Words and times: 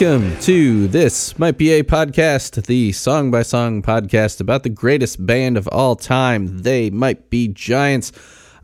Welcome 0.00 0.38
to 0.38 0.88
This 0.88 1.38
Might 1.38 1.58
Be 1.58 1.72
a 1.72 1.82
Podcast, 1.82 2.64
the 2.64 2.90
song 2.90 3.30
by 3.30 3.42
song 3.42 3.82
podcast 3.82 4.40
about 4.40 4.62
the 4.62 4.70
greatest 4.70 5.26
band 5.26 5.58
of 5.58 5.68
all 5.68 5.94
time. 5.94 6.62
They 6.62 6.88
might 6.88 7.28
be 7.28 7.48
giants. 7.48 8.10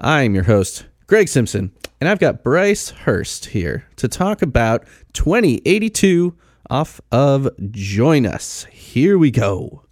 I'm 0.00 0.34
your 0.34 0.44
host, 0.44 0.86
Greg 1.06 1.28
Simpson, 1.28 1.72
and 2.00 2.08
I've 2.08 2.20
got 2.20 2.42
Bryce 2.42 2.88
Hurst 2.88 3.46
here 3.46 3.84
to 3.96 4.08
talk 4.08 4.40
about 4.40 4.86
2082 5.12 6.34
off 6.70 7.02
of 7.12 7.50
Join 7.70 8.24
Us. 8.24 8.64
Here 8.70 9.18
we 9.18 9.30
go. 9.30 9.82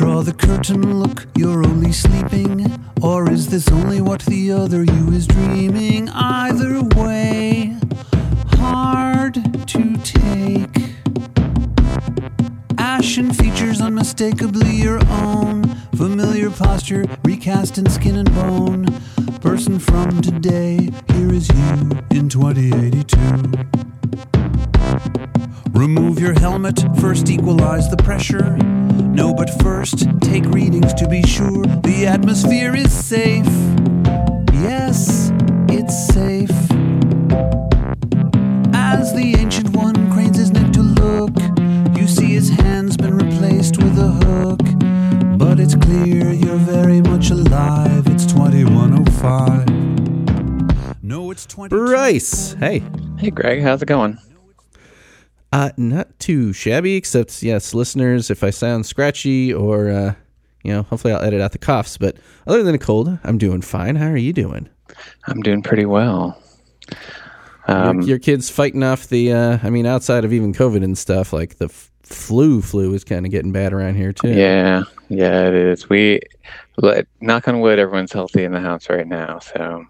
Draw 0.00 0.22
the 0.22 0.32
curtain, 0.32 0.98
look, 0.98 1.26
you're 1.36 1.62
only 1.62 1.92
sleeping. 1.92 2.82
Or 3.02 3.30
is 3.30 3.48
this 3.50 3.68
only 3.68 4.00
what 4.00 4.22
the 4.22 4.50
other 4.50 4.82
you 4.82 5.10
is 5.12 5.26
dreaming? 5.26 6.08
Either 6.08 6.80
way, 6.96 7.76
hard 8.52 9.34
to 9.34 9.98
take. 9.98 10.94
Ashen 12.78 13.30
features 13.34 13.82
unmistakably 13.82 14.70
your 14.70 15.06
own. 15.10 15.64
Familiar 15.94 16.48
posture, 16.48 17.04
recast 17.22 17.76
in 17.76 17.86
skin 17.90 18.16
and 18.16 18.34
bone. 18.34 18.86
Person 19.42 19.78
from 19.78 20.22
today, 20.22 20.88
here 21.12 21.30
is 21.30 21.50
you 21.50 21.90
in 22.10 22.30
2082. 22.30 23.18
Remove 25.78 26.18
your 26.18 26.40
helmet, 26.40 26.82
first 26.98 27.28
equalize 27.28 27.90
the 27.90 27.98
pressure. 27.98 28.56
No, 29.12 29.34
but 29.34 29.50
first, 29.62 30.06
take 30.20 30.44
readings 30.46 30.94
to 30.94 31.08
be 31.08 31.22
sure 31.22 31.64
the 31.82 32.06
atmosphere 32.06 32.74
is 32.74 32.92
safe. 32.92 33.46
Yes, 34.52 35.30
it's 35.68 35.94
safe. 36.14 36.50
As 38.72 39.12
the 39.14 39.34
ancient 39.38 39.74
one 39.76 40.10
cranes 40.12 40.36
his 40.38 40.52
neck 40.52 40.72
to 40.72 40.82
look, 40.82 41.32
you 41.98 42.06
see 42.06 42.34
his 42.34 42.50
hand's 42.50 42.96
been 42.96 43.16
replaced 43.16 43.78
with 43.78 43.98
a 43.98 44.08
hook. 44.24 44.60
But 45.38 45.58
it's 45.58 45.74
clear 45.74 46.32
you're 46.32 46.56
very 46.56 47.00
much 47.00 47.30
alive. 47.30 48.06
It's 48.06 48.26
2105. 48.26 51.02
No, 51.02 51.30
it's 51.30 51.46
20. 51.46 51.68
Bryce, 51.68 52.52
hey. 52.54 52.82
Hey, 53.18 53.30
Greg, 53.30 53.62
how's 53.62 53.82
it 53.82 53.86
going? 53.86 54.18
Uh, 55.52 55.70
not 55.76 56.16
too 56.20 56.52
shabby, 56.52 56.94
except 56.94 57.42
yes, 57.42 57.74
listeners, 57.74 58.30
if 58.30 58.44
I 58.44 58.50
sound 58.50 58.86
scratchy 58.86 59.52
or 59.52 59.90
uh, 59.90 60.14
you 60.62 60.72
know, 60.72 60.82
hopefully 60.84 61.12
I'll 61.12 61.22
edit 61.22 61.40
out 61.40 61.52
the 61.52 61.58
coughs. 61.58 61.96
But 61.98 62.16
other 62.46 62.62
than 62.62 62.74
a 62.74 62.78
cold, 62.78 63.18
I'm 63.24 63.38
doing 63.38 63.60
fine. 63.62 63.96
How 63.96 64.06
are 64.08 64.16
you 64.16 64.32
doing? 64.32 64.68
I'm 65.26 65.40
doing 65.42 65.62
pretty 65.62 65.86
well. 65.86 66.40
Your- 67.68 67.76
Um, 67.76 68.00
your, 68.02 68.18
kids 68.18 68.50
fighting 68.50 68.82
off 68.82 69.08
the. 69.08 69.32
Uh, 69.32 69.58
I 69.62 69.70
mean, 69.70 69.86
outside 69.86 70.24
of 70.24 70.32
even 70.32 70.52
COVID 70.52 70.82
and 70.82 70.96
stuff, 70.98 71.32
like 71.32 71.56
the 71.58 71.66
f- 71.66 71.90
flu, 72.02 72.60
flu 72.62 72.92
is 72.94 73.04
kind 73.04 73.24
of 73.26 73.30
getting 73.30 73.52
bad 73.52 73.72
around 73.72 73.94
here 73.94 74.12
too. 74.12 74.30
yeah, 74.32 74.82
yeah, 75.08 75.46
it 75.48 75.54
is. 75.54 75.88
We 75.88 76.20
let 76.78 77.06
knock 77.20 77.46
on 77.48 77.60
wood, 77.60 77.78
everyone's 77.78 78.12
healthy 78.12 78.44
in 78.44 78.52
the 78.52 78.60
house 78.60 78.88
right 78.90 79.06
now. 79.06 79.38
So 79.40 79.84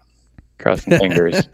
crossing 0.59 0.97
fingers. 0.99 1.47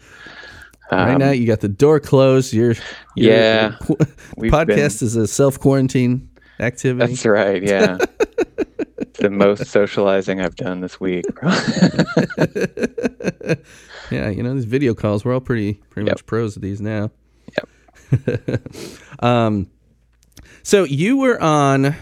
Right 0.90 1.12
Um, 1.12 1.18
now, 1.18 1.30
you 1.30 1.46
got 1.46 1.60
the 1.60 1.68
door 1.68 2.00
closed. 2.00 2.52
Your, 2.52 2.74
your 3.14 3.34
Yeah, 3.34 3.76
podcast 4.38 5.02
is 5.02 5.16
a 5.16 5.26
self 5.26 5.58
quarantine 5.60 6.28
activity. 6.60 7.06
That's 7.12 7.26
right. 7.26 7.62
Yeah, 7.62 7.98
it's 8.98 9.18
the 9.20 9.30
most 9.30 9.66
socializing 9.66 10.40
I've 10.40 10.56
done 10.56 10.80
this 10.80 10.98
week. 10.98 11.24
yeah, 14.10 14.28
you 14.30 14.42
know 14.42 14.54
these 14.54 14.64
video 14.64 14.94
calls. 14.94 15.24
We're 15.24 15.34
all 15.34 15.40
pretty 15.40 15.74
pretty 15.90 16.06
Yep. 16.06 16.16
much 16.16 16.26
pros 16.26 16.56
at 16.56 16.62
these 16.62 16.80
now. 16.80 17.10
Yep. 17.56 18.60
um, 19.20 19.70
so 20.62 20.84
you 20.84 21.18
were 21.18 21.40
on 21.42 21.94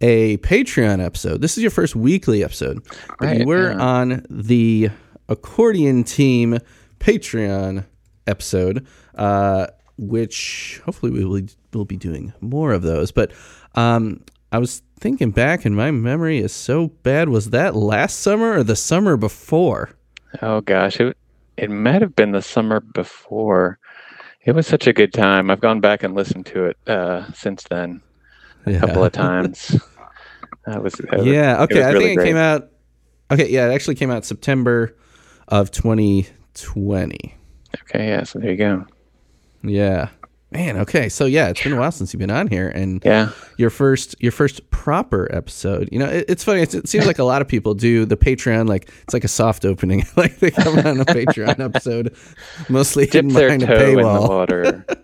a 0.00 0.36
Patreon 0.38 1.02
episode. 1.04 1.40
This 1.40 1.56
is 1.56 1.62
your 1.62 1.70
first 1.70 1.96
weekly 1.96 2.44
episode. 2.44 2.84
But 3.18 3.38
you 3.38 3.46
were 3.46 3.72
yeah. 3.72 3.78
on 3.78 4.26
the 4.28 4.90
accordion 5.28 6.04
team 6.04 6.58
Patreon 7.00 7.84
episode, 8.26 8.86
uh, 9.14 9.68
which 9.98 10.80
hopefully 10.84 11.12
we 11.12 11.24
will 11.24 11.42
will 11.72 11.84
be 11.84 11.96
doing 11.96 12.32
more 12.40 12.72
of 12.72 12.82
those. 12.82 13.10
But 13.12 13.32
um, 13.74 14.22
I 14.52 14.58
was 14.58 14.82
thinking 14.98 15.30
back, 15.30 15.64
and 15.64 15.76
my 15.76 15.90
memory 15.90 16.38
is 16.38 16.52
so 16.52 16.88
bad. 17.02 17.28
Was 17.28 17.50
that 17.50 17.74
last 17.76 18.20
summer 18.20 18.58
or 18.58 18.62
the 18.62 18.76
summer 18.76 19.16
before? 19.16 19.90
oh 20.42 20.60
gosh, 20.60 21.00
it 21.00 21.16
it 21.56 21.70
might 21.70 22.02
have 22.02 22.14
been 22.16 22.32
the 22.32 22.42
summer 22.42 22.80
before. 22.80 23.78
It 24.44 24.54
was 24.54 24.66
such 24.66 24.86
a 24.86 24.92
good 24.92 25.12
time. 25.12 25.50
I've 25.50 25.60
gone 25.60 25.80
back 25.80 26.02
and 26.04 26.14
listened 26.14 26.46
to 26.46 26.66
it 26.66 26.76
uh, 26.86 27.32
since 27.32 27.64
then 27.64 28.00
a 28.64 28.78
couple 28.78 29.02
of 29.04 29.10
times. 29.12 29.74
That 30.66 30.82
was, 30.82 30.94
that 30.94 31.24
yeah. 31.24 31.60
it 31.60 31.64
Okay. 31.64 31.74
was 31.78 31.84
I 31.86 31.92
think 31.92 32.04
it 32.10 32.14
great. 32.16 32.26
came 32.26 32.36
out. 32.36 32.68
Okay. 33.32 33.48
Yeah. 33.48 33.68
It 33.68 33.74
actually 33.74 33.96
came 33.96 34.10
out 34.10 34.24
September 34.24 34.96
of 35.48 35.70
2020. 36.56 37.34
Okay, 37.82 38.08
yeah. 38.08 38.22
So 38.24 38.38
there 38.38 38.50
you 38.50 38.56
go. 38.56 38.86
Yeah. 39.62 40.08
Man. 40.52 40.76
Okay. 40.78 41.08
So 41.08 41.26
yeah, 41.26 41.48
it's 41.48 41.62
been 41.62 41.72
a 41.72 41.76
while 41.76 41.90
since 41.90 42.12
you've 42.12 42.20
been 42.20 42.30
on 42.30 42.46
here, 42.46 42.68
and 42.68 43.02
Yeah. 43.04 43.30
your 43.58 43.68
first 43.68 44.14
your 44.20 44.30
first 44.32 44.70
proper 44.70 45.28
episode. 45.34 45.88
You 45.90 45.98
know, 45.98 46.06
it, 46.06 46.24
it's 46.28 46.44
funny. 46.44 46.62
It's, 46.62 46.72
it 46.74 46.88
seems 46.88 47.04
like 47.04 47.18
a 47.18 47.24
lot 47.24 47.42
of 47.42 47.48
people 47.48 47.74
do 47.74 48.04
the 48.04 48.16
Patreon. 48.16 48.68
Like 48.68 48.88
it's 49.02 49.12
like 49.12 49.24
a 49.24 49.28
soft 49.28 49.64
opening. 49.64 50.04
like 50.16 50.38
they 50.38 50.52
come 50.52 50.78
on 50.78 51.00
a 51.00 51.04
Patreon 51.04 51.58
episode, 51.58 52.14
mostly 52.68 53.06
Dip 53.06 53.26
their 53.28 53.58
toe 53.58 53.88
in 53.88 53.96
the 53.96 54.02
water. 54.04 54.84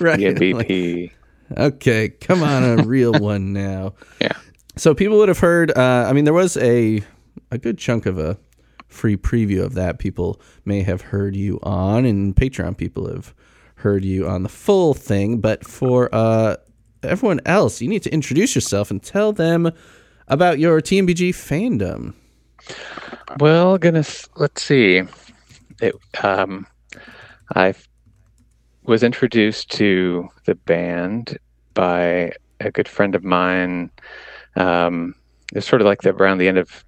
Right, 0.00 0.18
The 0.38 0.54
like- 0.54 1.16
Okay, 1.58 2.08
come 2.08 2.42
on, 2.42 2.62
a 2.80 2.82
real 2.84 3.12
one 3.20 3.52
now. 3.52 3.94
Yeah. 4.20 4.32
So 4.76 4.94
people 4.94 5.18
would 5.18 5.28
have 5.28 5.40
heard. 5.40 5.76
Uh, 5.76 6.06
I 6.08 6.12
mean, 6.14 6.24
there 6.24 6.32
was 6.32 6.56
a 6.56 7.02
a 7.50 7.58
good 7.58 7.76
chunk 7.78 8.06
of 8.06 8.18
a 8.18 8.38
free 8.94 9.16
preview 9.16 9.62
of 9.62 9.74
that. 9.74 9.98
People 9.98 10.40
may 10.64 10.82
have 10.82 11.02
heard 11.02 11.36
you 11.36 11.58
on, 11.62 12.04
and 12.04 12.34
Patreon 12.34 12.76
people 12.76 13.08
have 13.08 13.34
heard 13.76 14.04
you 14.04 14.26
on 14.26 14.42
the 14.42 14.48
full 14.48 14.94
thing. 14.94 15.40
But 15.40 15.66
for 15.66 16.08
uh, 16.14 16.56
everyone 17.02 17.40
else, 17.44 17.80
you 17.80 17.88
need 17.88 18.02
to 18.04 18.12
introduce 18.12 18.54
yourself 18.54 18.90
and 18.90 19.02
tell 19.02 19.32
them 19.32 19.70
about 20.28 20.58
your 20.58 20.80
TMBG 20.80 21.30
fandom. 21.30 22.14
Well, 23.38 23.78
goodness, 23.78 24.28
let's 24.36 24.62
see. 24.62 25.02
It, 25.80 25.94
um, 26.22 26.66
I 27.54 27.74
was 28.84 29.02
introduced 29.02 29.70
to 29.72 30.28
the 30.44 30.54
band 30.54 31.38
by 31.74 32.32
a 32.60 32.70
good 32.70 32.88
friend 32.88 33.14
of 33.14 33.24
mine. 33.24 33.90
Um, 34.56 35.14
it's 35.52 35.66
sort 35.66 35.82
of 35.82 35.86
like 35.86 36.02
the, 36.02 36.14
around 36.14 36.38
the 36.38 36.48
end 36.48 36.58
of 36.58 36.84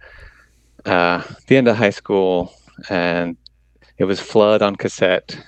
uh, 0.87 1.23
the 1.49 1.57
end 1.57 1.69
of 1.69 1.77
high 1.77 1.91
school, 1.91 2.55
and 2.89 3.37
it 3.99 4.05
was 4.05 4.21
Flood 4.21 4.63
on 4.63 4.77
cassette. 4.77 5.39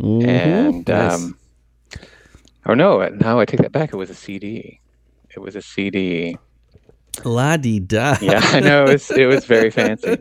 And 0.00 0.84
Mm-hmm. 0.86 0.92
Nice. 0.92 1.14
um, 1.14 1.38
or 2.66 2.76
no, 2.76 3.06
now 3.08 3.40
I 3.40 3.44
take 3.44 3.60
that 3.60 3.72
back. 3.72 3.92
It 3.92 3.96
was 3.96 4.10
a 4.10 4.14
CD. 4.14 4.78
It 5.34 5.40
was 5.40 5.56
a 5.56 5.62
CD. 5.62 6.36
La 7.24 7.56
di 7.56 7.80
da. 7.80 8.16
Yeah, 8.20 8.40
I 8.44 8.60
know 8.60 8.84
it 8.84 8.92
was, 8.92 9.10
it 9.10 9.26
was 9.26 9.44
very 9.44 9.70
fancy. 9.70 10.18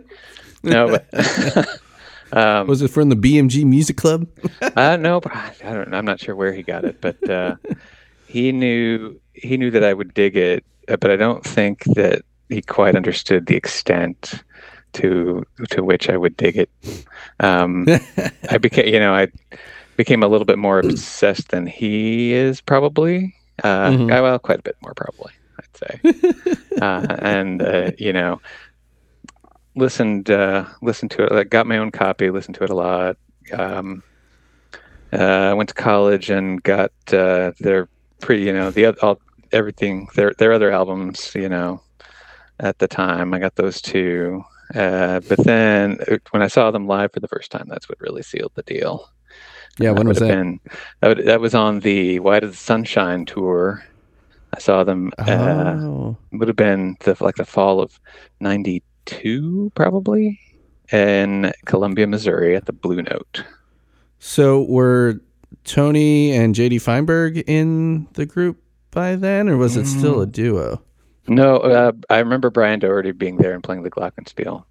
No, 0.64 0.88
but 0.90 1.06
um, 2.32 2.66
Was 2.68 2.82
it 2.82 2.90
from 2.90 3.10
the 3.10 3.16
BMG 3.16 3.64
Music 3.66 3.98
Club? 3.98 4.28
uh, 4.76 4.98
no, 4.98 5.20
but 5.22 5.32
I 5.36 5.54
I 5.64 5.74
don't. 5.74 5.94
I'm 5.94 6.06
not 6.06 6.20
sure 6.20 6.36
where 6.36 6.52
he 6.54 6.64
got 6.64 6.86
it, 6.86 7.00
but 7.00 7.30
uh, 7.30 7.56
he 8.26 8.52
knew 8.52 9.20
he 9.34 9.58
knew 9.58 9.70
that 9.72 9.84
I 9.84 9.94
would 9.94 10.14
dig 10.16 10.36
it, 10.36 10.66
but 10.88 11.12
I 11.12 11.16
don't 11.18 11.44
think 11.44 11.84
that 11.96 12.24
he 12.50 12.62
quite 12.62 12.96
understood 12.96 13.46
the 13.46 13.56
extent 13.56 14.44
to 14.94 15.44
to 15.72 15.84
which 15.84 16.10
I 16.10 16.18
would 16.18 16.38
dig 16.38 16.58
it. 16.58 16.70
Um, 17.40 17.88
I 18.50 18.58
became, 18.58 18.88
you 18.94 19.00
know, 19.00 19.14
I 19.14 19.28
became 19.98 20.24
a 20.24 20.28
little 20.28 20.46
bit 20.46 20.58
more 20.58 20.80
obsessed 20.80 21.50
than 21.50 21.68
he 21.68 22.34
is 22.34 22.62
probably. 22.62 23.34
Uh, 23.64 23.90
Mhm. 23.90 24.10
Well, 24.22 24.40
quite 24.40 24.60
a 24.60 24.64
bit 24.64 24.78
more 24.82 24.94
probably, 24.94 25.34
I'd 25.60 25.78
say. 25.78 26.52
uh, 26.82 27.16
and 27.20 27.62
uh, 27.62 27.92
you 27.98 28.14
know, 28.14 28.40
listened 29.76 30.30
uh, 30.30 30.66
listened 30.82 31.12
to 31.12 31.24
it. 31.24 31.32
Like, 31.32 31.50
got 31.50 31.68
my 31.68 31.78
own 31.78 31.92
copy. 31.92 32.30
Listened 32.30 32.56
to 32.56 32.64
it 32.64 32.70
a 32.70 32.76
lot. 32.76 33.18
Um, 33.54 34.04
uh, 35.14 35.54
went 35.56 35.70
to 35.70 35.76
college 35.76 36.30
and 36.30 36.62
got 36.64 36.92
uh, 37.14 37.52
their 37.60 37.88
pretty, 38.22 38.44
you 38.44 38.54
know, 38.54 38.72
the 38.72 38.88
all 39.02 39.20
everything 39.52 40.08
their 40.16 40.34
their 40.38 40.52
other 40.54 40.72
albums, 40.72 41.32
you 41.36 41.50
know, 41.50 41.82
at 42.60 42.80
the 42.80 42.88
time. 42.88 43.34
I 43.34 43.40
got 43.40 43.56
those 43.56 43.82
two. 43.82 44.44
Uh, 44.76 45.22
but 45.30 45.38
then 45.46 45.98
uh, 46.12 46.18
when 46.32 46.42
I 46.42 46.48
saw 46.48 46.72
them 46.72 46.88
live 46.88 47.14
for 47.14 47.20
the 47.22 47.28
first 47.28 47.52
time, 47.52 47.68
that's 47.70 47.88
what 47.88 48.00
really 48.02 48.22
sealed 48.24 48.52
the 48.56 48.64
deal. 48.64 49.10
Yeah, 49.80 49.92
when 49.92 50.04
That 50.06 50.10
was 50.10 50.20
that? 50.20 50.28
Been, 50.28 50.60
that, 51.02 51.08
would, 51.08 51.26
that 51.26 51.40
was 51.40 51.54
on 51.56 51.80
the 51.82 52.20
Why 52.20 52.40
Does 52.40 52.52
the 52.52 52.58
Sunshine 52.58 53.26
tour. 53.26 53.84
I 54.56 54.60
saw 54.60 54.84
them. 54.84 55.12
Uh, 55.20 55.76
oh, 55.80 56.18
would 56.32 56.48
have 56.48 56.58
been 56.58 56.98
the 57.02 57.16
like 57.20 57.36
the 57.36 57.46
fall 57.46 57.80
of 57.80 58.00
'92, 58.40 59.72
probably, 59.76 60.40
in 60.92 61.52
Columbia, 61.66 62.08
Missouri, 62.08 62.56
at 62.56 62.66
the 62.66 62.74
Blue 62.74 63.02
Note. 63.02 63.44
so 64.20 64.64
were 64.64 65.22
Tony 65.64 66.32
and 66.32 66.56
JD 66.56 66.82
Feinberg 66.82 67.44
in 67.48 68.08
the 68.14 68.26
group 68.26 68.58
by 68.92 69.16
then, 69.16 69.48
or 69.50 69.58
was 69.58 69.76
it 69.78 69.86
still 69.86 70.22
a 70.22 70.28
Mm. 70.28 70.32
duo? 70.32 70.82
No, 71.28 71.58
uh, 71.58 71.92
I 72.10 72.20
remember 72.20 72.50
Brian 72.50 72.80
Doherty 72.80 73.12
being 73.12 73.38
there 73.38 73.54
and 73.54 73.64
playing 73.64 73.84
the 73.84 73.92
glockenspiel. 73.92 74.64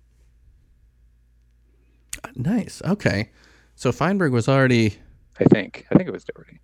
Nice. 2.34 2.82
Okay. 2.84 3.30
So 3.74 3.92
Feinberg 3.92 4.32
was 4.32 4.48
already. 4.48 4.94
I 5.38 5.44
think. 5.44 5.86
I 5.90 5.96
think 5.96 6.08
it 6.08 6.12
was 6.12 6.24
Doherty. 6.24 6.60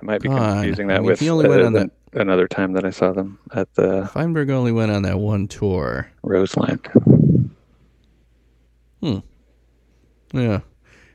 I 0.00 0.04
might 0.04 0.20
be 0.22 0.28
confusing 0.28 0.90
I 0.90 0.94
that 0.94 1.00
mean, 1.00 1.10
with 1.10 1.20
he 1.20 1.30
only 1.30 1.48
went 1.48 1.62
uh, 1.62 1.66
on 1.66 1.72
that, 1.74 1.90
another 2.14 2.48
time 2.48 2.72
that 2.72 2.84
I 2.84 2.90
saw 2.90 3.12
them 3.12 3.38
at 3.52 3.72
the 3.74 4.08
Feinberg 4.12 4.50
only 4.50 4.72
went 4.72 4.90
on 4.90 5.02
that 5.02 5.18
one 5.18 5.46
tour. 5.46 6.10
Roseland. 6.22 6.86
Hmm. 9.00 9.18
Yeah. 10.32 10.60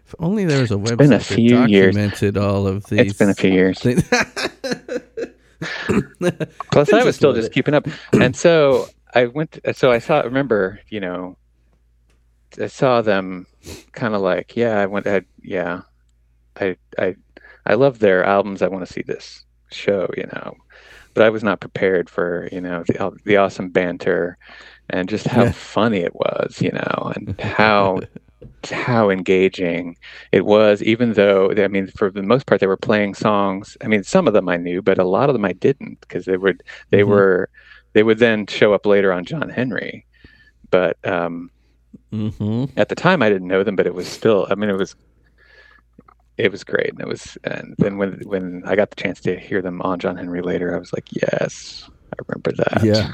If 0.06 0.16
only 0.20 0.46
there 0.46 0.62
was 0.62 0.72
a 0.72 0.76
website 0.76 0.98
been 0.98 1.14
a 1.14 1.18
that 1.18 1.24
few 1.24 1.66
years. 1.66 1.96
documented 1.96 2.38
all 2.38 2.68
of 2.68 2.86
these. 2.86 3.00
It's 3.00 3.18
been 3.18 3.30
a 3.30 3.36
few 3.36 3.52
years. 3.52 3.80
Plus, 6.72 6.94
I 6.94 7.04
was 7.04 7.16
still 7.16 7.34
just 7.34 7.52
it. 7.52 7.52
keeping 7.52 7.74
up, 7.74 7.88
and 8.14 8.36
so 8.36 8.88
I 9.14 9.26
went. 9.28 9.60
So 9.74 9.92
I 9.92 10.00
saw. 10.00 10.22
Remember, 10.22 10.80
you 10.90 11.00
know, 11.00 11.38
I 12.62 12.68
saw 12.68 13.02
them, 13.02 13.46
kind 13.94 14.16
of 14.16 14.22
like, 14.22 14.56
yeah, 14.56 14.80
I 14.80 14.86
went. 14.86 15.08
I, 15.08 15.22
yeah, 15.42 15.82
I, 16.60 16.78
I, 16.98 17.16
I 17.66 17.76
love 17.76 18.00
their 18.00 18.24
albums. 18.24 18.62
I 18.62 18.68
want 18.68 18.86
to 18.86 18.92
see 18.94 19.04
this 19.04 19.46
show, 19.72 20.10
you 20.18 20.26
know, 20.34 20.56
but 21.14 21.24
I 21.26 21.30
was 21.30 21.44
not 21.44 21.62
prepared 21.62 22.10
for, 22.10 22.50
you 22.52 22.62
know, 22.62 22.84
the 22.88 23.12
the 23.26 23.38
awesome 23.38 23.70
banter, 23.70 24.38
and 24.90 25.10
just 25.10 25.28
how 25.28 25.46
Yeah. 25.46 25.52
funny 25.52 26.00
it 26.00 26.16
was, 26.16 26.62
you 26.62 26.72
know, 26.72 27.14
and 27.16 27.40
how 27.40 28.00
how 28.72 29.10
engaging 29.10 29.96
it 30.32 30.46
was 30.46 30.82
even 30.84 31.14
though 31.14 31.52
i 31.58 31.68
mean 31.68 31.88
for 31.88 32.12
the 32.12 32.22
most 32.24 32.46
part 32.46 32.60
they 32.62 32.68
were 32.68 32.78
playing 32.78 33.14
songs 33.14 33.78
i 33.84 33.88
mean 33.88 34.04
some 34.04 34.28
of 34.28 34.34
them 34.34 34.48
i 34.50 34.58
knew 34.58 34.82
but 34.82 34.98
a 34.98 35.04
lot 35.04 35.30
of 35.30 35.34
them 35.34 35.46
i 35.46 35.54
didn't 35.54 36.00
because 36.02 36.26
they 36.26 36.38
would 36.38 36.62
they 36.90 37.02
Mhm. 37.04 37.08
were 37.08 37.50
they 37.94 38.04
would 38.04 38.20
then 38.20 38.46
show 38.48 38.74
up 38.74 38.86
later 38.86 39.12
on 39.14 39.26
john 39.26 39.50
henry 39.50 40.06
but 40.72 40.98
um 41.06 41.50
hmm 42.12 42.66
at 42.78 42.90
the 42.90 42.96
time 42.96 43.22
i 43.22 43.30
didn't 43.30 43.48
know 43.48 43.64
them 43.64 43.76
but 43.76 43.88
it 43.88 43.94
was 43.96 44.08
still 44.08 44.48
i 44.50 44.56
mean 44.56 44.70
it 44.70 44.78
was 44.78 44.96
it 46.38 46.52
was 46.52 46.64
great 46.64 46.90
and 46.92 47.02
it 47.02 47.08
was 47.08 47.38
and 47.44 47.76
then 47.80 47.98
when 47.98 48.20
when 48.26 48.62
i 48.66 48.76
got 48.76 48.90
the 48.90 48.96
chance 49.02 49.20
to 49.20 49.38
hear 49.40 49.62
them 49.62 49.82
on 49.82 50.00
john 50.00 50.16
henry 50.16 50.42
later 50.42 50.76
i 50.76 50.80
was 50.80 50.94
like 50.94 51.08
yes 51.22 51.90
i 52.14 52.16
remember 52.28 52.52
that 52.58 52.84
Yeah. 52.84 53.12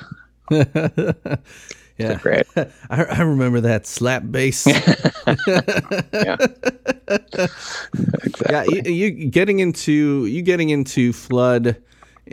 Yeah. 1.98 2.16
great 2.16 2.46
I, 2.90 3.04
I 3.06 3.22
remember 3.22 3.62
that 3.62 3.88
slap 3.88 4.24
bass. 4.30 4.68
yeah 6.14 6.36
exactly 8.24 8.46
Yeah, 8.50 8.64
you, 8.64 9.10
you 9.12 9.30
getting 9.30 9.60
into 9.60 10.26
you 10.26 10.42
getting 10.42 10.70
into 10.70 11.14
flood 11.14 11.78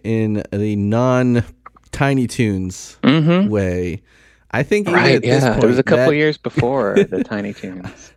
in 0.03 0.43
the 0.53 0.77
non 0.77 1.45
Tiny 1.93 2.27
Toons 2.27 2.97
hmm 3.05 3.49
way. 3.49 4.03
I 4.51 4.63
think 4.63 4.89
even 4.89 4.99
right 5.01 5.17
at 5.17 5.23
this 5.23 5.45
yeah 5.45 5.53
point, 5.53 5.65
it 5.65 5.69
was 5.69 5.79
a 5.79 5.83
couple 5.83 6.07
that- 6.07 6.17
years 6.17 6.39
before 6.39 7.05
the 7.11 7.23
Tiny 7.25 7.53
Toons 7.53 8.13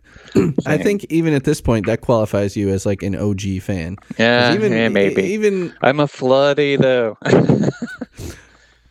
I 0.66 0.76
think 0.76 1.04
even 1.08 1.32
at 1.32 1.44
this 1.44 1.62
point 1.62 1.86
that 1.86 2.02
qualifies 2.02 2.56
you 2.58 2.68
as 2.68 2.84
like 2.84 3.02
an 3.02 3.14
OG 3.14 3.60
fan. 3.62 3.96
yeah, 4.18 4.52
even 4.52 4.72
yeah 4.72 4.88
maybe 4.90 5.22
even 5.22 5.72
i'm 5.80 5.98
a 6.00 6.06
floody 6.06 6.76
though 6.78 7.16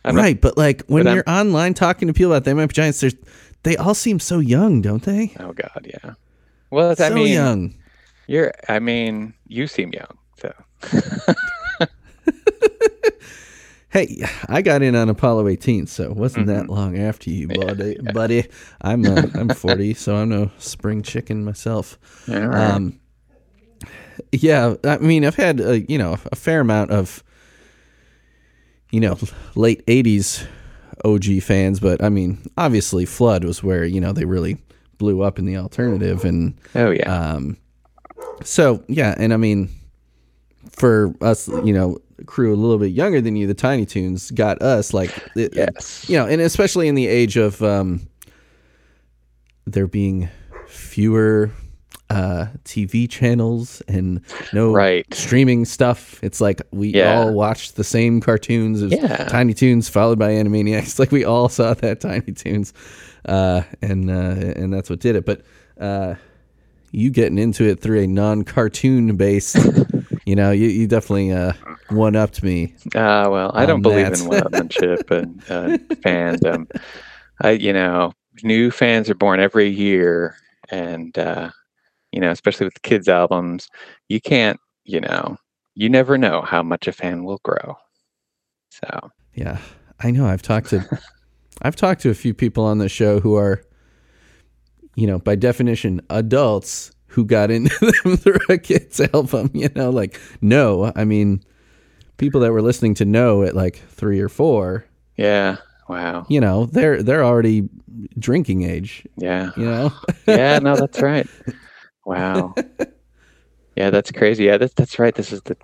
I'm 0.06 0.14
not- 0.16 0.22
right, 0.22 0.40
but 0.40 0.56
like 0.56 0.84
when 0.86 1.04
but 1.04 1.08
I'm- 1.10 1.16
you're 1.16 1.28
online 1.30 1.74
talking 1.74 2.08
to 2.08 2.14
people 2.14 2.32
about 2.32 2.44
the 2.44 2.54
Be 2.54 2.72
Giants, 2.72 3.00
there's 3.00 3.14
they 3.62 3.76
all 3.76 3.94
seem 3.94 4.20
so 4.20 4.38
young, 4.38 4.80
don't 4.80 5.02
they? 5.02 5.32
oh 5.40 5.52
god 5.52 5.86
yeah 5.86 6.12
well 6.70 6.94
So 6.96 7.06
i 7.06 7.10
mean 7.10 7.28
young. 7.32 7.74
you're 8.28 8.52
i 8.68 8.78
mean 8.78 9.34
you 9.48 9.66
seem 9.66 9.92
young 9.92 10.18
so 10.38 10.52
Hey, 13.90 14.22
I 14.48 14.60
got 14.60 14.82
in 14.82 14.94
on 14.94 15.08
Apollo 15.08 15.48
18, 15.48 15.86
so 15.86 16.02
it 16.04 16.16
wasn't 16.16 16.48
Mm-hmm. 16.48 16.58
that 16.58 16.68
long 16.68 16.98
after 16.98 17.30
you, 17.30 17.48
buddy. 17.48 17.96
Buddy, 18.12 18.44
I'm 18.82 19.06
uh, 19.06 19.22
I'm 19.34 19.48
40, 19.48 19.94
so 19.94 20.16
I'm 20.16 20.28
no 20.28 20.50
spring 20.58 21.00
chicken 21.02 21.44
myself. 21.46 21.98
all 22.28 22.34
right. 22.46 22.70
Um, 22.72 23.00
yeah, 24.32 24.74
I 24.84 24.98
mean, 24.98 25.24
I've 25.24 25.36
had 25.36 25.60
uh, 25.62 25.70
you 25.88 25.96
know 25.96 26.18
a 26.30 26.36
fair 26.36 26.60
amount 26.60 26.90
of 26.90 27.22
you 28.90 29.00
know 29.00 29.18
late 29.54 29.84
'80s 29.86 30.46
OG 31.04 31.42
fans, 31.42 31.80
but 31.80 32.02
I 32.02 32.08
mean, 32.08 32.38
obviously, 32.56 33.04
Flood 33.04 33.44
was 33.44 33.62
where 33.62 33.84
you 33.84 34.00
know 34.00 34.12
they 34.12 34.24
really 34.24 34.58
blew 34.98 35.22
up 35.22 35.38
in 35.38 35.44
the 35.44 35.56
alternative, 35.56 36.24
and 36.24 36.54
oh 36.74 36.90
yeah. 36.90 37.10
um, 37.10 37.56
so 38.42 38.82
yeah, 38.88 39.14
and 39.18 39.32
I 39.32 39.36
mean, 39.36 39.68
for 40.70 41.14
us, 41.20 41.48
you 41.48 41.72
know, 41.72 41.98
crew 42.26 42.54
a 42.54 42.56
little 42.56 42.78
bit 42.78 42.92
younger 42.92 43.20
than 43.20 43.36
you, 43.36 43.46
the 43.46 43.54
Tiny 43.54 43.86
Toons 43.86 44.30
got 44.30 44.60
us 44.62 44.94
like, 44.94 45.10
it, 45.36 45.54
yes. 45.54 46.08
you 46.08 46.16
know, 46.16 46.26
and 46.26 46.40
especially 46.40 46.88
in 46.88 46.94
the 46.94 47.06
age 47.06 47.36
of 47.36 47.62
um, 47.62 48.06
there 49.66 49.86
being 49.86 50.28
fewer 50.66 51.50
uh, 52.10 52.46
TV 52.64 53.08
channels 53.10 53.82
and 53.88 54.20
no 54.52 54.72
Right. 54.72 55.04
streaming 55.12 55.64
stuff. 55.64 56.18
It's 56.22 56.40
like 56.40 56.62
we 56.72 56.88
Yeah. 56.88 57.18
all 57.18 57.32
watched 57.34 57.76
the 57.76 57.84
same 57.84 58.20
cartoons 58.20 58.82
as 58.82 58.92
Yeah. 58.92 59.24
Tiny 59.28 59.54
Toons, 59.54 59.88
followed 59.88 60.18
by 60.18 60.30
Animaniacs. 60.32 60.98
Like 60.98 61.10
we 61.12 61.24
all 61.24 61.48
saw 61.48 61.74
that 61.74 62.00
Tiny 62.00 62.32
Toons, 62.32 62.72
uh, 63.26 63.62
and 63.82 64.08
uh, 64.10 64.52
and 64.56 64.72
that's 64.72 64.88
what 64.88 65.00
did 65.00 65.16
it. 65.16 65.26
But 65.26 65.42
uh, 65.80 66.14
you 66.92 67.10
getting 67.10 67.38
into 67.38 67.64
it 67.64 67.80
through 67.80 68.00
a 68.00 68.06
non-cartoon 68.06 69.16
based, 69.16 69.56
you 70.26 70.36
know, 70.36 70.52
you, 70.52 70.68
you 70.68 70.86
definitely 70.86 71.32
uh, 71.32 71.52
one 71.90 72.14
upped 72.16 72.42
me. 72.42 72.72
Ah, 72.94 73.28
well, 73.28 73.50
I 73.54 73.66
don't 73.66 73.82
believe 73.82 74.10
that. 74.10 74.20
in 74.20 74.28
one-upmanship 74.28 75.10
and 75.10 75.42
uh, 75.50 75.76
fandom. 75.96 76.70
I, 77.42 77.50
you 77.50 77.72
know, 77.72 78.12
new 78.44 78.70
fans 78.70 79.10
are 79.10 79.14
born 79.14 79.40
every 79.40 79.68
year, 79.68 80.36
and 80.70 81.16
uh, 81.18 81.50
you 82.16 82.20
know, 82.22 82.30
especially 82.32 82.64
with 82.66 82.80
kids' 82.82 83.08
albums, 83.08 83.68
you 84.08 84.20
can't, 84.20 84.58
you 84.84 85.00
know, 85.00 85.36
you 85.74 85.90
never 85.90 86.16
know 86.18 86.40
how 86.40 86.62
much 86.62 86.88
a 86.88 86.92
fan 86.92 87.24
will 87.24 87.40
grow. 87.44 87.76
So, 88.70 89.10
Yeah, 89.34 89.58
I 90.00 90.10
know. 90.10 90.26
I've 90.26 90.42
talked 90.42 90.70
to, 90.70 90.82
I've 91.62 91.76
talked 91.76 92.00
to 92.02 92.10
a 92.10 92.14
few 92.14 92.32
people 92.34 92.64
on 92.64 92.78
the 92.78 92.88
show 92.88 93.20
who 93.20 93.34
are, 93.36 93.62
you 94.94 95.06
know, 95.06 95.18
by 95.18 95.36
definition, 95.36 96.00
adults 96.08 96.90
who 97.08 97.24
got 97.26 97.50
into 97.50 97.92
them 98.04 98.16
through 98.16 98.40
a 98.48 98.56
kid's 98.58 98.98
album. 99.12 99.50
You 99.52 99.68
know, 99.74 99.90
like 99.90 100.18
no, 100.40 100.92
I 100.96 101.04
mean, 101.04 101.42
people 102.16 102.40
that 102.40 102.52
were 102.52 102.62
listening 102.62 102.94
to 102.94 103.04
No 103.04 103.42
at 103.42 103.54
like 103.54 103.76
three 103.90 104.20
or 104.20 104.30
four. 104.30 104.86
yeah, 105.18 105.58
wow, 105.88 106.24
You 106.30 106.40
know, 106.40 106.64
they're 106.66 107.02
they're 107.02 107.24
already 107.24 107.68
drinking 108.18 108.62
age. 108.62 109.06
yeah, 109.18 109.50
You 109.56 109.66
know, 109.66 109.92
yeah. 110.26 110.58
No, 110.60 110.76
that's 110.76 111.00
right. 111.12 111.26
Wow. 112.06 112.54
Yeah, 113.76 113.90
that's 113.90 114.10
crazy. 114.12 114.44
Yeah, 114.44 114.56
that's 114.56 114.72
that's 114.74 114.98
right. 114.98 115.14
This 115.14 115.32
is 115.32 115.42
the 115.42 115.56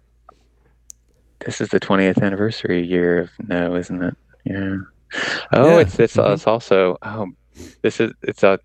this 1.47 1.61
is 1.61 1.69
the 1.71 1.81
20th 1.81 2.21
anniversary 2.23 2.85
year 2.85 3.21
of 3.21 3.31
No, 3.49 3.75
isn't 3.77 4.03
it? 4.03 4.15
Yeah. 4.45 4.77
Oh, 5.53 5.77
Yeah. 5.77 5.81
it's 5.81 5.99
it's, 5.99 6.17
Mhm. 6.17 6.35
it's 6.35 6.47
also 6.47 6.99
oh, 7.03 7.29
this 7.83 8.01
is 8.01 8.13
it's 8.23 8.43
a 8.43 8.59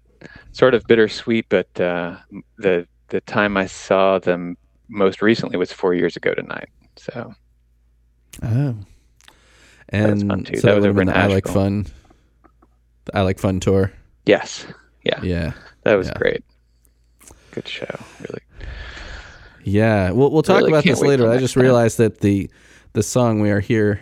sort 0.51 0.73
of 0.73 0.83
bittersweet, 0.87 1.45
but 1.49 1.67
uh, 1.79 2.17
the 2.57 2.87
the 3.09 3.21
time 3.21 3.55
I 3.57 3.67
saw 3.67 4.19
them 4.19 4.57
most 4.89 5.21
recently 5.21 5.57
was 5.57 5.71
four 5.71 5.93
years 5.93 6.15
ago 6.17 6.33
tonight. 6.33 6.69
So 6.97 7.33
oh, 8.43 8.75
was 8.75 8.75
and 9.89 10.27
fun, 10.27 10.43
too. 10.43 10.57
so 10.57 10.67
That 10.67 10.75
was 10.77 10.85
over 10.85 11.01
in 11.01 11.09
I 11.09 11.27
like 11.27 11.47
fun. 11.47 11.85
the 13.05 13.17
I 13.17 13.21
like 13.21 13.39
fun 13.39 13.59
tour. 13.59 13.91
yes, 14.25 14.65
Yeah, 15.05 15.21
Yeah. 15.23 15.53
that 15.83 15.95
was 15.95 16.07
yeah. 16.07 16.17
great. 16.17 16.43
Good 17.57 17.67
show, 17.67 17.99
really. 18.19 18.41
Yeah, 19.63 20.11
we'll 20.11 20.29
we'll 20.31 20.43
talk 20.43 20.57
Really 20.57 20.69
about 20.71 20.83
this 20.83 21.01
later. 21.01 21.29
I 21.31 21.37
just 21.39 21.55
time. 21.55 21.63
realized 21.63 21.97
that 21.97 22.19
the 22.19 22.49
the 22.93 23.01
song 23.01 23.39
we 23.41 23.49
are 23.49 23.59
here 23.59 23.99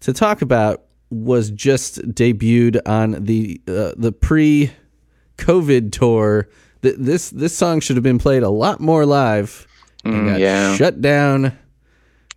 to 0.00 0.12
talk 0.14 0.40
about 0.42 0.82
was 1.10 1.50
just 1.50 2.00
debuted 2.12 2.80
on 2.86 3.22
the 3.24 3.60
uh, 3.68 3.92
the 3.96 4.12
pre 4.12 4.72
COVID 5.36 5.92
tour. 5.92 6.48
Th- 6.82 6.96
This 6.98 7.28
this 7.30 7.54
song 7.56 7.80
should 7.80 7.96
have 7.96 8.02
been 8.02 8.18
played 8.18 8.42
a 8.42 8.48
lot 8.50 8.80
more 8.80 9.04
live 9.04 9.66
and 10.04 10.14
Mm, 10.14 10.26
got 10.30 10.40
yeah. 10.40 10.76
shut 10.76 11.00
down 11.02 11.56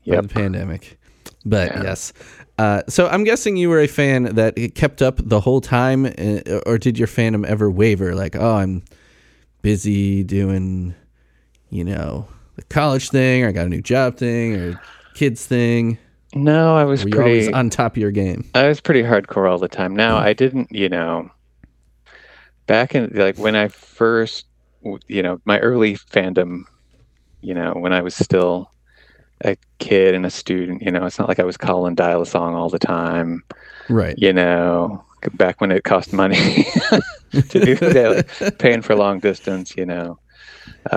by 0.05 0.21
the 0.21 0.27
pandemic. 0.27 0.99
But 1.45 1.71
Yeah. 1.71 1.83
yes. 1.83 2.13
Uh, 2.59 2.81
so 2.89 3.07
I'm 3.07 3.23
guessing 3.23 3.55
you 3.55 3.69
were 3.69 3.79
a 3.79 3.87
fan 3.87 4.23
that 4.35 4.57
it 4.57 4.73
kept 4.75 5.01
up 5.01 5.19
the 5.23 5.39
whole 5.39 5.61
time, 5.61 6.05
uh, 6.05 6.59
or 6.65 6.77
did 6.77 6.97
your 6.97 7.07
fandom 7.07 7.45
ever 7.45 7.69
waver? 7.69 8.13
Like, 8.15 8.35
oh, 8.35 8.55
I'm 8.55 8.83
busy 9.61 10.23
doing, 10.23 10.95
you 11.69 11.83
know, 11.83 12.27
the 12.55 12.63
college 12.63 13.09
thing, 13.09 13.43
or 13.43 13.49
I 13.49 13.51
got 13.51 13.65
a 13.65 13.69
new 13.69 13.81
job 13.81 14.17
thing, 14.17 14.55
or 14.55 14.81
kids 15.13 15.45
thing. 15.45 15.97
No, 16.33 16.75
I 16.75 16.83
was 16.83 17.03
Were 17.03 17.09
you 17.09 17.21
always 17.21 17.47
on 17.49 17.69
top 17.69 17.93
of 17.93 17.97
your 17.97 18.11
game? 18.11 18.49
I 18.53 18.67
was 18.67 18.81
pretty 18.81 19.01
hardcore 19.01 19.49
all 19.49 19.57
the 19.57 19.67
time. 19.67 19.95
Now 19.95 20.17
mm-hmm. 20.17 20.27
I 20.27 20.33
didn't, 20.33 20.71
you 20.71 20.89
know, 20.89 21.31
back 22.65 22.93
in 22.95 23.11
like 23.13 23.37
when 23.37 23.55
I 23.55 23.69
first, 23.69 24.45
you 25.07 25.23
know, 25.23 25.39
my 25.45 25.59
early 25.59 25.95
fandom, 25.95 26.63
you 27.41 27.53
know, 27.53 27.73
when 27.73 27.93
I 27.93 28.01
was 28.01 28.15
still 28.15 28.71
a 29.43 29.55
kid 29.79 30.15
and 30.15 30.25
a 30.25 30.29
student, 30.29 30.81
you 30.81 30.91
know, 30.91 31.05
it's 31.05 31.19
not 31.19 31.27
like 31.27 31.39
I 31.39 31.45
was 31.45 31.57
calling 31.57 31.95
dial 31.95 32.21
a 32.21 32.25
song 32.25 32.55
all 32.55 32.69
the 32.69 32.79
time, 32.79 33.43
Right. 33.89 34.15
you 34.17 34.33
know, 34.33 35.03
back 35.33 35.61
when 35.61 35.71
it 35.71 35.83
cost 35.83 36.13
money 36.13 36.35
to 37.49 37.59
do 37.59 37.75
that, 37.89 38.27
like, 38.41 38.57
paying 38.59 38.81
for 38.81 38.95
long 38.95 39.19
distance, 39.19 39.75
you 39.77 39.85
know. 39.85 40.19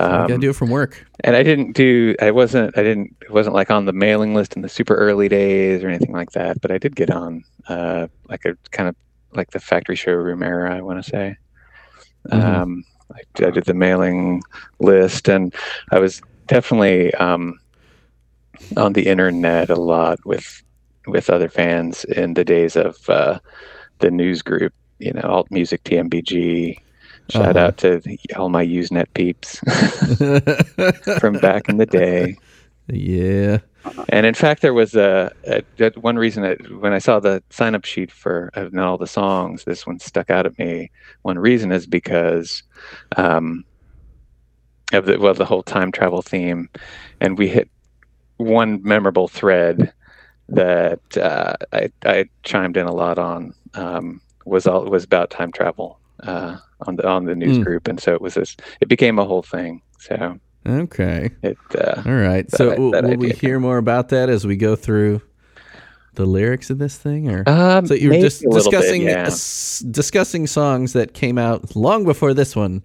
you 0.08 0.24
gotta 0.26 0.34
Um, 0.34 0.40
do 0.40 0.50
it 0.50 0.56
from 0.56 0.70
work. 0.70 1.06
and 1.24 1.36
I 1.36 1.42
didn't 1.42 1.72
do 1.72 2.14
I 2.20 2.30
wasn't 2.30 2.76
I 2.78 2.82
didn't 2.82 3.16
it 3.22 3.30
wasn't 3.30 3.54
like 3.54 3.70
on 3.70 3.84
the 3.86 3.92
mailing 3.92 4.34
list 4.34 4.56
in 4.56 4.62
the 4.62 4.68
super 4.68 4.94
early 4.94 5.28
days 5.28 5.82
or 5.82 5.88
anything 5.88 6.12
like 6.12 6.30
that, 6.32 6.60
but 6.60 6.70
I 6.70 6.78
did 6.78 6.96
get 6.96 7.10
on 7.10 7.44
uh 7.68 8.06
like 8.28 8.44
a 8.44 8.56
kind 8.70 8.88
of 8.88 8.96
like 9.32 9.50
the 9.50 9.60
factory 9.60 9.96
showroom 9.96 10.42
era, 10.42 10.74
I 10.76 10.80
want 10.82 11.02
to 11.02 11.08
say. 11.10 11.36
Mhm. 12.32 12.62
Um 12.62 12.84
I, 13.12 13.46
I 13.46 13.50
did 13.50 13.64
the 13.64 13.74
mailing 13.74 14.42
list 14.78 15.28
and 15.28 15.54
I 15.90 15.98
was 15.98 16.22
definitely 16.46 17.12
um 17.14 17.58
on 18.76 18.92
the 18.92 19.06
internet 19.06 19.70
a 19.70 19.76
lot 19.76 20.18
with 20.24 20.62
with 21.06 21.30
other 21.30 21.48
fans 21.48 22.04
in 22.04 22.34
the 22.34 22.44
days 22.44 22.76
of 22.76 22.96
uh 23.08 23.38
the 24.00 24.10
news 24.10 24.42
group, 24.42 24.72
you 24.98 25.12
know, 25.12 25.22
alt 25.22 25.50
music 25.50 25.84
TMBG. 25.84 26.78
Shout 27.30 27.56
Uh-huh. 27.56 27.66
out 27.66 27.76
to 27.78 28.00
all 28.36 28.48
my 28.48 28.66
Usenet 28.66 29.06
peeps. 29.14 29.58
from 31.20 31.38
back 31.38 31.68
in 31.68 31.76
the 31.76 31.86
day. 31.86 32.36
yeah. 32.88 33.58
And 34.10 34.26
in 34.26 34.34
fact, 34.34 34.62
there 34.62 34.74
was 34.74 34.94
a, 34.94 35.32
a 35.46 35.62
one 36.00 36.16
reason 36.16 36.42
that 36.42 36.80
when 36.80 36.92
I 36.92 36.98
saw 36.98 37.18
the 37.20 37.42
sign 37.50 37.74
up 37.74 37.84
sheet 37.84 38.10
for 38.10 38.50
uh, 38.54 38.68
not 38.72 38.86
all 38.88 38.98
the 38.98 39.06
songs, 39.06 39.64
this 39.64 39.86
one 39.86 39.98
stuck 40.00 40.28
out 40.28 40.44
at 40.44 40.58
me. 40.58 40.90
One 41.22 41.38
reason 41.38 41.72
is 41.72 41.86
because 41.86 42.62
um, 43.16 43.64
of 44.92 45.06
the 45.06 45.18
well, 45.18 45.32
the 45.34 45.46
whole 45.46 45.62
time 45.62 45.92
travel 45.92 46.20
theme, 46.20 46.68
and 47.20 47.38
we 47.38 47.48
hit 47.48 47.70
one 48.36 48.82
memorable 48.82 49.28
thread 49.28 49.92
that 50.48 51.16
uh, 51.16 51.54
I, 51.72 51.90
I 52.04 52.24
chimed 52.42 52.76
in 52.76 52.86
a 52.86 52.92
lot 52.92 53.18
on 53.18 53.54
um, 53.74 54.20
was 54.46 54.66
all 54.66 54.84
was 54.84 55.04
about 55.04 55.30
time 55.30 55.52
travel 55.52 55.98
uh, 56.22 56.56
on 56.86 56.96
the 56.96 57.06
on 57.08 57.24
the 57.26 57.34
news 57.34 57.56
Hmm. 57.58 57.62
group, 57.62 57.88
and 57.88 58.00
so 58.00 58.12
it 58.14 58.20
was 58.20 58.34
this. 58.34 58.56
It 58.80 58.88
became 58.88 59.18
a 59.18 59.24
whole 59.24 59.42
thing. 59.42 59.82
So 59.98 60.38
Okay. 60.66 61.30
it. 61.42 61.56
Uh, 61.74 62.02
All 62.06 62.12
right. 62.14 62.50
So 62.50 62.68
i- 62.70 62.74
w- 62.74 62.92
that 62.92 63.04
will 63.04 63.16
we 63.16 63.30
hear 63.30 63.58
more 63.60 63.78
about 63.78 64.10
that 64.10 64.28
as 64.28 64.46
we 64.46 64.56
go 64.56 64.76
through 64.76 65.22
the 66.16 66.26
lyrics 66.26 66.68
of 66.70 66.78
this 66.78 66.98
thing, 66.98 67.30
or? 67.30 67.48
Um, 67.48 67.86
So 67.86 67.94
you're 67.94 68.12
just 68.20 68.44
little 68.44 68.70
bit, 68.70 68.78
discussing 68.78 69.02
yeah. 69.02 69.26
s- 69.26 69.78
discussing 69.90 70.46
songs 70.46 70.92
that 70.92 71.14
came 71.14 71.38
out 71.38 71.74
long 71.76 72.04
before 72.04 72.34
this 72.34 72.54
one. 72.56 72.82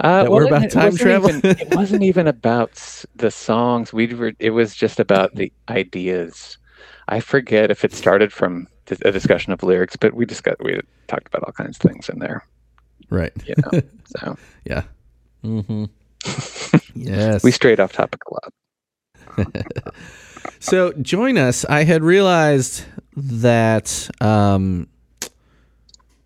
Uh, 0.00 0.22
that 0.22 0.30
were 0.30 0.44
it- 0.44 0.48
about 0.48 0.64
it 0.64 0.70
time 0.70 0.84
wasn't 0.92 1.00
travel? 1.02 1.28
even- 1.30 1.50
it 1.58 1.74
wasn't 1.74 2.02
even 2.04 2.26
about 2.28 3.04
the 3.16 3.30
songs. 3.30 3.92
We 3.92 4.06
were. 4.14 4.32
It 4.38 4.50
was 4.50 4.74
just 4.74 5.00
about 5.00 5.34
the 5.34 5.52
ideas. 5.68 6.56
I 7.08 7.20
forget 7.20 7.70
if 7.70 7.84
it 7.84 7.92
started 7.92 8.32
from 8.32 8.68
a 9.04 9.12
discussion 9.12 9.52
of 9.52 9.62
lyrics, 9.62 9.96
but 9.96 10.14
we 10.14 10.26
discussed. 10.26 10.60
We 10.62 10.80
talked 11.06 11.26
about 11.26 11.44
all 11.44 11.52
kinds 11.52 11.76
of 11.76 11.90
things 11.90 12.08
in 12.08 12.18
there. 12.18 12.44
Right. 13.10 13.32
You 13.46 13.54
know, 13.58 13.80
so 14.04 14.36
Yeah. 14.64 14.82
Mm-hmm. 15.44 15.84
yes. 16.94 17.42
we 17.42 17.50
strayed 17.50 17.80
off 17.80 17.92
topic 17.92 18.20
a 18.26 18.34
lot. 18.34 19.94
So 20.62 20.92
join 20.92 21.38
us. 21.38 21.64
I 21.64 21.82
had 21.84 22.04
realized 22.04 22.84
that 23.16 24.08
um, 24.20 24.88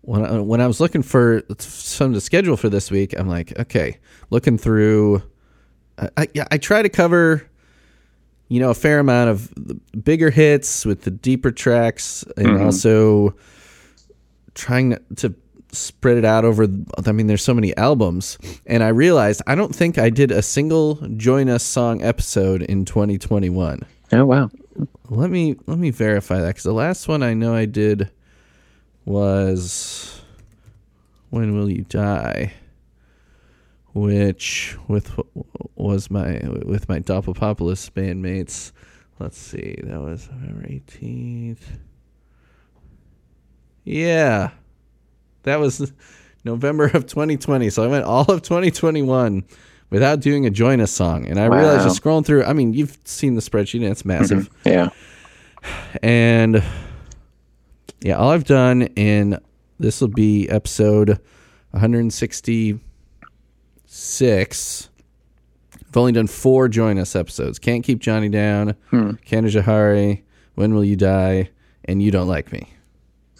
when 0.01 0.23
I, 0.23 0.39
when 0.39 0.61
I 0.61 0.67
was 0.67 0.79
looking 0.79 1.01
for 1.01 1.43
some 1.57 2.13
to 2.13 2.21
schedule 2.21 2.55
for 2.55 2.69
this 2.69 2.91
week, 2.91 3.17
I'm 3.17 3.27
like, 3.27 3.57
okay, 3.59 3.97
looking 4.29 4.57
through. 4.57 5.23
I, 5.97 6.09
I, 6.17 6.27
I 6.51 6.57
try 6.59 6.83
to 6.83 6.89
cover, 6.89 7.49
you 8.49 8.59
know, 8.59 8.69
a 8.69 8.73
fair 8.73 8.99
amount 8.99 9.29
of 9.29 9.53
the 9.55 9.75
bigger 9.97 10.29
hits 10.29 10.85
with 10.85 11.01
the 11.03 11.11
deeper 11.11 11.51
tracks, 11.51 12.23
and 12.37 12.47
Mhm. 12.47 12.61
also 12.65 13.35
trying 14.55 14.91
to- 14.91 15.01
to 15.17 15.33
spread 15.71 16.17
it 16.17 16.23
out 16.25 16.45
over. 16.45 16.65
I 17.05 17.11
mean, 17.11 17.27
there's 17.27 17.43
so 17.43 17.53
many 17.53 17.75
albums, 17.77 18.37
and 18.65 18.81
I 18.83 18.87
realized 18.87 19.41
I 19.45 19.53
don't 19.55 19.75
think 19.75 19.97
I 19.97 20.09
did 20.09 20.31
a 20.31 20.41
single 20.41 20.95
join 21.17 21.49
us 21.49 21.63
song 21.63 22.01
episode 22.01 22.61
in 22.63 22.85
2021. 22.85 23.81
Oh 24.13 24.25
wow! 24.25 24.49
Let 25.09 25.29
me 25.29 25.55
let 25.67 25.77
me 25.77 25.89
verify 25.89 26.39
that 26.39 26.47
because 26.47 26.63
the 26.63 26.73
last 26.73 27.07
one 27.09 27.21
I 27.21 27.33
know 27.33 27.53
I 27.53 27.65
did 27.65 28.09
was 29.05 30.21
"When 31.29 31.57
Will 31.57 31.69
You 31.69 31.85
Die," 31.89 32.53
which 33.97 34.77
with 34.87 35.19
was 35.75 36.11
my 36.11 36.39
with 36.65 36.87
my 36.87 36.99
Doppelpopulis 36.99 37.89
bandmates. 37.91 38.71
Let's 39.19 39.37
see, 39.37 39.75
that 39.83 39.99
was 39.99 40.29
November 40.29 40.67
eighteenth. 40.67 41.79
Yeah, 43.83 44.51
that 45.43 45.59
was 45.59 45.91
November 46.43 46.85
of 46.85 47.07
2020. 47.07 47.69
So 47.69 47.83
I 47.83 47.87
went 47.87 48.05
all 48.05 48.29
of 48.29 48.41
2021 48.41 49.45
without 49.89 50.19
doing 50.19 50.45
a 50.45 50.49
join 50.49 50.81
us 50.81 50.91
song, 50.91 51.25
and 51.25 51.39
I 51.39 51.45
realized 51.45 51.83
just 51.83 52.01
scrolling 52.01 52.25
through. 52.25 52.43
I 52.43 52.53
mean, 52.53 52.73
you've 52.73 52.97
seen 53.05 53.35
the 53.35 53.41
spreadsheet; 53.41 53.81
and 53.81 53.91
it's 53.91 54.03
mm-hmm. 54.03 54.09
massive. 54.09 54.49
Yeah. 54.65 54.89
And 56.03 56.63
yeah, 58.01 58.17
all 58.17 58.29
I've 58.29 58.45
done 58.45 58.83
in 58.83 59.39
this 59.79 60.01
will 60.01 60.07
be 60.07 60.47
episode 60.49 61.19
166. 63.87 64.89
I've 65.87 65.95
only 65.95 66.11
done 66.11 66.27
four 66.27 66.67
join 66.67 66.99
us 66.99 67.15
episodes. 67.15 67.57
Can't 67.57 67.85
keep 67.85 67.99
Johnny 67.99 68.27
down. 68.27 68.75
Hmm. 68.89 69.11
Canajoharie. 69.25 70.23
When 70.55 70.75
will 70.75 70.83
you 70.83 70.97
die? 70.97 71.51
And 71.85 72.01
you 72.03 72.11
don't 72.11 72.27
like 72.27 72.51
me. 72.51 72.67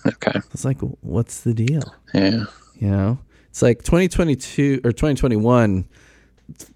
Okay. 0.06 0.40
It's 0.54 0.64
like, 0.64 0.80
what's 1.02 1.42
the 1.42 1.54
deal? 1.54 1.94
Yeah. 2.14 2.46
You 2.76 2.90
know, 2.92 3.20
it's 3.50 3.62
like 3.62 3.80
2022 3.80 4.82
or 4.86 4.94
2021 4.94 5.86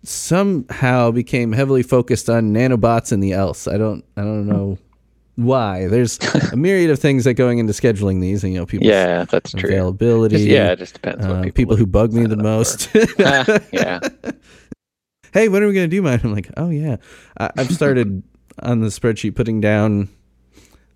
somehow 0.04 1.12
became 1.12 1.54
heavily 1.54 1.84
focused 1.84 2.30
on 2.30 2.54
nanobots 2.54 3.14
and 3.14 3.24
the 3.24 3.32
else. 3.32 3.68
I 3.68 3.78
don't, 3.78 4.04
I 4.18 4.22
don't 4.22 4.48
know 4.48 4.78
why. 5.36 5.88
There's 5.88 6.20
a 6.52 6.56
myriad 6.56 6.90
of 6.90 7.00
things 7.00 7.24
that 7.24 7.36
going 7.36 7.60
into 7.60 7.74
scheduling 7.74 8.22
these, 8.22 8.44
and 8.44 8.54
you 8.54 8.60
know, 8.60 8.66
people. 8.66 8.88
Yeah, 8.88 9.26
that's 9.26 9.52
true. 9.52 9.70
availability. 9.70 10.38
Just- 10.38 10.48
yeah, 10.48 10.72
it 10.72 10.80
just 10.80 10.96
depends. 10.96 11.26
uh, 11.26 11.42
people, 11.42 11.52
people, 11.52 11.76
who 11.78 11.86
bug 11.86 12.14
me 12.14 12.26
the 12.26 12.38
most. 12.38 12.90
Ah, 13.20 13.60
yeah. 13.72 14.00
hey, 15.34 15.48
when 15.48 15.64
are 15.64 15.68
we 15.68 15.74
going 15.74 15.90
to 15.90 15.96
do 15.96 16.02
mine? 16.02 16.20
I'm 16.24 16.34
like, 16.34 16.50
oh 16.58 16.70
yeah. 16.70 16.98
I, 17.40 17.52
I've 17.58 17.72
started 17.72 18.24
on 18.60 18.82
the 18.82 18.88
spreadsheet 18.88 19.36
putting 19.36 19.62
down 19.62 20.10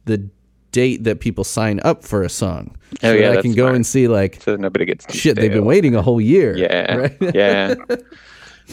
the 0.06 0.30
date 0.72 1.04
that 1.04 1.20
people 1.20 1.44
sign 1.44 1.80
up 1.84 2.04
for 2.04 2.24
a 2.24 2.30
song. 2.30 2.75
Oh, 3.04 3.12
that 3.13 3.20
yeah, 3.20 3.32
I 3.32 3.42
can 3.42 3.54
go 3.54 3.63
smart. 3.63 3.75
and 3.75 3.86
see 3.86 4.08
like 4.08 4.42
So 4.42 4.56
nobody 4.56 4.86
gets 4.86 5.13
shit. 5.13 5.36
They've 5.36 5.51
been 5.51 5.65
waiting 5.65 5.96
a 5.96 6.01
whole 6.01 6.20
year. 6.22 6.58
Yeah. 6.58 6.96
right? 6.96 7.18
yeah. 7.34 7.75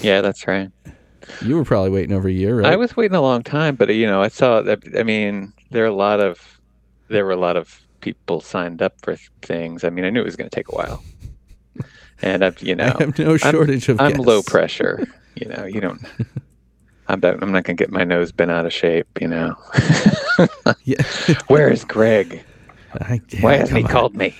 Yeah, 0.00 0.21
that's 0.23 0.47
right. 0.47 0.71
You 1.43 1.57
were 1.57 1.64
probably 1.64 1.91
waiting 1.91 2.14
over 2.14 2.29
a 2.29 2.33
year, 2.33 2.57
right? 2.61 2.73
I 2.73 2.76
was 2.76 2.97
waiting 2.97 3.17
a 3.17 3.21
long 3.23 3.43
time, 3.43 3.76
but 3.76 3.95
you 3.95 4.07
know, 4.07 4.23
I 4.23 4.29
saw 4.29 4.62
that. 4.62 4.81
I 4.99 5.02
mean, 5.02 5.52
there 5.71 5.85
are 5.85 5.88
a 5.88 5.95
lot 5.95 6.21
of 6.21 6.61
there 7.09 7.25
were 7.25 7.33
a 7.33 7.37
lot 7.37 7.57
of 7.57 7.81
people 8.00 8.41
signed 8.41 8.83
up 8.83 8.95
for 9.02 9.17
things. 9.43 9.85
I 9.85 9.91
mean, 9.91 10.05
I 10.05 10.11
knew 10.11 10.21
it 10.21 10.25
was 10.25 10.37
going 10.37 10.49
to 10.50 10.55
take 10.55 10.69
a 10.69 10.75
while, 10.75 11.02
and 12.23 12.45
I've 12.45 12.61
you 12.62 12.73
I 12.79 12.87
know, 12.88 12.97
have 12.99 13.19
no 13.19 13.37
shortage 13.37 13.88
of. 13.88 14.00
I'm 14.00 14.14
low 14.14 14.43
pressure. 14.43 15.07
You 15.35 15.49
know, 15.49 15.64
you 15.64 15.81
don't. 15.81 16.00
I'm 17.09 17.21
not, 17.21 17.43
I'm 17.43 17.52
not 17.52 17.64
going 17.64 17.76
to 17.76 17.83
get 17.83 17.91
my 17.91 18.05
nose 18.05 18.33
bent 18.33 18.50
out 18.50 18.64
of 18.64 18.73
shape. 18.73 19.07
You 19.21 19.29
know, 19.29 19.55
Yeah. 20.85 21.02
where 21.49 21.69
is 21.71 21.85
Greg? 21.85 22.43
I, 23.00 23.21
yeah, 23.31 23.41
Why 23.43 23.57
hasn't 23.57 23.79
he 23.79 23.85
on. 23.85 23.91
called 23.91 24.14
me? 24.17 24.35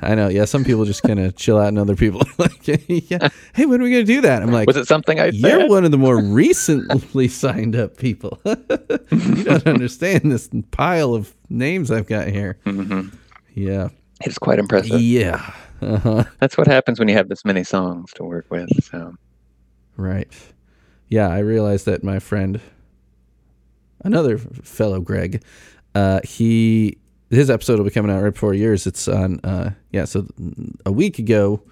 I 0.00 0.14
know. 0.14 0.28
Yeah, 0.28 0.44
some 0.44 0.64
people 0.64 0.84
just 0.84 1.02
kind 1.02 1.18
of 1.18 1.34
chill 1.36 1.58
out, 1.58 1.68
and 1.68 1.78
other 1.78 1.96
people 1.96 2.20
are 2.22 2.32
like, 2.38 2.66
yeah, 2.88 3.28
hey, 3.54 3.66
when 3.66 3.80
are 3.80 3.84
we 3.84 3.90
gonna 3.90 4.04
do 4.04 4.20
that? 4.20 4.42
I'm 4.42 4.52
like, 4.52 4.66
Was 4.66 4.76
it 4.76 4.86
something 4.86 5.18
I 5.18 5.26
you're 5.26 5.60
said? 5.62 5.68
one 5.70 5.84
of 5.84 5.90
the 5.90 5.98
more 5.98 6.20
recently 6.22 7.26
signed 7.44 7.74
up 7.76 7.96
people. 7.96 8.38
you 8.44 9.44
don't 9.44 9.66
understand 9.66 10.30
this 10.30 10.48
pile 10.70 11.14
of 11.14 11.34
names 11.48 11.90
I've 11.90 12.06
got 12.06 12.28
here. 12.28 12.58
Mhm. 12.64 13.12
Yeah, 13.54 13.88
It's 14.20 14.38
quite 14.38 14.58
impressive. 14.60 15.00
yeah, 15.00 15.52
uh-huh. 15.82 16.24
That's 16.40 16.56
what 16.56 16.66
happens 16.68 16.98
when 17.00 17.08
you 17.08 17.14
have 17.14 17.28
this 17.28 17.44
many 17.44 17.64
songs 17.64 18.12
to 18.14 18.24
work 18.24 18.46
with. 18.50 18.68
So 18.84 19.14
right. 19.96 20.28
Yeah, 21.08 21.28
I 21.28 21.38
realized 21.38 21.86
that 21.86 22.04
my 22.04 22.18
friend, 22.20 22.60
another 24.04 24.38
fellow 24.38 25.00
Greg, 25.00 25.42
uh, 25.94 26.20
he 26.22 26.98
his 27.30 27.50
episode 27.50 27.78
will 27.78 27.84
be 27.84 27.90
coming 27.90 28.10
out 28.14 28.22
right 28.22 28.32
before 28.32 28.54
yours. 28.54 28.86
It's 28.86 29.08
on, 29.08 29.40
uh, 29.44 29.72
yeah, 29.92 30.04
so 30.04 30.26
a 30.86 30.92
week 30.92 31.18
ago, 31.18 31.62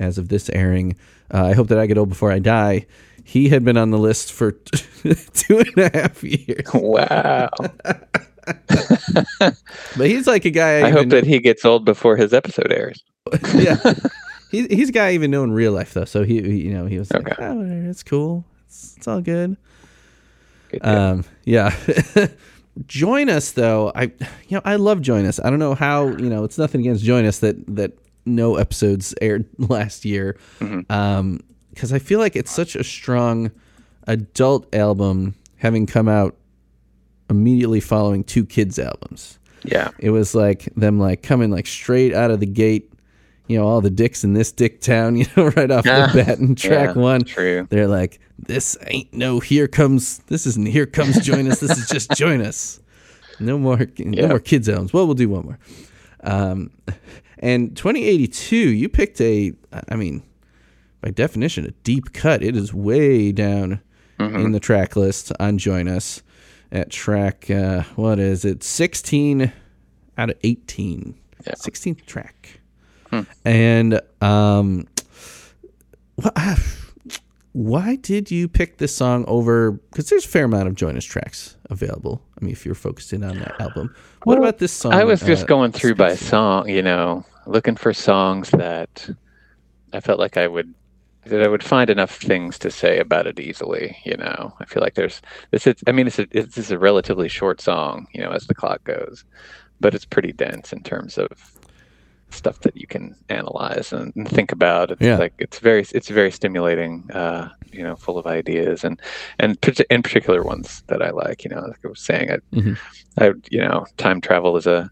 as 0.00 0.18
of 0.18 0.28
this 0.28 0.50
airing. 0.50 0.96
Uh, 1.32 1.44
I 1.46 1.52
hope 1.54 1.68
that 1.68 1.78
I 1.78 1.86
get 1.86 1.98
old 1.98 2.08
before 2.08 2.32
I 2.32 2.38
die. 2.38 2.86
He 3.24 3.48
had 3.48 3.64
been 3.64 3.76
on 3.76 3.90
the 3.90 3.98
list 3.98 4.32
for 4.32 4.52
two 5.32 5.58
and 5.58 5.78
a 5.78 5.90
half 5.94 6.22
years, 6.22 6.68
wow. 6.74 7.48
but 9.38 9.56
he's 9.96 10.26
like 10.26 10.44
a 10.44 10.50
guy. 10.50 10.80
I, 10.80 10.88
I 10.88 10.90
hope 10.90 11.08
that 11.08 11.24
he 11.24 11.38
gets 11.38 11.64
old 11.64 11.84
before 11.84 12.16
his 12.16 12.34
episode 12.34 12.70
airs. 12.70 13.02
yeah. 13.54 13.76
He's 14.50 14.66
he's 14.66 14.88
a 14.90 14.92
guy 14.92 15.08
I 15.08 15.12
even 15.12 15.30
know 15.30 15.42
in 15.42 15.52
real 15.52 15.72
life 15.72 15.94
though, 15.94 16.04
so 16.04 16.22
he, 16.22 16.42
he 16.42 16.66
you 16.66 16.74
know 16.74 16.84
he 16.86 16.98
was 16.98 17.10
like, 17.12 17.26
Okay. 17.26 17.42
oh, 17.42 17.62
it's 17.88 18.02
cool, 18.02 18.44
it's, 18.66 18.94
it's 18.98 19.08
all 19.08 19.22
good. 19.22 19.56
Good. 20.70 20.84
Um, 20.84 21.24
yeah. 21.44 21.74
Join 22.86 23.28
us 23.28 23.52
though. 23.52 23.92
I 23.94 24.02
you 24.48 24.52
know 24.56 24.62
I 24.64 24.76
love 24.76 25.00
Join 25.00 25.24
Us. 25.26 25.38
I 25.40 25.50
don't 25.50 25.58
know 25.58 25.74
how 25.74 26.08
you 26.08 26.28
know 26.28 26.44
it's 26.44 26.58
nothing 26.58 26.80
against 26.80 27.04
Join 27.04 27.24
Us 27.24 27.38
that 27.40 27.56
that 27.76 27.92
no 28.26 28.56
episodes 28.56 29.14
aired 29.22 29.44
last 29.58 30.04
year, 30.04 30.36
Mhm. 30.60 30.90
um, 30.90 31.40
because 31.70 31.92
I 31.92 31.98
feel 31.98 32.18
like 32.20 32.36
it's 32.36 32.50
such 32.50 32.74
a 32.76 32.84
strong 32.84 33.50
adult 34.06 34.72
album 34.74 35.34
having 35.56 35.86
come 35.86 36.08
out 36.08 36.36
immediately 37.30 37.80
following 37.80 38.22
two 38.22 38.44
kids 38.44 38.78
albums. 38.78 39.38
yeah. 39.64 39.90
It 39.98 40.10
was 40.10 40.34
like 40.34 40.68
them 40.76 40.98
like 41.00 41.22
coming 41.22 41.50
like 41.50 41.66
straight 41.66 42.14
out 42.14 42.30
of 42.30 42.38
the 42.40 42.46
gate, 42.46 42.92
you 43.46 43.58
know, 43.58 43.66
all 43.66 43.80
the 43.80 43.90
dicks 43.90 44.24
in 44.24 44.32
this 44.34 44.52
dick 44.52 44.80
town, 44.80 45.16
you 45.18 45.26
know, 45.36 45.46
right 45.48 45.70
off 45.70 45.86
Ah, 45.86 46.10
the 46.12 46.24
bat 46.24 46.38
in 46.38 46.54
track 46.54 46.94
yeah, 46.96 47.00
one. 47.02 47.22
True. 47.22 47.66
They're 47.70 47.86
like, 47.88 48.20
this 48.38 48.76
ain't 48.88 49.12
no 49.12 49.40
here 49.40 49.68
comes 49.68 50.18
this 50.26 50.46
isn't 50.46 50.66
here 50.68 50.86
comes 50.86 51.20
join 51.20 51.50
us. 51.50 51.60
This 51.60 51.76
is 51.78 51.88
just 51.88 52.10
join 52.16 52.40
us. 52.40 52.80
No 53.40 53.58
more 53.58 53.78
no 53.98 54.20
Yeah. 54.22 54.28
more 54.28 54.40
kids 54.40 54.68
albums. 54.68 54.92
Well, 54.92 55.06
we'll 55.06 55.14
do 55.14 55.28
one 55.28 55.44
more. 55.44 55.58
Um 56.22 56.70
and 57.38 57.76
2082, 57.76 58.56
you 58.56 58.88
picked 58.88 59.20
a 59.20 59.52
I 59.88 59.96
mean, 59.96 60.22
by 61.00 61.10
definition, 61.10 61.66
a 61.66 61.70
deep 61.82 62.12
cut. 62.12 62.42
It 62.42 62.56
is 62.56 62.72
way 62.74 63.32
down 63.32 63.80
Mm-hmm. 64.20 64.36
in 64.46 64.52
the 64.52 64.60
track 64.60 64.94
list 64.94 65.32
on 65.40 65.58
Join 65.58 65.88
Us 65.88 66.22
at 66.70 66.88
track, 66.90 67.50
uh, 67.50 67.82
what 67.96 68.20
is 68.20 68.44
it, 68.44 68.62
16 68.62 69.52
out 70.16 70.30
of 70.30 70.36
18. 70.44 71.16
Yeah. 71.44 71.54
16th 71.54 72.06
track. 72.06 72.60
Hmm. 73.22 73.48
And 73.48 74.00
um, 74.20 74.86
wh- 76.22 76.28
ah, 76.36 76.62
why 77.52 77.96
did 77.96 78.30
you 78.30 78.48
pick 78.48 78.78
this 78.78 78.94
song 78.94 79.24
over? 79.28 79.72
Because 79.72 80.08
there's 80.08 80.24
a 80.24 80.28
fair 80.28 80.44
amount 80.44 80.68
of 80.68 80.74
Join 80.74 80.96
Us 80.96 81.04
tracks 81.04 81.56
available. 81.70 82.20
I 82.40 82.44
mean, 82.44 82.52
if 82.52 82.66
you're 82.66 82.74
focusing 82.74 83.22
on 83.22 83.38
that 83.38 83.60
album. 83.60 83.94
What 84.24 84.38
Well, 84.38 84.48
about 84.48 84.58
this 84.58 84.72
song? 84.72 84.92
I 84.92 85.04
was 85.04 85.20
just 85.20 85.44
uh, 85.44 85.46
going 85.46 85.72
through 85.72 85.94
by 85.94 86.16
song, 86.16 86.68
you 86.68 86.82
know, 86.82 87.24
looking 87.46 87.76
for 87.76 87.92
songs 87.92 88.50
that 88.50 89.08
I 89.92 90.00
felt 90.00 90.18
like 90.18 90.36
I 90.36 90.48
would 90.48 90.74
that 91.26 91.42
I 91.42 91.48
would 91.48 91.62
find 91.62 91.88
enough 91.88 92.16
things 92.16 92.58
to 92.58 92.70
say 92.70 92.98
about 92.98 93.26
it 93.26 93.40
easily. 93.40 93.96
You 94.04 94.16
know, 94.16 94.52
I 94.60 94.64
feel 94.64 94.82
like 94.82 94.94
there's 94.94 95.22
this. 95.52 95.66
Is, 95.66 95.76
I 95.86 95.92
mean, 95.92 96.06
it's 96.08 96.18
a, 96.18 96.26
it's, 96.32 96.58
it's 96.58 96.70
a 96.70 96.78
relatively 96.78 97.28
short 97.28 97.60
song, 97.60 98.08
you 98.12 98.20
know, 98.20 98.30
as 98.30 98.46
the 98.46 98.54
clock 98.54 98.82
goes, 98.84 99.24
but 99.80 99.94
it's 99.94 100.04
pretty 100.04 100.32
dense 100.32 100.72
in 100.72 100.82
terms 100.82 101.18
of 101.18 101.28
stuff 102.30 102.60
that 102.60 102.76
you 102.76 102.86
can 102.86 103.14
analyze 103.28 103.92
and, 103.92 104.12
and 104.16 104.28
think 104.28 104.52
about. 104.52 104.90
It's 104.90 105.02
Yeah. 105.02 105.16
like 105.18 105.34
it's 105.38 105.58
very 105.58 105.84
it's 105.94 106.08
very 106.08 106.30
stimulating. 106.30 107.04
Uh, 107.12 107.48
you 107.72 107.82
know, 107.82 107.96
full 107.96 108.18
of 108.18 108.26
ideas 108.26 108.84
and 108.84 109.00
and 109.38 109.58
in 109.90 110.02
particular 110.02 110.42
ones 110.42 110.82
that 110.88 111.02
I 111.02 111.10
like. 111.10 111.44
You 111.44 111.50
know, 111.50 111.60
like 111.60 111.80
I 111.84 111.88
was 111.88 112.00
saying, 112.00 112.30
I, 112.30 112.38
Mhm. 112.56 112.78
I 113.18 113.32
you 113.50 113.60
know, 113.60 113.86
time 113.96 114.20
travel 114.20 114.56
is 114.56 114.66
a 114.66 114.90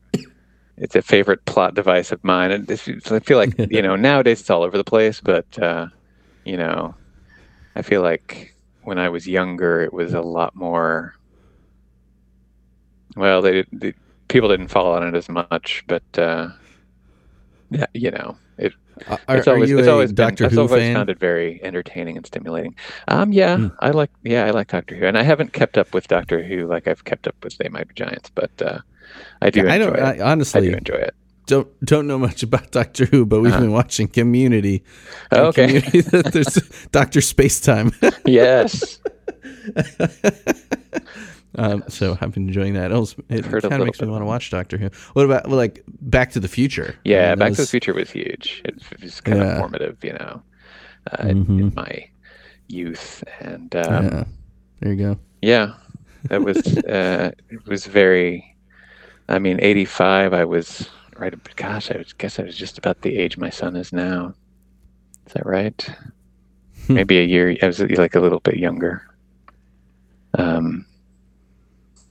it's 0.77 0.97
a 0.97 1.03
favorite 1.03 1.45
plot 1.45 1.75
device 1.75 2.13
of 2.13 2.25
mine, 2.25 2.51
and 2.51 2.71
it's, 2.71 2.89
I 3.13 3.21
feel 3.21 3.39
like 3.39 3.55
you 3.71 3.83
know 3.83 3.97
nowadays 4.11 4.41
it's 4.41 4.51
all 4.51 4.63
over 4.63 4.77
the 4.77 4.85
place. 4.85 5.21
But 5.21 5.47
uh, 5.59 5.87
you 6.45 6.57
know, 6.57 6.95
I 7.77 7.83
feel 7.83 8.03
like 8.03 8.51
when 8.83 8.99
I 8.99 9.09
was 9.09 9.29
younger, 9.29 9.81
it 9.83 9.93
was 9.93 10.15
a 10.15 10.23
lot 10.23 10.55
more. 10.55 11.15
Well, 13.17 13.43
they, 13.43 13.65
the 13.73 13.95
people 14.29 14.49
didn't 14.49 14.69
fall 14.69 14.93
on 14.93 15.07
it 15.07 15.15
as 15.15 15.29
much, 15.29 15.85
but 15.87 16.03
uh, 16.17 16.49
you 17.95 18.11
know, 18.11 18.37
it, 18.59 18.73
Uh, 19.09 19.17
Are, 19.29 19.37
it's 19.39 19.49
always 19.49 19.71
you 19.71 19.79
it's 19.79 19.89
a 19.89 19.93
always 19.93 20.13
been, 20.13 20.27
Doctor 20.29 20.45
Who. 20.45 20.47
it's 20.49 20.55
Who 20.55 20.61
always 20.61 20.83
fan? 20.83 20.95
found 20.95 21.11
it 21.11 21.19
very 21.19 21.61
entertaining 21.65 22.17
and 22.17 22.27
stimulating. 22.27 22.75
Um, 23.09 23.33
yeah, 23.33 23.57
Hmm. 23.57 23.69
I 23.81 23.91
like 23.91 24.11
yeah, 24.23 24.45
I 24.47 24.51
like 24.51 24.69
Doctor 24.69 24.95
Who, 24.95 25.07
and 25.07 25.17
I 25.19 25.23
haven't 25.23 25.53
kept 25.53 25.77
up 25.79 25.93
with 25.95 26.07
Doctor 26.09 26.43
Who 26.43 26.67
like 26.67 26.87
I've 26.87 27.05
kept 27.05 27.27
up 27.27 27.35
with 27.43 27.57
They 27.59 27.69
Might 27.69 27.89
Be 27.89 27.95
Giants, 27.95 28.31
but 28.35 28.51
uh, 28.63 28.79
I 29.41 29.51
do 29.51 29.67
I 29.69 29.77
enjoy 29.77 29.87
don't. 29.91 29.97
it. 29.99 30.21
I, 30.21 30.25
I 30.25 30.31
honestly, 30.33 30.71
do 30.71 30.77
enjoy 30.77 30.95
it. 30.97 31.15
don't 31.47 31.69
don't 31.85 32.07
know 32.07 32.19
much 32.19 32.43
about 32.43 32.71
Doctor 32.71 33.07
Who, 33.07 33.25
but 33.27 33.41
we've 33.41 33.53
Uh-huh. 33.53 33.61
been 33.63 33.73
watching 33.73 34.09
Community. 34.09 34.83
Oh, 35.33 35.47
okay. 35.47 35.81
Community, 35.81 36.01
there's 36.31 36.55
Doctor 36.93 37.21
Spacetime. 37.21 37.93
yes, 38.27 38.99
um, 41.57 41.85
so 41.89 42.17
I've 42.21 42.33
been 42.33 42.49
enjoying 42.49 42.75
that. 42.75 42.91
It, 42.93 43.17
it 43.29 43.45
kind 43.63 43.75
of 43.75 43.85
makes 43.85 44.01
me 44.01 44.09
want 44.09 44.23
to 44.23 44.27
watch 44.27 44.51
Doctor 44.51 44.79
Who. 44.79 44.89
What 45.13 45.25
about 45.25 45.49
like 45.51 45.83
Back 45.87 46.31
to 46.33 46.41
the 46.41 46.49
Future? 46.49 46.95
I 46.97 47.01
yeah. 47.05 47.29
mean, 47.31 47.39
Back 47.41 47.53
to 47.55 47.63
the 47.63 47.67
Future 47.67 47.95
was 47.95 48.11
huge. 48.11 48.63
It, 48.65 48.83
it 48.91 49.03
was 49.03 49.21
kind 49.21 49.39
Yeah. 49.39 49.45
of 49.53 49.59
formative, 49.59 50.03
you 50.03 50.15
know, 50.15 50.43
uh, 51.11 51.27
in, 51.29 51.39
in 51.61 51.73
my 51.75 52.09
youth, 52.69 53.23
and 53.41 53.75
um, 53.77 54.05
Yeah, 54.05 54.25
there 54.81 54.93
you 54.93 54.99
go. 54.99 55.19
Yeah, 55.43 55.75
that 56.29 56.43
was 56.43 56.57
uh, 56.85 57.33
it 57.51 57.67
was 57.67 57.87
very. 57.87 58.57
I 59.29 59.39
mean, 59.39 59.59
eighty 59.61 59.85
five. 59.85 60.33
I 60.33 60.45
was 60.45 60.89
right. 61.19 61.35
Gosh, 61.57 61.91
I 61.91 61.99
was, 61.99 62.13
guess 62.15 62.39
I 62.39 62.43
was 62.43 62.57
just 62.57 62.79
about 62.79 63.03
the 63.03 63.17
age 63.17 63.37
my 63.37 63.51
son 63.51 63.77
is 63.77 63.93
now. 63.93 64.35
Is 65.27 65.35
that 65.35 65.47
right? 65.47 65.87
Maybe 66.89 67.19
a 67.19 67.25
year. 67.25 67.57
I 67.63 67.67
was 67.67 67.79
like 67.81 68.15
a 68.15 68.21
little 68.21 68.41
bit 68.41 68.57
younger. 68.57 69.07
Um, 70.39 70.87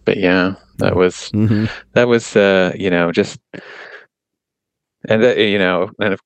but 0.05 0.17
yeah, 0.17 0.55
that 0.77 0.95
was 0.95 1.29
hmm 1.31 1.65
that 1.93 2.07
was 2.07 2.35
uh, 2.35 2.71
you 2.75 2.89
know 2.89 3.11
just 3.11 3.39
and 5.07 5.23
that, 5.23 5.37
you 5.37 5.57
know 5.57 5.89
and 5.99 6.13
if, 6.13 6.19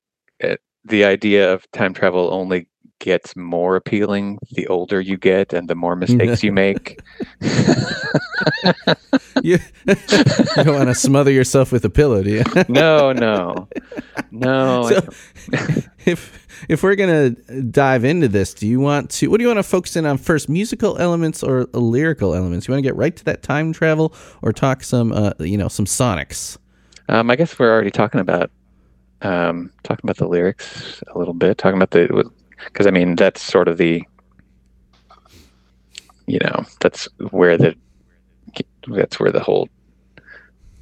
uh, 0.44 0.56
the 0.84 1.04
idea 1.04 1.52
of 1.52 1.70
time 1.72 1.92
travel 1.94 2.32
only 2.32 2.68
gets 2.98 3.36
more 3.36 3.76
appealing 3.76 4.38
the 4.52 4.66
older 4.68 5.00
you 5.00 5.16
get 5.16 5.52
and 5.52 5.68
the 5.68 5.74
more 5.74 5.94
mistakes 5.96 6.42
you 6.42 6.50
make 6.64 6.98
You, 9.42 9.58
you 9.86 9.94
don't 10.64 10.74
want 10.74 10.88
to 10.88 10.94
smother 10.94 11.30
yourself 11.30 11.72
with 11.72 11.84
a 11.84 11.90
pillow, 11.90 12.22
do 12.22 12.30
you? 12.30 12.44
no 12.68 13.12
no 13.12 13.68
no 14.30 14.88
So- 14.88 15.08
if 16.06 16.46
if 16.68 16.82
we're 16.82 16.94
gonna 16.96 17.30
dive 17.70 18.04
into 18.04 18.28
this, 18.28 18.54
do 18.54 18.66
you 18.66 18.80
want 18.80 19.10
to? 19.10 19.28
What 19.28 19.38
do 19.38 19.42
you 19.42 19.48
want 19.48 19.58
to 19.58 19.62
focus 19.62 19.94
in 19.96 20.06
on 20.06 20.16
first? 20.16 20.48
Musical 20.48 20.96
elements 20.98 21.42
or 21.42 21.66
lyrical 21.74 22.34
elements? 22.34 22.66
You 22.66 22.72
want 22.72 22.82
to 22.82 22.88
get 22.88 22.96
right 22.96 23.14
to 23.14 23.24
that 23.26 23.42
time 23.42 23.72
travel, 23.74 24.14
or 24.42 24.52
talk 24.52 24.82
some, 24.82 25.12
uh, 25.12 25.32
you 25.38 25.58
know, 25.58 25.68
some 25.68 25.84
sonics? 25.86 26.56
um, 27.08 27.30
i 27.30 27.36
guess 27.36 27.56
we're 27.58 27.70
already 27.72 27.90
talking 27.90 28.20
about 28.20 28.50
um, 29.22 29.70
talking 29.84 30.00
about 30.04 30.16
the 30.16 30.26
lyrics 30.26 31.02
a 31.14 31.18
little 31.18 31.34
bit 31.34 31.56
talking 31.58 31.76
about 31.76 31.90
the 31.92 32.28
because 32.64 32.86
i 32.86 32.90
mean 32.90 33.14
that's 33.16 33.42
sort 33.42 33.68
of 33.68 33.76
the 33.78 34.02
you 36.26 36.38
know 36.42 36.64
that's 36.80 37.08
where 37.30 37.56
the 37.56 37.74
that's 38.88 39.18
where 39.20 39.32
the 39.32 39.40
whole 39.42 39.68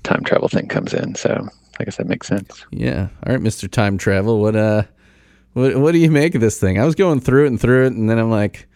time 0.03 0.23
travel 0.25 0.49
thing 0.49 0.69
comes 0.69 0.93
in 0.93 1.15
so 1.15 1.47
i 1.81 1.85
guess 1.85 1.97
that 1.97 2.07
makes 2.07 2.27
sense 2.27 2.65
Yeah. 2.71 3.09
All 3.27 3.33
right, 3.33 3.41
Mister 3.41 3.67
Time 3.69 3.97
Travel. 3.99 4.41
What 4.41 4.57
uh, 4.57 4.83
what 5.55 5.77
what 5.77 5.93
do 5.93 5.99
you 5.99 6.11
make 6.11 6.35
of 6.35 6.41
this 6.41 6.59
thing? 6.61 6.79
I 6.79 6.85
was 6.85 6.95
going 6.95 7.21
through 7.21 7.45
it 7.45 7.49
and 7.49 7.61
through 7.61 7.87
it, 7.87 7.93
and 7.93 8.09
then 8.11 8.19
I'm 8.19 8.31
like, 8.31 8.67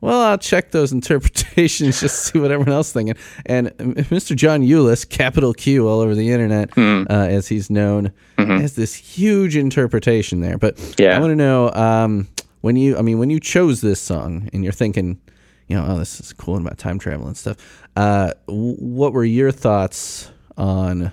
well, 0.00 0.20
I'll 0.22 0.38
check 0.38 0.70
those 0.70 0.92
interpretations 0.98 2.00
just 2.00 2.26
to 2.26 2.32
see 2.32 2.38
what 2.38 2.50
everyone 2.52 2.72
else 2.74 2.92
thinking. 2.92 3.16
And 3.46 3.68
Mr. 4.10 4.36
John 4.36 4.62
Eulis, 4.62 5.08
capital 5.08 5.52
Q 5.54 5.88
all 5.88 6.00
over 6.00 6.14
the 6.14 6.30
internet, 6.30 6.70
Hmm. 6.74 7.04
uh, 7.10 7.14
as 7.26 7.48
he's 7.48 7.68
known, 7.70 8.12
Mhm. 8.38 8.60
has 8.60 8.74
this 8.76 8.94
huge 8.94 9.56
interpretation 9.56 10.40
there. 10.40 10.58
But 10.58 10.78
Yeah. 10.98 11.16
I 11.16 11.20
want 11.20 11.30
to 11.32 11.36
know 11.36 11.70
um, 11.72 12.28
when 12.66 12.74
you, 12.74 12.98
I 12.98 13.02
mean, 13.02 13.20
when 13.20 13.30
you 13.30 13.38
chose 13.38 13.80
this 13.80 14.00
song 14.00 14.50
and 14.52 14.64
you're 14.64 14.72
thinking, 14.72 15.20
you 15.68 15.76
know, 15.76 15.86
oh, 15.88 15.98
this 16.00 16.18
is 16.18 16.32
cool 16.32 16.56
and 16.56 16.66
about 16.66 16.78
time 16.78 16.98
travel 16.98 17.28
and 17.28 17.36
stuff. 17.36 17.56
Uh, 17.94 18.32
what 18.46 19.12
were 19.12 19.24
your 19.24 19.52
thoughts 19.52 20.32
on 20.56 21.12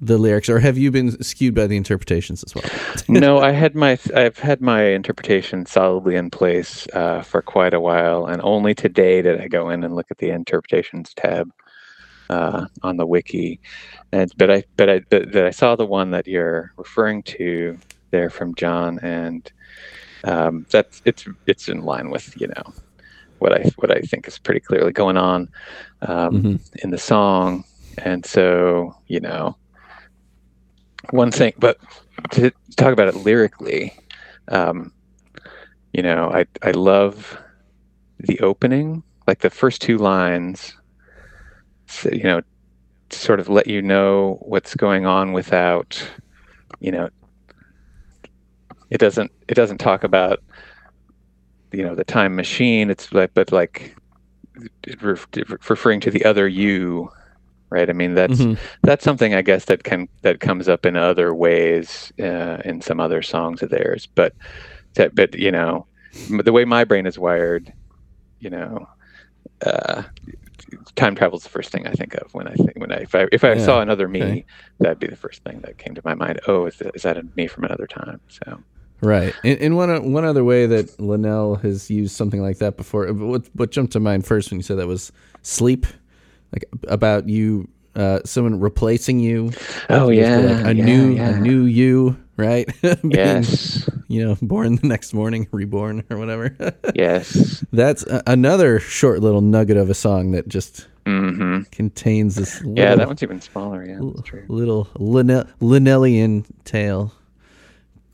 the 0.00 0.18
lyrics, 0.18 0.48
or 0.48 0.58
have 0.58 0.76
you 0.76 0.90
been 0.90 1.22
skewed 1.22 1.54
by 1.54 1.68
the 1.68 1.76
interpretations 1.76 2.42
as 2.42 2.52
well? 2.52 2.64
no, 3.08 3.38
I 3.38 3.52
had 3.52 3.76
my 3.76 3.96
I've 4.12 4.38
had 4.38 4.60
my 4.60 4.86
interpretation 4.86 5.66
solidly 5.66 6.16
in 6.16 6.30
place 6.30 6.88
uh, 6.94 7.22
for 7.22 7.42
quite 7.42 7.72
a 7.72 7.80
while, 7.80 8.26
and 8.26 8.42
only 8.42 8.74
today 8.74 9.22
did 9.22 9.40
I 9.40 9.46
go 9.46 9.70
in 9.70 9.84
and 9.84 9.94
look 9.94 10.10
at 10.10 10.18
the 10.18 10.30
interpretations 10.30 11.14
tab 11.14 11.48
uh, 12.28 12.66
on 12.82 12.96
the 12.96 13.06
wiki. 13.06 13.60
And 14.10 14.32
but 14.36 14.50
I 14.50 14.64
but 14.76 14.90
I 14.90 15.00
but, 15.10 15.30
but 15.30 15.46
I 15.46 15.50
saw 15.50 15.76
the 15.76 15.86
one 15.86 16.10
that 16.10 16.26
you're 16.26 16.72
referring 16.76 17.22
to 17.22 17.78
there 18.10 18.30
from 18.30 18.54
John, 18.56 18.98
and 18.98 19.50
um, 20.24 20.66
that's 20.70 21.02
it's 21.04 21.26
it's 21.46 21.68
in 21.68 21.82
line 21.82 22.10
with 22.10 22.38
you 22.40 22.48
know 22.48 22.72
what 23.38 23.52
I 23.52 23.70
what 23.76 23.90
I 23.90 24.00
think 24.00 24.26
is 24.28 24.38
pretty 24.38 24.60
clearly 24.60 24.92
going 24.92 25.16
on 25.16 25.48
um, 26.02 26.42
Mhm. 26.42 26.60
in 26.82 26.90
the 26.90 26.98
song, 26.98 27.64
and 27.98 28.24
so 28.24 28.94
you 29.08 29.20
know 29.20 29.56
one 31.10 31.30
thing, 31.30 31.52
but 31.58 31.78
to 32.32 32.50
talk 32.76 32.92
about 32.92 33.08
it 33.08 33.14
lyrically, 33.16 33.92
um, 34.48 34.92
you 35.92 36.02
know, 36.02 36.30
I 36.32 36.46
I 36.62 36.72
love 36.72 37.38
the 38.18 38.40
opening, 38.40 39.02
like 39.26 39.40
the 39.40 39.50
first 39.50 39.80
two 39.82 39.98
lines. 39.98 40.74
You 42.04 42.22
know, 42.24 42.40
sort 43.10 43.38
of 43.38 43.48
let 43.48 43.68
you 43.68 43.80
know 43.80 44.38
what's 44.42 44.74
going 44.74 45.06
on 45.06 45.32
without, 45.32 46.02
you 46.80 46.90
know, 46.90 47.08
it 48.90 48.98
doesn't 48.98 49.30
it 49.48 49.54
doesn't 49.54 49.78
talk 49.78 50.04
about 50.04 50.40
you 51.72 51.82
know 51.82 51.94
the 51.94 52.04
time 52.04 52.36
machine. 52.36 52.90
It's 52.90 53.12
like 53.12 53.32
but 53.34 53.52
like 53.52 53.94
referring 55.68 56.00
to 56.00 56.10
the 56.10 56.24
other 56.24 56.48
you 56.48 57.08
right? 57.70 57.90
I 57.90 57.92
mean 57.94 58.14
that's 58.14 58.40
Mhm. 58.40 58.58
that's 58.84 59.04
something 59.04 59.34
i 59.34 59.42
guess 59.42 59.64
that 59.66 59.82
can 59.84 60.08
that 60.22 60.40
comes 60.40 60.68
up 60.68 60.86
in 60.86 60.96
other 60.96 61.34
ways 61.34 62.12
uh, 62.20 62.58
in 62.64 62.80
some 62.80 63.00
other 63.00 63.22
songs 63.22 63.62
of 63.62 63.70
theirs. 63.70 64.08
But 64.14 64.34
that 64.96 65.14
but 65.14 65.34
you 65.34 65.50
know 65.50 65.86
the 66.44 66.52
way 66.52 66.64
my 66.64 66.84
brain 66.84 67.06
is 67.06 67.18
wired 67.18 67.72
you 68.40 68.50
know 68.50 68.86
uh 69.64 70.02
time 70.96 71.16
is 71.34 71.42
the 71.42 71.48
first 71.48 71.70
thing 71.70 71.86
i 71.86 71.92
think 71.92 72.14
of 72.14 72.32
when 72.32 72.48
i 72.48 72.54
think 72.54 72.72
when 72.76 72.92
i 72.92 72.96
if 72.96 73.14
i 73.14 73.26
if 73.32 73.44
i 73.44 73.54
Yeah, 73.54 73.64
saw 73.64 73.80
another 73.80 74.08
me 74.08 74.22
okay. 74.22 74.44
that'd 74.80 74.98
be 74.98 75.06
the 75.06 75.16
first 75.16 75.42
thing 75.44 75.60
that 75.62 75.78
came 75.78 75.94
to 75.94 76.02
my 76.04 76.14
mind. 76.14 76.40
Oh 76.48 76.66
is 76.66 76.76
that, 76.78 76.94
is 76.96 77.02
that 77.02 77.18
a 77.18 77.24
me 77.36 77.46
from 77.46 77.64
another 77.64 77.86
time? 77.86 78.20
So 78.28 78.62
Right. 79.00 79.34
And, 79.44 79.58
in 79.58 79.76
one 79.76 80.12
one 80.12 80.24
other 80.24 80.44
way 80.44 80.66
that 80.66 80.98
Linnell 81.00 81.56
has 81.56 81.90
used 81.90 82.16
something 82.16 82.40
like 82.42 82.58
that 82.58 82.76
before, 82.76 83.08
uh, 83.08 83.12
what 83.12 83.48
what 83.54 83.70
jumped 83.70 83.92
to 83.94 84.00
mind 84.00 84.26
first 84.26 84.50
when 84.50 84.58
you 84.58 84.62
said 84.62 84.78
that 84.78 84.86
was 84.86 85.12
sleep, 85.42 85.86
like 86.52 86.64
about 86.88 87.28
you, 87.28 87.68
uh, 87.94 88.20
someone 88.24 88.60
replacing 88.60 89.20
you. 89.20 89.52
oh 89.90 90.08
yeah 90.08 90.38
like, 90.38 90.66
a 90.66 90.74
yeah, 90.74 90.84
new 90.84 91.14
yeah. 91.14 91.28
a 91.28 91.40
new 91.40 91.64
you, 91.64 92.16
right? 92.36 92.68
Being, 92.82 93.10
yes 93.10 93.88
you 94.08 94.24
know, 94.24 94.36
born 94.40 94.76
the 94.76 94.86
next 94.86 95.12
morning, 95.12 95.48
reborn 95.50 96.04
or 96.10 96.16
whatever. 96.16 96.56
yes 96.94 97.64
That's 97.72 98.04
a, 98.06 98.22
another 98.26 98.78
short 98.78 99.20
little 99.20 99.40
nugget 99.40 99.76
of 99.76 99.90
a 99.90 99.94
song 99.94 100.32
that 100.32 100.48
just 100.48 100.86
hmm 101.06 101.60
contains 101.70 102.34
this 102.34 102.58
little, 102.62 102.76
yeah 102.76 102.94
that 102.96 103.06
one's 103.06 103.22
even 103.22 103.40
smaller 103.40 103.84
yeah 103.84 104.00
little 104.48 104.88
Linnell, 104.98 105.44
Linnellian 105.60 106.44
tale 106.64 107.12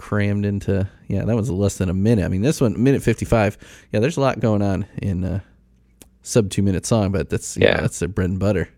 crammed 0.03 0.45
into 0.45 0.89
yeah 1.07 1.25
that 1.25 1.37
was 1.37 1.49
less 1.49 1.77
than 1.79 1.89
a 1.89 1.95
minute. 1.95 2.25
I 2.25 2.29
mean 2.29 2.43
this 2.43 2.61
one 2.61 2.83
minute 2.83 3.03
55 3.05 3.57
yeah 3.93 4.01
there's 4.01 4.17
a 4.17 4.21
lot 4.21 4.41
going 4.41 4.61
on 4.61 4.85
in 5.01 5.23
a 5.23 5.45
sub 6.23 6.51
two 6.51 6.63
minute 6.63 6.85
song 6.85 7.13
but 7.13 7.31
that's 7.31 7.57
yeah, 7.57 7.69
Yeah. 7.77 7.81
that's 7.83 8.01
their 8.01 8.09
bread 8.09 8.31
and 8.31 8.39
butter. 8.41 8.69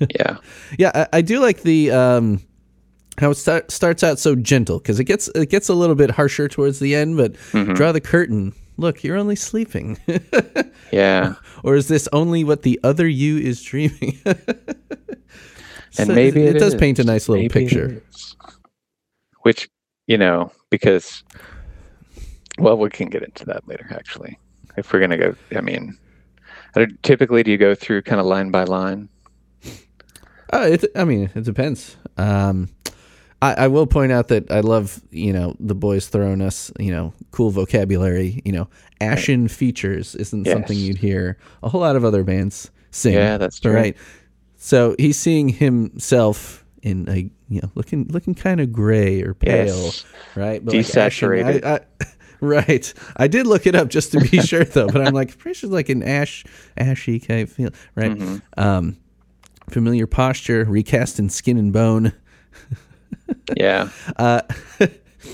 Yeah. 0.18 0.38
Yeah 0.78 0.90
I, 0.94 1.18
I 1.18 1.20
do 1.20 1.38
like 1.40 1.62
the 1.62 1.90
um 1.90 2.40
how 3.18 3.30
it 3.30 3.34
start, 3.34 3.70
starts 3.70 4.02
out 4.02 4.18
so 4.18 4.34
gentle 4.34 4.78
because 4.78 4.98
it 4.98 5.04
gets 5.04 5.28
it 5.34 5.50
gets 5.50 5.68
a 5.68 5.74
little 5.74 5.94
bit 5.96 6.10
harsher 6.10 6.48
towards 6.48 6.78
the 6.78 6.94
end 6.94 7.18
but 7.18 7.34
Mm-hmm. 7.52 7.74
draw 7.74 7.92
the 7.92 8.00
curtain. 8.00 8.54
Look 8.78 9.04
you're 9.04 9.18
only 9.18 9.36
sleeping. 9.36 9.98
Yeah. 10.92 11.34
Or 11.62 11.76
is 11.76 11.86
this 11.86 12.08
only 12.12 12.42
what 12.42 12.62
the 12.62 12.80
other 12.82 13.06
you 13.06 13.36
is 13.38 13.62
dreaming? 13.62 14.18
And 14.24 16.06
So 16.08 16.14
maybe 16.14 16.42
it, 16.42 16.56
it, 16.56 16.58
does 16.58 16.74
is. 16.74 16.80
paint 16.80 16.98
a 16.98 17.04
nice 17.04 17.28
little 17.28 17.42
Maybe 17.44 17.52
picture. 17.52 18.02
which 19.42 19.68
you 20.06 20.16
know 20.18 20.50
because 20.70 21.22
well 22.58 22.76
we 22.76 22.88
can 22.90 23.08
get 23.08 23.22
into 23.22 23.44
that 23.44 23.66
later 23.68 23.86
actually 23.90 24.38
if 24.76 24.92
we're 24.92 25.00
gonna 25.00 25.16
go 25.16 25.34
i 25.56 25.60
mean 25.60 25.96
typically 27.02 27.42
do 27.42 27.50
you 27.50 27.58
go 27.58 27.74
through 27.74 28.00
kind 28.02 28.20
of 28.20 28.26
line 28.26 28.50
by 28.50 28.64
line 28.64 29.08
Uh, 30.52 30.66
it, 30.72 30.84
I 30.96 31.04
mean, 31.04 31.30
it 31.36 31.44
depends. 31.44 31.96
Um, 32.16 32.68
I, 33.40 33.54
I 33.54 33.68
will 33.68 33.86
point 33.86 34.10
out 34.10 34.28
that 34.28 34.50
I 34.50 34.60
love, 34.60 35.00
you 35.10 35.32
know, 35.32 35.54
the 35.60 35.76
boys 35.76 36.08
throwing 36.08 36.42
us, 36.42 36.72
you 36.78 36.90
know, 36.90 37.14
cool 37.30 37.50
vocabulary. 37.50 38.42
You 38.44 38.52
know, 38.52 38.68
ashen 39.00 39.46
features 39.46 40.16
isn't 40.16 40.46
something 40.46 40.76
you'd 40.76 40.98
hear 40.98 41.38
a 41.62 41.68
whole 41.68 41.80
lot 41.80 41.94
of 41.94 42.04
other 42.04 42.24
bands 42.24 42.70
sing. 42.90 43.14
Yeah, 43.14 43.38
that's 43.38 43.60
true. 43.60 43.72
Right. 43.72 43.96
So 44.56 44.96
he's 44.98 45.16
seeing 45.16 45.48
himself 45.48 46.64
in 46.82 47.08
a, 47.08 47.30
you 47.50 47.60
know, 47.60 47.70
looking 47.74 48.06
looking 48.08 48.34
kind 48.34 48.60
of 48.60 48.72
gray 48.72 49.20
or 49.22 49.34
pale, 49.34 49.66
Yes. 49.66 50.04
right? 50.36 50.64
But 50.64 50.72
like 50.74 50.84
ashen- 50.96 51.28
Desaturated. 51.30 51.64
I, 51.64 51.74
I, 51.74 51.80
right. 52.40 52.94
I 53.16 53.26
did 53.28 53.46
look 53.46 53.66
it 53.66 53.74
up 53.74 53.88
just 53.88 54.12
to 54.12 54.20
be 54.20 54.40
sure, 54.40 54.64
though. 54.64 54.86
But 54.88 55.06
I'm 55.06 55.12
like, 55.12 55.36
pretty 55.36 55.58
sure 55.58 55.68
it's 55.68 55.74
like 55.74 55.88
an 55.90 56.02
ash, 56.02 56.44
ashy 56.78 57.18
kind 57.20 57.42
of 57.42 57.50
feel, 57.52 57.70
right? 57.96 58.12
Mm-hmm. 58.12 58.38
Um, 58.60 58.96
familiar 59.68 60.06
posture, 60.06 60.64
recast 60.64 61.18
in 61.18 61.28
skin 61.28 61.58
and 61.58 61.72
bone. 61.72 62.12
yeah 63.56 63.88
Uh, 64.16 64.40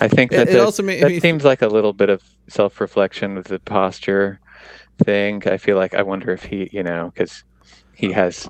i 0.01 0.09
think 0.09 0.33
It- 0.33 0.37
that 0.37 0.49
it 0.49 0.59
also 0.61 0.83
made 0.83 1.03
that 1.03 1.09
me- 1.09 1.21
seems 1.21 1.45
like 1.45 1.63
a 1.63 1.69
little 1.69 1.93
bit 1.93 2.11
of 2.11 2.23
self-reflection 2.49 3.35
with 3.37 3.47
the 3.47 3.59
posture 3.61 4.41
thing 5.05 5.43
i 5.47 5.57
feel 5.57 5.77
like 5.77 5.95
i 5.95 6.03
wonder 6.03 6.31
if 6.33 6.43
he 6.45 6.69
you 6.73 6.83
know 6.83 7.11
because 7.15 7.45
he 7.95 8.13
has 8.13 8.49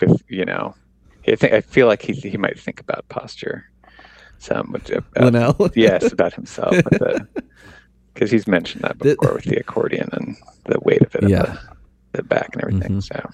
with 0.00 0.22
you 0.28 0.44
know 0.44 0.74
I 1.28 1.36
think 1.36 1.52
I 1.52 1.60
feel 1.60 1.86
like 1.86 2.02
he 2.02 2.12
he 2.12 2.36
might 2.36 2.58
think 2.58 2.80
about 2.80 3.08
posture 3.08 3.64
some 4.38 4.74
uh, 4.74 5.00
Linnell. 5.20 5.70
yes 5.74 6.12
about 6.12 6.32
himself 6.32 6.74
because 8.14 8.30
he's 8.30 8.46
mentioned 8.46 8.82
that 8.84 8.98
before 8.98 9.34
with 9.34 9.44
the 9.44 9.56
accordion 9.56 10.08
and 10.12 10.36
the 10.64 10.80
weight 10.80 11.02
of 11.02 11.14
it 11.16 11.28
Yeah. 11.28 11.42
the, 11.42 11.58
the 12.12 12.22
back 12.22 12.50
and 12.54 12.62
everything 12.64 12.96
Mhm. 12.98 13.02
so 13.02 13.30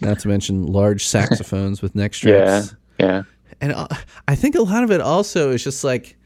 Not 0.00 0.18
to 0.20 0.28
mention 0.28 0.66
large 0.66 1.04
saxophones 1.06 1.82
with 1.82 1.94
neck 1.94 2.12
yeah 2.22 2.60
straps. 2.62 2.76
yeah 2.98 3.22
And 3.60 3.72
uh, 3.72 3.86
I 4.26 4.34
think 4.34 4.54
a 4.54 4.62
lot 4.62 4.82
of 4.82 4.90
it 4.90 5.00
also 5.02 5.50
is 5.50 5.62
just 5.62 5.84
like 5.84 6.16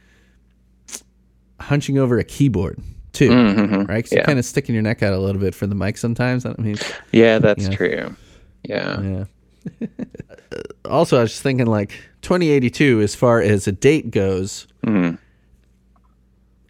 hunching 1.61 1.99
over 1.99 2.19
a 2.19 2.25
keyboard 2.25 2.79
too, 3.13 3.31
Mhm. 3.31 3.89
right? 3.89 4.05
'Cause 4.05 4.13
yeah 4.13 4.19
you're 4.19 4.27
kind 4.27 4.39
of 4.39 4.45
sticking 4.45 4.75
your 4.75 4.83
neck 4.83 5.03
out 5.03 5.13
a 5.13 5.19
little 5.19 5.41
bit 5.41 5.55
for 5.55 5.67
the 5.67 5.75
mic 5.75 5.99
sometimes. 5.99 6.47
I 6.47 6.55
mean, 6.59 6.77
yeah 7.13 7.39
that's 7.39 7.65
Yeah. 7.69 7.75
true 7.77 8.17
yeah 8.63 9.01
yeah. 9.01 9.25
also, 10.85 11.19
I 11.19 11.23
was 11.23 11.31
just 11.33 11.43
thinking 11.43 11.67
like 11.67 11.91
2082, 12.23 13.01
as 13.01 13.15
far 13.15 13.41
as 13.41 13.67
a 13.67 13.73
date 13.73 14.11
goes, 14.11 14.67
Mhm. 14.85 15.19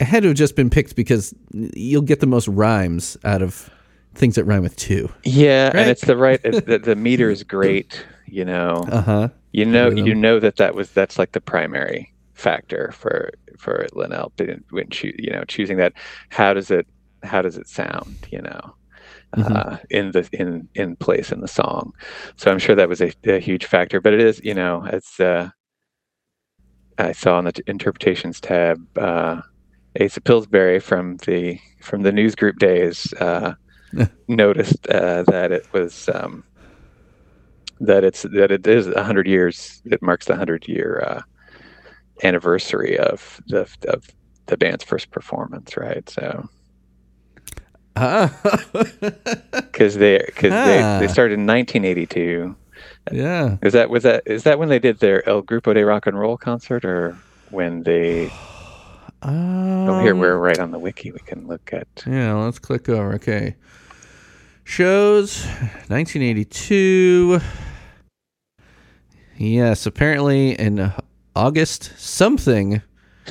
it 0.00 0.04
had 0.04 0.22
to 0.22 0.28
have 0.28 0.36
just 0.36 0.56
been 0.56 0.70
picked 0.70 0.96
because 0.96 1.34
you'll 1.52 2.02
get 2.02 2.20
the 2.20 2.26
most 2.26 2.48
rhymes 2.48 3.16
out 3.24 3.42
of 3.42 3.70
things 4.14 4.34
that 4.36 4.44
rhyme 4.44 4.62
with 4.62 4.76
two. 4.76 5.10
Yeah, 5.24 5.66
Right? 5.66 5.76
and 5.76 5.90
it's 5.90 6.04
the 6.04 6.16
right. 6.16 6.40
It's, 6.44 6.60
the, 6.66 6.78
the 6.78 6.96
meter 6.96 7.30
is 7.30 7.42
great. 7.56 8.04
You 8.26 8.44
know, 8.44 8.84
Uh 8.90 9.00
huh. 9.02 9.28
you 9.52 9.64
know, 9.64 9.88
you 9.90 10.14
know 10.14 10.40
that 10.40 10.56
that 10.56 10.74
was 10.74 10.90
that's 10.90 11.18
like 11.18 11.32
the 11.32 11.40
primary 11.40 12.12
factor 12.34 12.90
for 12.92 13.30
for 13.56 13.86
Linnell 13.94 14.32
when- 14.38 14.64
when 14.70 14.88
you 15.02 15.30
know 15.30 15.44
choosing 15.44 15.76
that. 15.78 15.92
How 16.30 16.52
does 16.52 16.70
it 16.70 16.86
how 17.22 17.40
does 17.42 17.56
it 17.56 17.68
sound? 17.68 18.16
You 18.30 18.42
know, 18.42 18.74
uh, 19.36 19.78
in 19.90 20.12
the 20.12 20.28
in 20.32 20.68
in 20.74 20.96
place 20.96 21.32
in 21.32 21.40
the 21.40 21.48
song. 21.48 21.92
So 22.36 22.50
I'm 22.50 22.58
sure 22.58 22.74
that 22.76 22.88
was 22.88 23.00
a, 23.00 23.12
a 23.26 23.38
huge 23.38 23.66
factor. 23.66 24.00
But 24.00 24.14
it 24.14 24.20
is 24.20 24.40
you 24.44 24.54
know 24.54 24.84
it's 24.92 25.20
uh, 25.20 25.50
I 26.98 27.12
saw 27.12 27.36
on 27.38 27.44
the 27.44 27.52
t- 27.52 27.62
interpretations 27.66 28.40
tab. 28.40 28.78
Uh, 28.98 29.42
Asa 30.00 30.20
Pillsbury 30.20 30.78
from 30.80 31.16
the 31.26 31.58
from 31.80 32.02
the 32.02 32.12
news 32.12 32.34
group 32.34 32.58
days 32.58 33.12
uh, 33.14 33.54
noticed 34.28 34.86
uh, 34.88 35.22
that 35.24 35.52
it 35.52 35.66
was 35.72 36.08
um, 36.14 36.44
that 37.80 38.04
it's 38.04 38.22
that 38.22 38.50
it 38.50 38.66
is 38.66 38.88
a 38.88 39.04
hundred 39.04 39.26
years. 39.26 39.82
It 39.84 40.02
marks 40.02 40.26
the 40.26 40.36
hundred 40.36 40.68
year 40.68 41.02
uh, 41.06 41.22
anniversary 42.22 42.98
of 42.98 43.40
the 43.46 43.68
of 43.88 44.06
the 44.46 44.56
band's 44.56 44.84
first 44.84 45.10
performance, 45.10 45.76
right? 45.76 46.08
So 46.08 46.48
Ah. 47.96 48.30
because 49.52 49.94
they 49.96 50.18
because 50.26 50.50
they, 50.52 50.80
Ah. 50.82 50.98
they 51.00 51.08
started 51.08 51.34
in 51.38 51.46
1982. 51.46 52.54
yeah. 53.12 53.56
Is 53.62 53.72
that 53.72 53.88
was 53.90 54.02
that 54.02 54.22
is 54.26 54.42
that 54.44 54.58
when 54.58 54.68
they 54.68 54.78
did 54.78 54.98
their 55.00 55.26
El 55.28 55.42
Grupo 55.42 55.72
de 55.74 55.84
Rock 55.84 56.06
and 56.06 56.18
Roll 56.18 56.36
concert, 56.36 56.84
or 56.84 57.16
when 57.50 57.82
they? 57.82 58.30
Oh, 59.22 60.00
here 60.02 60.12
Um, 60.12 60.18
we're 60.20 60.36
right 60.36 60.58
on 60.58 60.70
the 60.70 60.78
wiki. 60.78 61.10
We 61.10 61.18
can 61.20 61.46
look 61.48 61.72
at. 61.72 61.88
Yeah, 62.06 62.34
let's 62.34 62.58
click 62.60 62.88
over. 62.88 63.14
Okay. 63.14 63.56
Shows 64.62 65.44
1982. 65.88 67.40
Yes, 69.38 69.86
apparently 69.86 70.52
in 70.52 70.92
August 71.34 71.92
something 71.96 72.82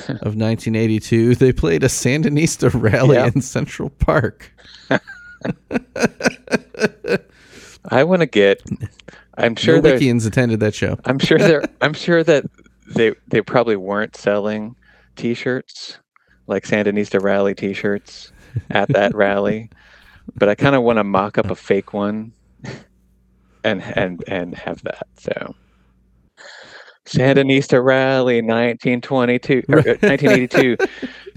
of 0.08 0.34
1982, 0.36 1.34
they 1.36 1.52
played 1.52 1.82
a 1.82 1.88
Sandinista 1.88 2.70
rally 2.74 3.16
Yeah. 3.16 3.30
in 3.34 3.40
Central 3.42 3.90
Park. 3.90 4.52
I 7.88 8.04
want 8.04 8.20
to 8.20 8.26
get. 8.26 8.62
I'm 9.38 9.54
sure 9.54 9.80
there. 9.80 9.96
Attended 9.96 10.60
that 10.60 10.74
show. 10.74 10.98
I'm 11.04 11.18
sure 11.18 11.38
there. 11.38 11.62
I'm 11.80 11.92
sure 11.92 12.24
that 12.24 12.44
they 12.94 13.14
they 13.28 13.40
probably 13.40 13.76
weren't 13.76 14.16
selling 14.16 14.76
T-shirts 15.16 15.98
like 16.46 16.64
Sandinista 16.64 17.22
rally 17.22 17.54
T-shirts 17.54 18.32
at 18.70 18.88
that 18.88 19.14
rally, 19.14 19.70
but 20.36 20.48
I 20.48 20.54
kind 20.54 20.74
of 20.74 20.82
want 20.82 20.98
to 20.98 21.04
mock 21.04 21.38
up 21.38 21.50
a 21.50 21.54
fake 21.56 21.92
one 21.92 22.32
and 23.64 23.82
and 23.82 24.24
and 24.26 24.54
have 24.54 24.82
that. 24.84 25.06
So 25.18 25.54
Sandinista 27.06 27.82
rally 27.82 28.42
1922 28.42 29.64
or, 29.68 29.78
uh, 29.78 29.82
1982 30.00 30.76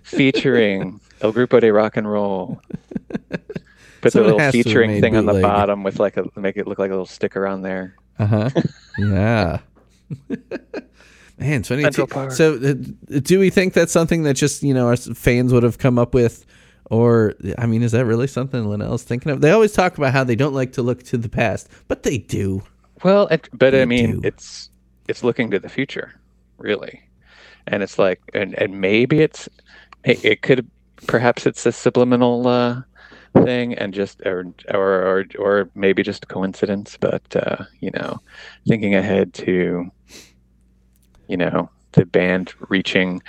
featuring 0.04 1.00
El 1.22 1.34
Grupo 1.34 1.60
de 1.62 1.72
Rock 1.72 1.98
and 1.98 2.10
Roll. 2.10 2.62
Put 4.02 4.14
the 4.14 4.22
little 4.22 4.40
has 4.40 4.54
to 4.54 4.58
have 4.58 4.66
featuring 4.66 5.02
thing 5.02 5.18
on 5.18 5.26
the 5.26 5.34
bootleg. 5.34 5.52
bottom 5.52 5.84
with 5.84 6.00
like 6.00 6.16
a 6.18 6.26
make 6.36 6.56
it 6.56 6.68
look 6.68 6.80
like 6.80 6.90
a 6.90 6.94
little 6.94 7.06
sticker 7.06 7.46
on 7.46 7.62
there. 7.62 7.96
Uh 8.18 8.26
huh. 8.26 8.50
yeah. 8.98 9.60
Man, 11.38 11.64
22. 11.64 12.08
So, 12.32 12.56
uh, 12.56 13.20
do 13.20 13.40
we 13.40 13.50
think 13.50 13.74
that's 13.74 13.92
something 13.92 14.24
that 14.24 14.36
just 14.36 14.64
you 14.64 14.74
know 14.74 14.88
our 14.88 14.96
fans 14.96 15.54
would 15.54 15.64
have 15.64 15.78
come 15.78 16.00
up 16.00 16.14
with, 16.14 16.46
or 16.90 17.34
I 17.58 17.66
mean, 17.66 17.84
is 17.84 17.92
that 17.92 18.06
really 18.06 18.28
something 18.28 18.66
Linnell's 18.66 19.04
thinking 19.04 19.32
of? 19.34 19.42
They 19.42 19.52
always 19.52 19.74
talk 19.74 19.98
about 19.98 20.14
how 20.14 20.24
they 20.24 20.36
don't 20.36 20.54
like 20.54 20.74
to 20.74 20.82
look 20.82 21.04
to 21.04 21.18
the 21.18 21.30
past, 21.30 21.68
but 21.90 22.04
they 22.04 22.18
do. 22.18 22.64
Well, 23.04 23.28
it, 23.28 23.50
but 23.54 23.76
I 23.76 23.86
mean, 23.86 24.22
do. 24.22 24.28
it's 24.28 24.69
it's 25.10 25.24
looking 25.24 25.52
to 25.52 25.60
the 25.60 25.70
future, 25.70 26.20
really, 26.58 27.02
and 27.68 27.84
it's 27.84 28.00
like, 28.00 28.22
and 28.34 28.54
and 28.56 28.80
maybe 28.80 29.22
it's 29.22 29.50
it, 30.04 30.42
could 30.42 30.70
perhaps 31.08 31.46
it's 31.46 31.66
a 31.66 31.72
subliminal 31.72 32.48
uh, 32.48 32.82
thing, 33.44 33.74
and 33.74 33.94
just 33.94 34.22
or 34.26 34.46
or 34.74 35.04
or 35.04 35.26
or 35.40 35.70
maybe 35.76 36.04
just 36.04 36.24
a 36.24 36.28
coincidence, 36.28 36.98
but 37.00 37.24
uh, 37.36 37.66
you 37.80 37.92
know, 37.92 38.20
thinking 38.68 38.96
ahead 38.96 39.34
to, 39.36 39.90
you 41.28 41.38
know, 41.38 41.70
the 41.94 42.06
band 42.06 42.54
reaching 42.70 43.22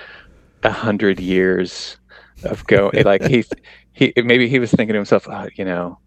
a 0.63 0.71
hundred 0.71 1.19
years 1.19 1.97
of 2.45 2.67
go 2.67 2.91
like 3.05 3.23
he 3.25 3.45
he 3.93 4.13
maybe 4.17 4.49
he 4.49 4.59
was 4.59 4.71
thinking 4.71 4.93
to 4.93 4.99
himself, 4.99 5.27
oh, 5.29 5.49
you 5.57 5.65
know, 5.65 5.99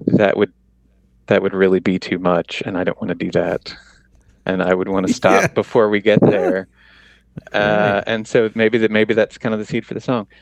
that 0.00 0.36
would 0.36 0.52
that 1.26 1.42
would 1.42 1.54
really 1.54 1.80
be 1.80 1.98
too 1.98 2.18
much 2.18 2.62
and 2.64 2.78
i 2.78 2.84
don't 2.84 3.00
want 3.00 3.08
to 3.08 3.14
do 3.14 3.30
that 3.30 3.74
and 4.46 4.62
i 4.62 4.72
would 4.72 4.88
want 4.88 5.06
to 5.06 5.12
stop 5.20 5.42
Yeah. 5.42 5.46
before 5.48 5.88
we 5.90 6.00
get 6.00 6.20
there 6.20 6.68
uh, 7.52 8.02
and 8.06 8.26
so 8.26 8.50
maybe 8.54 8.78
that 8.78 8.90
maybe 8.90 9.12
that's 9.12 9.36
kind 9.38 9.52
of 9.52 9.58
the 9.58 9.66
seed 9.66 9.84
for 9.84 9.94
the 9.94 10.00
song 10.00 10.26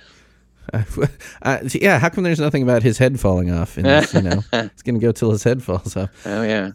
Uh, 1.43 1.59
yeah, 1.75 1.99
how 1.99 2.09
come 2.09 2.25
there's 2.25 2.41
nothing 2.41 2.63
about 2.63 2.83
his 2.83 2.97
head 2.97 3.21
falling 3.21 3.51
off? 3.51 3.77
In 3.77 3.85
this, 3.85 4.15
you 4.15 4.23
know, 4.23 4.43
it's 4.55 4.83
gonna 4.83 4.99
go 4.99 5.13
till 5.13 5.31
his 5.31 5.45
head 5.45 5.63
falls 5.63 5.95
off. 5.95 6.09
oh 6.25 6.43
yeah 6.43 6.71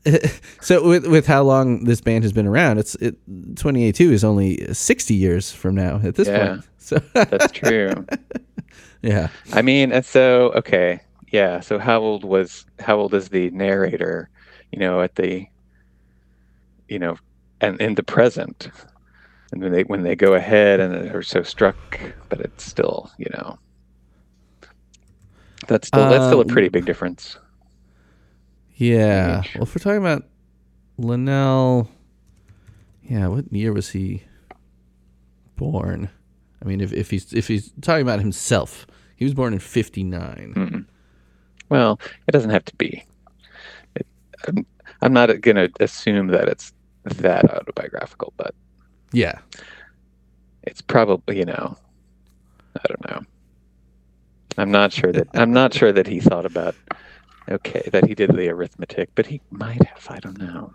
so 0.62 0.88
with 0.88 1.08
with 1.08 1.26
how 1.26 1.42
long 1.42 1.86
this 1.86 2.00
band 2.00 2.24
has 2.24 2.32
been 2.32 2.46
around, 2.46 2.78
it's 2.78 2.94
it 2.96 3.16
2082 3.56 4.12
is 4.12 4.24
only 4.24 4.72
60 4.72 5.16
years 5.16 5.52
from 5.52 5.74
now 5.74 6.00
at 6.04 6.14
this 6.16 6.28
Yeah. 6.28 6.48
point. 6.50 6.68
So 6.78 7.00
that's 7.14 7.52
true 7.52 8.06
yeah, 9.02 9.30
i 9.54 9.62
mean 9.64 10.04
so 10.04 10.52
okay 10.56 11.00
yeah 11.32 11.60
so 11.60 11.80
how 11.80 12.00
old 12.00 12.24
was 12.24 12.66
how 12.80 12.96
old 12.98 13.14
is 13.16 13.30
the 13.30 13.50
narrator 13.52 14.30
you 14.72 14.78
know 14.80 15.02
at 15.02 15.16
the 15.16 15.48
you 16.90 17.00
know 17.00 17.18
and 17.62 17.80
in 17.82 17.96
the 17.96 18.04
present 18.04 18.70
and 19.52 19.62
when 19.62 19.72
they 19.72 19.84
when 19.84 20.04
they 20.04 20.16
go 20.16 20.34
ahead 20.34 20.80
and 20.80 20.94
are 21.14 21.24
so 21.24 21.44
struck 21.44 22.00
but 22.30 22.40
it's 22.42 22.64
still 22.66 23.12
you 23.18 23.28
know 23.34 23.58
that's 25.68 25.88
still 25.88 26.10
that's 26.10 26.26
still 26.26 26.40
a 26.40 26.44
Um, 26.44 26.48
pretty 26.48 26.70
big 26.70 26.86
difference 26.86 27.38
yeah. 28.80 29.44
Well, 29.56 29.64
if 29.64 29.76
we're 29.76 29.84
talking 29.84 29.98
about 29.98 30.24
Linnell, 30.98 31.90
yeah, 33.04 33.28
what 33.28 33.52
year 33.52 33.74
was 33.74 33.90
he 33.90 34.24
born? 35.58 36.10
I 36.64 36.66
mean, 36.66 36.80
if 36.80 36.94
if 36.94 37.10
he's 37.10 37.34
if 37.34 37.50
he's 37.50 37.74
talking 37.82 38.04
about 38.04 38.22
himself, 38.22 38.88
he 39.18 39.26
was 39.26 39.34
born 39.34 39.52
in 39.52 39.60
59. 39.60 40.54
Mm. 40.56 40.86
Well, 41.68 42.00
it 42.26 42.32
doesn't 42.32 42.52
have 42.52 42.64
to 42.66 42.76
be. 42.78 43.04
It, 43.96 44.08
I'm, 44.48 44.66
I'm 45.02 45.12
not 45.12 45.42
going 45.42 45.58
to 45.58 45.70
assume 45.82 46.28
that 46.28 46.48
it's 46.48 46.72
that 47.06 47.50
autobiographical, 47.50 48.34
but 48.38 48.54
Yeah, 49.14 49.40
it's 50.64 50.82
probably 50.82 51.38
you 51.40 51.46
know, 51.46 51.78
I 52.76 52.82
don't 52.88 53.10
know. 53.10 53.22
I'm 54.58 54.72
not 54.72 54.92
sure 54.92 55.12
that 55.12 55.28
I'm 55.34 55.52
not 55.54 55.74
sure 55.74 55.92
that 55.92 56.08
he 56.08 56.20
thought 56.20 56.46
about 56.46 56.76
okay 57.50 57.88
that 57.92 58.06
he 58.06 58.14
did 58.16 58.32
the 58.36 58.50
arithmetic, 58.50 59.10
but 59.16 59.26
he 59.26 59.42
might 59.52 59.84
have. 59.84 60.06
I 60.10 60.20
don't 60.20 60.38
know. 60.38 60.74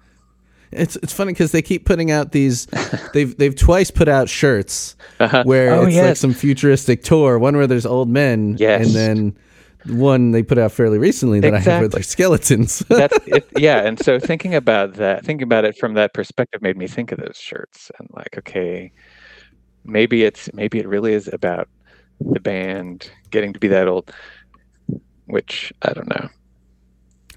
it's 0.73 0.97
it's 0.97 1.13
funny 1.13 1.33
because 1.33 1.53
they 1.53 1.63
keep 1.63 1.85
putting 1.85 2.11
out 2.11 2.33
these. 2.33 2.67
they've 3.13 3.37
they've 3.37 3.55
twice 3.55 3.91
put 3.91 4.09
out 4.09 4.29
shirts 4.29 4.97
Uh-huh. 5.21 5.45
where 5.45 5.73
Oh, 5.75 5.87
it's 5.87 5.97
like 5.97 6.17
some 6.17 6.33
futuristic 6.33 7.03
tour. 7.03 7.39
One 7.39 7.57
where 7.57 7.67
there's 7.67 7.87
old 7.87 8.09
men, 8.09 8.57
Yes. 8.59 8.87
and 8.87 8.95
then 8.95 9.37
one 9.87 10.31
they 10.33 10.43
put 10.43 10.59
out 10.59 10.73
fairly 10.73 10.99
recently 10.99 11.41
that 11.41 11.53
I 11.55 11.59
have 11.59 11.67
Exactly. 11.83 11.89
they're 11.89 12.03
skeletons. 12.03 12.79
That's 12.89 13.19
it, 13.27 13.47
yeah, 13.57 13.81
and 13.87 13.99
so 13.99 14.19
thinking 14.19 14.55
about 14.55 14.95
that, 14.95 15.25
thinking 15.25 15.43
about 15.45 15.65
it 15.65 15.77
from 15.79 15.95
that 15.95 16.15
perspective, 16.15 16.63
made 16.63 16.77
me 16.77 16.87
think 16.87 17.13
of 17.13 17.19
those 17.19 17.37
shirts 17.37 17.91
and 17.99 18.09
like, 18.13 18.37
okay, 18.39 18.91
maybe 19.85 20.25
it's 20.25 20.53
maybe 20.55 20.79
it 20.79 20.89
really 20.89 21.13
is 21.13 21.29
about 21.33 21.69
the 22.21 22.41
band 22.41 23.11
getting 23.31 23.53
to 23.53 23.61
be 23.61 23.69
that 23.69 23.89
old, 23.89 24.13
which 25.27 25.73
I 25.83 25.93
don't 25.93 26.09
know. 26.09 26.29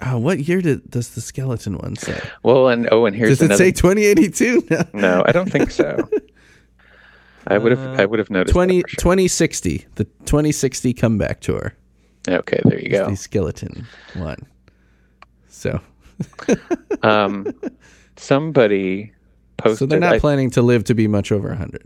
oh, 0.05 0.17
what 0.19 0.39
year 0.47 0.61
did 0.61 0.89
does 0.89 1.15
the 1.15 1.21
skeleton 1.21 1.77
one 1.79 1.95
say? 1.95 2.21
Well, 2.43 2.69
and 2.69 2.87
oh, 2.91 3.05
and 3.05 3.15
here's 3.15 3.29
Does 3.39 3.41
it 3.41 3.45
another. 3.45 3.57
say 3.65 3.71
2082? 3.71 4.67
No. 4.69 4.83
no, 4.93 5.23
I 5.25 5.31
don't 5.31 5.51
think 5.51 5.71
so. 5.71 6.07
I 7.47 7.57
would 7.57 7.71
have 7.71 7.99
I 7.99 8.03
uh, 8.03 8.07
would 8.07 8.19
have 8.19 8.29
noticed. 8.29 8.53
that 8.53 8.59
20, 8.59 8.75
sure. 8.79 8.83
2060, 8.99 9.85
the 9.95 10.03
2060 10.03 10.93
comeback 10.93 11.39
tour. 11.41 11.73
Okay, 12.27 12.59
there 12.65 12.79
you 12.79 12.89
go. 12.89 13.09
The 13.09 13.15
skeleton 13.15 13.87
one. 14.15 14.39
So, 15.47 15.79
Um, 17.03 17.47
somebody 18.17 19.11
posted. 19.57 19.77
so 19.79 19.85
they're 19.85 19.99
not 19.99 20.15
I- 20.15 20.19
planning 20.19 20.49
to 20.51 20.61
live 20.61 20.83
to 20.85 20.93
be 20.95 21.07
much 21.07 21.31
over 21.31 21.47
100. 21.49 21.83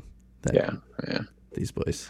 Yeah, 0.53 0.71
yeah. 1.07 1.19
These 1.53 1.71
boys. 1.71 2.09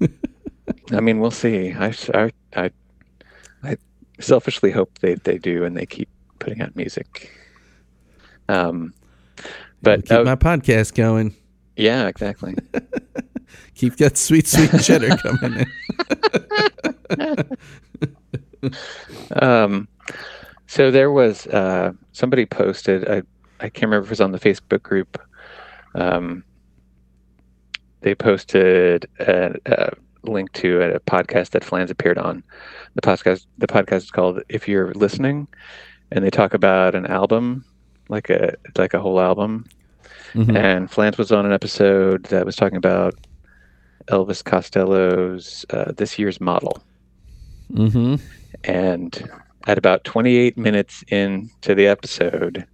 I 0.92 1.00
mean, 1.00 1.20
we'll 1.20 1.30
see. 1.30 1.72
I, 1.72 1.94
I, 2.14 2.30
I, 2.56 2.70
I 3.62 3.76
selfishly 4.18 4.70
hope 4.72 4.98
they, 4.98 5.14
they 5.14 5.38
do 5.38 5.64
and 5.64 5.76
they 5.76 5.86
keep 5.86 6.08
putting 6.40 6.60
out 6.60 6.74
music. 6.74 7.30
Um, 8.48 8.92
but 9.82 10.02
keep 10.02 10.12
oh, 10.18 10.24
my 10.24 10.34
podcast 10.36 10.94
going. 10.94 11.34
yeah, 11.76 12.08
exactly. 12.08 12.56
Keep 13.74 13.96
that 13.96 14.18
sweet, 14.18 14.46
sweet 14.46 14.70
cheddar 14.82 15.16
coming 15.16 15.60
in. 15.60 15.66
um, 19.40 19.88
so 20.66 20.90
there 20.90 21.10
was 21.10 21.46
uh, 21.48 21.92
somebody 22.12 22.46
posted. 22.46 23.08
I 23.08 23.22
I 23.60 23.68
can't 23.68 23.84
remember 23.84 24.04
if 24.04 24.08
it 24.08 24.10
was 24.10 24.20
on 24.20 24.32
the 24.32 24.40
Facebook 24.40 24.82
group. 24.82 25.20
Um, 25.94 26.44
they 28.00 28.14
posted 28.14 29.06
a, 29.18 29.54
a 29.66 29.90
link 30.22 30.52
to 30.54 30.80
a 30.80 31.00
podcast 31.00 31.50
that 31.50 31.64
Flans 31.64 31.90
appeared 31.90 32.18
on. 32.18 32.42
The 32.94 33.02
podcast 33.02 33.46
the 33.58 33.66
podcast 33.66 34.04
is 34.04 34.10
called 34.10 34.42
"If 34.48 34.68
You're 34.68 34.92
Listening," 34.94 35.48
and 36.10 36.24
they 36.24 36.30
talk 36.30 36.54
about 36.54 36.94
an 36.94 37.06
album, 37.06 37.64
like 38.08 38.30
a 38.30 38.54
like 38.76 38.94
a 38.94 39.00
whole 39.00 39.20
album. 39.20 39.66
Mhm. 40.34 40.56
And 40.56 40.90
Flans 40.90 41.18
was 41.18 41.32
on 41.32 41.44
an 41.44 41.52
episode 41.52 42.24
that 42.26 42.46
was 42.46 42.54
talking 42.54 42.76
about 42.76 43.14
Elvis 44.06 44.44
Costello's 44.44 45.66
uh, 45.70 45.92
this 45.96 46.18
year's 46.18 46.40
model 46.40 46.80
Mm-hmm. 47.72 48.16
And 48.64 49.30
at 49.66 49.78
about 49.78 50.04
28 50.04 50.56
minutes 50.56 51.02
into 51.08 51.74
the 51.74 51.86
episode, 51.86 52.66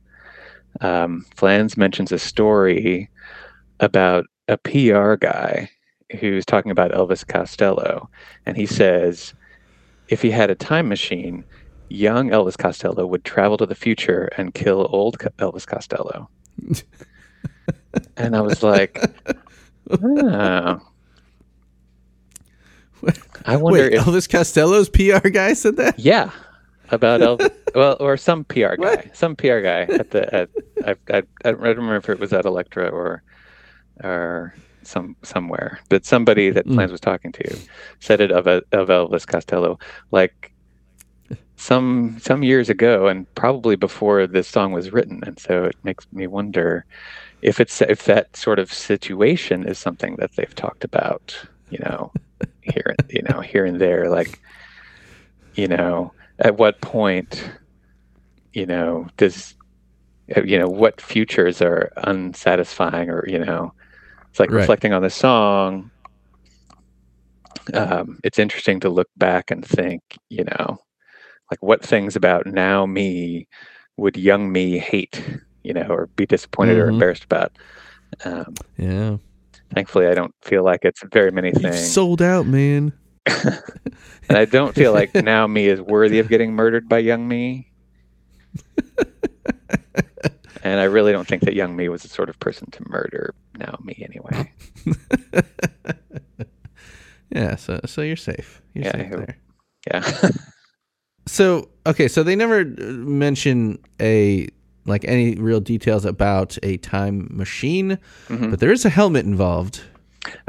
um, 0.80 1.24
Flans 1.34 1.76
mentions 1.76 2.12
a 2.12 2.18
story 2.18 3.10
about 3.80 4.26
a 4.48 4.56
PR 4.58 5.14
guy 5.14 5.70
who's 6.20 6.46
talking 6.46 6.70
about 6.70 6.92
Elvis 6.92 7.26
Costello, 7.26 8.08
and 8.44 8.56
he 8.56 8.66
says 8.66 9.34
if 10.08 10.22
he 10.22 10.30
had 10.30 10.50
a 10.50 10.54
time 10.54 10.88
machine, 10.88 11.44
young 11.88 12.30
Elvis 12.30 12.56
Costello 12.56 13.06
would 13.06 13.24
travel 13.24 13.56
to 13.56 13.66
the 13.66 13.74
future 13.74 14.28
and 14.36 14.54
kill 14.54 14.88
old 14.90 15.18
Elvis 15.38 15.66
Costello. 15.66 16.28
and 18.16 18.36
I 18.36 18.40
was 18.40 18.62
like, 18.62 19.04
oh. 19.90 20.80
I 23.44 23.56
wonder 23.56 23.82
Wait, 23.82 23.92
if 23.94 24.04
Elvis 24.04 24.28
Costello's 24.28 24.88
PR 24.88 25.28
guy 25.28 25.52
said 25.52 25.76
that? 25.76 25.98
Yeah. 25.98 26.30
about 26.90 27.20
Elvis. 27.20 27.52
well, 27.74 27.96
or 28.00 28.16
some 28.16 28.44
PR 28.44 28.76
guy, 28.76 29.10
some 29.12 29.36
PR 29.36 29.60
guy 29.60 29.82
at 29.82 30.10
the 30.10 30.34
at 30.34 30.50
I, 30.84 30.96
I, 31.12 31.22
I 31.44 31.52
don't 31.52 31.60
remember 31.62 31.96
if 31.96 32.08
it 32.08 32.18
was 32.18 32.32
at 32.32 32.44
Elektra 32.44 32.88
or 32.88 33.22
or 34.02 34.54
some 34.82 35.16
somewhere, 35.22 35.80
but 35.88 36.04
somebody 36.04 36.50
that 36.50 36.66
hmm. 36.66 36.74
Flans 36.74 36.92
was 36.92 37.00
talking 37.00 37.32
to 37.32 37.58
said 38.00 38.20
it 38.20 38.30
of 38.30 38.46
a, 38.46 38.62
of 38.72 38.88
Elvis 38.88 39.26
Costello 39.26 39.78
like 40.10 40.52
some 41.56 42.18
some 42.20 42.42
years 42.42 42.68
ago, 42.68 43.08
and 43.08 43.32
probably 43.34 43.76
before 43.76 44.26
this 44.26 44.46
song 44.46 44.72
was 44.72 44.92
written, 44.92 45.22
and 45.26 45.38
so 45.38 45.64
it 45.64 45.76
makes 45.82 46.06
me 46.12 46.26
wonder 46.26 46.84
if 47.42 47.60
it's 47.60 47.80
if 47.82 48.04
that 48.04 48.36
sort 48.36 48.58
of 48.58 48.72
situation 48.72 49.66
is 49.66 49.78
something 49.78 50.16
that 50.16 50.36
they've 50.36 50.54
talked 50.54 50.84
about, 50.84 51.36
you 51.70 51.78
know, 51.78 52.12
here 52.72 52.94
you 53.10 53.22
know 53.22 53.40
here 53.40 53.64
and 53.64 53.80
there, 53.80 54.08
like 54.08 54.38
you 55.54 55.68
know, 55.68 56.12
at 56.38 56.58
what 56.58 56.80
point, 56.82 57.50
you 58.52 58.66
know, 58.66 59.06
does 59.16 59.54
you 60.44 60.58
know 60.58 60.68
what 60.68 61.00
futures 61.00 61.62
are 61.62 61.90
unsatisfying 61.98 63.10
or 63.10 63.24
you 63.28 63.38
know 63.38 63.72
it's 64.30 64.40
like 64.40 64.50
Right. 64.50 64.60
reflecting 64.60 64.92
on 64.92 65.02
the 65.02 65.10
song 65.10 65.90
um, 67.74 68.18
it's 68.24 68.38
interesting 68.38 68.80
to 68.80 68.88
look 68.88 69.08
back 69.16 69.50
and 69.50 69.64
think 69.64 70.02
you 70.28 70.44
know 70.44 70.78
like 71.50 71.62
what 71.62 71.82
things 71.82 72.16
about 72.16 72.46
now 72.46 72.86
me 72.86 73.46
would 73.96 74.16
young 74.16 74.50
me 74.50 74.78
hate 74.78 75.22
you 75.62 75.72
know 75.72 75.86
or 75.88 76.08
be 76.16 76.26
disappointed 76.26 76.76
or 76.76 76.86
Mhm. 76.86 76.92
embarrassed 76.94 77.24
about 77.24 77.52
um, 78.24 78.54
Yeah. 78.76 79.18
Thankfully 79.74 80.06
i 80.06 80.14
don't 80.14 80.34
feel 80.42 80.64
like 80.64 80.80
it's 80.84 81.02
very 81.12 81.30
many 81.30 81.48
You've 81.48 81.62
things 81.62 81.92
sold 81.92 82.22
out, 82.22 82.46
man. 82.46 82.92
and 83.26 84.38
i 84.38 84.44
don't 84.44 84.74
feel 84.74 84.92
like 84.92 85.14
now 85.14 85.46
me 85.46 85.66
is 85.66 85.80
worthy 85.80 86.18
of 86.18 86.28
getting 86.28 86.52
murdered 86.52 86.88
by 86.88 86.98
young 86.98 87.26
me 87.26 87.70
and 90.62 90.80
i 90.80 90.84
really 90.84 91.12
don't 91.12 91.26
think 91.28 91.42
that 91.42 91.54
young 91.54 91.74
me 91.76 91.88
was 91.88 92.02
the 92.02 92.08
sort 92.08 92.28
of 92.28 92.38
person 92.38 92.70
to 92.70 92.82
murder 92.88 93.34
now 93.58 93.76
me 93.82 93.96
anyway 94.08 94.50
Yeah, 97.30 97.56
so 97.56 97.80
so 97.86 98.02
you're 98.02 98.14
safe. 98.16 98.62
You're 98.72 98.84
Yeah, 98.84 98.92
safe 98.92 99.10
there. 99.10 99.38
yeah 99.90 100.30
So 101.26 101.68
okay, 101.84 102.06
so 102.06 102.22
they 102.22 102.36
never 102.36 102.64
mention 102.64 103.78
a 104.00 104.48
like 104.86 105.04
any 105.04 105.34
real 105.34 105.60
details 105.60 106.04
about 106.04 106.56
a 106.62 106.76
time 106.78 107.28
machine, 107.30 107.98
Mhm. 108.28 108.50
but 108.50 108.60
there 108.60 108.72
is 108.72 108.84
a 108.84 108.90
helmet 108.90 109.24
involved 109.26 109.80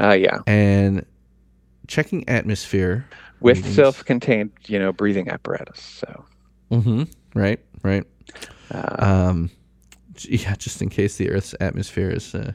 uh, 0.00 0.12
yeah 0.12 0.38
and 0.46 1.04
checking 1.86 2.28
atmosphere 2.28 3.06
with 3.40 3.56
readings. 3.58 3.76
self-contained 3.76 4.50
you 4.66 4.78
know 4.78 4.92
breathing 4.92 5.28
apparatus 5.28 5.80
so 5.80 6.24
Mm-hmm. 6.70 7.04
Right, 7.34 7.60
right. 7.82 8.04
uh, 8.70 8.96
Um, 8.98 9.50
yeah, 10.28 10.54
just 10.58 10.82
in 10.82 10.88
case 10.90 11.16
the 11.16 11.30
Earth's 11.30 11.54
atmosphere 11.60 12.10
is, 12.10 12.34
uh, 12.34 12.52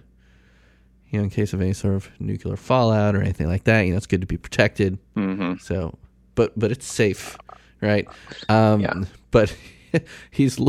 you 1.10 1.18
know, 1.18 1.24
in 1.24 1.30
case 1.32 1.52
of 1.54 1.62
any 1.62 1.74
sort 1.74 1.96
of 1.96 2.10
nuclear 2.20 2.56
fallout 2.58 3.16
or 3.16 3.22
anything 3.22 3.48
like 3.48 3.64
that, 3.64 3.82
you 3.82 3.92
know, 3.92 3.98
it's 3.98 4.06
good 4.06 4.22
to 4.22 4.28
be 4.28 4.38
protected. 4.38 5.00
mhm. 5.16 5.60
So, 5.62 5.98
but 6.36 6.52
but 6.60 6.72
it's 6.72 6.86
safe, 6.86 7.38
right? 7.82 8.08
Um, 8.50 8.82
Yeah. 8.82 9.04
But 9.32 9.56
he's 10.32 10.60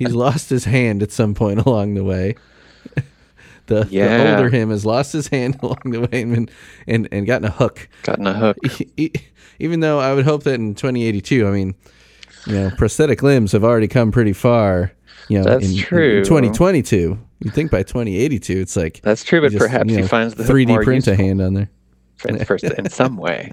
he's 0.00 0.14
lost 0.14 0.50
his 0.50 0.64
hand 0.64 1.02
at 1.02 1.12
some 1.12 1.34
point 1.34 1.60
along 1.66 1.94
the 1.94 2.04
way. 2.04 2.34
The, 3.66 3.84
the 3.84 4.34
older 4.34 4.50
him 4.50 4.70
has 4.70 4.84
lost 4.84 5.12
his 5.12 5.28
hand 5.28 5.56
along 5.62 5.78
the 5.84 6.00
way 6.00 6.22
and 6.22 6.50
and 6.88 7.08
and 7.12 7.24
gotten 7.24 7.46
a 7.46 7.52
hook. 7.52 7.88
gotten 8.02 8.26
a 8.26 8.34
hook 8.34 8.56
Even 9.60 9.78
though 9.78 10.00
I 10.00 10.12
would 10.12 10.24
hope 10.24 10.42
that 10.42 10.54
in 10.54 10.74
2082, 10.74 11.46
I 11.46 11.50
mean, 11.52 11.76
you 12.46 12.54
know, 12.54 12.70
prosthetic 12.76 13.22
limbs 13.22 13.52
have 13.52 13.62
already 13.62 13.86
come 13.86 14.10
pretty 14.10 14.32
far. 14.32 14.90
You 15.28 15.38
know, 15.38 15.44
That's 15.44 15.66
in, 15.66 15.70
in 15.70 15.78
true. 15.78 16.24
2022, 16.24 17.16
you 17.38 17.50
think 17.52 17.70
by 17.70 17.84
2082, 17.84 18.58
it's 18.58 18.76
like 18.76 19.02
that's 19.02 19.22
true 19.22 19.40
but 19.40 19.52
just, 19.52 19.62
perhaps 19.62 19.88
you 19.88 19.98
he 19.98 20.02
finds 20.02 20.34
the 20.34 20.42
3D 20.42 20.66
more 20.66 20.82
print 20.82 21.06
a 21.06 21.14
hand 21.14 21.40
on 21.40 21.54
there. 21.54 21.70
in, 22.26 22.44
first, 22.44 22.64
in 22.64 22.90
some 22.90 23.18
way 23.18 23.52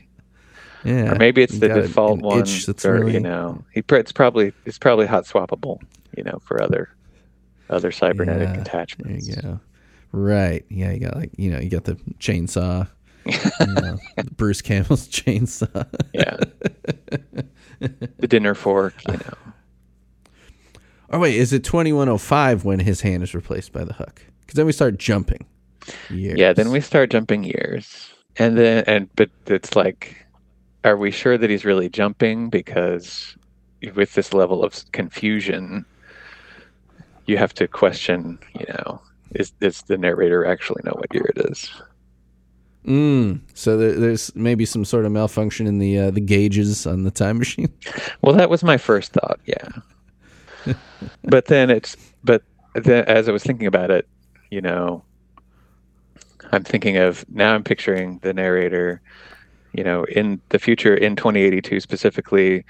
Yeah, 0.84 1.12
or 1.12 1.16
maybe 1.16 1.42
it's 1.44 1.58
the 1.60 1.68
got 1.68 1.78
an- 1.78 1.84
default 1.84 2.20
an 2.20 2.26
one 2.26 2.40
that's 2.40 2.86
or 2.86 2.94
really- 3.00 3.13
you 3.13 3.20
know 3.20 3.63
he 3.74 3.84
it's 3.90 4.12
probably 4.12 4.54
it's 4.66 4.78
probably 4.78 5.06
hot 5.08 5.26
swappable 5.26 5.80
you 6.16 6.24
know 6.24 6.40
for 6.46 6.62
other 6.62 6.90
other 7.70 7.92
cybernetic 7.92 8.48
Yeah, 8.48 8.54
There 8.54 8.62
attachments 8.62 9.28
you 9.28 9.36
go. 9.42 9.60
Right. 10.13 10.66
Yeah, 10.70 10.92
you 10.92 11.00
got 11.00 11.16
like 11.18 11.32
you 11.38 11.52
know 11.52 11.60
you 11.60 11.70
got 11.70 11.84
the 11.84 11.96
chainsaw. 12.20 12.88
you 13.26 13.74
know, 13.74 13.98
Bruce 14.38 14.62
Campbell's 14.62 15.08
chainsaw. 15.10 15.86
yeah 16.13 16.38
the 18.18 18.28
dinner 18.28 18.56
fork 18.56 18.94
you 19.08 19.13
know 19.13 19.34
Oh 21.10 21.20
wait, 21.20 21.36
is 21.36 21.54
it 21.54 21.63
2105 21.63 22.66
when 22.66 22.80
his 22.80 23.00
hand 23.02 23.24
is 23.24 23.34
replaced 23.34 23.72
by 23.72 23.86
the 23.86 23.94
hook? 23.94 24.22
Because 24.42 24.56
then 24.58 24.66
we 24.66 24.74
start 24.74 24.98
jumping. 24.98 25.46
Years. 26.10 26.38
Yeah, 26.38 26.52
then 26.52 26.70
we 26.70 26.82
start 26.82 27.10
jumping 27.12 27.46
years. 27.46 28.10
And 28.36 28.58
then 28.58 28.84
and 28.88 29.10
but 29.16 29.30
it's 29.46 29.74
like 29.74 30.26
are 30.88 30.95
we 30.95 31.12
sure 31.12 31.38
that 31.38 31.50
he's 31.50 31.65
really 31.65 31.89
jumping 31.89 32.50
because 32.50 33.36
with 33.93 34.13
this 34.13 34.34
level 34.34 34.63
of 34.63 34.89
confusion 34.93 35.86
you 37.26 37.38
have 37.38 37.54
to 37.54 37.67
question, 37.67 38.39
you 38.58 38.65
know, 38.69 39.02
is 39.36 39.52
does 39.52 39.82
the 39.84 39.97
narrator 39.97 40.45
actually 40.45 40.82
know 40.86 40.93
what 40.93 41.13
year 41.13 41.30
it 41.36 41.52
is? 41.52 41.69
Mm, 42.86 43.41
so 43.54 43.76
there, 43.76 43.91
there's 43.91 44.34
maybe 44.34 44.63
some 44.63 44.86
sort 44.86 45.04
of 45.04 45.12
malfunction 45.12 45.67
in 45.67 45.78
the 45.78 46.00
uh, 46.00 46.12
the 46.12 46.21
gauges 46.21 46.88
on 46.88 47.04
the 47.04 47.12
time 47.12 47.38
machine. 47.43 47.71
Well, 48.21 48.34
that 48.36 48.50
was 48.50 48.63
my 48.63 48.78
first 48.78 49.12
thought, 49.12 49.41
yeah. 49.45 49.67
but 51.26 51.45
then 51.47 51.69
it's 51.69 51.97
but 52.23 52.43
then 52.76 53.04
as 53.06 53.28
I 53.28 53.34
was 53.34 53.43
thinking 53.43 53.67
about 53.67 53.91
it, 53.91 54.08
you 54.52 54.62
know, 54.62 55.04
I'm 56.54 56.63
thinking 56.63 56.95
of 56.95 57.26
now 57.30 57.54
I'm 57.54 57.63
picturing 57.63 58.19
the 58.19 58.34
narrator, 58.34 59.02
you 59.78 59.84
know, 59.84 60.06
in 60.06 60.42
the 60.50 60.60
future 60.60 60.96
in 60.96 61.16
2082 61.16 61.80
specifically, 61.80 62.66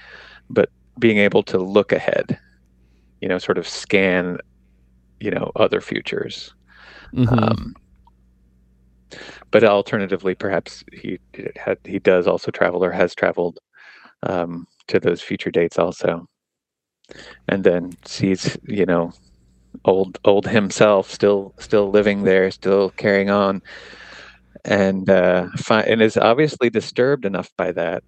but 0.50 0.68
being 0.98 1.18
able 1.18 1.42
to 1.44 1.58
look 1.58 1.90
ahead, 1.90 2.38
you 3.22 3.28
know, 3.28 3.38
sort 3.38 3.58
of 3.58 3.66
scan, 3.66 4.38
you 5.18 5.30
know, 5.30 5.50
other 5.56 5.80
futures. 5.80 6.54
Mhm. 7.14 7.42
Um, 7.42 7.74
but 9.50 9.64
alternatively, 9.64 10.34
perhaps 10.34 10.84
he 10.92 11.18
had 11.56 11.78
he 11.84 11.98
does 11.98 12.26
also 12.26 12.50
travel 12.50 12.84
or 12.84 12.92
has 12.92 13.14
traveled 13.14 13.58
um, 14.24 14.66
to 14.88 15.00
those 15.00 15.22
future 15.22 15.50
dates 15.50 15.78
also, 15.78 16.28
and 17.48 17.64
then 17.64 17.92
sees 18.04 18.58
you 18.64 18.84
know 18.84 19.12
old 19.86 20.18
old 20.24 20.46
himself 20.46 21.10
still 21.10 21.54
still 21.58 21.90
living 21.90 22.24
there, 22.24 22.50
still 22.50 22.90
carrying 22.90 23.30
on, 23.30 23.62
and 24.64 25.08
uh, 25.08 25.48
fi- 25.56 25.82
and 25.82 26.02
is 26.02 26.16
obviously 26.16 26.70
disturbed 26.70 27.24
enough 27.24 27.50
by 27.56 27.72
that 27.72 28.02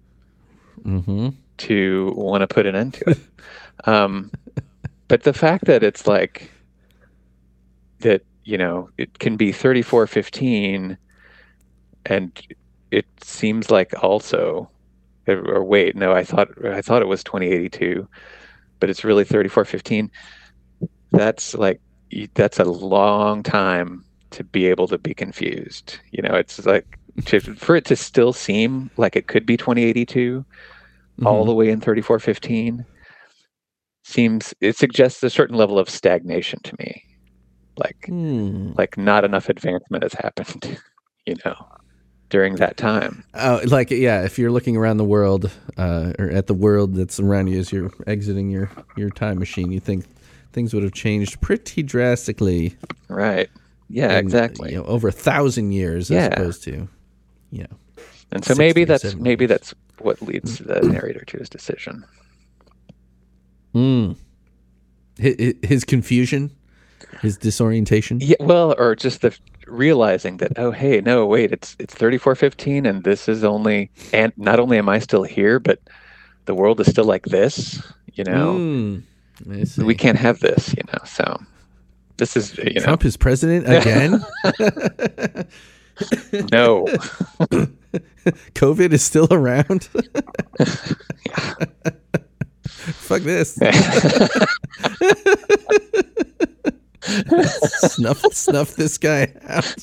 Mhm. 0.83 1.35
to 1.57 2.13
want 2.15 2.41
to 2.41 2.47
put 2.47 2.65
an 2.65 2.75
end 2.75 2.93
to 2.95 3.11
it. 3.11 3.17
um, 3.85 4.31
but 5.07 5.23
the 5.23 5.33
fact 5.33 5.65
that 5.65 5.83
it's 5.83 6.07
like 6.07 6.51
that, 7.99 8.21
you 8.43 8.57
know, 8.57 8.89
it 8.97 9.19
can 9.19 9.37
be 9.37 9.51
3415 9.51 10.97
and 12.05 12.41
it 12.89 13.05
seems 13.23 13.69
like 13.69 13.93
also 14.03 14.69
or 15.27 15.37
or 15.57 15.63
wait, 15.63 15.95
no, 15.95 16.11
I 16.13 16.23
thought 16.23 16.49
I 16.65 16.81
thought 16.81 17.01
it 17.03 17.07
was 17.07 17.23
2082, 17.23 18.07
but 18.79 18.89
it's 18.89 19.03
really 19.03 19.23
3415. 19.23 20.09
That's 21.11 21.53
like 21.53 21.79
that's 22.33 22.59
a 22.59 22.65
long 22.65 23.43
time 23.43 24.03
to 24.31 24.43
be 24.43 24.65
able 24.67 24.87
to 24.87 24.97
be 24.97 25.13
confused. 25.13 25.99
You 26.11 26.21
know, 26.23 26.35
it's 26.35 26.65
like 26.65 26.85
to, 27.25 27.39
for 27.39 27.75
it 27.75 27.85
to 27.85 27.95
still 27.95 28.33
seem 28.33 28.89
like 28.97 29.15
it 29.15 29.27
could 29.27 29.45
be 29.45 29.57
2082 29.57 30.45
all 31.25 31.43
Mhm. 31.43 31.47
the 31.47 31.53
way 31.53 31.69
in 31.69 31.81
3415 31.81 32.85
seems 34.03 34.53
it 34.61 34.75
suggests 34.77 35.21
a 35.23 35.29
certain 35.29 35.55
level 35.55 35.77
of 35.77 35.89
stagnation 35.89 36.59
to 36.63 36.75
me 36.79 37.03
like 37.77 37.97
Hmm. 38.07 38.71
like 38.77 38.97
not 38.97 39.23
enough 39.23 39.49
advancement 39.49 40.03
has 40.03 40.13
happened 40.13 40.79
you 41.25 41.35
know 41.45 41.55
during 42.29 42.55
that 42.55 42.77
time 42.77 43.23
Oh, 43.33 43.61
like 43.65 43.91
yeah, 43.91 44.23
if 44.23 44.37
you're 44.39 44.51
looking 44.51 44.75
around 44.77 44.97
the 44.97 45.05
world, 45.05 45.51
uh, 45.77 46.13
or 46.19 46.29
at 46.31 46.47
the 46.47 46.53
world 46.53 46.95
that's 46.95 47.19
around 47.19 47.47
you 47.47 47.59
as 47.59 47.71
you're 47.71 47.91
exiting 48.07 48.49
your 48.49 48.69
your 48.97 49.09
time 49.09 49.39
machine, 49.39 49.71
you 49.71 49.79
think 49.79 50.05
things 50.53 50.73
would 50.73 50.83
have 50.83 50.93
changed 50.93 51.39
pretty 51.41 51.81
drastically. 51.83 52.75
right 53.09 53.49
yeah 53.91 54.13
in, 54.17 54.25
exactly 54.25 54.71
You 54.71 54.77
know, 54.77 54.85
over 54.85 55.07
a 55.09 55.11
thousand 55.11 55.71
years 55.73 56.09
Yeah. 56.09 56.19
as 56.19 56.27
opposed 56.33 56.63
to, 56.63 56.87
you 57.51 57.63
know. 57.63 57.77
and 58.31 58.43
so 58.45 58.55
maybe 58.55 58.83
that's 58.85 59.15
maybe 59.15 59.43
years. 59.43 59.49
that's 59.49 59.73
what 59.99 60.21
leads 60.21 60.57
the 60.59 60.79
narrator 60.81 61.23
to 61.25 61.37
his 61.37 61.49
decision 61.49 62.03
Mm. 63.73 64.17
His, 65.17 65.53
his 65.63 65.83
confusion, 65.85 66.51
his 67.21 67.37
disorientation. 67.37 68.19
yeah 68.19 68.35
well 68.39 68.73
or 68.77 68.95
just 68.95 69.21
the 69.21 69.37
realizing 69.67 70.37
that 70.37 70.51
oh 70.57 70.71
hey 70.71 70.99
no 71.01 71.25
wait 71.25 71.51
it's 71.53 71.75
it's 71.79 71.93
3415 71.93 72.85
and 72.85 73.03
this 73.05 73.29
is 73.29 73.43
only 73.45 73.89
and 74.11 74.33
not 74.35 74.59
only 74.59 74.77
am 74.77 74.89
i 74.89 74.99
still 74.99 75.23
here 75.23 75.59
but 75.59 75.79
the 76.45 76.55
world 76.55 76.79
is 76.81 76.87
still 76.89 77.05
like 77.05 77.25
this. 77.25 77.81
You 78.13 78.23
know, 78.25 78.55
Mm, 78.57 79.77
we 79.77 79.95
can't 79.95 80.17
have 80.17 80.39
this. 80.41 80.73
You 80.75 80.83
know, 80.91 80.99
so 81.05 81.39
this 82.21 82.37
is 82.37 82.55
you 82.59 82.75
know 82.75 82.83
Trump 82.83 83.03
is 83.03 83.17
president 83.17 83.67
again. 83.67 84.23
no. 86.51 86.85
COVID 88.53 88.93
is 88.93 89.01
still 89.03 89.27
around. 89.31 89.83
Fuck 92.69 93.23
this. 93.23 93.55
snuff, 97.89 98.21
snuff 98.31 98.75
this 98.75 98.99
guy 98.99 99.33
out. 99.47 99.75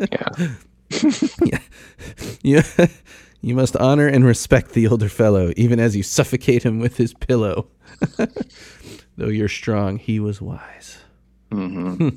yeah. 0.00 1.60
You, 2.42 2.62
you 3.42 3.54
must 3.54 3.76
honor 3.76 4.08
and 4.08 4.24
respect 4.24 4.72
the 4.72 4.86
older 4.88 5.10
fellow, 5.10 5.52
even 5.58 5.78
as 5.78 5.94
you 5.94 6.02
suffocate 6.02 6.62
him 6.62 6.78
with 6.78 6.96
his 6.96 7.12
pillow. 7.12 7.68
Though 9.16 9.28
you're 9.28 9.48
strong, 9.48 9.98
he 9.98 10.18
was 10.20 10.40
wise. 10.40 10.98
hmm 11.50 12.08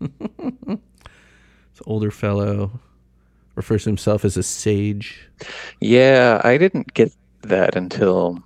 This 0.00 1.82
older 1.86 2.10
fellow 2.10 2.80
refers 3.54 3.84
to 3.84 3.90
himself 3.90 4.24
as 4.24 4.36
a 4.36 4.42
sage. 4.42 5.28
Yeah, 5.80 6.40
I 6.44 6.56
didn't 6.56 6.94
get 6.94 7.12
that 7.42 7.76
until 7.76 8.42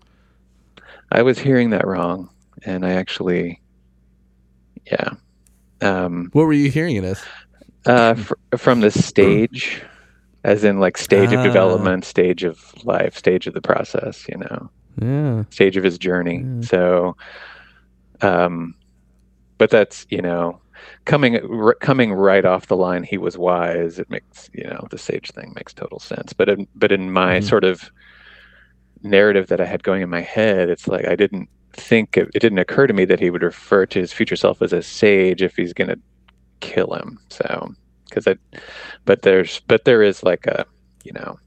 I 1.12 1.22
was 1.22 1.38
hearing 1.38 1.70
that 1.70 1.86
wrong, 1.86 2.28
and 2.64 2.84
I 2.84 2.90
actually, 2.92 3.60
yeah, 4.90 5.10
um, 5.80 6.30
What 6.32 6.44
were 6.46 6.52
you 6.52 6.70
hearing 6.70 6.96
it 6.96 7.04
as? 7.04 7.22
uh, 7.86 8.14
fr- 8.14 8.34
from 8.56 8.80
the 8.80 8.90
stage, 8.90 9.80
as 10.44 10.64
in 10.64 10.80
like 10.80 10.98
stage 10.98 11.32
Ah. 11.32 11.38
of 11.38 11.44
development, 11.44 12.04
stage 12.04 12.42
of 12.42 12.58
life, 12.84 13.16
stage 13.16 13.46
of 13.46 13.54
the 13.54 13.60
process, 13.62 14.26
you 14.28 14.38
know, 14.38 14.70
Yeah. 15.00 15.44
stage 15.50 15.76
of 15.76 15.84
his 15.84 15.98
journey. 15.98 16.44
So, 16.62 17.16
um, 18.22 18.74
but 19.58 19.70
that's 19.70 20.06
you 20.10 20.22
know, 20.22 20.60
coming 21.04 21.36
r- 21.36 21.74
coming 21.74 22.12
right 22.12 22.44
off 22.44 22.66
the 22.66 22.76
line, 22.76 23.02
he 23.02 23.18
was 23.18 23.38
wise. 23.38 23.98
It 23.98 24.10
makes 24.10 24.50
you 24.52 24.64
know 24.64 24.86
the 24.90 24.98
sage 24.98 25.30
thing 25.30 25.52
makes 25.54 25.72
total 25.74 25.98
sense. 25.98 26.32
But 26.32 26.48
in 26.48 26.66
but 26.74 26.92
in 26.92 27.12
my 27.12 27.40
Mhm. 27.40 27.44
sort 27.44 27.64
of 27.64 27.90
narrative 29.02 29.48
that 29.48 29.60
I 29.60 29.64
had 29.66 29.82
going 29.82 30.02
in 30.02 30.10
my 30.10 30.20
head, 30.20 30.68
it's 30.70 30.88
like 30.88 31.06
I 31.06 31.16
didn't 31.16 31.48
think 31.72 32.16
it, 32.16 32.28
it 32.34 32.40
didn't 32.40 32.58
occur 32.58 32.86
to 32.86 32.94
me 32.94 33.04
that 33.06 33.20
he 33.20 33.30
would 33.30 33.42
refer 33.42 33.86
to 33.86 33.98
his 34.00 34.12
future 34.12 34.36
self 34.36 34.60
as 34.62 34.72
a 34.72 34.82
sage 34.82 35.42
if 35.42 35.56
he's 35.56 35.72
going 35.72 35.88
to 35.90 35.98
kill 36.60 36.92
him. 36.94 37.18
So 37.30 37.72
because 38.08 38.26
I, 38.26 38.36
but 39.04 39.22
there's 39.22 39.60
but 39.60 39.84
there 39.84 40.02
is 40.02 40.22
like 40.22 40.46
a 40.46 40.66
you 41.04 41.12
know 41.12 41.38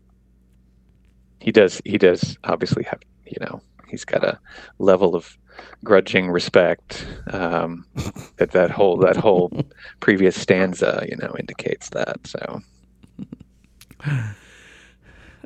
he 1.39 1.51
does 1.51 1.81
he 1.85 1.97
does 1.97 2.37
obviously 2.45 2.83
have 2.83 3.01
you 3.25 3.37
know 3.41 3.61
he's 3.87 4.05
got 4.05 4.23
a 4.23 4.39
level 4.79 5.15
of 5.15 5.37
grudging 5.83 6.29
respect 6.29 7.05
um, 7.31 7.85
that 8.37 8.51
that 8.51 8.71
whole 8.71 8.97
that 8.97 9.17
whole 9.17 9.51
previous 9.99 10.39
stanza 10.39 11.05
you 11.09 11.15
know 11.17 11.33
indicates 11.39 11.89
that 11.89 12.19
so 12.25 12.61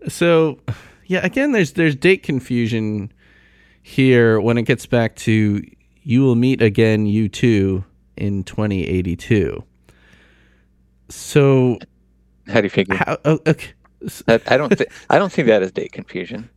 So, 0.07 0.59
yeah, 1.05 1.25
again, 1.25 1.51
there's 1.51 1.73
there's 1.73 1.95
date 1.95 2.23
confusion 2.23 3.11
here 3.81 4.39
when 4.39 4.57
it 4.57 4.63
gets 4.63 4.85
back 4.85 5.15
to 5.17 5.61
you 6.03 6.21
will 6.21 6.35
meet 6.35 6.61
again, 6.61 7.05
you 7.05 7.27
too, 7.27 7.83
in 8.15 8.43
2082. 8.43 9.63
So, 11.09 11.79
how 12.47 12.61
do 12.61 12.63
you 12.63 12.69
figure 12.69 12.95
how? 12.95 13.17
Oh, 13.25 13.39
okay. 13.45 13.73
I, 14.27 14.39
I 14.47 14.57
don't 14.57 14.75
think 14.77 14.91
I 15.09 15.17
don't 15.17 15.31
see 15.31 15.41
that 15.43 15.63
as 15.63 15.71
date 15.71 15.91
confusion. 15.91 16.49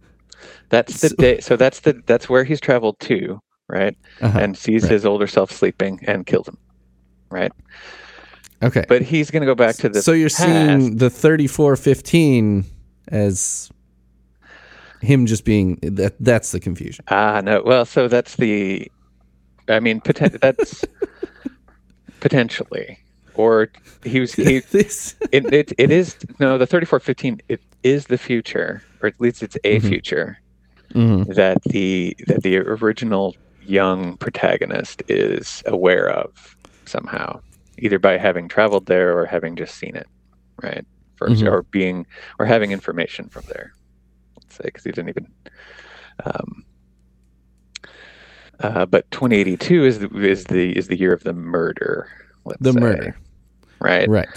That's 0.70 1.00
the 1.00 1.08
So- 1.10 1.16
day. 1.16 1.40
So 1.40 1.56
that's 1.56 1.80
the 1.80 2.02
that's 2.06 2.28
where 2.28 2.44
he's 2.44 2.60
traveled 2.60 2.98
to, 3.00 3.40
right? 3.68 3.96
Uh-huh. 4.22 4.38
And 4.38 4.56
sees 4.56 4.82
right. 4.84 4.92
his 4.92 5.04
older 5.04 5.26
self 5.26 5.50
sleeping 5.52 6.00
and 6.06 6.24
kills 6.26 6.48
him, 6.48 6.56
right? 7.30 7.52
Okay. 8.62 8.84
But 8.88 9.02
he's 9.02 9.30
going 9.30 9.40
to 9.42 9.46
go 9.46 9.54
back 9.54 9.76
to 9.76 9.88
the 9.88 10.02
so 10.02 10.12
you're 10.12 10.28
past. 10.28 10.42
seeing 10.42 10.96
the 10.96 11.08
3415 11.10 12.64
as 13.08 13.70
him 15.00 15.24
just 15.26 15.44
being 15.46 15.76
that 15.82 16.14
that's 16.20 16.52
the 16.52 16.60
confusion. 16.60 17.04
ah 17.08 17.40
no. 17.42 17.62
Well, 17.64 17.84
so 17.84 18.06
that's 18.08 18.36
the. 18.36 18.90
I 19.68 19.80
mean, 19.80 20.00
poten- 20.00 20.38
that's 20.40 20.84
potentially, 22.20 22.98
or 23.34 23.70
he 24.04 24.20
was 24.20 24.32
he. 24.34 24.58
this 24.70 25.14
It, 25.32 25.52
it 25.52 25.72
it 25.78 25.90
is 25.90 26.16
no 26.38 26.58
the 26.58 26.66
thirty 26.66 26.86
four 26.86 27.00
fifteen. 27.00 27.40
It 27.48 27.60
is 27.82 28.06
the 28.06 28.18
future, 28.18 28.82
or 29.02 29.08
at 29.08 29.20
least 29.20 29.42
it's 29.42 29.56
a 29.64 29.78
Mhm. 29.80 29.88
future. 29.88 30.38
Mhm. 30.94 31.34
that 31.34 31.62
the 31.64 32.16
that 32.26 32.42
the 32.42 32.58
original 32.58 33.36
young 33.62 34.16
protagonist 34.16 35.02
is 35.08 35.62
aware 35.66 36.08
of 36.08 36.56
somehow, 36.86 37.40
either 37.78 37.98
by 37.98 38.16
having 38.18 38.48
traveled 38.48 38.86
there 38.86 39.16
or 39.16 39.24
having 39.26 39.54
just 39.56 39.76
seen 39.76 39.94
it, 39.94 40.06
right? 40.62 40.84
1st 41.16 41.42
Mhm. 41.44 41.52
or 41.52 41.62
being 41.64 42.06
or 42.38 42.46
having 42.46 42.72
information 42.72 43.28
from 43.28 43.42
there. 43.48 43.72
Let's 44.36 44.56
say 44.56 44.64
because 44.64 44.84
he 44.84 44.90
didn't 44.90 45.10
even. 45.10 45.26
Um, 46.24 46.64
uh, 48.60 48.86
but 48.86 49.10
2082 49.10 49.84
is 49.84 49.98
the 50.00 50.08
is 50.18 50.44
the 50.44 50.76
is 50.76 50.88
the 50.88 50.98
year 50.98 51.12
of 51.12 51.22
the 51.22 51.32
murder. 51.32 52.08
Let's 52.44 52.60
the 52.62 52.72
say, 52.72 52.80
murder. 52.80 53.16
right? 53.80 54.08
Right. 54.08 54.28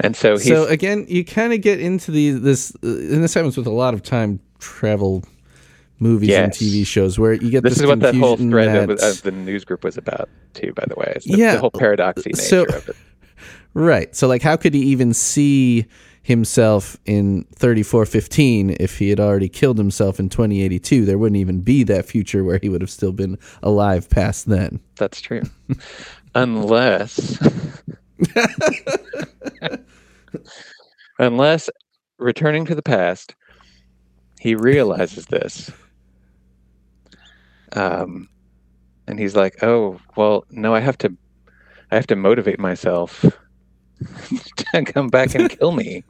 And 0.00 0.14
so 0.16 0.36
So 0.36 0.66
again, 0.66 1.04
you 1.08 1.24
kind 1.24 1.52
of 1.52 1.60
get 1.62 1.80
into 1.80 2.10
the 2.10 2.30
this, 2.32 2.72
uh, 2.82 2.86
and 2.88 3.22
this 3.24 3.34
happens 3.34 3.56
with 3.56 3.66
a 3.66 3.70
lot 3.72 3.92
of 3.94 4.02
time 4.02 4.40
travel 4.58 5.22
movies 5.98 6.30
and 6.34 6.52
TV 6.52 6.86
shows 6.86 7.18
where 7.18 7.32
you 7.32 7.50
get 7.50 7.62
this 7.62 7.74
this, 7.74 7.80
is 7.82 7.86
what 7.86 8.00
that 8.00 8.14
whole 8.14 8.36
thread 8.36 8.88
that- 8.88 8.90
of, 8.90 9.00
of 9.00 9.22
the 9.22 9.30
news 9.30 9.64
group 9.64 9.82
was 9.84 9.96
about 9.96 10.28
too 10.54 10.72
by 10.74 10.84
the 10.86 10.94
way 10.94 11.12
it's 11.16 11.24
the, 11.26 11.36
Yeah, 11.38 11.54
the 11.54 11.60
whole 11.60 11.70
paradoxy 11.70 12.30
nature 12.30 12.42
so- 12.42 12.64
of 12.64 12.88
it 12.88 12.96
right. 13.74 14.14
So 14.16 14.26
like, 14.28 14.42
how 14.42 14.56
could 14.56 14.72
he 14.74 14.80
even 14.80 15.12
see 15.12 15.86
himself 16.22 16.96
in 17.04 17.44
3415 17.54 18.76
if 18.80 18.98
he 18.98 19.10
had 19.10 19.20
already 19.20 19.48
killed 19.48 19.76
himself 19.78 20.18
in 20.18 20.28
2082? 20.30 21.04
There 21.04 21.18
wouldn't 21.18 21.38
even 21.38 21.60
be 21.60 21.82
that 21.84 22.06
future 22.06 22.42
where 22.42 22.58
he 22.62 22.68
would 22.70 22.80
have 22.80 22.90
still 22.90 23.12
been 23.12 23.38
alive 23.62 24.08
past 24.08 24.46
then. 24.48 24.80
That's 24.96 25.20
true. 25.20 25.42
unless 26.34 27.38
unless 31.18 31.70
returning 32.18 32.64
to 32.66 32.74
the 32.74 32.82
past, 32.82 33.34
he 34.40 34.54
realizes 34.54 35.26
this. 35.26 35.70
Um 37.76 38.28
and 39.08 39.18
he's 39.20 39.36
like, 39.36 39.62
"Oh, 39.62 40.00
well, 40.16 40.44
no, 40.50 40.74
I 40.74 40.80
have 40.80 40.98
to 40.98 41.16
I 41.92 41.96
have 41.96 42.06
to 42.08 42.16
motivate 42.16 42.58
myself 42.58 43.24
to 44.56 44.84
come 44.84 45.08
back 45.08 45.34
and 45.34 45.48
kill 45.50 45.72
me. 45.72 46.04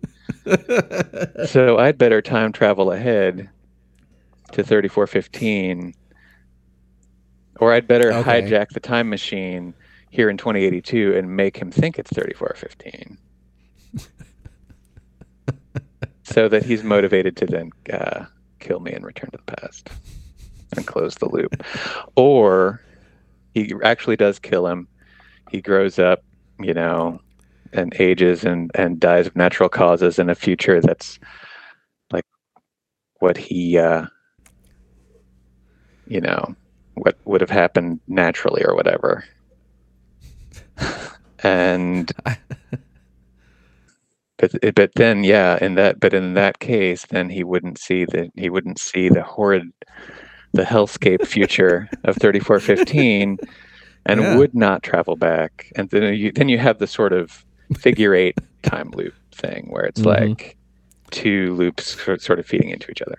so 1.47 1.79
I'd 1.79 1.99
better 1.99 2.23
time 2.23 2.53
travel 2.53 2.93
ahead 2.93 3.49
to 4.53 4.62
3415 4.64 5.93
or 7.61 7.73
I'd 7.73 7.87
better 7.89 8.12
Okay. 8.12 8.12
hijack 8.12 8.69
the 8.71 8.81
time 8.81 9.09
machine 9.09 9.75
here 10.11 10.29
in 10.31 10.37
2082 10.37 11.17
and 11.17 11.37
make 11.37 11.57
him 11.57 11.71
think 11.71 11.99
it's 11.99 12.12
3415 12.12 13.19
so 16.25 16.49
that 16.49 16.64
he's 16.64 16.83
motivated 16.85 17.37
to 17.39 17.47
then 17.47 17.71
uh, 17.93 18.27
kill 18.61 18.81
me 18.81 18.93
and 18.93 19.05
return 19.05 19.31
to 19.33 19.39
the 19.39 19.57
past 19.57 19.91
and 20.75 20.87
close 20.87 21.14
the 21.17 21.29
loop. 21.29 21.62
Or 22.17 22.81
he 23.55 23.73
actually 23.85 24.17
does 24.17 24.39
kill 24.39 24.67
him. 24.67 24.89
He 25.51 25.61
grows 25.61 25.99
up 25.99 26.23
you 26.61 26.75
know 26.75 27.21
and 27.73 27.95
ages 28.01 28.45
and 28.45 28.71
and 28.75 29.01
dies 29.01 29.27
of 29.27 29.37
natural 29.37 29.69
causes 29.69 30.19
in 30.19 30.31
a 30.31 30.35
future 30.35 30.81
that's 30.81 31.19
like 32.12 32.25
what 33.21 33.37
he 33.37 33.79
uh 33.79 34.07
you 36.07 36.21
know 36.21 36.55
what 36.95 37.17
would 37.25 37.41
have 37.41 37.51
happened 37.51 38.01
naturally 38.09 38.64
or 38.64 38.75
whatever. 38.75 39.25
And 41.43 42.11
but 44.39 44.53
but 44.75 44.91
then 44.95 45.23
yeah 45.25 45.59
in 45.61 45.75
that 45.75 46.01
but 46.01 46.14
in 46.14 46.35
that 46.35 46.59
case 46.59 47.05
then 47.11 47.29
he 47.29 47.45
wouldn't 47.45 47.79
see 47.79 48.05
the 48.07 48.31
he 48.37 48.49
wouldn't 48.49 48.79
see 48.79 49.09
the 49.09 49.23
horrid 49.23 49.71
the 50.57 50.62
hellscape 50.64 51.26
future 51.26 51.88
of 52.04 52.16
3415 52.16 53.38
and 54.07 54.20
Yeah. 54.20 54.36
would 54.36 54.54
not 54.54 54.82
travel 54.82 55.16
back 55.16 55.70
and 55.76 55.88
then 55.90 56.14
you 56.14 56.32
then 56.32 56.48
you 56.48 56.59
have 56.59 56.78
the 56.78 56.86
sort 56.86 57.12
of 57.12 57.44
figure 57.76 58.14
eight 58.14 58.36
time 58.62 58.90
loop 58.94 59.14
thing 59.32 59.66
where 59.70 59.84
it's 59.84 60.00
Mhm. 60.00 60.07
like 60.07 60.57
two 61.11 61.54
loops 61.54 62.00
sort 62.02 62.20
sort 62.22 62.38
of 62.38 62.46
feeding 62.46 62.70
into 62.70 62.90
each 62.90 63.02
other 63.02 63.18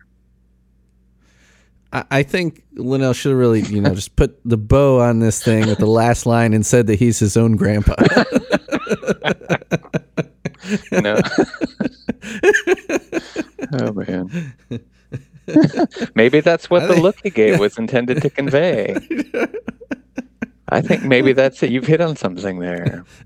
I 1.94 2.04
I 2.12 2.24
think 2.24 2.64
Linnell 2.74 3.14
should 3.14 3.30
have 3.32 3.40
really, 3.40 3.62
you 3.62 3.80
know, 3.80 3.96
just 3.96 4.16
put 4.18 4.38
the 4.44 4.58
bow 4.58 5.00
on 5.00 5.20
this 5.20 5.42
thing 5.42 5.68
with 5.68 5.78
the 5.78 5.86
last 5.88 6.26
line 6.26 6.54
and 6.54 6.66
said 6.66 6.88
that 6.88 6.96
he's 7.00 7.18
his 7.18 7.38
own 7.38 7.56
grandpa. 7.56 7.96
no 10.92 11.18
oh 13.80 13.94
man 13.94 14.54
maybe 16.16 16.40
that's 16.42 16.70
what 16.70 16.88
the 16.88 17.00
look 17.02 17.18
he 17.24 17.30
gave 17.30 17.60
was 17.60 17.78
intended 17.78 18.22
to 18.22 18.30
convey. 18.30 18.96
I 20.70 20.82
think 20.82 21.04
maybe 21.04 21.32
that's 21.34 21.64
it. 21.64 21.72
You've 21.72 21.88
hit 21.88 22.02
on 22.02 22.16
something 22.18 22.60
there. 22.60 23.06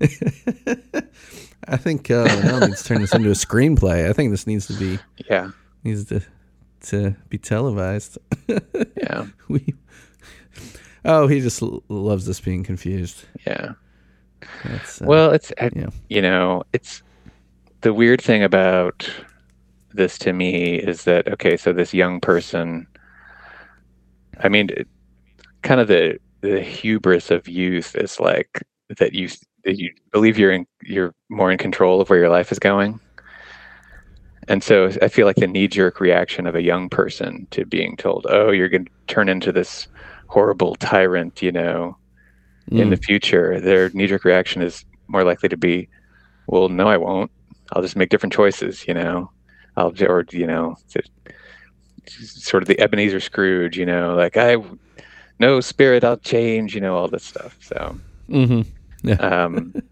I 1.68 1.76
think 1.76 2.10
uh, 2.10 2.24
now 2.44 2.60
needs 2.60 2.82
to 2.82 2.88
turn 2.88 3.00
this 3.00 3.14
into 3.14 3.28
a 3.30 3.34
screenplay. 3.34 4.08
I 4.08 4.12
think 4.12 4.30
this 4.30 4.46
needs 4.46 4.66
to 4.68 4.74
be 4.74 4.98
Yeah, 5.28 5.50
needs 5.84 6.04
to 6.06 6.22
to 6.88 7.14
be 7.28 7.38
televised. 7.38 8.18
yeah, 8.96 9.26
we. 9.48 9.74
Oh, 11.04 11.26
he 11.26 11.40
just 11.40 11.62
l- 11.62 11.82
loves 11.88 12.28
us 12.28 12.38
being 12.40 12.62
confused. 12.64 13.24
yeah. 13.46 13.72
That's, 14.64 15.00
uh, 15.02 15.06
Well, 15.06 15.30
it's 15.32 15.52
I- 15.60 15.70
yeah. 15.74 15.90
you 16.08 16.22
know, 16.22 16.62
it's 16.72 17.02
the 17.80 17.92
weird 17.92 18.20
thing 18.20 18.42
about 18.44 19.08
this 19.94 20.18
to 20.18 20.32
me 20.32 20.76
is 20.76 21.04
that 21.04 21.28
okay, 21.28 21.56
so 21.56 21.72
this 21.72 21.94
young 21.94 22.20
person, 22.20 22.86
I 24.40 24.48
mean, 24.48 24.70
kind 25.62 25.80
of 25.80 25.88
the 25.88 26.18
the 26.40 26.60
hubris 26.60 27.30
of 27.30 27.48
youth 27.48 27.94
is 27.96 28.18
like 28.18 28.62
that 28.98 29.14
you 29.14 29.28
that 29.64 29.78
you 29.78 29.90
believe 30.12 30.38
you're 30.38 30.52
in 30.52 30.66
you're 30.82 31.14
more 31.28 31.50
in 31.50 31.58
control 31.58 32.00
of 32.00 32.10
where 32.10 32.18
your 32.18 32.30
life 32.30 32.52
is 32.52 32.58
going. 32.58 33.00
And 34.48 34.62
so 34.62 34.90
I 35.00 35.06
feel 35.08 35.26
like 35.26 35.36
the 35.36 35.46
knee 35.46 35.68
jerk 35.68 36.00
reaction 36.00 36.48
of 36.48 36.56
a 36.56 36.62
young 36.62 36.88
person 36.88 37.46
to 37.52 37.64
being 37.64 37.96
told, 37.96 38.26
"Oh, 38.28 38.50
you're 38.50 38.68
going 38.68 38.86
to 38.86 38.90
turn 39.06 39.28
into 39.28 39.52
this 39.52 39.86
horrible 40.26 40.74
tyrant," 40.76 41.40
you 41.42 41.52
know, 41.52 41.96
in 42.70 42.90
the 42.90 42.96
mm. 42.96 43.04
future, 43.04 43.60
their 43.60 43.90
knee 43.90 44.06
jerk 44.06 44.24
reaction 44.24 44.62
is 44.62 44.84
more 45.08 45.24
likely 45.24 45.48
to 45.48 45.56
be, 45.56 45.88
well, 46.46 46.68
no, 46.68 46.88
I 46.88 46.96
won't. 46.96 47.30
I'll 47.72 47.82
just 47.82 47.96
make 47.96 48.08
different 48.08 48.32
choices, 48.32 48.86
you 48.86 48.94
know. 48.94 49.30
I'll, 49.76 49.92
or, 50.02 50.24
you 50.30 50.46
know, 50.46 50.76
sort 52.20 52.62
of 52.62 52.68
the 52.68 52.78
Ebenezer 52.80 53.20
Scrooge, 53.20 53.76
you 53.78 53.86
know, 53.86 54.14
like, 54.14 54.36
I, 54.36 54.56
no 55.38 55.60
spirit, 55.60 56.04
I'll 56.04 56.18
change, 56.18 56.74
you 56.74 56.80
know, 56.80 56.96
all 56.96 57.08
this 57.08 57.24
stuff. 57.24 57.56
So, 57.60 57.98
hmm 58.28 58.62
Yeah. 59.02 59.14
um, 59.14 59.74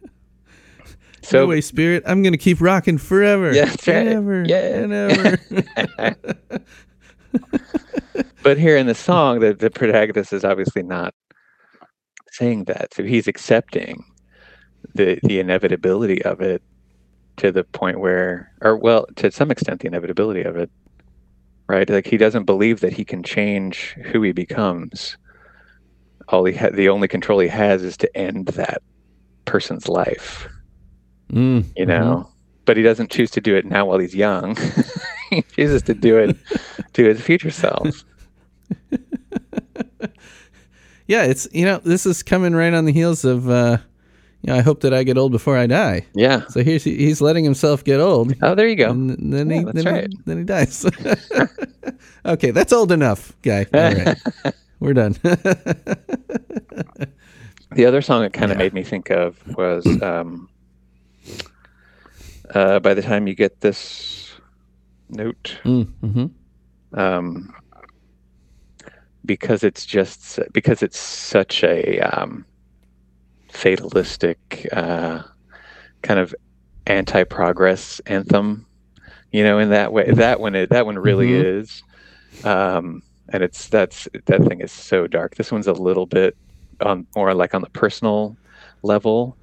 So, 1.23 1.43
so, 1.43 1.47
way, 1.49 1.61
spirit, 1.61 2.03
I'm 2.07 2.23
gonna 2.23 2.39
keep 2.39 2.63
rocking 2.63 2.97
forever. 2.97 3.53
Yeah, 3.53 3.65
right. 3.87 4.49
Yeah. 4.49 4.57
and 4.57 5.37
but 8.43 8.59
here 8.59 8.77
in 8.79 8.87
the 8.87 8.95
song, 8.95 9.41
the, 9.41 9.53
the 9.53 9.71
protagonist 9.71 10.33
is 10.33 10.45
obviously 10.45 10.83
not 10.83 11.13
saying 12.33 12.65
that. 12.65 12.95
So 12.95 13.05
he's 13.05 13.29
accepting 13.29 14.03
the 14.95 15.19
the 15.23 15.41
inevitability 15.41 16.23
of 16.23 16.41
it 16.41 16.63
to 17.41 17.51
the 17.51 17.65
point 17.65 18.01
where, 18.01 18.53
or 18.61 18.77
well, 18.77 19.07
to 19.17 19.31
some 19.31 19.51
extent, 19.51 19.81
the 19.81 19.87
inevitability 19.89 20.43
of 20.43 20.57
it, 20.57 20.71
right? 21.69 21.89
Like 21.89 22.07
he 22.07 22.19
doesn't 22.19 22.45
believe 22.45 22.81
that 22.81 22.93
he 22.93 23.05
can 23.05 23.23
change 23.23 23.97
who 24.13 24.23
he 24.23 24.33
becomes. 24.33 25.17
All 26.29 26.45
he 26.45 26.55
ha- 26.55 26.71
the 26.73 26.89
only 26.91 27.09
control 27.09 27.39
he 27.39 27.49
has 27.49 27.83
is 27.83 27.97
to 27.99 28.17
end 28.17 28.49
that 28.49 28.83
person's 29.47 29.89
life, 29.89 30.49
Mm, 31.33 31.65
you 31.77 31.87
know. 31.87 32.29
But 32.67 32.77
he 32.77 32.83
doesn't 32.83 33.11
choose 33.11 33.31
to 33.33 33.41
do 33.41 33.57
it 33.57 33.65
now 33.65 33.87
while 33.87 33.99
he's 33.99 34.15
young. 34.15 34.57
he 35.31 35.43
chooses 35.43 35.83
to 35.83 35.95
do 35.95 36.19
it 36.19 36.37
to 36.93 37.05
his 37.05 37.21
future 37.21 37.51
self. 37.51 38.05
Yeah, 41.07 41.25
it's 41.25 41.49
you 41.53 41.65
know 41.65 41.79
this 41.79 42.07
is 42.07 42.23
coming 42.23 42.55
right 42.55 42.73
on 42.73 42.85
the 42.85 42.93
heels 42.93 43.25
of 43.25 43.51
uh, 43.51 43.79
you 44.43 44.53
know 44.53 44.57
I 44.57 44.61
hope 44.63 44.81
that 44.81 44.93
I 44.95 45.03
get 45.05 45.19
old 45.19 45.33
before 45.33 45.57
I 45.57 45.67
die. 45.67 46.07
Yeah. 46.15 46.47
So 46.49 46.63
here's 46.63 46.85
he's 46.85 47.21
letting 47.21 47.45
himself 47.45 47.85
get 47.85 48.01
old, 48.01 48.35
Oh, 48.43 48.55
there 48.55 48.69
you 48.69 48.77
go. 48.77 48.91
and 48.91 49.33
then 49.33 49.51
Yeah, 49.51 49.59
he 49.59 49.65
that's 49.65 49.85
then, 49.85 49.95
right. 49.95 50.09
he 50.11 50.19
then 50.27 50.39
he 50.39 50.45
dies. 50.45 50.87
okay, 52.27 52.51
that's 52.51 52.73
old 52.73 52.93
enough, 52.93 53.33
guy. 53.43 53.67
All 53.75 53.81
right, 53.95 54.19
we're 54.81 54.95
done. 54.95 55.17
The 57.73 57.87
other 57.87 58.03
song 58.03 58.25
it 58.25 58.33
kind 58.33 58.51
of 58.51 58.59
Yeah. 58.59 58.65
made 58.65 58.73
me 58.75 58.83
think 58.83 59.11
of 59.11 59.39
was 59.57 59.87
um, 60.03 60.49
uh, 62.53 62.81
by 62.81 62.95
the 62.95 63.03
time 63.03 63.29
you 63.29 63.35
get 63.37 63.61
this 63.61 64.33
note, 65.09 65.57
mm-hmm. 65.65 66.27
um, 66.99 67.55
because 69.25 69.63
it's 69.63 69.87
just 69.87 70.41
because 70.53 70.83
it's 70.83 70.99
such 70.99 71.63
a 71.63 72.01
um, 72.01 72.45
fatalistic 73.51 74.39
uh, 74.73 75.23
kind 76.03 76.21
of 76.21 76.35
anti-progress 76.87 78.01
anthem, 78.07 78.67
you 79.33 79.45
know, 79.45 79.59
in 79.59 79.71
that 79.71 79.93
way. 79.93 80.11
That 80.13 80.41
one, 80.41 80.55
it, 80.55 80.71
that 80.71 80.87
one 80.87 80.99
really 80.99 81.31
Mhm. 81.31 81.35
is, 81.35 81.83
um, 82.45 83.03
and 83.33 83.43
it's 83.43 83.69
that's 83.69 84.09
that 84.27 84.45
thing 84.45 84.61
is 84.61 84.73
so 84.73 85.07
dark. 85.07 85.37
This 85.37 85.53
one's 85.53 85.69
a 85.69 85.73
little 85.73 86.07
bit 86.07 86.37
on 86.81 87.07
more 87.17 87.35
like 87.35 87.55
on 87.55 87.63
the 87.63 87.71
personal 87.71 88.39
level, 88.83 89.39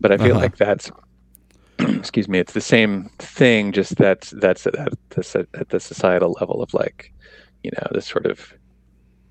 but 0.00 0.12
I 0.12 0.18
feel 0.18 0.36
Uh-huh. 0.36 0.42
like 0.42 0.56
that's 0.56 0.90
excuse 1.80 2.28
me, 2.28 2.38
it's 2.38 2.52
the 2.54 2.60
same 2.60 3.10
thing, 3.18 3.72
just 3.72 3.96
that's 3.96 4.30
that's 4.30 4.66
at, 4.66 4.76
at, 4.76 4.92
the, 5.10 5.46
at 5.54 5.68
the 5.70 5.80
societal 5.80 6.36
level 6.40 6.62
of 6.62 6.72
like, 6.74 7.12
you 7.62 7.70
know, 7.76 7.86
this 7.92 8.06
sort 8.06 8.26
of 8.26 8.40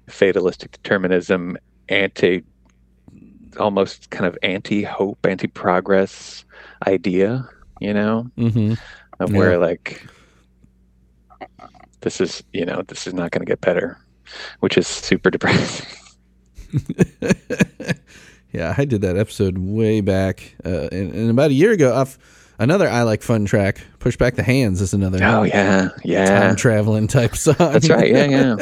fatalistic 0.10 0.72
determinism, 0.72 1.58
anti, 1.90 2.44
almost 3.60 4.10
kind 4.10 4.26
of 4.26 4.38
anti-hope, 4.44 5.26
anti-progress 5.26 6.46
idea, 6.88 7.48
you 7.80 7.94
know, 7.94 8.30
Mm-hmm. 8.38 8.74
of 9.20 9.32
Yeah. 9.32 9.38
where 9.38 9.58
like 9.58 10.06
this 12.02 12.22
is, 12.22 12.44
you 12.54 12.66
know, 12.66 12.84
this 12.88 13.08
is 13.08 13.14
not 13.14 13.32
going 13.32 13.42
to 13.42 13.46
get 13.50 13.62
better, 13.62 13.98
which 14.60 14.78
is 14.78 14.88
super 14.88 15.30
depressing. 15.36 15.86
yeah, 18.52 18.76
I 18.78 18.86
did 18.86 19.02
that 19.02 19.18
episode 19.18 19.58
way 19.58 20.02
back, 20.02 20.56
uh, 20.66 20.88
and, 20.92 21.14
and 21.14 21.30
about 21.30 21.52
a 21.52 21.54
year 21.54 21.72
ago. 21.72 21.94
Off 21.94 22.18
another 22.60 22.88
I 22.90 23.04
like 23.04 23.22
fun 23.24 23.46
track. 23.46 23.82
Push 24.00 24.18
back 24.18 24.36
the 24.36 24.44
hands 24.44 24.82
is 24.82 24.94
another 24.94 25.20
oh 25.24 25.44
yeah, 25.44 25.90
yeah, 26.04 26.40
time 26.40 26.56
traveling 26.56 27.08
type 27.08 27.36
song. 27.38 27.56
that's 27.58 27.90
right. 27.90 28.12
Yeah, 28.12 28.56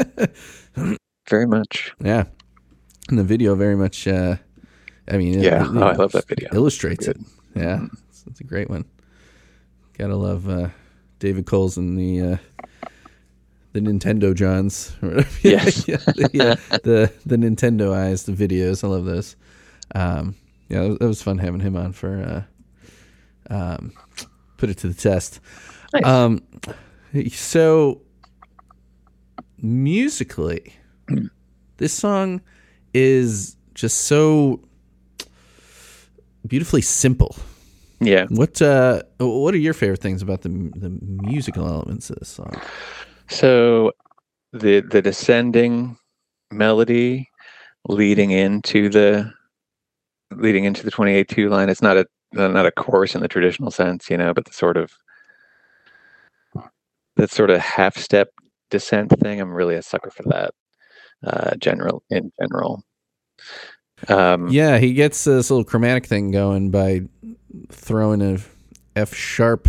yeah, 0.76 0.96
very 1.30 1.48
much. 1.48 1.94
yeah. 2.04 2.26
And 3.10 3.20
the 3.20 3.24
video 3.24 3.54
very 3.56 3.76
much. 3.76 4.08
Uh, 4.08 4.38
I 5.08 5.18
mean, 5.18 5.40
Yeah, 5.42 5.64
it- 5.66 5.70
oh, 5.76 5.84
I 5.84 5.94
love 5.96 6.12
that 6.14 6.28
video. 6.28 6.50
Illustrates 6.54 7.06
Good. 7.08 7.18
it. 7.18 7.24
Yeah, 7.56 7.86
it's, 8.10 8.24
it's 8.28 8.40
a 8.42 8.44
great 8.44 8.70
one. 8.70 8.86
Gotta 9.98 10.16
love 10.16 10.50
uh, 10.50 10.70
David 11.20 11.46
Cowles 11.46 11.78
and 11.78 11.98
the 11.98 12.22
uh, 12.22 12.38
the 13.74 13.80
Nintendo 13.82 14.34
Johns. 14.36 14.96
Yes. 15.42 15.88
yeah, 15.88 15.98
the, 15.98 16.30
yeah, 16.34 16.56
the 16.84 17.12
the 17.26 17.38
Nintendo 17.38 17.94
eyes, 17.94 18.24
the 18.24 18.34
videos. 18.34 18.84
I 18.84 18.88
love 18.88 19.06
those. 19.06 19.36
Um, 19.94 20.36
yeah, 20.70 20.82
it 20.82 20.88
was, 20.90 20.98
it 21.02 21.06
was 21.06 21.22
fun 21.22 21.38
having 21.38 21.60
him 21.62 21.78
on 21.78 21.94
for 21.94 22.46
uh, 23.50 23.54
um, 23.54 23.94
put 24.58 24.70
it 24.70 24.78
to 24.80 24.88
the 24.88 24.94
test. 24.94 25.40
Nice. 25.94 26.04
Um, 26.06 26.42
so 27.32 28.02
musically, 29.62 30.74
this 31.78 31.94
song 31.94 32.42
is 32.94 33.56
just 33.74 34.00
so 34.02 34.62
beautifully 36.48 36.82
simple. 36.82 37.36
Yeah. 38.00 38.26
What 38.30 38.62
uh, 38.62 39.04
what 39.20 39.54
are 39.54 39.60
your 39.60 39.74
favorite 39.74 40.02
things 40.02 40.22
about 40.22 40.42
the 40.42 40.50
the 40.50 40.98
musical 41.02 41.66
elements 41.66 42.10
of 42.10 42.20
this 42.20 42.30
song? 42.30 42.62
So 43.30 43.92
the 44.54 44.82
the 44.82 45.02
descending 45.02 45.98
melody 46.52 47.30
leading 47.88 48.32
into 48.32 48.90
the 48.90 49.32
leading 50.32 50.64
into 50.64 50.84
the 50.84 50.92
28-2 50.92 51.50
line 51.50 51.70
it's 51.70 51.82
not 51.82 51.98
a 51.98 52.06
not 52.34 52.66
a 52.66 52.72
chorus 52.72 53.16
in 53.16 53.22
the 53.22 53.28
traditional 53.28 53.72
sense 53.72 54.10
you 54.10 54.18
know 54.18 54.34
but 54.34 54.46
the 54.46 54.54
sort 54.54 54.78
of 54.78 54.94
that 57.16 57.30
sort 57.30 57.50
of 57.50 57.60
half 57.60 57.98
step 57.98 58.30
descent 58.70 59.12
thing 59.20 59.40
i'm 59.40 59.54
really 59.54 59.76
a 59.76 59.82
sucker 59.82 60.10
for 60.10 60.24
that 60.24 60.52
uh 61.26 61.56
general 61.58 62.04
in 62.10 62.32
general 62.42 62.84
um 64.08 64.50
Yeah, 64.50 64.78
he 64.78 64.94
gets 64.94 65.24
this 65.24 65.50
little 65.50 65.64
chromatic 65.64 66.06
thing 66.06 66.32
going 66.32 66.70
by 66.72 67.02
throwing 67.70 68.22
a 68.22 68.40
F 68.96 69.14
sharp 69.14 69.68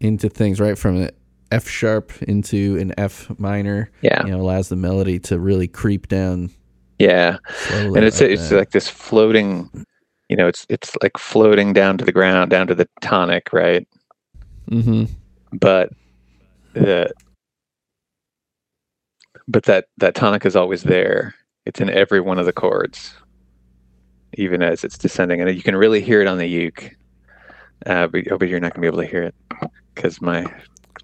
into 0.00 0.28
things 0.28 0.60
right 0.60 0.76
from 0.78 0.96
an 1.02 1.10
F 1.50 1.68
sharp 1.68 2.12
into 2.22 2.76
an 2.78 2.92
F 2.98 3.30
minor. 3.38 3.90
yeah 4.02 4.24
You 4.24 4.32
know, 4.32 4.40
allows 4.40 4.68
the 4.68 4.76
melody 4.76 5.18
to 5.20 5.38
really 5.38 5.68
creep 5.68 6.08
down 6.08 6.50
yeah 6.98 7.38
and 7.70 7.96
it's 8.04 8.20
like 8.20 8.30
it's 8.30 8.48
that. 8.50 8.56
like 8.56 8.70
this 8.70 8.88
floating 8.88 9.68
you 10.28 10.36
know 10.36 10.46
it's 10.48 10.66
it's 10.68 10.96
like 11.02 11.16
floating 11.18 11.72
down 11.72 11.98
to 11.98 12.04
the 12.04 12.12
ground 12.12 12.50
down 12.50 12.66
to 12.68 12.74
the 12.74 12.88
tonic 13.00 13.52
right 13.52 13.86
Mhm. 14.70 15.08
but 15.52 15.90
the 16.74 17.12
but 19.48 19.64
that 19.64 19.86
that 19.98 20.14
tonic 20.14 20.46
is 20.46 20.54
always 20.56 20.82
there 20.84 21.34
it's 21.66 21.80
in 21.80 21.90
every 21.90 22.20
one 22.20 22.38
of 22.38 22.46
the 22.46 22.52
chords 22.52 23.14
even 24.34 24.62
as 24.62 24.82
it's 24.84 24.96
descending 24.98 25.40
and 25.40 25.54
you 25.54 25.62
can 25.62 25.76
really 25.76 26.00
hear 26.00 26.20
it 26.20 26.26
on 26.28 26.38
the 26.38 26.46
uke 26.46 26.90
uh, 27.86 28.06
but, 28.06 28.22
oh, 28.30 28.38
but 28.38 28.48
you're 28.48 28.60
not 28.60 28.72
going 28.74 28.80
to 28.80 28.80
be 28.80 28.86
able 28.86 29.02
to 29.02 29.06
hear 29.10 29.22
it 29.24 29.34
because 29.94 30.20
my 30.20 30.44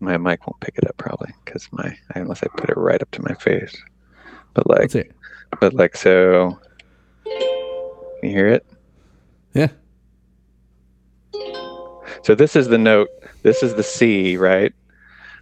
my 0.01 0.17
mic 0.17 0.47
won't 0.47 0.61
pick 0.61 0.77
it 0.79 0.87
up 0.89 0.97
probably 0.97 1.33
because 1.45 1.67
my 1.73 1.97
unless 2.15 2.43
I 2.43 2.47
put 2.57 2.71
it 2.71 2.77
right 2.77 3.03
up 3.03 3.11
to 3.13 3.23
my 3.23 3.35
face. 3.35 3.75
But 4.55 4.69
like, 4.69 4.81
Let's 4.81 4.93
hear 4.93 5.03
it. 5.03 5.13
but 5.61 5.75
like, 5.75 5.97
so 5.97 6.57
you 8.23 8.31
hear 8.31 8.47
it? 8.47 8.65
Yeah. 9.55 9.69
So 12.23 12.37
this 12.37 12.55
is 12.55 12.69
the 12.69 12.79
note. 12.79 13.09
This 13.43 13.63
is 13.65 13.75
the 13.75 13.83
C, 13.83 14.37
right? 14.37 14.73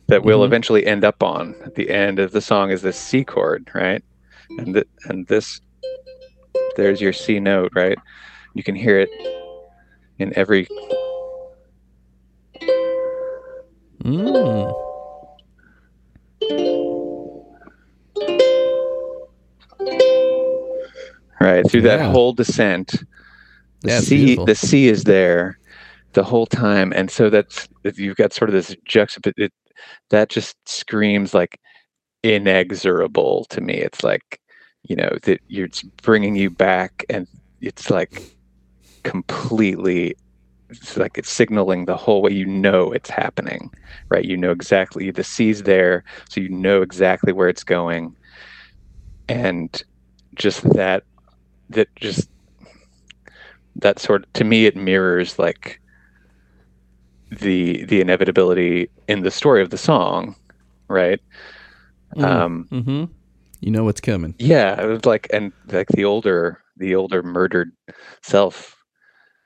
That 0.08 0.24
we'll 0.24 0.40
Mhm. 0.40 0.46
eventually 0.46 0.86
end 0.86 1.04
up 1.04 1.22
on 1.22 1.54
at 1.66 1.74
the 1.74 1.90
end 1.90 2.18
of 2.18 2.32
the 2.32 2.40
song 2.40 2.70
is 2.70 2.80
this 2.80 2.98
C 2.98 3.24
chord, 3.24 3.68
right? 3.74 4.02
And 4.50 4.74
th- 4.74 4.88
and 5.08 5.26
this, 5.26 5.60
there's 6.76 7.00
your 7.00 7.12
C 7.12 7.40
note, 7.40 7.72
right? 7.74 7.98
You 8.54 8.62
can 8.62 8.74
hear 8.74 8.98
it 9.00 9.10
in 10.18 10.32
every. 10.36 10.66
Mm. 14.04 14.72
right 21.40 21.68
through 21.70 21.82
Yeah. 21.82 21.96
that 21.98 22.10
whole 22.10 22.32
descent 22.32 22.94
the 23.82 23.88
Yeah, 23.90 24.00
c 24.00 24.16
beautiful. 24.24 24.46
the 24.46 24.54
c 24.54 24.88
is 24.88 25.04
there 25.04 25.58
the 26.14 26.24
whole 26.24 26.46
time 26.46 26.92
and 26.96 27.10
so 27.10 27.28
that's 27.30 27.68
if 27.84 27.98
you've 27.98 28.16
got 28.16 28.32
sort 28.32 28.48
of 28.48 28.54
this 28.54 28.74
juxtap 28.88 29.32
it, 29.36 29.52
that 30.10 30.28
just 30.30 30.56
screams 30.66 31.34
like 31.34 31.60
inexorable 32.34 33.44
to 33.46 33.60
me. 33.60 33.74
It's 33.74 34.02
like 34.02 34.40
you 34.84 34.96
know 34.96 35.18
that 35.22 35.40
you're 35.48 35.68
bringing 36.02 36.36
you 36.36 36.50
back 36.50 37.04
and 37.08 37.26
it's 37.60 37.90
like 37.90 38.22
completely 39.02 40.14
it's 40.68 40.96
like 40.96 41.16
it's 41.16 41.30
signaling 41.30 41.84
the 41.84 41.96
whole 41.96 42.22
way 42.22 42.32
you 42.32 42.46
know 42.46 42.92
it's 42.92 43.10
happening 43.10 43.70
right? 44.08 44.24
You 44.24 44.36
know 44.36 44.50
exactly 44.50 45.10
the 45.10 45.24
C's 45.24 45.62
there 45.64 46.04
so 46.28 46.40
you 46.40 46.48
know 46.48 46.82
exactly 46.82 47.32
where 47.32 47.48
it's 47.48 47.64
going. 47.64 48.16
And 49.28 49.82
just 50.34 50.62
that 50.74 51.02
that 51.70 51.88
just 51.96 52.28
that 53.76 53.98
sort 53.98 54.32
to 54.34 54.44
me 54.44 54.66
it 54.66 54.76
mirrors 54.76 55.38
like 55.38 55.80
the 57.30 57.84
the 57.84 58.00
inevitability 58.00 58.88
in 59.08 59.22
the 59.22 59.30
story 59.30 59.60
of 59.62 59.70
the 59.70 59.78
song 59.78 60.36
right 60.88 61.20
Mm. 62.16 62.24
um 62.24 62.68
Mm-hmm. 62.72 63.04
You 63.60 63.70
know 63.70 63.84
what's 63.84 64.00
coming. 64.00 64.34
yeah 64.38 64.80
it 64.82 64.86
was 64.86 65.04
like 65.06 65.28
and 65.32 65.52
like 65.68 65.88
the 65.88 66.04
older 66.04 66.60
the 66.76 66.94
older 66.94 67.22
murdered 67.22 67.70
self 68.22 68.76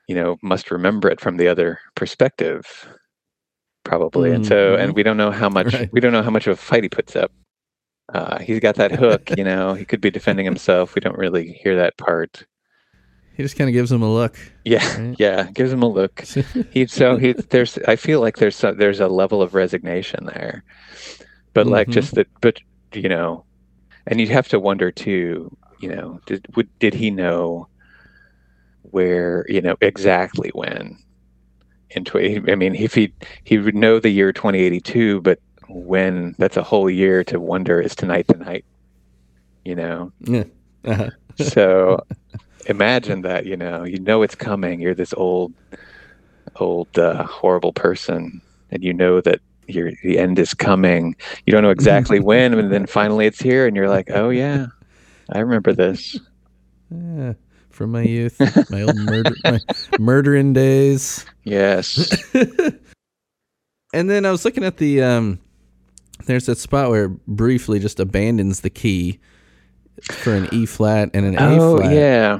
you 0.07 0.15
know 0.15 0.37
must 0.43 0.69
remember 0.71 1.09
it 1.09 1.19
from 1.21 1.37
the 1.37 1.47
other 1.47 1.79
perspective 1.95 2.65
probably 3.83 4.31
and 4.31 4.45
so 4.45 4.75
and 4.75 4.91
Mhm. 4.91 4.95
we 4.95 5.03
don't 5.03 5.17
know 5.17 5.31
how 5.31 5.49
much 5.49 5.73
Right. 5.73 5.89
we 5.91 5.99
don't 5.99 6.11
know 6.11 6.21
how 6.23 6.29
much 6.29 6.45
of 6.47 6.53
a 6.53 6.61
fight 6.61 6.83
he 6.83 6.89
puts 6.89 7.15
up 7.15 7.31
uh 8.13 8.39
he's 8.39 8.59
got 8.59 8.75
that 8.75 8.91
hook 8.91 9.29
you 9.37 9.43
know 9.43 9.73
he 9.73 9.85
could 9.85 10.01
be 10.01 10.11
defending 10.11 10.45
himself 10.45 10.93
we 10.95 10.99
don't 11.01 11.17
really 11.17 11.53
hear 11.63 11.75
that 11.77 11.97
part 11.97 12.45
He 13.37 13.43
just 13.43 13.57
kind 13.57 13.69
of 13.69 13.73
gives 13.73 13.91
him 13.91 14.01
a 14.03 14.13
look. 14.13 14.35
yeah 14.65 14.85
Right. 14.99 15.15
yeah 15.17 15.43
gives 15.51 15.71
him 15.71 15.81
a 15.83 15.89
look 15.89 16.21
he 16.71 16.85
so 16.85 17.15
he 17.17 17.31
there's 17.33 17.77
i 17.87 17.95
feel 17.95 18.19
like 18.19 18.37
there's 18.37 18.61
a, 18.63 18.73
there's 18.73 18.99
a 18.99 19.07
level 19.07 19.41
of 19.41 19.55
resignation 19.55 20.25
there 20.25 20.63
but 21.53 21.67
like 21.67 21.89
Mhm. 21.89 21.93
just 21.93 22.15
that 22.15 22.27
but 22.41 22.57
you 22.93 23.09
know 23.09 23.45
and 24.07 24.19
you'd 24.19 24.29
have 24.29 24.47
to 24.49 24.59
wonder 24.59 24.91
too 24.91 25.55
you 25.79 25.89
know 25.89 26.19
did 26.25 26.45
would 26.55 26.69
did 26.79 26.93
he 26.93 27.11
know 27.11 27.67
where 28.83 29.45
you 29.47 29.61
know 29.61 29.75
exactly 29.81 30.49
when 30.53 30.97
in 31.91 32.03
20 32.05 32.41
i 32.51 32.55
mean 32.55 32.75
if 32.75 32.93
he 32.93 33.13
he 33.43 33.57
would 33.57 33.75
know 33.75 33.99
the 33.99 34.09
year 34.09 34.31
2082 34.33 35.21
but 35.21 35.39
when 35.69 36.35
that's 36.37 36.57
a 36.57 36.63
whole 36.63 36.89
year 36.89 37.23
to 37.23 37.39
wonder 37.39 37.79
is 37.79 37.95
tonight 37.95 38.27
tonight 38.27 38.65
you 39.63 39.75
know 39.75 40.11
yeah. 40.21 40.43
Uh-huh. 40.85 41.09
so 41.37 41.99
imagine 42.67 43.21
that 43.21 43.45
you 43.45 43.55
know 43.57 43.83
you 43.83 43.99
know 43.99 44.21
it's 44.23 44.35
coming 44.35 44.79
you're 44.81 44.95
this 44.95 45.13
old 45.15 45.53
old 46.57 46.97
uh, 46.97 47.23
horrible 47.23 47.73
person 47.73 48.41
and 48.71 48.83
you 48.83 48.93
know 48.93 49.21
that 49.21 49.39
your 49.67 49.91
the 50.03 50.17
end 50.17 50.37
is 50.39 50.53
coming 50.53 51.15
you 51.45 51.51
don't 51.51 51.63
know 51.63 51.69
exactly 51.69 52.19
when 52.29 52.53
and 52.53 52.71
then 52.71 52.85
finally 52.85 53.25
it's 53.25 53.39
here 53.39 53.65
and 53.67 53.75
you're 53.75 53.89
like 53.89 54.09
oh 54.11 54.29
yeah 54.29 54.65
i 55.33 55.39
remember 55.39 55.71
this 55.73 56.19
Yeah. 56.89 57.33
From 57.69 57.91
my 57.93 58.01
youth, 58.03 58.37
my 58.69 58.81
old 58.81 58.97
murder, 58.97 59.33
my 59.45 59.59
murdering 59.99 60.51
days. 60.53 61.25
yes 61.45 62.21
And 63.93 64.09
then 64.09 64.25
I 64.25 64.31
was 64.31 64.45
looking 64.45 64.63
at 64.63 64.77
the 64.77 65.01
um 65.03 65.39
there's 66.25 66.45
that 66.45 66.57
spot 66.57 66.89
where 66.89 67.05
it 67.05 67.25
briefly 67.27 67.79
just 67.79 67.99
abandons 67.99 68.59
the 68.61 68.69
key 68.69 69.19
for 70.03 70.33
an 70.33 70.47
E 70.53 70.65
flat 70.65 71.09
and 71.13 71.25
an 71.25 71.35
A 71.35 71.37
flat. 71.37 71.59
oh 71.59 71.77
flat. 71.77 71.93
yeah 71.93 72.39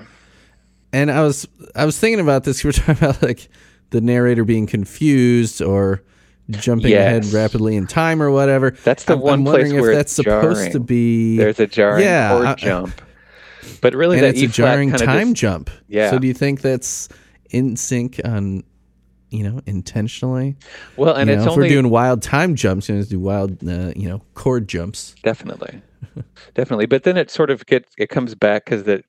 And 0.93 1.09
I 1.11 1.21
was 1.21 1.47
I 1.75 1.85
was 1.85 1.97
thinking 1.99 2.19
about 2.19 2.43
this. 2.43 2.63
You 2.63 2.67
were 2.69 2.73
talking 2.73 2.97
about 2.97 3.21
like 3.23 3.49
the 3.91 4.01
narrator 4.01 4.43
being 4.45 4.67
confused 4.67 5.61
or 5.61 6.03
jumping 6.51 6.93
ahead 6.93 7.25
rapidly 7.27 7.75
in 7.75 7.87
time 7.87 8.21
or 8.21 8.31
whatever. 8.31 8.71
that's 8.83 9.03
the 9.05 9.13
I'm, 9.13 9.19
one 9.19 9.33
I'm 9.39 9.43
place 9.45 9.53
wondering 9.63 9.81
where 9.81 9.91
if 9.91 9.99
it's 9.99 10.15
that's 10.15 10.27
supposed 10.27 10.57
jarring. 10.59 10.71
to 10.73 10.79
be 10.79 11.37
there's 11.37 11.59
a 11.59 11.67
jarring 11.67 12.03
Yeah, 12.03 12.29
chord 12.31 12.45
I- 12.47 12.55
jump 12.55 13.01
but 13.79 13.93
really 13.93 14.17
and 14.17 14.25
that 14.25 14.29
it's 14.31 14.41
E 14.41 14.45
a 14.45 14.47
jarring 14.47 14.91
time 14.91 15.29
just- 15.29 15.41
jump. 15.41 15.69
Yeah. 15.87 16.09
So 16.11 16.19
do 16.19 16.27
you 16.27 16.33
think 16.33 16.61
that's 16.61 17.09
in 17.51 17.75
sync 17.75 18.19
on 18.25 18.63
you 19.29 19.43
know 19.43 19.61
intentionally? 19.65 20.55
well 20.97 21.15
and 21.15 21.29
you 21.29 21.35
it's 21.35 21.45
know, 21.45 21.51
if 21.51 21.57
only 21.57 21.67
we're 21.69 21.73
doing 21.81 21.89
wild 21.89 22.21
time 22.21 22.55
jumps, 22.55 22.89
you 22.89 22.95
know, 22.95 23.03
do 23.03 23.19
wild 23.19 23.51
uh, 23.67 23.93
you 23.95 24.09
know 24.09 24.21
chord 24.33 24.67
jumps. 24.67 25.15
definitely 25.23 25.81
definitely 26.55 26.85
but 26.87 27.03
then 27.03 27.17
it 27.17 27.29
sort 27.31 27.49
of 27.51 27.65
gets 27.67 27.91
it 27.97 28.09
comes 28.09 28.33
back 28.35 28.65
because 28.65 28.83
that 28.83 29.05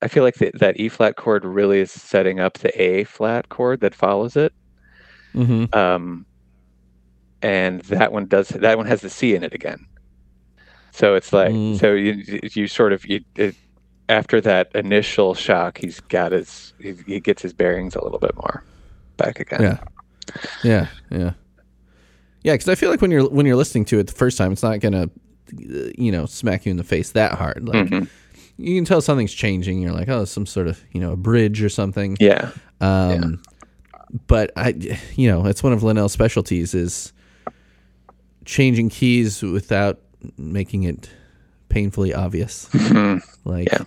i 0.00 0.08
feel 0.08 0.22
like 0.22 0.36
the, 0.36 0.50
that 0.54 0.78
e 0.80 0.88
flat 0.88 1.16
chord 1.16 1.44
really 1.44 1.80
is 1.80 1.90
setting 1.90 2.38
up 2.40 2.54
the 2.58 2.80
a 2.80 3.04
flat 3.04 3.48
chord 3.50 3.80
that 3.80 3.94
follows 3.94 4.36
it 4.36 4.52
Mm-hmm. 5.34 5.76
um 5.78 6.24
and 7.42 7.80
that 7.82 8.12
one 8.12 8.26
does 8.26 8.48
that 8.48 8.76
one 8.76 8.86
has 8.86 9.00
the 9.00 9.10
c 9.10 9.34
in 9.34 9.42
it 9.44 9.54
again 9.54 9.86
so 10.92 11.14
it's 11.14 11.32
like 11.32 11.52
Mm. 11.52 11.78
so 11.78 11.92
you 11.92 12.40
you 12.54 12.66
sort 12.68 12.92
of 12.92 13.06
you 13.06 13.20
it, 13.36 13.54
after 14.08 14.40
that 14.40 14.70
initial 14.74 15.34
shock 15.34 15.78
he's 15.78 16.00
got 16.00 16.32
his 16.32 16.72
he, 16.80 16.94
he 17.06 17.20
gets 17.20 17.42
his 17.42 17.52
bearings 17.52 17.94
a 17.94 18.02
little 18.02 18.18
bit 18.18 18.34
more 18.36 18.64
back 19.16 19.38
again 19.40 19.60
Yeah. 19.62 19.78
Yeah, 20.62 20.86
yeah. 21.10 21.32
Yeah, 22.42 22.56
cuz 22.56 22.68
I 22.68 22.74
feel 22.74 22.90
like 22.90 23.00
when 23.00 23.10
you're 23.10 23.28
when 23.28 23.46
you're 23.46 23.56
listening 23.56 23.84
to 23.86 23.98
it 23.98 24.06
the 24.08 24.12
first 24.12 24.36
time 24.38 24.52
it's 24.52 24.62
not 24.62 24.80
to 24.80 24.96
uh, 24.96 25.06
you 25.96 26.12
know, 26.12 26.26
smack 26.26 26.66
you 26.66 26.70
in 26.70 26.76
the 26.76 26.84
face 26.84 27.12
that 27.12 27.32
hard. 27.32 27.66
Like 27.66 27.88
Mhm. 27.88 28.08
you 28.58 28.74
can 28.76 28.84
tell 28.84 29.00
something's 29.00 29.32
changing. 29.32 29.80
You're 29.80 29.92
like, 29.92 30.08
"Oh, 30.10 30.26
some 30.26 30.44
sort 30.44 30.66
of, 30.68 30.82
you 30.92 31.00
know, 31.00 31.12
a 31.12 31.16
bridge 31.16 31.62
or 31.62 31.68
something." 31.70 32.16
yeah 32.20 32.50
Um 32.80 33.40
but 34.26 34.50
I 34.56 34.74
you 35.16 35.28
know, 35.30 35.46
it's 35.46 35.62
one 35.62 35.72
of 35.72 35.82
Linnell's 35.82 36.12
specialties 36.12 36.74
is 36.74 37.12
changing 38.48 38.88
keys 38.88 39.42
without 39.42 40.00
making 40.38 40.84
it 40.84 41.10
painfully 41.68 42.14
obvious. 42.14 42.66
like 43.44 43.68
Yeah. 43.70 43.84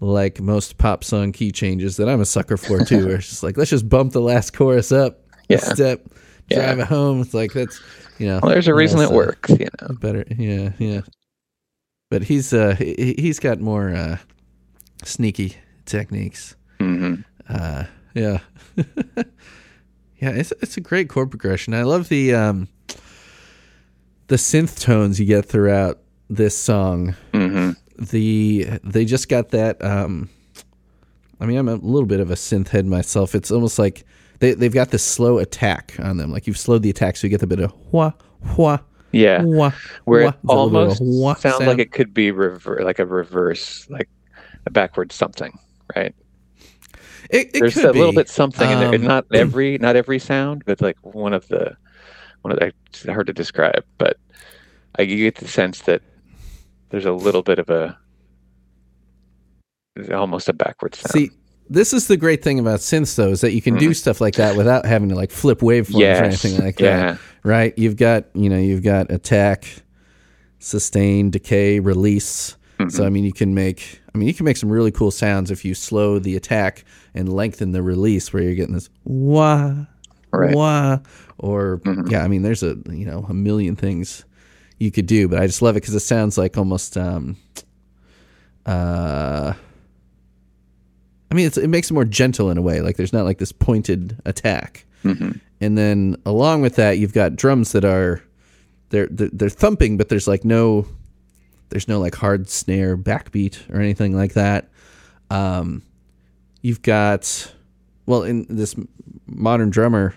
like 0.00 0.40
most 0.40 0.78
pop 0.78 1.04
song 1.04 1.30
key 1.30 1.52
changes 1.52 1.96
that 1.98 2.08
I'm 2.08 2.20
a 2.20 2.24
sucker 2.26 2.56
for 2.56 2.84
too. 2.84 3.06
where 3.06 3.16
it's 3.16 3.28
just 3.28 3.42
like 3.44 3.56
let's 3.56 3.70
just 3.70 3.88
bump 3.88 4.12
the 4.12 4.20
last 4.20 4.52
chorus 4.52 4.90
up 4.90 5.20
a 5.48 5.54
Yeah. 5.54 5.58
step, 5.58 6.06
Yeah. 6.50 6.56
drive 6.66 6.78
it 6.80 6.86
home. 6.88 7.20
It's 7.20 7.34
like 7.34 7.52
that's 7.52 7.80
you 8.18 8.26
know. 8.26 8.40
well 8.42 8.50
there's 8.50 8.66
a 8.68 8.74
reason 8.74 8.98
it 9.00 9.10
uh, 9.12 9.14
works 9.14 9.50
you 9.50 9.68
know 9.80 9.94
Better, 10.00 10.24
yeah, 10.36 10.70
yeah. 10.78 11.00
But 12.10 12.24
he's 12.24 12.52
uh 12.52 12.74
he, 12.74 13.14
he's 13.16 13.38
got 13.38 13.60
more 13.60 13.94
uh 13.94 14.18
sneaky 15.04 15.56
techniques. 15.86 16.56
hmm 16.80 17.14
Uh 17.48 17.84
yeah. 18.14 18.38
yeah, 20.18 20.30
it's 20.30 20.52
it's 20.62 20.76
a 20.76 20.80
great 20.80 21.08
chord 21.08 21.30
progression. 21.30 21.74
I 21.74 21.82
love 21.84 22.08
the 22.08 22.34
um 22.34 22.68
the 24.28 24.36
synth 24.36 24.80
tones 24.80 25.20
you 25.20 25.26
get 25.26 25.44
throughout 25.44 25.98
this 26.30 26.56
song. 26.56 27.14
hmm 27.32 27.70
The 27.98 28.66
they 28.82 29.04
just 29.04 29.28
got 29.28 29.50
that 29.50 29.82
um 29.84 30.28
I 31.40 31.46
mean 31.46 31.58
I'm 31.58 31.68
a 31.68 31.74
little 31.74 32.06
bit 32.06 32.20
of 32.20 32.30
a 32.30 32.34
synth 32.34 32.68
head 32.68 32.86
myself. 32.86 33.34
It's 33.34 33.50
almost 33.50 33.78
like 33.78 34.04
they 34.40 34.54
they've 34.54 34.72
got 34.72 34.90
this 34.90 35.04
slow 35.04 35.38
attack 35.38 35.94
on 35.98 36.16
them. 36.16 36.30
Like 36.32 36.46
you've 36.46 36.58
slowed 36.58 36.82
the 36.82 36.90
attack 36.90 37.16
so 37.16 37.26
you 37.26 37.30
get 37.30 37.40
the 37.40 37.46
bit 37.46 37.60
of 37.60 37.72
wah 37.92 38.12
wah 38.56 38.78
yeah 39.12 39.42
wah 39.44 39.70
where 40.04 40.22
wah. 40.22 40.28
it 40.28 40.34
It's 40.44 40.52
a 40.52 40.56
little 40.56 40.70
bit 40.70 40.82
of 40.82 40.88
almost 40.88 41.02
wah 41.02 41.34
sounds 41.34 41.66
like 41.66 41.78
it 41.78 41.92
could 41.92 42.12
be 42.12 42.30
rever- 42.30 42.82
like 42.82 42.98
a 42.98 43.06
reverse, 43.06 43.88
like 43.88 44.08
a 44.66 44.70
backwards 44.70 45.14
something, 45.14 45.56
right? 45.94 46.14
It, 47.30 47.48
it 47.54 47.60
There's 47.60 47.76
a 47.76 47.92
little 47.92 48.12
bit 48.12 48.28
something 48.28 48.68
in 48.70 48.78
there. 48.80 48.94
Um, 48.94 49.02
Not 49.02 49.26
every, 49.34 49.78
not 49.78 49.96
every 49.96 50.18
sound, 50.18 50.64
but 50.66 50.80
like 50.80 50.96
one 51.02 51.32
of 51.32 51.46
the, 51.48 51.76
one 52.44 52.52
of 52.52 52.58
the, 52.58 52.72
it's 52.86 53.04
hard 53.06 53.26
to 53.26 53.32
describe, 53.32 53.84
but 53.98 54.18
I 54.98 55.02
you 55.02 55.16
get 55.16 55.36
the 55.36 55.48
sense 55.48 55.80
that 55.82 56.02
there's 56.90 57.06
a 57.06 57.12
little 57.12 57.42
bit 57.42 57.58
of 57.58 57.70
a, 57.70 57.98
almost 60.12 60.48
a 60.48 60.52
backwards 60.52 60.98
sound. 60.98 61.12
See, 61.12 61.30
this 61.70 61.92
is 61.92 62.08
the 62.08 62.16
great 62.16 62.42
thing 62.44 62.58
about 62.58 62.80
synths 62.80 63.14
though 63.16 63.30
is 63.30 63.40
that 63.40 63.52
you 63.52 63.62
can 63.62 63.76
do 63.76 63.94
stuff 63.94 64.20
like 64.20 64.34
that 64.34 64.56
without 64.56 64.84
having 64.84 65.08
to 65.08 65.14
like 65.14 65.30
flip 65.30 65.60
waveforms 65.60 65.94
or 65.94 66.00
Mm-hmm. 66.00 66.24
Anything 66.24 66.58
like 66.64 66.78
Yeah. 66.78 67.12
that 67.12 67.20
right 67.42 67.72
you've 67.78 67.96
got 67.96 68.24
you 68.34 68.50
know 68.50 68.58
you've 68.58 68.82
got 68.82 69.10
attack 69.10 69.66
sustain 70.58 71.30
decay 71.30 71.80
release 71.80 72.56
Mm-hmm. 72.78 72.88
so 72.88 73.06
i 73.06 73.08
mean 73.08 73.22
you 73.22 73.32
can 73.32 73.54
make 73.54 74.02
i 74.12 74.18
mean 74.18 74.26
you 74.26 74.34
can 74.34 74.44
make 74.44 74.56
some 74.56 74.68
really 74.68 74.90
cool 74.90 75.12
sounds 75.12 75.52
if 75.52 75.64
you 75.64 75.74
slow 75.76 76.18
the 76.18 76.34
attack 76.34 76.84
and 77.14 77.32
lengthen 77.32 77.70
the 77.70 77.84
release 77.84 78.32
where 78.32 78.42
you're 78.42 78.56
getting 78.56 78.74
this 78.74 78.90
wah 79.04 79.86
Right. 80.40 80.54
Mm-hmm. 80.54 80.56
or 81.38 81.80
yeah 82.08 82.22
i 82.24 82.28
mean 82.28 82.42
there's 82.42 82.62
a 82.62 82.76
you 82.90 83.04
know 83.04 83.26
a 83.28 83.34
million 83.34 83.76
things 83.76 84.24
you 84.78 84.90
could 84.90 85.06
do 85.06 85.28
but 85.28 85.40
i 85.40 85.46
just 85.46 85.62
love 85.62 85.76
it 85.76 85.80
because 85.80 85.94
it 85.94 86.00
sounds 86.00 86.38
like 86.38 86.56
almost 86.56 86.96
um 86.96 87.36
uh 88.66 89.52
I 91.30 91.34
mean, 91.34 91.46
it's, 91.48 91.58
it 91.58 91.66
makes 91.66 91.90
it 91.90 91.94
more 91.94 92.04
gentle 92.04 92.48
in 92.48 92.58
a 92.58 92.62
way. 92.62 92.80
Like 92.80 92.96
there's 92.96 93.12
not 93.12 93.24
like 93.24 93.38
this 93.38 93.50
pointed 93.50 94.16
attack. 94.24 94.84
And 95.60 95.76
then 95.76 96.16
along 96.24 96.62
with 96.62 96.76
that, 96.76 96.98
you've 96.98 97.12
got 97.12 97.34
drums 97.34 97.72
that 97.72 97.84
are 97.84 98.22
they're 98.90 99.08
they're, 99.10 99.30
they're 99.32 99.48
thumping, 99.48 99.96
but 99.96 100.08
there's 100.10 100.28
like 100.28 100.44
no 100.44 100.86
there's 101.70 101.88
no 101.88 101.98
like 101.98 102.14
hard 102.14 102.48
snare 102.48 102.96
backbeat 102.96 103.68
or 103.74 103.80
anything 103.80 104.14
like 104.16 104.34
that. 104.34 104.68
Um, 105.28 105.82
you've 106.62 106.82
got 106.82 107.52
well 108.06 108.22
in 108.22 108.46
this 108.48 108.76
modern 109.26 109.70
drummer 109.70 110.14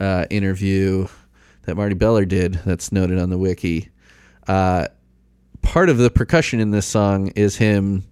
uh, 0.00 0.26
interview 0.30 1.06
that 1.62 1.76
Marty 1.76 1.94
Beller 1.94 2.24
did 2.24 2.54
that's 2.64 2.92
noted 2.92 3.18
on 3.18 3.30
the 3.30 3.38
wiki. 3.38 3.88
Uh, 4.46 4.86
part 5.62 5.88
of 5.88 5.98
the 5.98 6.10
percussion 6.10 6.60
in 6.60 6.70
this 6.70 6.86
song 6.86 7.28
is 7.28 7.56
him 7.56 8.04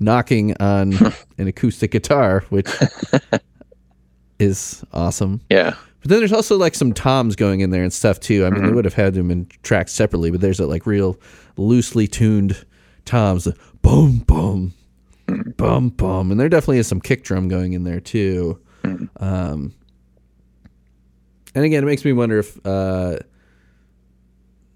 knocking 0.00 0.56
on 0.60 0.94
an 1.38 1.46
acoustic 1.46 1.92
guitar, 1.92 2.44
which 2.50 2.68
is 4.38 4.84
awesome. 4.92 5.40
Yeah. 5.48 5.74
But 6.00 6.10
then 6.10 6.18
there's 6.18 6.32
also 6.32 6.56
like 6.56 6.74
some 6.74 6.92
toms 6.92 7.36
going 7.36 7.60
in 7.60 7.70
there 7.70 7.82
and 7.82 7.92
stuff 7.92 8.18
too. 8.20 8.46
I 8.46 8.50
mean, 8.50 8.64
they 8.64 8.72
would 8.72 8.86
have 8.86 8.94
had 8.94 9.14
them 9.14 9.30
in 9.30 9.46
tracks 9.62 9.92
separately, 9.92 10.30
but 10.30 10.40
there's 10.40 10.58
a 10.58 10.66
like 10.66 10.86
real 10.86 11.20
loosely 11.56 12.06
tuned 12.08 12.64
toms, 13.04 13.46
boom 13.82 14.18
boom, 14.18 14.72
boom 15.26 15.90
boom, 15.90 16.30
and 16.30 16.40
there 16.40 16.48
definitely 16.48 16.78
is 16.78 16.86
some 16.86 17.02
kick 17.02 17.22
drum 17.22 17.48
going 17.48 17.74
in 17.74 17.84
there 17.84 18.00
too. 18.00 18.58
Um, 19.18 19.74
and 21.60 21.66
again, 21.66 21.82
it 21.82 21.86
makes 21.86 22.06
me 22.06 22.14
wonder 22.14 22.38
if 22.38 22.58
uh, 22.64 23.18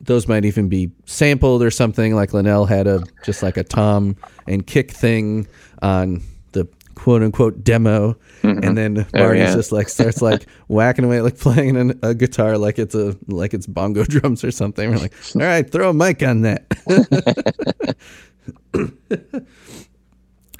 those 0.02 0.28
might 0.28 0.44
even 0.44 0.68
be 0.68 0.92
sampled 1.06 1.62
or 1.62 1.70
something. 1.70 2.14
Like 2.14 2.34
Linnell 2.34 2.66
had 2.66 2.86
a 2.86 3.02
just 3.24 3.42
like 3.42 3.56
a 3.56 3.64
tom 3.64 4.16
and 4.46 4.66
kick 4.66 4.90
thing 4.90 5.48
on 5.80 6.20
the 6.52 6.68
quote 6.94 7.22
unquote 7.22 7.64
demo, 7.64 8.18
and 8.42 8.76
then 8.76 9.06
Marty's 9.14 9.40
yeah. 9.40 9.54
just 9.54 9.72
like 9.72 9.88
starts 9.88 10.20
like 10.20 10.46
whacking 10.68 11.06
away, 11.06 11.22
like 11.22 11.38
playing 11.38 11.78
an, 11.78 11.98
a 12.02 12.14
guitar 12.14 12.58
like 12.58 12.78
it's 12.78 12.94
a 12.94 13.16
like 13.28 13.54
it's 13.54 13.66
bongo 13.66 14.04
drums 14.08 14.44
or 14.44 14.50
something. 14.50 14.90
We're 14.90 14.98
like, 14.98 15.14
all 15.36 15.40
right, 15.40 15.68
throw 15.68 15.88
a 15.88 15.94
mic 15.94 16.22
on 16.22 16.42
that. 16.42 16.68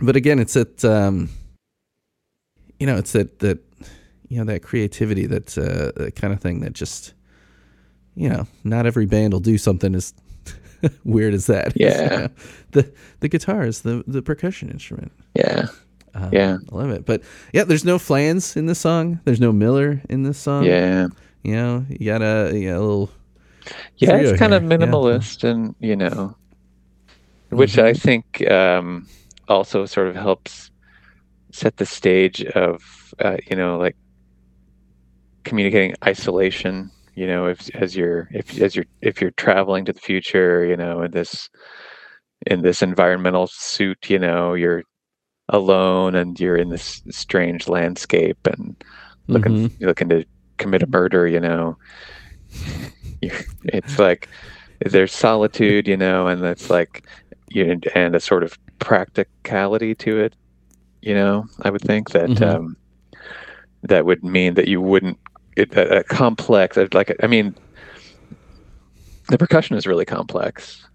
but 0.03 0.17
again, 0.17 0.39
it's 0.39 0.55
that 0.55 0.83
um, 0.87 1.29
you 2.81 2.87
know, 2.87 2.97
it's 2.97 3.13
that 3.13 3.41
that 3.41 3.59
you 4.29 4.39
know 4.39 4.45
that 4.45 4.63
creativity, 4.63 5.27
that 5.27 5.57
uh, 5.59 5.93
that 6.03 6.17
kind 6.17 6.33
of 6.33 6.41
thing 6.41 6.61
that 6.61 6.73
just 6.73 7.15
you 8.17 8.29
know, 8.29 8.47
not 8.63 8.87
every 8.87 9.07
band 9.07 9.33
will 9.33 9.41
do 9.41 9.59
something 9.59 9.95
as 9.95 10.15
weird 11.05 11.35
as 11.35 11.47
that. 11.47 11.73
Yeah. 11.81 12.29
the 12.71 12.93
the 13.21 13.29
guitar 13.29 13.65
is 13.67 13.83
the 13.83 14.05
the 14.07 14.23
percussion 14.23 14.71
instrument. 14.71 15.13
Yeah. 15.35 15.67
Um, 16.15 16.31
Yeah. 16.33 16.59
I 16.73 16.77
love 16.77 16.91
it. 16.91 17.05
But 17.05 17.23
yeah, 17.53 17.65
there's 17.65 17.85
no 17.85 17.99
flans 17.99 18.57
in 18.57 18.67
this 18.67 18.79
song. 18.79 19.19
There's 19.25 19.41
no 19.41 19.53
Miller 19.53 20.01
in 20.09 20.23
this 20.23 20.39
song. 20.39 20.65
Yeah. 20.65 21.09
you 21.43 21.55
know, 21.55 21.85
you 21.89 22.07
got 22.07 22.23
a, 22.23 22.53
you 22.57 22.69
got 22.71 22.77
a 22.77 22.81
little. 22.81 23.11
Yeah, 23.97 24.17
it's 24.19 24.39
kind 24.39 24.55
of 24.55 24.63
here. 24.63 24.71
Yeah. 24.71 24.77
minimalist 24.79 25.43
and, 25.43 25.75
you 25.81 25.97
know, 25.97 26.37
which 27.49 27.79
I 27.79 27.95
think 27.95 28.49
um, 28.51 29.09
also 29.49 29.87
sort 29.87 30.07
of 30.09 30.15
helps 30.17 30.71
set 31.51 31.79
the 31.79 31.87
stage 31.87 32.45
of, 32.45 33.15
uh, 33.19 33.39
you 33.51 33.57
know, 33.57 33.79
like 33.79 33.97
communicating 35.45 35.95
isolation, 36.05 36.91
you 37.15 37.27
know, 37.27 37.47
if, 37.47 37.69
as 37.75 37.95
you're, 37.97 38.29
if, 38.33 38.61
as 38.61 38.75
you're, 38.75 38.87
if 39.03 39.21
you're 39.21 39.31
traveling 39.33 39.85
to 39.85 39.93
the 39.93 40.01
future, 40.01 40.65
you 40.65 40.77
know, 40.77 41.03
in 41.03 41.11
this, 41.13 41.49
in 42.47 42.63
this 42.63 42.83
environmental 42.83 43.47
suit, 43.47 44.11
you 44.11 44.19
know, 44.19 44.55
you're 44.55 44.83
alone 45.51 46.15
and 46.15 46.41
you're 46.41 46.57
in 46.57 46.71
this 46.71 47.03
strange 47.11 47.69
landscape 47.69 48.39
and 48.47 48.77
looking, 49.29 49.71
you're 49.79 49.89
looking 49.91 50.09
to 50.09 50.25
commit 50.59 50.83
a 50.83 50.87
murder, 50.87 51.27
you 51.27 51.41
know, 51.41 51.77
it's 53.65 53.99
like 53.99 54.29
there's 54.85 55.13
solitude, 55.13 55.89
you 55.89 55.97
know, 55.97 56.27
and 56.27 56.45
it's 56.45 56.71
like 56.71 57.07
you 57.49 57.81
and 57.95 58.15
a 58.15 58.21
sort 58.21 58.43
of 58.43 58.59
practicality 58.79 59.95
to 59.95 60.19
it, 60.21 60.35
you 61.03 61.15
know. 61.15 61.45
I 61.63 61.71
would 61.71 61.83
think 61.83 62.11
that 62.11 62.31
Mhm. 62.31 62.43
um, 62.43 62.77
that 63.83 64.05
would 64.07 64.25
mean 64.25 64.55
that 64.55 64.69
you 64.69 64.81
wouldn't 64.81 65.19
it, 65.57 65.77
a, 65.77 66.05
complex 66.05 66.77
like 66.93 67.15
I 67.23 67.27
mean, 67.27 67.55
the 69.29 69.39
percussion 69.39 69.77
is 69.77 69.87
really 69.87 70.05
complex, 70.05 70.87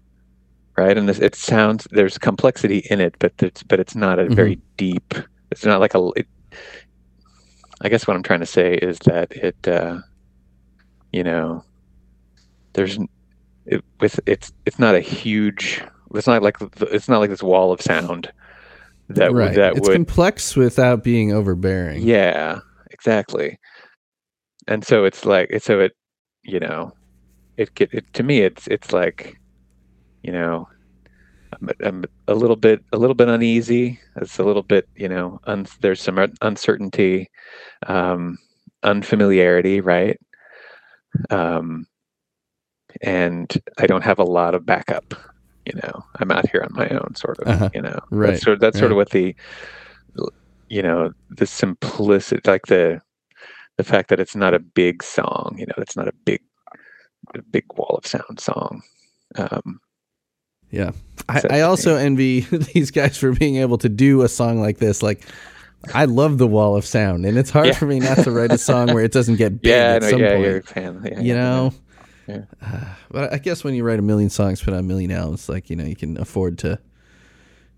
right? 0.76 0.96
And 0.96 1.08
this, 1.08 1.18
it 1.18 1.34
sounds 1.34 1.86
there's 1.90 2.18
complexity 2.18 2.86
in 2.90 3.00
it, 3.00 3.16
but 3.18 3.32
it's 3.38 3.62
but 3.62 3.80
it's 3.80 3.94
not 3.94 4.18
a 4.18 4.28
very 4.28 4.58
deep. 4.76 5.14
It's 5.50 5.64
not 5.64 5.80
like 5.80 5.94
a. 5.94 6.10
It, 6.16 6.26
I 7.82 7.88
guess 7.88 8.06
what 8.06 8.16
I'm 8.16 8.22
trying 8.22 8.40
to 8.40 8.46
say 8.46 8.74
is 8.74 8.98
that 9.00 9.32
it, 9.32 9.56
uh, 9.66 10.00
you 11.12 11.24
know, 11.24 11.64
there's 12.74 12.98
it, 13.66 13.84
with 14.00 14.20
it's 14.26 14.52
it's 14.66 14.78
not 14.78 14.94
a 14.94 15.00
huge. 15.00 15.82
It's 16.14 16.26
not 16.26 16.42
like 16.42 16.56
it's 16.60 17.08
not 17.08 17.20
like 17.20 17.30
this 17.30 17.42
wall 17.42 17.72
of 17.72 17.80
sound 17.80 18.30
that 19.08 19.32
right. 19.32 19.48
would 19.48 19.56
that 19.56 19.76
it's 19.76 19.88
would 19.88 19.94
complex 19.94 20.56
without 20.56 21.02
being 21.02 21.32
overbearing. 21.32 22.02
yeah, 22.02 22.60
exactly. 22.90 23.58
And 24.68 24.84
so 24.84 25.04
it's 25.04 25.24
like 25.24 25.48
it's 25.50 25.64
so 25.64 25.80
it, 25.80 25.92
you 26.42 26.60
know, 26.60 26.92
it 27.56 27.74
get 27.74 27.92
it 27.92 28.12
to 28.14 28.22
me. 28.22 28.40
It's 28.40 28.66
it's 28.66 28.92
like, 28.92 29.38
you 30.22 30.32
know, 30.32 30.68
I'm, 31.52 31.70
I'm 31.80 32.04
a 32.28 32.34
little 32.34 32.56
bit 32.56 32.84
a 32.92 32.98
little 32.98 33.14
bit 33.14 33.28
uneasy. 33.28 34.00
It's 34.16 34.38
a 34.38 34.44
little 34.44 34.62
bit 34.62 34.88
you 34.96 35.08
know, 35.08 35.40
un, 35.44 35.66
there's 35.80 36.00
some 36.00 36.18
uncertainty, 36.42 37.30
um, 37.86 38.38
unfamiliarity, 38.82 39.80
right? 39.80 40.18
Um, 41.30 41.86
and 43.02 43.52
I 43.78 43.86
don't 43.86 44.04
have 44.04 44.18
a 44.18 44.24
lot 44.24 44.54
of 44.54 44.66
backup. 44.66 45.14
You 45.66 45.78
know, 45.82 46.04
I'm 46.16 46.30
out 46.30 46.48
here 46.50 46.62
on 46.62 46.72
my 46.72 46.88
own, 46.88 47.14
sort 47.14 47.38
of. 47.40 47.48
Uh-huh. 47.48 47.70
You 47.74 47.82
know, 47.82 47.98
Right, 48.10 48.30
That's 48.32 48.42
sort 48.42 48.54
of, 48.54 48.60
that's 48.60 48.78
sort 48.78 48.90
of 48.90 48.96
what 48.96 49.10
the 49.10 49.36
you 50.68 50.82
know 50.82 51.12
the 51.30 51.46
simplicity 51.46 52.40
like 52.48 52.66
the 52.66 53.02
the 53.80 53.84
fact 53.92 54.08
that 54.10 54.20
it's 54.20 54.36
not 54.36 54.52
a 54.54 54.58
big 54.58 55.02
song 55.02 55.54
you 55.58 55.64
know 55.66 55.74
it's 55.78 55.96
not 55.96 56.06
a 56.08 56.12
big 56.24 56.40
a 57.34 57.42
big 57.42 57.64
wall 57.76 57.96
of 57.98 58.06
sound 58.06 58.38
song 58.38 58.82
um 59.36 59.80
Yeah. 60.70 60.92
I, 61.28 61.40
So- 61.40 61.48
I 61.50 61.60
also 61.62 61.96
envy 61.96 62.40
these 62.74 62.90
guys 62.90 63.16
for 63.18 63.32
being 63.32 63.56
able 63.56 63.78
to 63.78 63.88
do 63.88 64.22
a 64.22 64.28
song 64.28 64.60
like 64.60 64.78
this. 64.78 65.02
Like, 65.02 65.26
I 65.94 66.04
love 66.04 66.38
the 66.38 66.46
wall 66.46 66.76
of 66.76 66.84
sound, 66.84 67.24
and 67.26 67.36
it's 67.38 67.50
hard 67.50 67.66
Yeah. 67.68 67.72
for 67.80 67.86
me 67.86 67.98
not 67.98 68.18
to 68.24 68.30
write 68.30 68.52
a 68.52 68.58
song 68.58 68.92
where 68.94 69.02
it 69.02 69.12
doesn't 69.12 69.36
get 69.36 69.60
big 69.62 69.70
yeah 69.70 69.94
at 69.96 70.02
no, 70.02 70.10
some 70.10 70.20
yeah 70.20 70.30
point. 70.30 70.42
you're 70.44 70.56
a 70.58 70.62
fan 70.62 71.02
yeah, 71.04 71.20
you 71.20 71.34
know? 71.34 71.72
Yeah. 72.28 72.42
Uh, 72.62 72.84
but 73.10 73.32
I 73.32 73.38
guess 73.38 73.64
when 73.64 73.74
you 73.74 73.82
write 73.82 73.98
a 73.98 74.02
million 74.02 74.30
songs, 74.30 74.62
put 74.62 74.74
out 74.74 74.80
a 74.80 74.84
million 74.84 75.10
albums, 75.10 75.48
like, 75.48 75.70
you 75.70 75.76
know, 75.76 75.84
you 75.84 75.96
can 75.96 76.16
afford 76.20 76.58
to. 76.58 76.78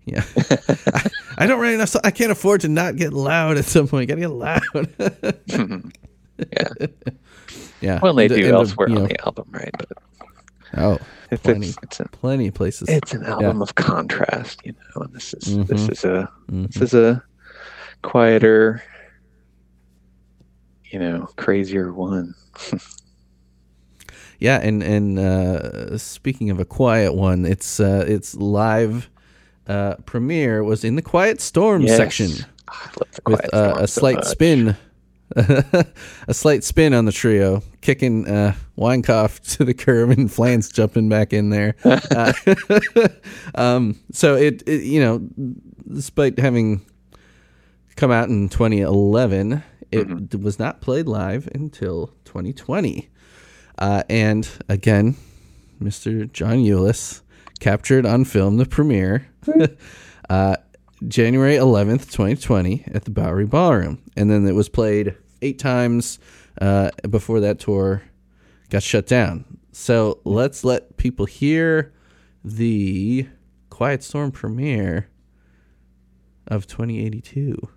Yeah. 0.05 0.23
I, 0.49 1.09
I 1.39 1.45
don't 1.47 1.59
write 1.59 1.73
enough. 1.75 1.89
So 1.89 1.99
I 2.03 2.11
can't 2.11 2.31
afford 2.31 2.61
to 2.61 2.67
not 2.69 2.95
get 2.95 3.13
loud 3.13 3.57
at 3.57 3.65
some 3.65 3.87
point. 3.87 4.09
Gotta 4.09 4.21
get 4.21 4.29
loud. 4.29 4.61
yeah 4.97 6.77
yeah. 7.81 7.99
well 8.01 8.13
they 8.13 8.25
And- 8.25 8.35
do 8.35 8.43
and, 8.45 8.53
elsewhere 8.53 8.89
you 8.89 8.95
on 8.95 9.01
know- 9.03 9.07
the 9.07 9.25
album 9.25 9.47
right 9.51 9.71
but 9.77 9.89
Oh, 10.75 10.97
it's 11.29 11.43
plenty, 11.43 11.67
it's, 11.67 11.77
it's, 11.83 11.99
an, 11.99 12.07
plenty 12.11 12.47
of 12.47 12.55
places. 12.55 12.89
it's 12.89 13.13
an 13.13 13.23
album 13.25 13.61
of 13.61 13.75
contrast 13.75 14.61
you 14.65 14.71
know 14.73 15.03
and 15.03 15.13
this 15.13 15.35
is 15.35 15.55
this 15.67 15.81
Mhm. 15.87 15.91
is 15.91 16.03
a 16.03 16.29
Mhm. 16.51 16.73
this 16.73 16.81
is 16.81 16.93
a 16.95 17.23
quieter 18.01 18.81
you 20.89 20.97
know 20.97 21.27
crazier 21.35 21.93
one 21.93 22.33
Yeah, 24.39 24.59
and 24.61 24.83
and 24.83 25.19
uh, 25.19 25.97
speaking 25.97 26.49
of 26.49 26.59
a 26.59 26.65
quiet 26.65 27.13
one, 27.13 27.45
it's 27.45 27.79
uh, 27.79 28.03
its 28.05 28.35
live 28.35 29.09
uh, 29.67 29.95
premiere 30.05 30.63
was 30.63 30.83
in 30.83 30.95
the 30.95 31.01
Quiet 31.01 31.39
Storm 31.41 31.83
Yes. 31.83 31.97
section 31.97 32.31
Ah, 32.67 32.91
I 32.91 32.99
love 32.99 33.11
the 33.11 33.21
with 33.31 33.53
uh, 33.53 33.75
a 33.77 33.87
slight 33.87 34.23
spin, 34.25 34.75
a 35.35 36.33
slight 36.33 36.63
spin 36.63 36.93
on 36.93 37.05
the 37.05 37.11
trio, 37.11 37.61
kicking 37.81 38.27
uh, 38.27 38.53
Weinkauf 38.77 39.39
to 39.57 39.65
the 39.65 39.73
curb 39.73 40.11
and 40.11 40.31
Flans 40.31 40.69
jumping 40.71 41.09
back 41.09 41.33
in 41.33 41.49
there. 41.49 41.75
Uh, 41.85 42.33
um, 43.55 43.99
so 44.11 44.35
it, 44.35 44.63
it, 44.67 44.83
you 44.83 44.99
know, 44.99 45.21
despite 45.93 46.39
having 46.39 46.81
come 47.95 48.11
out 48.11 48.29
in 48.29 48.49
2011. 48.49 49.63
It 49.91 50.07
Mm-hmm. 50.07 50.41
was 50.41 50.57
not 50.57 50.81
played 50.81 51.05
live 51.07 51.47
until 51.53 52.07
2020. 52.25 53.09
Uh, 53.77 54.01
and 54.09 54.49
again, 54.67 55.15
Mr. 55.79 56.31
John 56.33 56.57
Eulis 56.63 57.21
captured 57.59 58.03
on 58.03 58.25
film 58.25 58.57
the 58.57 58.65
premiere 58.65 59.27
uh, 60.29 60.55
January 61.07 61.55
11th, 61.55 62.11
2020, 62.11 62.85
at 62.93 63.05
the 63.05 63.11
Bowery 63.11 63.45
Ballroom. 63.45 64.01
And 64.15 64.29
then 64.29 64.47
it 64.47 64.53
was 64.53 64.69
played 64.69 65.15
eight 65.41 65.59
times 65.59 66.19
uh, 66.61 66.91
before 67.09 67.39
that 67.41 67.59
tour 67.59 68.03
got 68.69 68.83
shut 68.83 69.05
down. 69.05 69.45
So 69.71 70.19
let's 70.23 70.63
let 70.63 70.97
people 70.97 71.25
hear 71.25 71.93
the 72.43 73.27
Quiet 73.69 74.03
Storm 74.03 74.31
premiere 74.31 75.09
of 76.47 76.67
2082. 76.67 77.69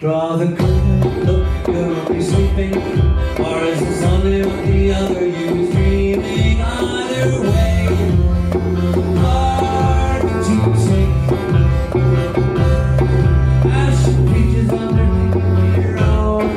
Draw 0.00 0.36
the 0.36 0.46
curtain, 0.56 1.26
look, 1.26 1.46
you'll 1.68 2.08
be 2.08 2.22
sleeping. 2.22 2.74
Or 3.38 3.58
is 3.64 3.80
this 3.80 4.02
only 4.04 4.42
what 4.46 4.64
the 4.64 4.92
other 4.94 5.26
you's 5.26 5.70
dreaming? 5.74 6.58
Either 6.58 7.42
way, 7.42 7.86
hard 9.20 10.22
to 10.22 10.76
say. 10.80 11.04
As 13.68 13.94
she 14.02 14.12
reaches 14.32 14.70
underneath 14.72 15.76
your 15.76 15.98
own, 15.98 16.48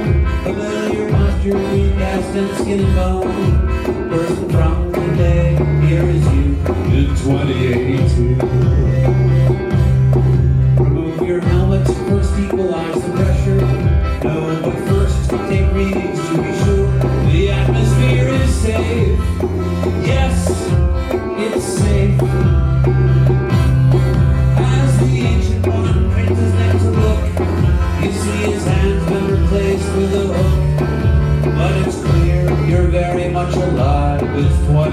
familiar 0.46 1.08
monster, 1.12 1.58
and 1.58 2.52
skin 2.56 2.80
and 2.80 2.96
bone. 2.96 3.56
From 4.52 4.78
the 4.94 5.06
day, 5.18 5.48
here 5.86 6.08
is 6.08 6.26
you 6.28 6.56
in 6.96 7.08
2082. 7.18 8.40
Remove 10.82 11.28
your 11.28 11.42
helmet, 11.42 11.86
first 11.88 12.40
equalize 12.40 13.02
the 13.02 13.33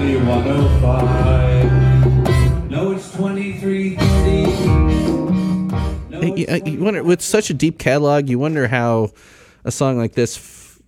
It's 0.03 0.19
2105. 0.19 2.71
No, 2.71 2.91
it's 2.93 3.11
2330. 3.15 6.09
No, 6.09 6.21
You, 6.35 6.45
uh, 6.47 6.59
you 6.65 6.79
wonder 6.83 7.03
with 7.03 7.21
such 7.21 7.51
a 7.51 7.53
deep 7.53 7.77
catalog, 7.77 8.27
you 8.27 8.39
wonder 8.39 8.67
how 8.67 9.11
a 9.63 9.69
song 9.71 9.99
like 9.99 10.13
this, 10.13 10.37
f- 10.37 10.79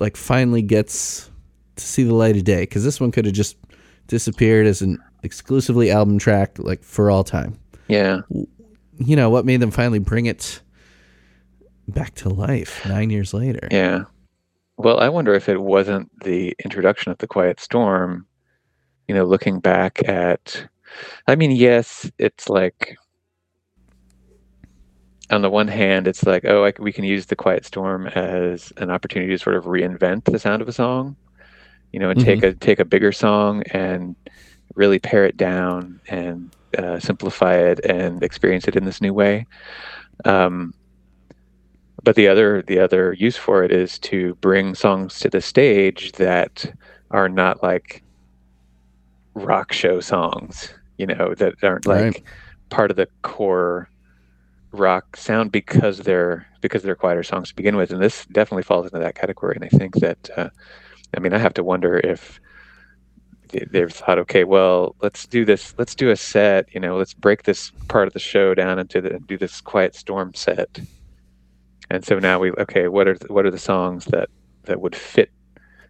like, 0.00 0.16
finally 0.16 0.62
gets 0.62 1.30
to 1.76 1.84
see 1.84 2.04
the 2.04 2.14
light 2.14 2.36
of 2.36 2.44
day. 2.44 2.62
Because 2.62 2.84
this 2.84 2.98
one 3.00 3.12
could 3.12 3.26
have 3.26 3.34
just 3.34 3.56
disappeared 4.06 4.66
as 4.66 4.80
an 4.80 4.98
exclusively 5.22 5.90
album 5.90 6.18
track, 6.18 6.58
like 6.58 6.82
for 6.82 7.10
all 7.10 7.22
time. 7.24 7.58
Yeah. 7.88 8.20
You 8.96 9.16
know 9.16 9.28
what 9.28 9.44
made 9.44 9.60
them 9.60 9.72
finally 9.72 9.98
bring 9.98 10.24
it 10.26 10.60
back 11.88 12.14
to 12.14 12.28
life 12.30 12.86
nine 12.86 13.10
years 13.10 13.34
later? 13.34 13.68
Yeah. 13.70 14.04
Well, 14.78 15.00
I 15.00 15.10
wonder 15.10 15.34
if 15.34 15.50
it 15.50 15.60
wasn't 15.60 16.08
the 16.24 16.54
introduction 16.64 17.12
of 17.12 17.18
the 17.18 17.26
Quiet 17.26 17.60
Storm, 17.60 18.26
you 19.08 19.14
know, 19.14 19.24
looking 19.24 19.60
back 19.60 20.06
at, 20.08 20.66
I 21.26 21.34
mean, 21.34 21.50
yes, 21.50 22.10
it's 22.18 22.48
like, 22.48 22.96
on 25.30 25.42
the 25.42 25.50
one 25.50 25.68
hand, 25.68 26.06
it's 26.06 26.24
like, 26.24 26.44
oh, 26.44 26.64
I 26.64 26.72
we 26.78 26.92
can 26.92 27.04
use 27.04 27.26
the 27.26 27.36
Quiet 27.36 27.64
Storm 27.64 28.06
as 28.08 28.72
an 28.76 28.90
opportunity 28.90 29.32
to 29.32 29.38
sort 29.38 29.56
of 29.56 29.64
reinvent 29.64 30.24
the 30.24 30.38
sound 30.38 30.62
of 30.62 30.68
a 30.68 30.72
song, 30.72 31.16
you 31.92 31.98
know, 31.98 32.10
and 32.10 32.20
take 32.20 32.42
a 32.42 32.52
take 32.54 32.78
a 32.78 32.84
bigger 32.84 33.10
song 33.10 33.62
and 33.72 34.14
really 34.74 34.98
pare 34.98 35.24
it 35.24 35.36
down 35.36 36.00
and 36.08 36.54
uh, 36.78 37.00
simplify 37.00 37.56
it 37.56 37.80
and 37.86 38.22
experience 38.22 38.68
it 38.68 38.76
in 38.76 38.84
this 38.84 39.00
new 39.00 39.14
way. 39.14 39.46
Um, 40.24 40.74
but 42.02 42.16
the 42.16 42.28
other 42.28 42.62
the 42.62 42.78
other 42.78 43.14
use 43.14 43.36
for 43.36 43.64
it 43.64 43.72
is 43.72 43.98
to 44.00 44.34
bring 44.36 44.74
songs 44.74 45.18
to 45.20 45.30
the 45.30 45.40
stage 45.40 46.12
that 46.12 46.70
are 47.10 47.30
not 47.30 47.62
like 47.62 48.03
rock 49.34 49.72
show 49.72 50.00
songs 50.00 50.72
you 50.96 51.06
know 51.06 51.34
that 51.34 51.54
aren't 51.62 51.86
like 51.86 52.02
Right. 52.02 52.22
part 52.70 52.90
of 52.90 52.96
the 52.96 53.08
core 53.22 53.88
rock 54.72 55.16
sound 55.16 55.52
because 55.52 55.98
they're 55.98 56.46
because 56.60 56.82
they're 56.82 56.96
quieter 56.96 57.22
songs 57.22 57.48
to 57.50 57.54
begin 57.54 57.76
with. 57.76 57.90
And 57.92 58.02
this 58.02 58.26
definitely 58.26 58.62
falls 58.64 58.86
into 58.86 58.98
that 58.98 59.14
category. 59.14 59.56
And 59.56 59.64
i 59.64 59.68
think 59.68 59.96
that 59.96 60.30
uh, 60.36 60.48
i 61.16 61.20
mean 61.20 61.32
i 61.32 61.38
have 61.38 61.54
to 61.54 61.64
wonder 61.64 61.98
if 61.98 62.40
they- 63.50 63.66
they've 63.70 63.92
thought 63.92 64.18
okay 64.20 64.44
well 64.44 64.96
let's 65.02 65.26
do 65.26 65.44
this 65.44 65.74
let's 65.78 65.94
do 65.94 66.10
a 66.10 66.16
set 66.16 66.66
you 66.74 66.80
know 66.80 66.96
let's 66.96 67.14
break 67.14 67.42
this 67.44 67.70
part 67.88 68.06
of 68.08 68.12
the 68.14 68.18
show 68.18 68.54
down 68.54 68.78
into 68.78 69.00
the 69.00 69.18
do 69.26 69.36
this 69.38 69.60
quiet 69.60 69.94
storm 69.94 70.32
set. 70.34 70.80
And 71.90 72.04
so 72.04 72.18
now 72.18 72.38
we 72.38 72.50
okay 72.52 72.88
what 72.88 73.06
are 73.08 73.16
what 73.28 73.44
are 73.46 73.50
the 73.50 73.58
songs 73.58 74.06
that 74.06 74.28
that 74.64 74.80
would 74.80 74.96
fit? 74.96 75.30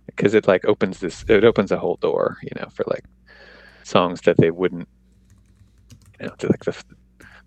Because 0.07 0.35
it 0.35 0.49
like 0.49 0.65
opens 0.67 1.01
this 1.01 1.25
it 1.29 1.45
opens 1.45 1.71
a 1.73 1.79
whole 1.79 1.97
door 2.03 2.37
you 2.43 2.51
know 2.57 2.69
for 2.71 2.85
like 2.89 3.05
songs 3.85 4.21
that 4.23 4.37
they 4.39 4.51
wouldn't 4.51 4.89
you 6.21 6.27
know 6.27 6.35
like 6.49 6.65
the 6.65 6.83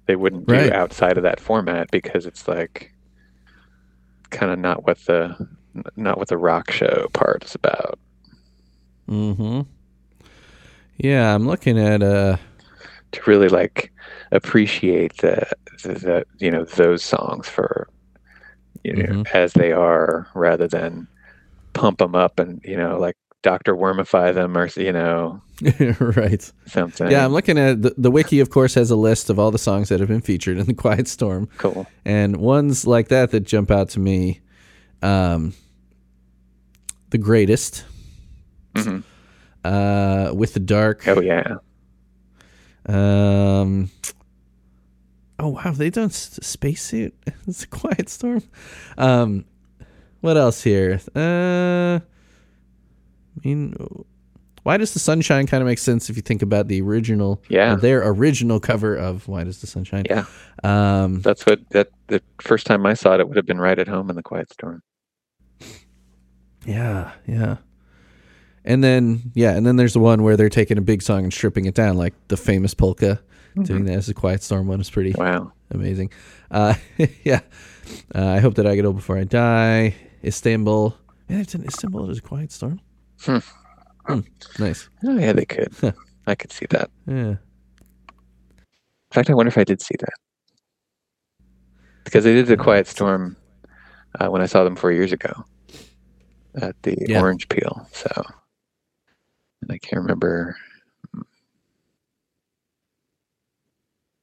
they 0.05 0.15
wouldn't 0.15 0.47
do 0.47 0.53
outside 0.71 1.17
of 1.17 1.23
that 1.23 1.39
format 1.39 1.89
because 1.91 2.25
it's 2.25 2.47
like 2.47 2.91
kind 4.29 4.51
of 4.51 4.59
not 4.59 4.85
what 4.85 4.97
the 5.05 5.35
not 5.95 6.17
what 6.17 6.27
the 6.29 6.38
rock 6.38 6.71
show 6.71 7.07
part 7.13 7.43
is 7.43 7.55
about 7.55 7.99
Mm-hmm. 9.09 9.61
Yeah, 10.97 11.33
I'm 11.33 11.47
looking 11.47 11.77
at 11.79 12.03
uh 12.03 12.38
to 13.13 13.21
really 13.25 13.47
like 13.49 13.91
appreciate 14.31 15.15
the 15.17 15.47
the, 15.83 15.93
the 15.93 16.25
you 16.39 16.51
know 16.51 16.65
those 16.65 17.03
songs 17.03 17.47
for 17.47 17.88
you 18.83 18.93
know 18.95 19.03
Mhm. 19.23 19.27
as 19.33 19.53
they 19.53 19.71
are 19.71 20.27
rather 20.35 20.67
than 20.67 21.07
pump 21.73 21.99
them 21.99 22.15
up 22.15 22.39
and 22.39 22.59
you 22.65 22.75
know 22.75 22.97
like 22.99 23.15
Dr. 23.43 23.75
Wormify 23.75 24.33
them 24.33 24.57
or 24.57 24.67
you 24.75 24.91
know 24.91 25.41
right. 25.99 26.51
something. 26.67 27.09
Yeah, 27.11 27.25
I'm 27.25 27.33
looking 27.33 27.57
at 27.57 27.81
the, 27.81 27.93
the 27.97 28.11
wiki. 28.11 28.39
Of 28.39 28.49
course, 28.49 28.73
has 28.75 28.91
a 28.91 28.95
list 28.95 29.29
of 29.29 29.39
all 29.39 29.49
the 29.51 29.57
songs 29.57 29.89
that 29.89 29.99
have 29.99 30.09
been 30.09 30.21
featured 30.21 30.57
in 30.57 30.65
the 30.67 30.73
Quiet 30.83 31.07
Storm, 31.07 31.49
cool. 31.57 31.87
and 32.05 32.37
ones 32.37 32.85
like 32.85 33.07
that 33.09 33.31
that 33.31 33.41
jump 33.41 33.71
out 33.71 33.89
to 33.89 33.99
me. 33.99 34.41
Um, 35.01 35.53
the 37.09 37.17
greatest, 37.17 37.85
Mhm. 38.75 39.03
uh, 39.63 40.31
with 40.35 40.53
the 40.53 40.59
dark. 40.59 41.07
Oh 41.07 41.21
yeah. 41.21 41.55
Um. 42.87 43.89
Oh 45.39 45.49
wow, 45.49 45.71
they 45.71 45.89
done 45.89 46.05
s- 46.09 46.39
spacesuit. 46.41 47.13
It's 47.47 47.63
a 47.63 47.67
quiet 47.67 48.09
storm. 48.09 48.43
Um, 48.97 49.45
what 50.21 50.35
else 50.37 50.63
here? 50.63 50.99
Uh, 51.15 51.99
I 51.99 53.39
mean, 53.47 53.75
why 54.68 54.76
does 54.76 54.91
the 54.93 54.99
sunshine 54.99 55.47
kind 55.47 55.61
of 55.61 55.65
make 55.65 55.80
sense 55.80 56.09
if 56.09 56.18
you 56.18 56.22
think 56.22 56.41
about 56.41 56.68
the 56.68 56.82
original? 56.82 57.41
Yeah. 57.47 57.74
or 57.74 57.76
their 57.78 58.05
original 58.05 58.59
cover 58.59 58.95
of 58.97 59.26
"Why 59.26 59.45
Does 59.45 59.61
the 59.61 59.68
Sunshine?" 59.68 60.03
Yeah. 60.09 60.26
Um, 60.61 61.22
That's 61.22 61.45
what 61.45 61.61
that 61.70 61.88
the 62.07 62.22
first 62.41 62.65
time 62.68 62.86
I 62.86 62.93
saw 62.93 63.13
it, 63.13 63.22
it 63.22 63.30
would 63.30 63.38
have 63.38 63.45
been 63.45 63.61
right 63.61 63.80
at 63.80 63.88
home 63.88 64.09
in 64.09 64.18
the 64.18 64.24
Quiet 64.24 64.51
Storm. 64.51 64.84
yeah, 66.65 67.13
yeah. 67.26 67.57
And 68.65 68.84
then 68.84 69.32
yeah, 69.34 69.55
and 69.55 69.65
then 69.65 69.78
there's 69.78 69.93
the 69.93 69.99
one 70.01 70.24
where 70.24 70.36
they're 70.36 70.49
taking 70.49 70.78
a 70.78 70.82
big 70.82 71.01
song 71.01 71.24
and 71.24 71.34
stripping 71.34 71.63
it 71.65 71.74
down, 71.74 71.95
like 71.95 72.13
the 72.28 72.36
famous 72.38 72.74
polka. 72.74 73.22
Doing 73.63 73.86
that 73.86 73.93
as 73.95 74.07
a 74.09 74.13
quiet 74.13 74.43
storm 74.43 74.68
one 74.68 74.80
is 74.80 74.89
pretty 74.89 75.13
Wow. 75.18 75.51
amazing. 75.72 76.11
Uh, 76.51 76.76
yeah. 77.24 77.39
Uh, 78.13 78.28
I 78.28 78.39
hope 78.39 78.53
that 78.55 78.68
I 78.68 78.76
get 78.76 78.86
old 78.86 78.97
before 78.97 79.18
I 79.18 79.24
die. 79.24 79.95
Istanbul. 80.24 80.95
Man, 81.28 81.39
it's 81.39 81.55
in 81.55 81.63
Istanbul. 81.65 82.07
Is 82.11 82.20
a 82.20 82.22
quiet 82.22 82.51
storm. 82.51 82.82
Hmm. 83.22 83.39
Hmm, 84.07 84.19
Nice. 84.59 84.89
Oh 85.05 85.17
yeah, 85.17 85.33
they 85.33 85.45
could. 85.45 85.73
I 86.27 86.35
could 86.35 86.51
see 86.51 86.65
that. 86.69 86.89
Yeah. 87.07 87.13
In 87.35 87.37
fact, 89.13 89.29
I 89.29 89.33
wonder 89.33 89.49
if 89.49 89.57
I 89.57 89.63
did 89.63 89.81
see 89.81 89.95
that 89.99 91.43
because 92.03 92.23
they 92.23 92.33
did 92.33 92.47
the 92.47 92.57
Quiet 92.57 92.87
Storm 92.87 93.35
uh, 94.19 94.27
when 94.29 94.41
I 94.41 94.45
saw 94.45 94.63
them 94.63 94.75
four 94.75 94.91
years 94.91 95.11
ago 95.11 95.45
at 96.55 96.75
the 96.83 96.95
Yeah. 97.07 97.21
Orange 97.21 97.47
Peel. 97.49 97.87
So, 97.91 98.09
and 99.61 99.71
I 99.71 99.77
can't 99.77 100.01
remember. 100.01 100.55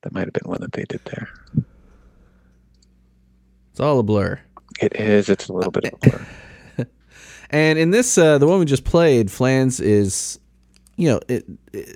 That 0.03 0.13
might 0.13 0.27
have 0.27 0.33
been 0.35 0.49
one 0.51 0.61
that 0.61 0.73
they 0.73 0.85
did 0.85 1.01
there. 1.07 1.29
It's 3.71 3.81
all 3.81 3.99
a 3.99 4.03
blur. 4.03 4.39
It 4.81 4.95
is. 4.97 5.29
It's 5.31 5.49
a 5.49 5.53
little 5.53 5.73
bit 5.73 5.85
of 5.87 5.95
a 5.95 5.97
blur. 6.11 6.27
And 7.55 7.79
in 7.79 7.91
this, 7.91 8.19
uh, 8.19 8.39
the 8.39 8.47
one 8.47 8.59
we 8.59 8.65
just 8.65 8.85
played, 8.85 9.31
Flans 9.31 9.79
is 9.79 10.41
you 10.97 11.09
know, 11.09 11.21
it, 11.29 11.45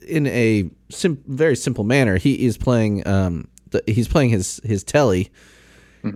in 0.06 0.26
a 0.26 0.68
sim- 0.90 1.22
very 1.26 1.56
simple 1.56 1.84
manner, 1.84 2.16
he 2.16 2.46
is 2.46 2.56
playing. 2.56 3.06
Um, 3.06 3.48
the, 3.70 3.82
he's 3.86 4.08
playing 4.08 4.30
his 4.30 4.60
his 4.64 4.82
telly, 4.82 5.30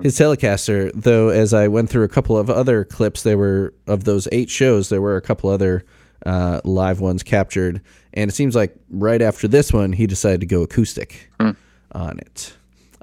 his 0.03 0.18
Telecaster. 0.18 0.90
Though, 0.95 1.28
as 1.28 1.53
I 1.55 1.68
went 1.68 1.90
through 1.90 2.05
a 2.05 2.09
couple 2.09 2.36
of 2.36 2.51
other 2.51 2.84
clips, 2.84 3.22
there 3.22 3.38
were 3.38 3.74
of 3.86 4.05
those 4.05 4.26
eight 4.32 4.51
shows, 4.51 4.88
there 4.88 5.03
were 5.03 5.16
a 5.16 5.20
couple 5.20 5.51
other 5.51 5.84
uh, 6.24 6.61
live 6.64 7.01
ones 7.01 7.22
captured, 7.22 7.80
and 8.14 8.30
it 8.30 8.34
seems 8.34 8.57
like 8.57 8.74
right 8.90 9.22
after 9.22 9.47
this 9.47 9.72
one, 9.72 9.93
he 9.93 10.07
decided 10.07 10.40
to 10.40 10.47
go 10.47 10.62
acoustic 10.62 11.30
on 11.93 12.18
it. 12.18 12.55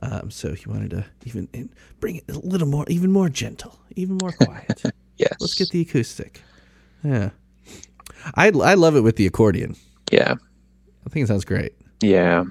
Um, 0.02 0.32
so 0.32 0.54
he 0.54 0.68
wanted 0.70 0.92
to 0.92 1.06
even 1.26 1.70
bring 2.00 2.16
it 2.16 2.24
a 2.30 2.40
little 2.40 2.68
more, 2.68 2.86
even 2.88 3.12
more 3.12 3.30
gentle, 3.30 3.78
even 3.96 4.18
more 4.18 4.32
quiet. 4.32 4.84
Yes. 5.20 5.36
Let's 5.40 5.56
get 5.56 5.70
the 5.70 5.82
acoustic. 5.82 6.42
Yeah, 7.04 7.30
I 8.36 8.48
I 8.48 8.74
love 8.74 8.96
it 8.96 9.02
with 9.02 9.16
the 9.18 9.28
accordion. 9.28 9.76
Yeah. 10.12 10.36
I 11.06 11.10
think 11.10 11.24
it 11.24 11.28
sounds 11.28 11.46
great. 11.46 11.74
Yeah. 12.02 12.46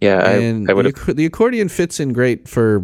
Yeah, 0.00 0.30
and 0.30 0.68
I 0.68 0.74
would 0.74 0.86
the, 0.96 1.14
the 1.14 1.26
accordion 1.26 1.68
fits 1.68 2.00
in 2.00 2.12
great 2.12 2.48
for 2.48 2.82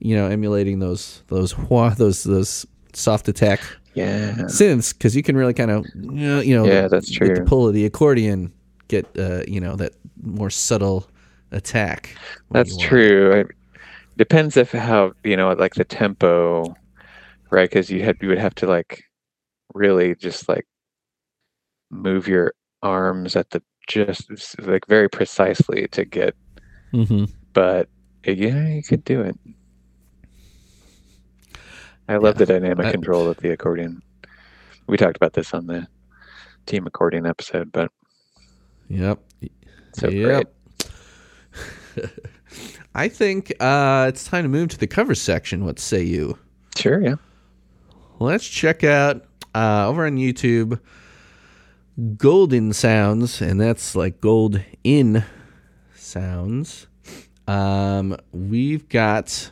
you 0.00 0.16
know 0.16 0.26
emulating 0.26 0.80
those 0.80 1.22
those 1.28 1.56
wah, 1.56 1.90
those 1.90 2.24
those 2.24 2.66
soft 2.92 3.28
attack 3.28 3.60
Yeah. 3.94 4.32
synths 4.46 4.92
because 4.92 5.14
you 5.14 5.22
can 5.22 5.36
really 5.36 5.54
kind 5.54 5.70
of 5.70 5.86
you 5.94 6.56
know 6.56 6.64
Yeah, 6.66 6.88
that's 6.88 7.18
with 7.20 7.36
the 7.36 7.44
pull 7.44 7.68
of 7.68 7.74
the 7.74 7.84
accordion 7.86 8.52
get 8.88 9.06
uh, 9.16 9.42
you 9.46 9.60
know 9.60 9.76
that 9.76 9.92
more 10.22 10.50
subtle 10.50 11.08
attack. 11.52 12.16
That's 12.50 12.76
true. 12.76 13.30
It 13.32 13.46
depends 14.16 14.56
if 14.56 14.72
how 14.72 15.12
you 15.22 15.36
know 15.36 15.52
like 15.52 15.74
the 15.74 15.84
tempo, 15.84 16.74
right? 17.54 17.70
Because 17.70 17.88
you 17.90 18.02
had 18.02 18.16
you 18.20 18.28
would 18.28 18.38
have 18.38 18.54
to 18.56 18.66
like 18.66 19.04
really 19.74 20.14
just 20.16 20.48
like 20.48 20.66
move 21.90 22.26
your 22.26 22.52
arms 22.82 23.36
at 23.36 23.50
the 23.50 23.62
just 23.86 24.58
like 24.60 24.86
very 24.88 25.08
precisely 25.08 25.86
to 25.88 26.04
get. 26.04 26.34
Mhm. 26.92 27.30
But 27.52 27.88
uh, 28.26 28.32
yeah, 28.32 28.68
you 28.68 28.82
could 28.82 29.04
do 29.04 29.20
it. 29.22 29.38
I 32.08 32.16
love 32.16 32.34
Yeah, 32.38 32.44
the 32.44 32.46
dynamic 32.46 32.86
I- 32.86 32.92
control 32.92 33.28
of 33.28 33.36
the 33.38 33.50
accordion. 33.50 34.02
We 34.86 34.96
talked 34.96 35.16
about 35.16 35.32
this 35.32 35.54
on 35.54 35.66
the 35.66 35.86
team 36.66 36.86
accordion 36.86 37.24
episode, 37.26 37.72
but 37.72 37.90
Yep. 38.88 39.18
so 39.94 40.08
Yep. 40.08 40.52
great. 41.94 42.10
I 42.94 43.08
think 43.08 43.52
uh, 43.60 44.06
it's 44.08 44.24
time 44.24 44.44
to 44.44 44.48
move 44.48 44.68
to 44.70 44.78
the 44.78 44.86
cover 44.86 45.14
section. 45.14 45.64
What 45.64 45.78
say 45.78 46.02
you? 46.02 46.38
Sure, 46.76 47.00
yeah. 47.00 47.14
Let's 48.20 48.46
check 48.46 48.84
out 48.84 49.24
uh, 49.54 49.88
over 49.88 50.06
on 50.06 50.16
YouTube 50.16 50.78
Golden 52.16 52.72
Sounds, 52.72 53.40
and 53.40 53.60
that's 53.60 53.96
like 53.96 54.20
gold 54.20 54.60
in 54.84 55.24
sounds. 55.96 56.86
Um, 57.46 58.16
we've 58.32 58.88
got 58.88 59.50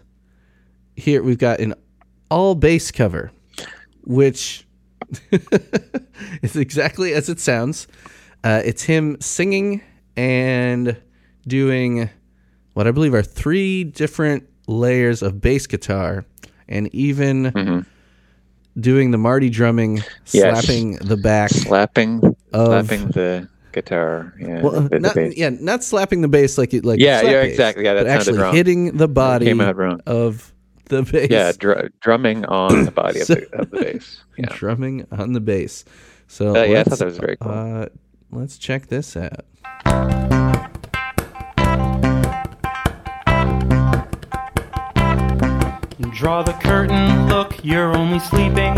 here 0.96 1.22
we've 1.22 1.38
got 1.38 1.60
an 1.60 1.74
all 2.30 2.54
bass 2.54 2.90
cover, 2.90 3.32
which 4.04 4.64
is 6.42 6.56
exactly 6.56 7.12
as 7.14 7.28
it 7.28 7.40
sounds. 7.40 7.88
Uh, 8.44 8.62
it's 8.64 8.84
him 8.84 9.20
singing 9.20 9.82
and 10.16 11.00
doing 11.46 12.08
what 12.74 12.86
I 12.86 12.92
believe 12.92 13.12
are 13.14 13.22
three 13.22 13.84
different 13.84 14.48
layers 14.66 15.22
of 15.22 15.40
bass 15.40 15.66
guitar, 15.66 16.24
and 16.68 16.92
even 16.94 17.86
doing 18.78 19.10
the 19.10 19.18
Marty 19.18 19.50
drumming. 19.50 20.02
Yes. 20.32 20.64
slapping 20.64 20.96
the 20.96 21.16
back. 21.16 21.50
Slapping, 21.50 22.22
Of- 22.52 22.66
slapping 22.66 23.08
the 23.08 23.48
guitar. 23.72 24.34
Yeah, 24.38 24.62
Well, 24.62 24.80
the, 24.82 24.88
the 24.90 25.00
not, 25.00 25.14
bass. 25.14 25.34
yeah, 25.36 25.50
not 25.50 25.82
slapping 25.84 26.20
the 26.20 26.28
bass 26.28 26.58
like 26.58 26.74
it 26.74 26.84
like 26.84 27.00
Yeah, 27.00 27.20
slap 27.20 27.32
yeah, 27.32 27.40
exactly. 27.42 27.84
Yeah, 27.84 27.92
actually 28.06 28.38
wrong. 28.38 28.54
hitting 28.54 28.96
the 28.96 29.08
body 29.08 29.46
came 29.46 29.60
out 29.60 29.76
wrong. 29.76 30.00
of 30.06 30.52
the 30.86 31.02
bass. 31.02 31.28
Yeah, 31.30 31.52
dr- 31.58 31.90
drumming 32.00 32.44
on 32.46 32.84
the 32.84 32.90
body 32.90 33.20
of 33.20 33.26
the, 33.28 33.48
of 33.58 33.70
the 33.70 33.80
bass. 33.80 34.22
Yeah. 34.36 34.46
drumming 34.50 35.06
on 35.10 35.32
the 35.32 35.40
bass. 35.40 35.84
So 36.28 36.54
Uh, 36.56 36.64
yeah, 36.64 36.80
I 36.80 36.84
thought 36.84 36.98
that 36.98 37.04
was 37.06 37.18
very 37.18 37.36
cool. 37.36 37.50
Uh, 37.52 37.86
let's 38.30 38.58
check 38.58 38.88
this 38.88 39.16
out. 39.16 39.44
Draw 46.14 46.42
the 46.42 46.52
curtain, 46.52 47.26
look, 47.26 47.64
you're 47.64 47.96
only 47.96 48.18
sleeping. 48.18 48.76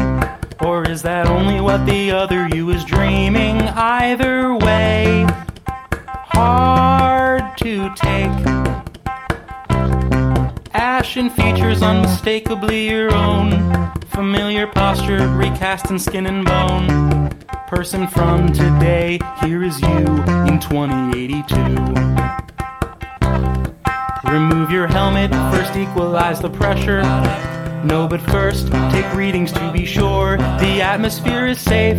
Or 0.61 0.89
is 0.89 1.03
that 1.03 1.27
only 1.27 1.61
what 1.61 1.85
the 1.85 2.13
other 2.13 2.49
you 2.49 2.71
is 2.71 2.85
dreaming? 2.85 3.61
Either 3.61 4.55
way, 4.55 5.27
hard 6.07 7.59
to 7.59 7.93
take. 7.97 8.31
Ashen 10.73 11.29
features 11.29 11.83
unmistakably 11.83 12.89
your 12.89 13.13
own. 13.13 13.93
Familiar 14.07 14.69
posture, 14.69 15.29
recast 15.29 15.91
in 15.91 15.99
skin 15.99 16.27
and 16.27 16.45
bone. 16.45 17.31
Person 17.67 18.07
from 18.07 18.53
today, 18.53 19.19
here 19.41 19.65
is 19.65 19.81
you 19.81 20.23
in 20.47 20.61
2082. 20.61 22.24
Remove 24.35 24.71
your 24.73 24.89
helmet, 24.89 25.31
first 25.55 25.77
equalize 25.77 26.41
the 26.41 26.51
pressure. 26.51 27.03
No, 27.85 28.09
but 28.09 28.21
first, 28.21 28.67
take 28.91 29.15
readings 29.15 29.53
to 29.53 29.71
be 29.71 29.87
sure 29.87 30.39
the 30.39 30.83
atmosphere 30.83 31.47
is 31.47 31.61
safe. 31.61 31.97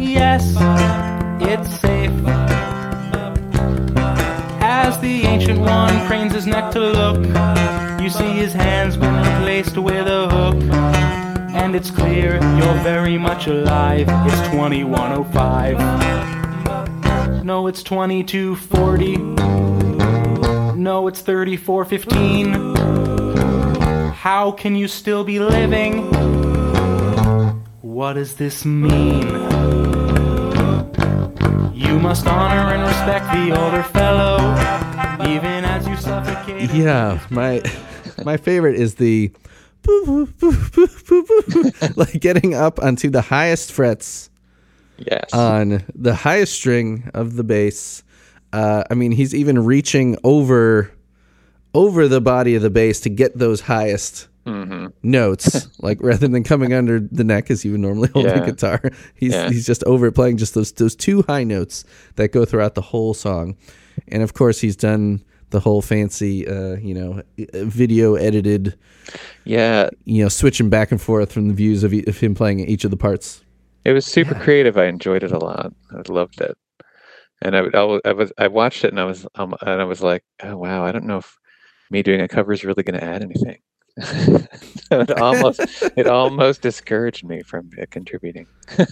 Yes, 0.00 0.56
it's 1.40 1.70
safe. 1.78 2.10
As 4.60 4.98
the 4.98 5.22
ancient 5.22 5.60
one 5.60 6.04
cranes 6.08 6.32
his 6.32 6.48
neck 6.48 6.72
to 6.72 6.80
look, 6.80 7.24
you 8.02 8.10
see 8.10 8.32
his 8.32 8.52
hands 8.52 8.96
been 8.96 9.14
replaced 9.14 9.78
with 9.78 10.08
a 10.08 10.28
hook. 10.28 10.60
And 11.54 11.76
it's 11.76 11.92
clear 11.92 12.42
you're 12.56 12.74
very 12.82 13.18
much 13.18 13.46
alive. 13.46 14.08
It's 14.26 14.48
2105. 14.48 17.44
No, 17.44 17.68
it's 17.68 17.84
2240. 17.84 19.73
No, 20.84 21.08
it's 21.08 21.22
3415. 21.22 22.52
How 24.12 24.50
can 24.52 24.76
you 24.76 24.86
still 24.86 25.24
be 25.24 25.38
living? 25.40 26.02
What 27.80 28.12
does 28.12 28.34
this 28.36 28.66
mean? 28.66 29.22
You 31.72 31.98
must 31.98 32.26
honor 32.26 32.74
and 32.74 32.82
respect 32.82 33.32
the 33.32 33.58
older 33.58 33.82
fellow, 33.82 34.36
even 35.26 35.64
as 35.64 35.88
you 35.88 35.96
suffocate. 35.96 36.70
Yeah, 36.74 37.18
my 37.30 37.62
my 38.24 38.36
favorite 38.36 38.74
is 38.74 38.96
the 38.96 39.32
boo, 39.80 40.04
boo, 40.04 40.26
boo, 40.26 40.52
boo, 40.70 40.86
boo, 41.08 41.22
boo, 41.48 41.70
like 41.96 42.20
getting 42.20 42.52
up 42.52 42.78
onto 42.78 43.08
the 43.08 43.22
highest 43.22 43.72
frets 43.72 44.28
Yes. 44.98 45.32
on 45.32 45.82
the 45.94 46.14
highest 46.14 46.52
string 46.52 47.10
of 47.14 47.36
the 47.36 47.42
bass. 47.44 48.02
Uh, 48.54 48.84
I 48.90 48.94
mean, 48.94 49.12
he's 49.12 49.34
even 49.34 49.64
reaching 49.64 50.16
over 50.22 50.90
over 51.74 52.06
the 52.08 52.20
body 52.20 52.54
of 52.54 52.62
the 52.62 52.70
bass 52.70 53.00
to 53.00 53.08
get 53.10 53.36
those 53.36 53.60
highest 53.62 54.28
notes, 55.02 55.68
like 55.82 55.98
rather 56.02 56.28
than 56.28 56.44
coming 56.44 56.72
under 56.72 57.00
the 57.00 57.24
neck 57.24 57.50
as 57.50 57.64
you 57.64 57.72
would 57.72 57.80
normally 57.80 58.08
hold 58.10 58.26
Yeah. 58.26 58.42
a 58.42 58.46
guitar. 58.46 58.80
He's 59.16 59.32
Yeah. 59.32 59.48
he's 59.48 59.66
just 59.66 59.82
over 59.84 60.10
playing 60.12 60.36
just 60.36 60.54
those 60.54 60.70
those 60.72 60.94
two 60.94 61.22
high 61.22 61.44
notes 61.44 61.84
that 62.16 62.28
go 62.32 62.44
throughout 62.44 62.74
the 62.74 62.82
whole 62.82 63.14
song, 63.14 63.56
and 64.08 64.22
of 64.22 64.34
course 64.34 64.60
he's 64.60 64.76
done 64.76 65.24
the 65.50 65.60
whole 65.60 65.82
fancy, 65.82 66.46
uh, 66.48 66.76
you 66.76 66.94
know, 66.94 67.22
video 67.38 68.14
edited, 68.16 68.76
yeah, 69.44 69.88
you 70.04 70.22
know, 70.22 70.28
switching 70.28 70.68
back 70.68 70.90
and 70.92 71.00
forth 71.00 71.32
from 71.32 71.48
the 71.48 71.54
views 71.54 71.84
of, 71.84 71.94
e- 71.94 72.04
of 72.08 72.18
him 72.18 72.34
playing 72.34 72.60
each 72.60 72.84
of 72.84 72.90
the 72.90 72.96
parts. 72.96 73.42
it 73.84 73.92
was 73.92 74.04
super 74.04 74.34
creative. 74.34 74.76
I 74.76 74.86
enjoyed 74.86 75.22
it 75.22 75.30
a 75.32 75.38
lot. 75.38 75.72
I 75.92 76.02
loved 76.12 76.40
it, 76.40 76.56
and 77.44 77.54
I, 77.56 77.60
would- 77.62 77.74
I, 77.76 78.10
I 78.10 78.12
was 78.12 78.32
I 78.38 78.48
watched 78.48 78.84
it 78.84 78.88
and 78.90 78.98
I 79.00 79.04
was 79.04 79.26
um, 79.36 79.54
and 79.62 79.80
I 79.80 79.84
was 79.84 80.02
like, 80.02 80.24
oh 80.42 80.56
wow, 80.56 80.84
I 80.84 80.90
don't 80.92 81.04
know 81.06 81.18
if 81.18 81.38
me 81.90 82.02
doing 82.02 82.20
a 82.20 82.28
cover 82.28 82.52
is 82.52 82.64
really 82.64 82.82
going 82.82 82.98
to 82.98 83.04
add 83.04 83.22
anything. 83.22 83.58
it 84.90 85.10
almost 85.20 85.60
it 85.96 86.06
almost 86.08 86.62
discouraged 86.62 87.24
me 87.24 87.42
from 87.42 87.70
uh, 87.80 87.84
contributing. 87.90 88.46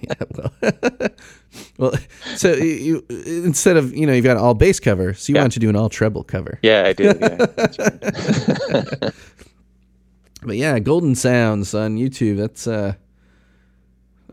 Yeah, 0.00 0.14
well, 0.36 0.52
well, 1.78 1.92
so 2.36 2.52
you, 2.54 3.04
instead 3.10 3.76
of 3.76 3.92
you 3.96 4.06
know 4.06 4.12
you've 4.12 4.24
got 4.24 4.36
an 4.36 4.42
all 4.44 4.54
bass 4.54 4.78
cover, 4.78 5.12
so 5.12 5.32
you 5.32 5.34
Yeah. 5.34 5.40
want 5.42 5.54
to 5.54 5.58
do 5.58 5.68
an 5.68 5.74
all 5.74 5.88
treble 5.88 6.22
cover. 6.22 6.60
Yeah, 6.62 6.84
I 6.86 6.92
did. 6.92 7.18
Yeah. 7.20 7.46
Right. 8.72 9.14
But 10.42 10.56
yeah, 10.56 10.78
Golden 10.78 11.16
Sounds 11.16 11.74
on 11.74 11.96
YouTube. 11.96 12.36
That's 12.36 12.68
uh 12.68 12.94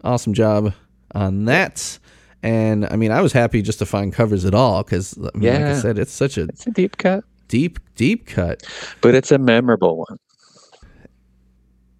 awesome 0.04 0.36
job 0.36 0.74
on 1.16 1.46
that. 1.46 1.98
And 2.46 2.86
I 2.86 2.96
mean, 2.96 3.12
I 3.12 3.22
was 3.22 3.34
happy 3.34 3.64
just 3.64 3.80
to 3.80 3.88
find 3.88 4.14
covers 4.14 4.46
at 4.46 4.54
all 4.54 4.84
because, 4.84 5.18
I 5.18 5.36
mean, 5.36 5.52
like 5.52 5.64
I 5.64 5.80
said, 5.80 5.98
it's 5.98 6.12
such 6.12 6.38
a 6.38 6.44
it's 6.44 6.68
a 6.68 6.70
deep 6.70 6.98
cut, 6.98 7.24
deep, 7.48 7.80
deep 7.96 8.28
cut. 8.28 8.62
but 9.02 9.16
it's 9.16 9.32
a 9.32 9.40
memorable 9.40 9.98
one. 9.98 10.20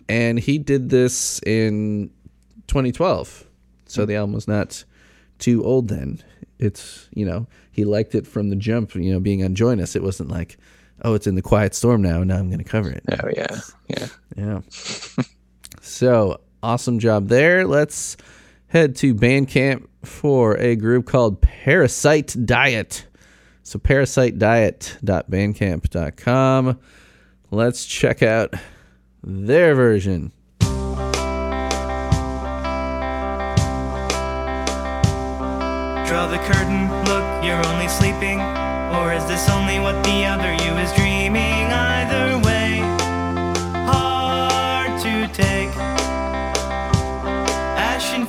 And 0.08 0.38
he 0.40 0.60
did 0.60 0.90
this 0.90 1.42
in 1.48 2.12
2012. 2.68 3.44
So 3.88 4.06
the 4.06 4.18
album 4.18 4.34
was 4.34 4.48
not 4.48 4.84
too 5.40 5.66
old 5.66 5.88
then. 5.88 6.22
It's 6.60 7.10
you 7.16 7.26
know 7.26 7.48
he 7.72 7.84
liked 7.84 8.14
it 8.14 8.28
from 8.28 8.52
the 8.52 8.56
jump. 8.56 8.94
You 8.94 9.14
know, 9.14 9.20
being 9.20 9.44
on 9.44 9.56
Join 9.56 9.80
Us, 9.80 9.96
it 9.96 10.04
wasn't 10.04 10.30
like, 10.30 10.60
oh, 11.02 11.16
it's 11.16 11.26
in 11.26 11.34
the 11.34 11.42
Quiet 11.42 11.74
Storm 11.74 12.04
now. 12.04 12.24
Now 12.24 12.38
I'm 12.38 12.50
going 12.50 12.60
to 12.60 12.64
cover 12.64 12.92
it. 12.92 13.04
Oh 13.12 13.30
yeah, 13.36 13.60
yeah. 13.88 14.08
Yeah. 14.38 14.60
so 15.82 16.40
awesome 16.62 17.00
job 17.00 17.30
there. 17.30 17.66
Let's 17.66 18.16
head 18.68 18.96
to 18.98 19.16
Bandcamp 19.16 19.88
for 20.06 20.58
a 20.58 20.76
group 20.76 21.06
called 21.06 21.42
Parasite 21.42 22.36
Diet. 22.46 23.06
So 23.64 23.80
parasitediet.bandcamp.com. 23.80 26.80
Let's 27.52 27.86
check 27.86 28.24
out 28.24 28.54
their 29.24 29.76
version. 29.76 30.32
Draw 36.08 36.28
the 36.28 36.38
curtain, 36.38 36.88
look, 37.06 37.44
you're 37.44 37.66
only 37.68 37.88
sleeping. 37.88 38.40
Or 38.96 39.12
is 39.14 39.26
this 39.26 39.50
only 39.50 39.80
what 39.80 40.04
the 40.04 40.26
other 40.26 40.54
you 40.54 40.78
is 40.78 40.94
dreaming? 40.94 41.72
Either 41.74 42.38
way, 42.46 42.78
hard 43.86 45.02
to 45.02 45.28
take. 45.34 45.72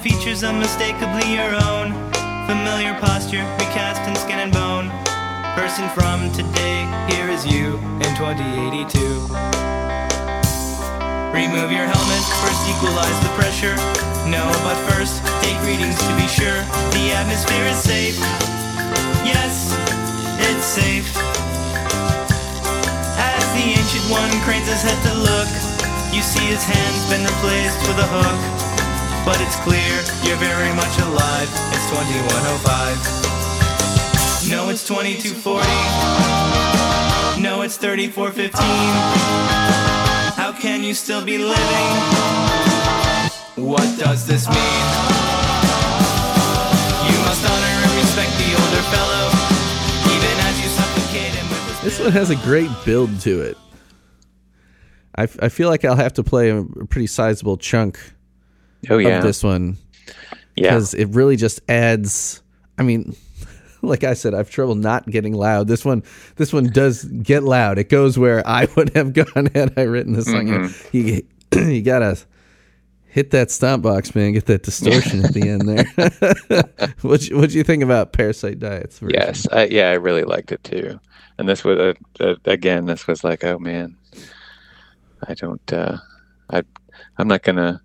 Features 0.03 0.45
unmistakably 0.45 1.35
your 1.35 1.55
own. 1.67 1.91
Familiar 2.47 2.95
posture, 3.01 3.43
recast 3.59 4.07
in 4.07 4.15
skin 4.15 4.39
and 4.39 4.53
bone. 4.53 4.89
Person 5.57 5.89
from 5.91 6.31
today, 6.31 6.87
here 7.11 7.29
is 7.29 7.47
you 7.47 7.79
in 7.99 8.11
2082. 8.15 8.87
Remove 11.35 11.73
your 11.73 11.89
helmet, 11.89 12.25
first 12.39 12.63
equalize 12.71 13.19
the 13.25 13.33
pressure. 13.35 13.75
No, 14.31 14.47
but 14.63 14.77
first, 14.93 15.25
take 15.43 15.59
readings 15.67 15.99
to 15.99 16.13
be 16.15 16.29
sure 16.29 16.61
the 16.95 17.11
atmosphere 17.17 17.67
is 17.67 17.79
safe. 17.79 18.19
Yes, 19.27 19.75
it's 20.39 20.67
safe. 20.67 21.11
As 23.19 23.45
the 23.59 23.75
ancient 23.75 24.07
one 24.13 24.31
cranes 24.47 24.69
his 24.69 24.83
head 24.83 24.99
to 25.11 25.15
look, 25.19 25.51
you 26.15 26.23
see 26.23 26.47
his 26.47 26.63
hand's 26.63 27.11
been 27.11 27.25
replaced 27.25 27.81
with 27.89 27.99
a 27.99 28.07
hook. 28.07 28.66
But 29.27 29.41
it's 29.43 29.57
clear 29.67 29.83
you're 30.23 30.39
very 30.39 30.71
much 30.75 30.95
alive. 31.03 31.51
It's 31.75 31.87
2105. 31.91 34.49
No, 34.49 34.69
it's 34.71 34.87
2240. 34.87 35.67
No, 37.43 37.63
it's 37.63 37.77
3415. 37.77 38.63
How 40.39 40.53
can 40.53 40.85
you 40.85 40.95
still 40.95 41.25
be 41.25 41.39
living? 41.39 41.91
What 43.57 43.99
does 43.99 44.25
this 44.27 44.47
mean? 44.47 44.85
You 47.11 47.19
must 47.27 47.43
honor 47.43 47.75
and 47.83 47.93
respect 47.99 48.31
the 48.39 48.55
older 48.55 48.85
fellow, 48.95 49.27
even 50.15 50.35
as 50.47 50.55
you 50.63 50.69
suffocate 50.71 51.35
him 51.35 51.49
with 51.51 51.67
his 51.67 51.81
This 51.83 51.99
one 52.01 52.13
has 52.13 52.31
a 52.31 52.37
great 52.37 52.71
build 52.85 53.19
to 53.23 53.41
it. 53.43 53.59
I, 55.17 55.25
f- 55.25 55.39
I 55.43 55.49
feel 55.49 55.69
like 55.69 55.85
I'll 55.85 55.97
have 55.97 56.13
to 56.15 56.23
play 56.23 56.51
a 56.51 56.63
pretty 56.89 57.09
sizable 57.09 57.57
chunk 57.57 57.99
Oh 58.89 58.99
yeah, 58.99 59.19
of 59.19 59.25
this 59.25 59.43
one 59.43 59.79
yeah. 60.57 60.71
because 60.71 60.95
it 60.95 61.07
really 61.11 61.37
just 61.37 61.61
adds. 61.69 62.43
I 62.79 62.83
mean, 62.83 63.15
like 63.83 64.05
I 64.05 64.15
said, 64.15 64.35
I've 64.35 64.51
trouble 64.51 64.75
not 64.75 65.07
getting 65.09 65.35
loud. 65.35 65.69
This 65.69 65.85
one, 65.85 66.03
this 66.37 66.53
one 66.53 66.65
does 66.67 67.05
get 67.05 67.43
loud. 67.43 67.79
It 67.79 67.89
goes 67.89 68.19
where 68.19 68.47
I 68.47 68.69
would 68.77 68.95
have 68.97 69.13
gone 69.13 69.51
had 69.55 69.75
I 69.77 69.83
written 69.83 70.15
this 70.15 70.27
song. 70.27 70.49
You, 70.49 70.71
you, 70.93 71.27
you 71.73 71.83
gotta 71.83 72.19
hit 73.07 73.31
that 73.31 73.51
stomp 73.51 73.83
box, 73.83 74.15
man. 74.15 74.33
Get 74.33 74.47
that 74.47 74.63
distortion 74.63 75.25
at 75.25 75.33
the 75.33 75.49
end 75.49 75.69
there. 75.69 76.93
what 77.03 77.25
what 77.27 77.51
you 77.53 77.63
think 77.63 77.83
about 77.83 78.13
Parasite 78.13 78.59
Diets? 78.59 78.99
version? 78.99 79.19
Yes, 79.19 79.47
I, 79.53 79.65
yeah, 79.67 79.91
I 79.91 79.95
really 79.95 80.25
liked 80.25 80.53
it 80.53 80.65
too. 80.65 80.99
And 81.39 81.49
this 81.49 81.65
was 81.65 81.79
uh, 81.79 81.95
uh, 82.21 82.35
again, 82.47 82.87
this 82.87 83.07
was 83.07 83.23
like, 83.23 83.45
oh 83.45 83.59
man, 83.59 83.97
I 85.29 85.35
don't, 85.35 85.73
uh, 85.73 85.99
I, 86.49 86.63
I'm 87.19 87.29
not 87.29 87.43
gonna, 87.43 87.83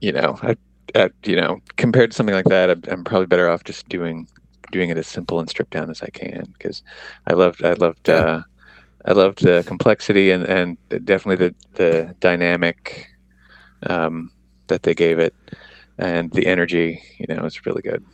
you 0.00 0.12
know, 0.12 0.38
I, 0.42 0.56
I, 0.94 1.10
you 1.24 1.36
know, 1.36 1.60
compared 1.76 2.10
to 2.10 2.16
something 2.16 2.34
like 2.34 2.46
that, 2.46 2.70
I'm, 2.70 2.82
I'm 2.88 3.04
probably 3.04 3.26
better 3.26 3.48
off 3.48 3.64
just 3.64 3.88
doing, 3.88 4.28
doing 4.72 4.90
it 4.90 4.96
as 4.96 5.06
simple 5.06 5.40
and 5.40 5.48
stripped 5.48 5.72
down 5.72 5.90
as 5.90 6.02
I 6.02 6.08
can 6.08 6.52
because 6.56 6.82
I 7.26 7.34
loved, 7.34 7.64
I 7.64 7.74
loved, 7.74 8.08
uh, 8.08 8.42
I 9.04 9.12
loved 9.12 9.42
the 9.42 9.64
complexity 9.66 10.30
and 10.30 10.44
and 10.44 10.76
definitely 11.04 11.36
the 11.36 11.54
the 11.74 12.14
dynamic, 12.20 13.08
um, 13.84 14.30
that 14.66 14.82
they 14.82 14.94
gave 14.94 15.18
it, 15.18 15.34
and 15.98 16.30
the 16.32 16.46
energy. 16.46 17.00
You 17.18 17.34
know, 17.34 17.44
it's 17.44 17.64
really 17.64 17.80
good. 17.80 18.04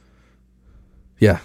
Yeah, 1.18 1.40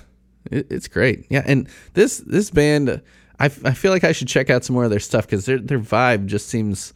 it, 0.51 0.67
it's 0.69 0.87
great. 0.87 1.25
Yeah, 1.29 1.43
and 1.45 1.67
this 1.93 2.17
this 2.19 2.51
band, 2.51 3.01
I, 3.39 3.45
f- 3.45 3.65
I 3.65 3.71
feel 3.71 3.91
like 3.91 4.03
I 4.03 4.11
should 4.11 4.27
check 4.27 4.49
out 4.49 4.65
some 4.65 4.73
more 4.73 4.83
of 4.83 4.89
their 4.89 4.99
stuff 4.99 5.25
because 5.25 5.45
their 5.45 5.57
their 5.57 5.79
vibe 5.79 6.25
just 6.25 6.49
seems 6.49 6.93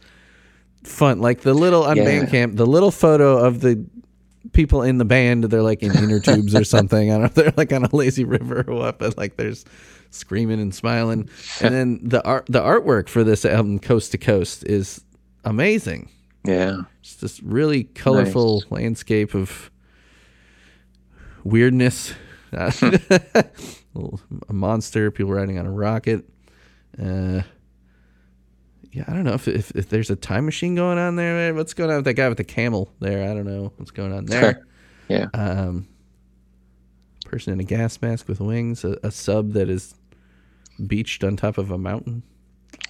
fun. 0.84 1.18
Like 1.20 1.40
the 1.40 1.54
little 1.54 1.82
on 1.84 1.96
Yeah. 1.96 2.04
Bandcamp, 2.04 2.56
the 2.56 2.66
little 2.66 2.90
photo 2.90 3.38
of 3.38 3.60
the 3.60 3.84
people 4.52 4.82
in 4.82 4.98
the 4.98 5.04
band, 5.04 5.44
they're 5.44 5.62
like 5.62 5.82
in 5.82 5.96
inner 5.96 6.20
tubes 6.20 6.54
or 6.54 6.64
something. 6.64 7.10
I 7.10 7.14
don't 7.14 7.20
know. 7.20 7.26
if 7.26 7.34
They're 7.34 7.52
like 7.56 7.72
on 7.72 7.84
a 7.84 7.94
lazy 7.94 8.24
river 8.24 8.64
or 8.66 8.74
what, 8.74 8.98
but 8.98 9.16
like 9.16 9.36
there's 9.36 9.64
screaming 10.10 10.60
and 10.60 10.74
smiling. 10.74 11.28
And 11.60 11.74
then 11.74 12.00
the 12.04 12.22
art 12.24 12.46
the 12.48 12.60
artwork 12.60 13.08
for 13.08 13.24
this 13.24 13.44
album, 13.44 13.78
Coast 13.78 14.12
to 14.12 14.18
Coast, 14.18 14.64
is 14.64 15.02
amazing. 15.44 16.08
Yeah. 16.44 16.82
It's 17.00 17.16
this 17.16 17.42
really 17.42 17.84
colorful 17.84 18.64
landscape 18.70 19.34
of 19.34 19.70
weirdness. 21.42 22.12
A 22.52 22.82
monster, 24.52 25.10
people 25.10 25.32
riding 25.32 25.58
on 25.58 25.66
a 25.66 25.70
rocket. 25.70 26.24
Uh, 27.02 27.42
yeah, 28.94 29.04
I 29.08 29.12
don't 29.12 29.24
know 29.24 29.34
if, 29.34 29.48
if 29.48 29.72
if 29.72 29.88
there's 29.88 30.08
a 30.08 30.16
time 30.16 30.44
machine 30.44 30.76
going 30.76 30.98
on 30.98 31.16
there. 31.16 31.52
What's 31.52 31.74
going 31.74 31.90
on 31.90 31.96
with 31.96 32.04
that 32.04 32.14
guy 32.14 32.28
with 32.28 32.38
the 32.38 32.44
camel 32.44 32.92
there? 33.00 33.28
I 33.28 33.34
don't 33.34 33.44
know 33.44 33.72
what's 33.76 33.90
going 33.90 34.12
on 34.12 34.26
there. 34.26 34.64
Yeah. 35.08 35.26
um, 35.34 35.86
person 37.26 37.52
in 37.52 37.60
a 37.60 37.64
gas 37.64 38.00
mask 38.00 38.28
with 38.28 38.40
wings, 38.40 38.84
a, 38.84 38.98
a 39.02 39.10
sub 39.10 39.52
that 39.52 39.68
is 39.68 39.94
beached 40.86 41.24
on 41.24 41.36
top 41.36 41.58
of 41.58 41.70
a 41.72 41.78
mountain. 41.78 42.22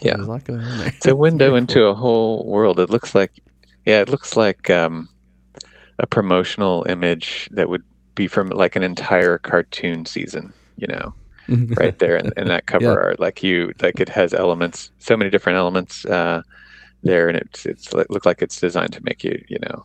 Yeah. 0.01 0.15
There's 0.15 0.27
a 0.27 0.31
lot 0.31 0.45
going 0.45 0.61
on 0.61 0.79
there. 0.79 0.89
It's 0.89 1.07
a 1.07 1.17
window 1.17 1.55
into 1.55 1.85
a 1.85 1.95
whole 1.95 2.45
world. 2.45 2.79
It 2.79 2.91
looks 2.91 3.15
like, 3.15 3.33
yeah, 3.87 4.01
it 4.01 4.09
looks 4.11 4.37
like 4.37 4.69
um, 4.69 5.09
a 5.99 6.07
promotional 6.07 6.85
image 6.89 7.49
that 7.53 7.69
would 7.69 7.83
be 8.15 8.29
from 8.29 8.51
like 8.51 8.77
an 8.77 8.83
entire 8.83 9.39
cartoon 9.39 10.05
season. 10.05 10.53
You 10.77 10.89
know, 10.89 11.15
right 11.77 11.99
there 11.99 12.17
in, 12.17 12.33
in 12.37 12.49
that 12.49 12.67
cover 12.67 12.85
Yeah. 12.87 12.91
art. 12.93 13.21
Like 13.21 13.43
you, 13.43 13.73
like 13.83 14.01
it 14.01 14.09
has 14.09 14.33
elements, 14.35 14.91
so 14.99 15.17
many 15.17 15.31
different 15.31 15.59
elements 15.59 16.05
uh, 16.07 16.43
there, 17.03 17.29
and 17.29 17.37
it's 17.39 17.67
it's 17.67 17.93
it 17.95 18.11
looked 18.11 18.27
like 18.27 18.41
it's 18.43 18.61
designed 18.61 18.93
to 18.95 19.03
make 19.05 19.23
you, 19.25 19.43
you 19.49 19.59
know, 19.61 19.85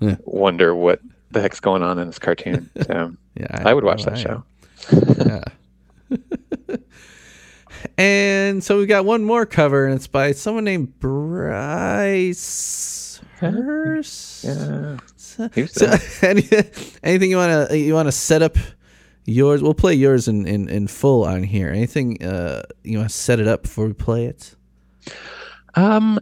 Yeah. 0.00 0.16
wonder 0.24 0.74
what 0.74 1.00
the 1.30 1.40
heck's 1.40 1.60
going 1.60 1.82
on 1.82 1.98
in 1.98 2.06
this 2.06 2.18
cartoon. 2.18 2.70
So 2.86 3.12
Yeah, 3.34 3.46
I 3.64 3.72
would 3.74 3.84
watch 3.84 4.04
that 4.04 4.14
I 4.14 4.22
show. 4.22 4.44
Yeah. 5.26 5.42
and 7.98 8.62
so 8.62 8.78
we 8.78 8.86
got 8.86 9.04
one 9.04 9.24
more 9.24 9.44
cover, 9.46 9.84
and 9.86 9.94
it's 9.94 10.06
by 10.06 10.32
someone 10.32 10.64
named 10.64 10.98
Bryce 11.00 12.40
Hurst. 13.38 14.44
Yeah. 14.44 14.98
So, 15.16 15.48
so 15.66 15.94
any, 16.22 16.48
anything 17.02 17.30
you 17.30 17.36
want 17.36 17.68
to 17.70 17.76
you 17.78 17.92
want 17.94 18.06
to 18.08 18.12
set 18.12 18.40
up 18.42 18.56
yours? 19.26 19.62
We'll 19.62 19.74
play 19.74 19.94
yours 19.94 20.28
in, 20.28 20.46
in, 20.46 20.68
in 20.68 20.86
full 20.86 21.24
on 21.24 21.42
here. 21.42 21.68
Anything 21.68 22.22
uh, 22.22 22.62
you 22.82 22.98
want 22.98 23.10
to 23.10 23.16
set 23.16 23.40
it 23.40 23.48
up 23.48 23.62
before 23.62 23.86
we 23.86 23.92
play 23.92 24.26
it? 24.26 24.54
Um, 25.74 26.18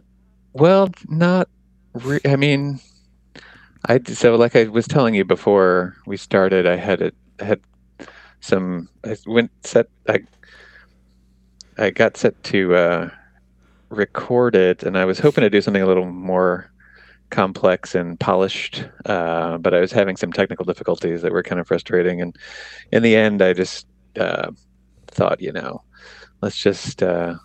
well, 0.53 0.89
not. 1.07 1.47
Re- 1.93 2.19
I 2.25 2.35
mean, 2.35 2.79
I 3.87 3.99
so 4.05 4.35
like 4.35 4.55
I 4.55 4.65
was 4.65 4.87
telling 4.87 5.15
you 5.15 5.23
before 5.23 5.95
we 6.05 6.17
started, 6.17 6.67
I 6.67 6.75
had 6.75 7.01
a 7.01 7.11
I 7.39 7.45
had 7.45 7.61
some. 8.41 8.89
I 9.03 9.15
went 9.25 9.51
set. 9.65 9.87
I 10.09 10.19
I 11.77 11.89
got 11.91 12.17
set 12.17 12.41
to 12.45 12.75
uh, 12.75 13.09
record 13.89 14.55
it, 14.55 14.83
and 14.83 14.97
I 14.97 15.05
was 15.05 15.19
hoping 15.19 15.43
to 15.43 15.49
do 15.49 15.61
something 15.61 15.81
a 15.81 15.87
little 15.87 16.05
more 16.05 16.69
complex 17.29 17.95
and 17.95 18.19
polished, 18.19 18.85
uh, 19.05 19.57
but 19.57 19.73
I 19.73 19.79
was 19.79 19.91
having 19.91 20.17
some 20.17 20.31
technical 20.31 20.65
difficulties 20.65 21.21
that 21.21 21.31
were 21.31 21.43
kind 21.43 21.59
of 21.59 21.67
frustrating. 21.67 22.21
And 22.21 22.35
in 22.91 23.03
the 23.03 23.15
end, 23.15 23.41
I 23.41 23.53
just 23.53 23.87
uh, 24.19 24.51
thought, 25.07 25.41
you 25.41 25.51
know, 25.51 25.81
let's 26.41 26.57
just 26.57 27.03
uh, 27.03 27.35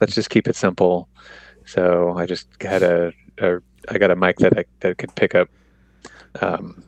let's 0.00 0.14
just 0.14 0.30
keep 0.30 0.48
it 0.48 0.56
simple. 0.56 1.08
So 1.64 2.14
I 2.16 2.26
just 2.26 2.48
had 2.62 2.82
a, 2.82 3.12
a 3.38 3.58
I 3.88 3.98
got 3.98 4.10
a 4.10 4.16
mic 4.16 4.38
that 4.38 4.58
I 4.58 4.64
that 4.80 4.98
could 4.98 5.14
pick 5.14 5.34
up. 5.34 5.48
Um, 6.40 6.82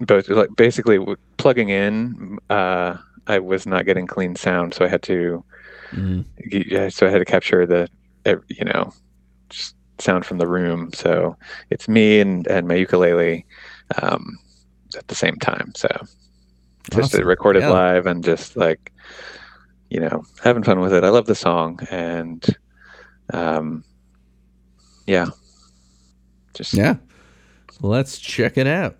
both 0.00 0.28
like 0.28 0.50
basically 0.56 0.98
plugging 1.36 1.70
in, 1.70 2.38
uh, 2.50 2.96
I 3.26 3.38
was 3.38 3.66
not 3.66 3.86
getting 3.86 4.06
clean 4.06 4.36
sound, 4.36 4.74
so 4.74 4.84
I 4.84 4.88
had 4.88 5.02
to, 5.04 5.42
yeah, 6.50 6.88
so 6.88 7.06
I 7.06 7.10
had 7.10 7.18
to 7.18 7.24
capture 7.24 7.66
the, 7.66 7.88
you 8.48 8.64
know, 8.64 8.92
just 9.48 9.75
sound 9.98 10.24
from 10.24 10.38
the 10.38 10.46
room. 10.46 10.92
So 10.94 11.36
it's 11.70 11.88
me 11.88 12.20
and 12.20 12.46
and 12.46 12.68
my 12.68 12.74
ukulele 12.74 13.46
um, 14.02 14.38
at 14.96 15.06
the 15.08 15.14
same 15.14 15.36
time. 15.36 15.72
So 15.76 15.88
just 16.90 17.12
to 17.12 17.18
Awesome. 17.18 17.26
record 17.28 17.56
it 17.56 17.60
Yeah. 17.60 17.70
live 17.70 18.06
and 18.06 18.24
just 18.24 18.56
like 18.56 18.92
you 19.90 20.00
know 20.00 20.24
having 20.42 20.62
fun 20.62 20.80
with 20.80 20.92
it. 20.92 21.04
I 21.04 21.08
love 21.10 21.26
the 21.26 21.34
song 21.34 21.80
and 21.90 22.44
um, 23.32 23.84
yeah, 25.06 25.26
just 26.54 26.72
Yeah. 26.74 26.96
Let's 27.80 28.18
check 28.18 28.56
it 28.56 28.66
out. 28.66 28.96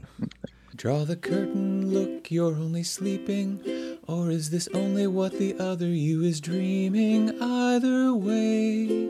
Draw 0.75 1.05
the 1.05 1.17
curtain, 1.17 1.91
look, 1.91 2.31
you're 2.31 2.55
only 2.55 2.83
sleeping. 2.83 3.61
Or 4.07 4.31
is 4.31 4.51
this 4.51 4.69
only 4.75 5.07
what 5.07 5.39
the 5.39 5.57
other 5.59 5.87
you 5.87 6.23
is 6.23 6.41
dreaming? 6.41 7.41
Either 7.41 8.13
way, 8.15 9.09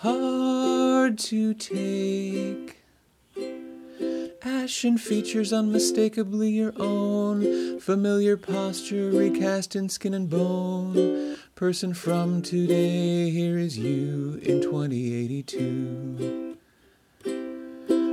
hard 0.00 1.18
to 1.18 1.52
take. 1.54 2.76
Ashen 4.42 4.96
features 4.96 5.52
unmistakably 5.52 6.50
your 6.50 6.72
own. 6.76 7.80
Familiar 7.80 8.36
posture 8.36 9.10
recast 9.10 9.74
in 9.74 9.88
skin 9.88 10.14
and 10.14 10.30
bone. 10.30 11.36
Person 11.56 11.94
from 11.94 12.42
today, 12.42 13.30
here 13.30 13.58
is 13.58 13.76
you 13.76 14.40
in 14.44 14.62
2082. 14.62 16.56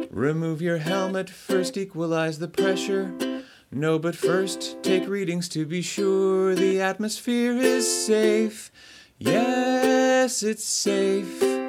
Remove 0.09 0.63
your 0.63 0.77
helmet, 0.77 1.29
first 1.29 1.77
equalize 1.77 2.39
the 2.39 2.47
pressure. 2.47 3.43
No, 3.71 3.99
but 3.99 4.15
first 4.15 4.81
take 4.81 5.07
readings 5.07 5.47
to 5.49 5.67
be 5.67 5.83
sure 5.83 6.55
the 6.55 6.81
atmosphere 6.81 7.55
is 7.55 7.85
safe. 8.05 8.71
Yes, 9.19 10.41
it's 10.41 10.63
safe. 10.63 11.64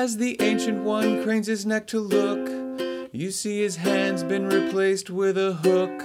As 0.00 0.18
the 0.18 0.36
ancient 0.40 0.84
one 0.84 1.24
cranes 1.24 1.48
his 1.48 1.66
neck 1.66 1.88
to 1.88 1.98
look, 1.98 2.48
you 3.10 3.32
see 3.32 3.62
his 3.62 3.74
hand's 3.74 4.22
been 4.22 4.48
replaced 4.48 5.10
with 5.10 5.36
a 5.36 5.54
hook. 5.54 6.04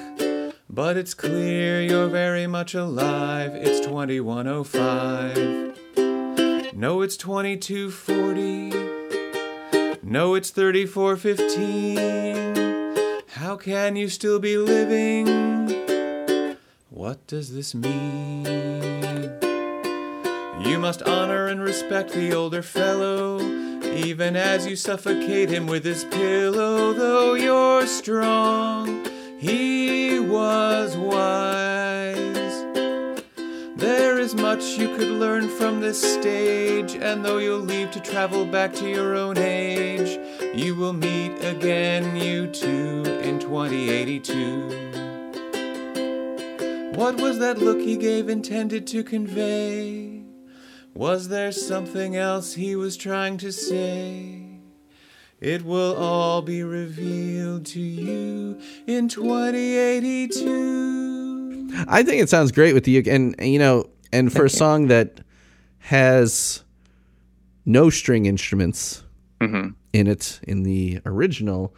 But 0.68 0.98
it's 0.98 1.14
clear 1.14 1.80
you're 1.80 2.08
very 2.08 2.48
much 2.48 2.74
alive. 2.74 3.54
It's 3.54 3.86
2105. 3.86 6.74
No, 6.74 7.04
it's 7.04 7.18
2240. 7.18 10.00
No, 10.02 10.34
it's 10.34 10.50
3415. 10.50 13.22
How 13.28 13.56
can 13.56 13.96
you 13.96 14.10
still 14.10 14.40
be 14.40 14.58
living? 14.58 15.28
What 16.90 17.28
does 17.28 17.54
this 17.54 17.76
mean? 17.76 18.74
You 20.66 20.80
must 20.80 21.04
honor 21.04 21.48
and 21.48 21.62
respect 21.62 22.14
the 22.14 22.34
older 22.34 22.62
fellow, 22.62 23.38
even 23.94 24.36
as 24.36 24.66
you 24.66 24.76
suffocate 24.76 25.50
him 25.50 25.68
with 25.68 25.86
his 25.86 26.04
pillow. 26.06 26.94
Though 26.94 27.36
you're 27.36 27.86
strong, 27.86 29.06
he 29.38 30.20
was 30.20 30.98
wise. 30.98 32.34
There 33.76 34.18
is 34.18 34.34
much 34.36 34.64
you 34.78 34.96
could 34.96 35.10
learn 35.10 35.50
from 35.50 35.82
this 35.82 36.02
stage, 36.02 36.96
and 36.96 37.24
though 37.24 37.38
you'll 37.38 37.60
leave 37.60 37.92
to 37.92 38.00
travel 38.00 38.46
back 38.46 38.74
to 38.76 38.90
your 38.90 39.16
own 39.16 39.38
age, 39.38 40.20
you 40.56 40.76
will 40.76 40.94
meet 40.94 41.44
again, 41.44 42.16
you 42.16 42.48
two, 42.48 43.04
in 43.22 43.40
2082. 43.40 44.94
What 46.96 47.20
was 47.20 47.40
that 47.40 47.58
look 47.58 47.80
he 47.80 47.98
gave 47.98 48.30
intended 48.30 48.88
to 48.88 49.04
convey? 49.04 50.13
Was 50.96 51.28
there 51.30 51.52
something 51.52 52.16
else 52.16 52.54
he 52.54 52.76
was 52.76 52.96
trying 52.98 53.38
to 53.40 53.52
say? 53.52 54.42
It 55.42 55.66
will 55.66 55.96
all 55.96 56.42
be 56.42 56.64
revealed 56.64 57.66
to 57.68 57.80
you 57.82 58.60
in 58.88 59.10
2082. 59.10 61.84
I 61.88 62.04
think 62.04 62.22
it 62.22 62.30
sounds 62.30 62.52
great 62.52 62.74
with 62.74 62.84
the 62.86 62.92
uke- 62.92 63.08
and 63.08 63.36
and, 63.40 63.52
you 63.52 63.60
know, 63.60 63.86
and 64.12 64.32
for 64.32 64.46
a 64.46 64.50
song 64.50 64.88
that 64.88 65.20
has 65.80 66.64
no 67.66 67.90
string 67.90 68.26
instruments 68.26 69.04
Mhm. 69.42 69.74
in 69.94 70.08
it 70.08 70.40
in 70.48 70.64
the 70.64 71.00
original, 71.06 71.74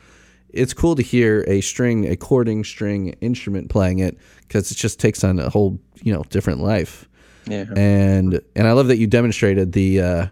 it's 0.49 0.73
cool 0.73 0.95
to 0.95 1.01
hear 1.01 1.43
a 1.47 1.61
string, 1.61 2.05
a 2.05 2.15
chording 2.15 2.63
string 2.63 3.15
instrument 3.21 3.69
playing 3.69 3.99
it 3.99 4.17
because 4.41 4.71
it 4.71 4.75
just 4.75 4.99
takes 4.99 5.23
on 5.23 5.39
a 5.39 5.49
whole 5.49 5.79
you 6.03 6.13
know 6.13 6.23
different 6.29 6.61
life. 6.61 7.07
Yeah. 7.47 7.65
And 7.75 8.39
and 8.55 8.67
I 8.67 8.71
love 8.73 8.87
that 8.87 8.97
you 8.97 9.07
demonstrated 9.07 9.71
the 9.73 10.01
uh, 10.01 10.27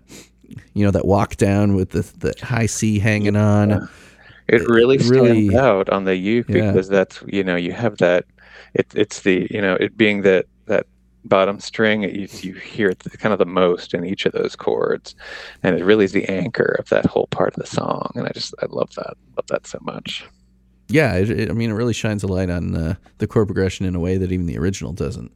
you 0.74 0.86
know 0.86 0.92
that 0.92 1.06
walk 1.06 1.36
down 1.38 1.76
with 1.76 1.92
the 1.92 2.02
the 2.20 2.34
high 2.42 2.66
C 2.68 3.00
hanging 3.00 3.36
on. 3.36 3.88
it 4.48 4.68
really 4.68 4.98
stands 5.00 5.12
really- 5.12 5.56
out 5.58 5.90
on 5.90 6.04
the 6.06 6.16
uke 6.16 6.50
Yeah. 6.50 6.72
because 6.72 6.90
that's 6.90 7.24
you 7.28 7.44
know 7.44 7.56
you 7.56 7.72
have 7.72 7.98
that 7.98 8.26
it, 8.74 8.88
it's 8.96 9.22
the 9.22 9.48
you 9.52 9.62
know 9.62 9.76
it 9.76 9.96
being 9.98 10.22
that 10.24 10.46
that 10.66 10.86
bottom 11.26 11.60
string 11.62 12.04
you, 12.04 12.28
you 12.42 12.54
hear 12.54 12.90
it 12.90 13.02
kind 13.20 13.32
of 13.32 13.40
the 13.40 13.46
most 13.46 13.94
in 13.94 14.04
each 14.06 14.26
of 14.26 14.34
those 14.34 14.56
chords 14.58 15.16
and 15.64 15.80
it 15.80 15.84
really 15.86 16.04
is 16.04 16.12
the 16.12 16.26
anchor 16.26 16.76
of 16.80 16.90
that 16.90 17.06
whole 17.06 17.28
part 17.28 17.54
of 17.56 17.62
the 17.64 17.66
song 17.66 18.12
and 18.16 18.28
i 18.28 18.32
just 18.34 18.54
i 18.62 18.66
love 18.70 18.94
that 18.96 19.14
love 19.38 19.48
that 19.48 19.66
so 19.66 19.78
much 19.84 20.26
Yeah, 20.90 21.16
it, 21.16 21.30
it, 21.30 21.50
I 21.50 21.54
mean, 21.54 21.70
it 21.70 21.74
really 21.76 21.94
shines 21.94 22.24
a 22.24 22.28
light 22.28 22.50
on 22.50 22.76
uh, 22.76 22.96
the 23.20 23.26
chord 23.28 23.48
progression 23.48 23.86
in 23.86 23.96
a 23.96 24.00
way 24.02 24.18
that 24.18 24.34
even 24.34 24.48
the 24.48 24.58
original 24.58 24.92
doesn't. 24.92 25.32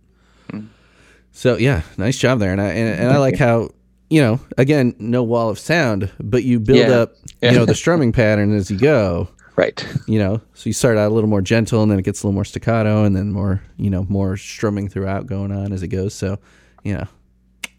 So 1.38 1.56
yeah, 1.56 1.84
nice 2.00 2.18
job 2.18 2.40
there, 2.40 2.52
and 2.52 2.60
I 2.60 2.70
and, 2.70 3.00
and 3.00 3.12
I 3.12 3.20
like 3.20 3.38
how 3.38 3.70
you 4.10 4.22
know 4.22 4.40
again 4.58 4.96
no 4.98 5.22
wall 5.22 5.50
of 5.50 5.60
sound, 5.60 6.12
but 6.20 6.44
you 6.44 6.60
build 6.60 6.80
Yeah. 6.80 7.02
up 7.02 7.14
you 7.44 7.52
know 7.52 7.64
the 7.66 7.76
strumming 7.84 8.12
pattern 8.12 8.56
as 8.56 8.72
you 8.72 8.78
go. 8.80 9.28
right 9.56 9.86
You 10.08 10.18
know, 10.18 10.42
so 10.56 10.68
you 10.68 10.74
start 10.74 10.98
out 10.98 11.12
a 11.12 11.14
little 11.14 11.30
more 11.30 11.42
gentle, 11.44 11.84
and 11.84 11.92
then 11.92 12.00
it 12.00 12.06
gets 12.06 12.24
a 12.24 12.26
little 12.26 12.34
more 12.34 12.44
staccato, 12.44 13.04
and 13.04 13.16
then 13.16 13.32
more 13.32 13.62
you 13.78 13.92
know 13.92 14.08
more 14.10 14.36
strumming 14.36 14.90
throughout 14.90 15.28
going 15.28 15.52
on 15.52 15.74
as 15.74 15.84
it 15.84 15.90
goes. 15.90 16.16
So 16.16 16.40
you 16.84 16.96
know, 16.96 17.06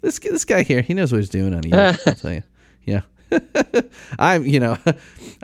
this 0.03 0.21
this 0.21 0.45
guy 0.45 0.63
here, 0.63 0.81
he 0.81 0.95
knows 0.95 1.11
what 1.11 1.19
he's 1.19 1.29
doing 1.29 1.53
on 1.53 1.65
a 1.65 1.67
uke. 1.67 2.07
I'll 2.07 2.15
tell 2.15 2.33
you, 2.35 2.43
yeah. 2.85 3.01
I'm, 4.21 4.47
you 4.47 4.61
know, 4.61 4.79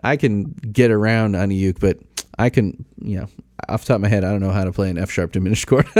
I 0.05 0.16
can 0.16 0.45
get 0.73 0.93
around 0.93 1.35
on 1.35 1.51
a 1.51 1.55
uke, 1.55 1.81
but 1.81 1.99
I 2.39 2.51
can, 2.51 2.85
you 3.01 3.19
know, 3.20 3.27
off 3.69 3.82
the 3.82 3.89
top 3.89 3.97
of 3.97 4.01
my 4.02 4.09
head, 4.09 4.24
I 4.24 4.31
don't 4.31 4.40
know 4.40 4.51
how 4.51 4.65
to 4.65 4.73
play 4.73 4.90
an 4.90 4.98
F 4.98 5.11
sharp 5.11 5.32
diminished 5.32 5.66
chord. 5.66 5.86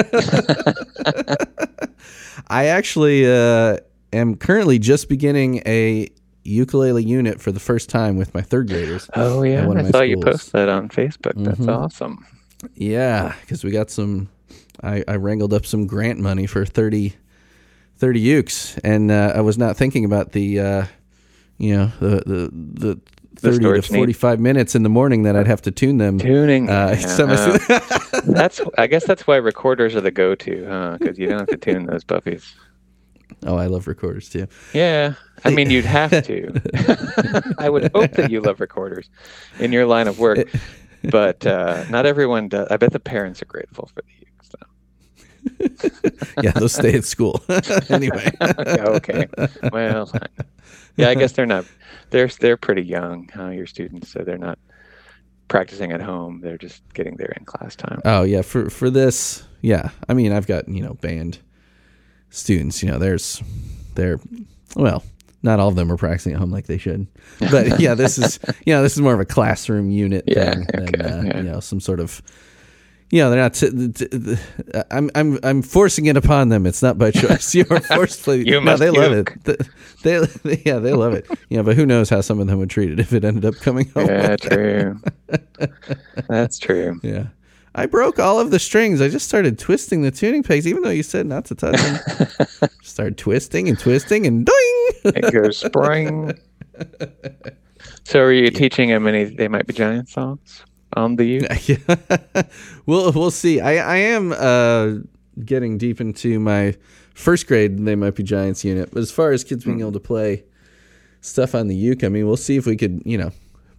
I 2.49 2.67
actually 2.67 3.31
uh, 3.31 3.79
am 4.13 4.37
currently 4.37 4.79
just 4.79 5.09
beginning 5.09 5.63
a 5.67 6.09
ukulele 6.43 7.03
unit 7.03 7.41
for 7.41 7.53
the 7.53 7.61
first 7.61 7.89
time 7.89 8.17
with 8.17 8.35
my 8.35 8.43
third 8.43 8.69
graders. 8.69 9.09
oh 9.15 9.43
yeah 9.43 9.67
i 9.67 9.91
saw 9.91 10.03
you 10.03 10.19
post 10.19 10.53
that 10.53 10.69
on 10.69 10.89
facebook 10.91 11.33
that's 11.43 11.59
Mhm. 11.61 11.75
awesome 11.75 12.27
Yeah, 12.75 13.35
because 13.43 13.63
we 13.65 13.71
got 13.71 13.91
some. 13.91 14.29
I, 14.83 15.05
I 15.07 15.17
wrangled 15.17 15.53
up 15.53 15.65
some 15.67 15.87
grant 15.87 16.19
money 16.19 16.47
for 16.47 16.65
30, 16.65 17.13
30 17.99 18.25
ukes, 18.27 18.79
and 18.83 19.11
uh, 19.11 19.33
I 19.35 19.41
was 19.43 19.59
not 19.59 19.77
thinking 19.77 20.05
about 20.07 20.33
the, 20.33 20.61
uh, 20.61 20.85
you 21.59 21.75
know, 21.77 21.93
the 22.01 22.23
the 22.27 22.51
the 22.53 23.01
thirty 23.37 23.59
to 23.59 23.83
forty 23.83 24.13
five 24.13 24.41
minutes 24.41 24.75
in 24.75 24.83
the 24.83 24.89
morning 24.89 25.23
that 25.25 25.37
I'd 25.37 25.47
have 25.47 25.63
to 25.63 25.71
tune 25.71 25.99
them. 25.99 26.19
tuning 26.19 26.69
Uh, 26.69 26.97
yeah, 26.99 27.17
uh, 27.19 28.21
that's 28.25 28.61
i 28.79 28.87
guess 28.87 29.05
that's 29.05 29.27
why 29.27 29.37
recorders 29.37 29.95
are 29.95 30.01
the 30.01 30.11
go-to 30.11 30.67
huh 30.67 30.97
because 30.99 31.19
you 31.19 31.29
don't 31.29 31.41
have 31.41 31.49
to 31.49 31.57
tune 31.57 31.87
those 31.87 32.05
puppies 32.05 32.55
oh, 33.47 33.57
I 33.57 33.67
love 33.67 33.87
recorders 33.87 34.29
too. 34.29 34.47
Yeah, 34.73 35.15
I 35.45 35.51
mean 35.51 35.71
you'd 35.71 35.85
have 35.85 36.11
to. 36.25 37.55
I 37.59 37.69
would 37.69 37.91
hope 37.95 38.13
that 38.13 38.31
you 38.31 38.41
love 38.41 38.61
recorders 38.61 39.09
in 39.59 39.73
your 39.73 39.87
line 39.87 40.09
of 40.09 40.19
work, 40.19 40.49
but 41.03 41.47
uh, 41.47 41.85
not 41.91 42.07
everyone 42.07 42.49
does. 42.49 42.69
I 42.71 42.77
bet 42.77 42.93
the 42.93 43.01
parents 43.01 43.43
are 43.43 43.47
grateful 43.47 43.91
for 43.95 44.03
the 44.03 44.15
though. 44.59 46.43
Yeah, 46.43 46.53
they'll 46.53 46.69
stay 46.69 46.95
at 46.95 47.05
school 47.05 47.43
anyway. 47.89 48.31
Yeah, 48.41 48.85
okay, 48.89 49.27
well, 49.73 50.11
yeah, 50.97 51.09
I 51.09 51.15
guess 51.15 51.33
they're 51.37 51.47
not. 51.47 51.65
They're 52.11 52.29
they're 52.29 52.57
pretty 52.57 52.83
young, 52.83 53.29
huh, 53.35 53.49
your 53.51 53.67
students, 53.67 54.11
so 54.11 54.21
they're 54.21 54.39
not 54.39 54.59
practicing 55.49 55.93
at 55.93 56.01
home. 56.01 56.41
They're 56.41 56.59
just 56.59 56.83
getting 56.95 57.17
there 57.17 57.33
in 57.37 57.45
class 57.45 57.77
time. 57.77 58.01
Oh 58.05 58.23
yeah, 58.23 58.43
for 58.43 58.71
for 58.71 58.91
this, 58.91 59.45
yeah. 59.63 59.91
I 60.09 60.15
mean, 60.15 60.33
I've 60.33 60.47
got 60.47 60.69
you 60.69 60.83
know 60.83 60.95
band 60.95 61.39
students. 62.31 62.83
You 62.83 62.91
know, 62.91 62.99
there's 62.99 63.43
they're 63.95 64.21
well, 64.77 65.03
not 65.43 65.61
all 65.61 65.69
of 65.69 65.77
them 65.77 65.91
are 65.91 65.97
practicing 65.97 66.35
at 66.35 66.39
home 66.41 66.51
like 66.51 66.67
they 66.67 66.79
should, 66.79 67.07
but 67.51 67.81
yeah, 67.81 67.95
this 67.95 68.19
is 68.19 68.39
you 68.67 68.75
know 68.75 68.83
this 68.83 68.95
is 68.95 69.01
more 69.01 69.15
of 69.15 69.21
a 69.21 69.25
classroom 69.25 69.91
unit 69.91 70.25
Yeah, 70.27 70.55
thing 70.55 70.67
than 70.67 71.03
uh, 71.03 71.23
yeah. 71.27 71.37
you 71.39 71.43
know 71.43 71.61
some 71.61 71.81
sort 71.81 72.01
of. 72.01 72.23
You 73.15 73.21
know, 73.21 73.31
they're 73.31 73.43
not. 73.43 73.55
T- 73.55 73.93
t- 73.93 74.09
t- 74.09 74.37
I'm, 74.91 75.09
I'm, 75.15 75.39
I'm 75.45 75.63
forcing 75.63 76.07
it 76.07 76.17
upon 76.17 76.49
them. 76.49 76.67
It's 76.67 76.83
not 76.83 76.99
by 76.99 77.13
choice. 77.13 77.55
You're 77.55 77.65
forced 77.65 78.25
to. 78.25 78.37
You 78.37 78.61
no, 78.61 78.77
they 78.77 78.91
love 78.91 79.13
it. 79.13 79.69
They, 80.03 80.19
they, 80.19 80.63
yeah, 80.67 80.81
they 80.81 80.95
love 80.95 81.15
it. 81.15 81.25
You 81.49 81.59
know, 81.59 81.63
but 81.63 81.77
who 81.77 81.87
knows 81.87 82.11
how 82.11 82.23
some 82.23 82.41
of 82.41 82.49
them 82.49 82.59
would 82.59 82.71
treat 82.71 82.91
it 82.91 82.99
if 82.99 83.13
it 83.13 83.25
ended 83.25 83.45
up 83.45 83.55
coming 83.61 83.89
home. 83.91 84.09
Yeah, 84.09 84.31
like 84.31 84.41
that. 84.41 84.51
true. 84.51 85.01
That's 86.29 86.59
true. 86.59 87.01
Yeah. 87.05 87.29
I 87.77 87.87
broke 87.87 88.19
all 88.19 88.41
of 88.41 88.51
the 88.51 88.59
strings. 88.59 89.01
I 89.01 89.09
just 89.09 89.29
started 89.29 89.61
twisting 89.61 90.03
the 90.03 90.11
tuning 90.11 90.43
pegs, 90.43 90.67
even 90.67 90.83
though 90.83 90.91
you 90.91 91.05
said 91.05 91.27
not 91.27 91.45
to 91.47 91.55
touch 91.55 91.81
them. 91.81 92.71
Started 92.83 93.17
twisting 93.17 93.69
and 93.69 93.79
twisting 93.79 94.27
and 94.27 94.45
doing. 94.45 95.15
It 95.17 95.33
goes 95.33 95.59
spring. 95.59 96.37
So, 98.05 98.21
are 98.21 98.33
you 98.33 98.51
teaching 98.51 98.91
them 98.91 99.07
any 99.07 99.25
They 99.25 99.49
Might 99.49 99.67
Be 99.67 99.73
Giant 99.73 100.09
songs 100.09 100.65
on 100.95 101.17
the 101.17 101.25
uke? 101.25 101.81
we'll 102.87 103.13
we'll 103.13 103.31
see. 103.31 103.61
I 103.61 103.77
I 103.77 103.97
am 103.97 104.33
uh, 104.33 104.95
getting 105.45 105.79
deep 105.79 106.01
into 106.01 106.41
my 106.41 106.77
first 107.15 107.47
grade. 107.47 107.85
They 107.85 107.95
might 107.95 108.15
be 108.15 108.23
Giants 108.23 108.65
unit, 108.65 108.91
but 108.93 109.01
as 109.01 109.11
far 109.11 109.33
as 109.33 109.45
kids 109.45 109.65
being 109.65 109.81
able 109.81 109.93
to 109.93 110.01
play 110.01 110.45
stuff 111.21 111.55
on 111.55 111.69
the 111.69 111.77
uke, 111.77 112.05
I 112.05 112.09
mean, 112.09 112.27
we'll 112.27 112.37
see 112.37 112.57
if 112.57 112.67
we 112.67 112.77
could. 112.77 113.03
You 113.05 113.19
know, 113.19 113.33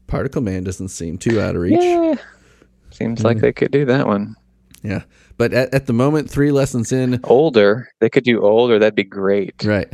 Particle 0.07 0.41
Man 0.41 0.63
doesn't 0.63 0.89
seem 0.89 1.17
too 1.17 1.41
out 1.41 1.55
of 1.55 1.61
reach. 1.61 1.81
Yeah. 1.81 2.15
Seems 2.91 3.23
like 3.23 3.39
they 3.39 3.51
could 3.51 3.71
do 3.71 3.83
that 3.85 4.07
one. 4.07 4.35
Yeah. 4.81 5.03
But 5.37 5.53
at, 5.53 5.73
at 5.73 5.85
the 5.85 5.93
moment, 5.93 6.29
three 6.29 6.51
lessons 6.51 6.91
in, 6.91 7.19
Older. 7.25 7.89
They 7.99 8.09
could 8.09 8.23
do 8.23 8.41
older. 8.41 8.79
That'd 8.79 8.95
be 8.95 9.03
great. 9.03 9.63
right. 9.65 9.91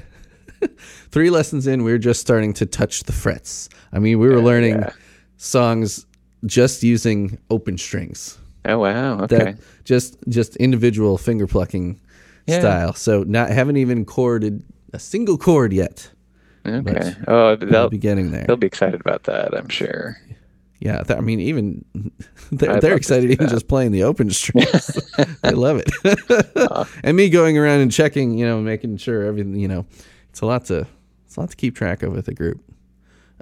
three 1.10 1.30
lessons 1.30 1.66
in, 1.66 1.84
we 1.84 1.92
are 1.92 1.98
just 1.98 2.22
starting 2.22 2.54
to 2.54 2.66
touch 2.66 3.04
the 3.04 3.12
frets. 3.12 3.70
I 3.92 4.00
mean, 4.00 4.20
we 4.20 4.30
were 4.30 4.40
learning 4.40 4.80
yeah. 4.80 4.92
songs 5.38 6.06
just 6.46 6.84
using 6.84 7.38
open 7.50 7.78
strings. 7.78 8.38
Oh, 8.66 8.80
wow. 8.80 9.20
Okay. 9.22 9.38
That 9.38 9.58
just 9.86 10.18
just 10.30 10.56
individual 10.58 11.18
finger 11.18 11.48
plucking 11.48 12.00
Yeah. 12.48 12.60
style. 12.60 12.94
So 12.94 13.24
not 13.24 13.50
haven't 13.50 13.78
even 13.78 14.06
chorded 14.06 14.64
a 14.94 15.00
single 15.00 15.38
chord 15.38 15.74
yet. 15.74 16.10
okay. 16.66 17.16
Oh, 17.28 17.56
They'll 17.56 17.90
be 17.90 17.98
getting 17.98 18.32
there. 18.32 18.44
they'll 18.46 18.56
be 18.58 18.68
excited 18.68 19.02
about 19.02 19.24
that, 19.24 19.56
I'm 19.58 19.70
sure. 19.70 20.18
Yeah, 20.80 21.04
th- 21.04 21.18
I 21.18 21.22
mean, 21.22 21.40
even 21.40 21.86
they're, 22.52 22.80
they're 22.82 22.96
excited 22.96 23.30
even 23.32 23.46
that. 23.48 23.54
just 23.54 23.68
playing 23.68 23.92
the 23.92 24.04
open 24.04 24.30
strings. 24.32 25.00
I 25.44 25.52
love 25.52 25.82
it. 25.84 26.88
and 27.04 27.16
me 27.18 27.30
going 27.30 27.58
around 27.58 27.82
and 27.82 27.92
checking, 27.92 28.38
you 28.38 28.46
know, 28.46 28.60
making 28.62 28.98
sure 28.98 29.24
everything, 29.24 29.56
you 29.56 29.68
know, 29.68 29.86
it's 30.32 30.42
a 30.42 30.46
lot 30.46 30.66
to 30.66 30.88
it's 31.26 31.36
a 31.38 31.40
lot 31.40 31.50
to 31.52 31.56
keep 31.56 31.76
track 31.76 32.02
of 32.04 32.14
with 32.14 32.28
a 32.28 32.34
group 32.34 32.60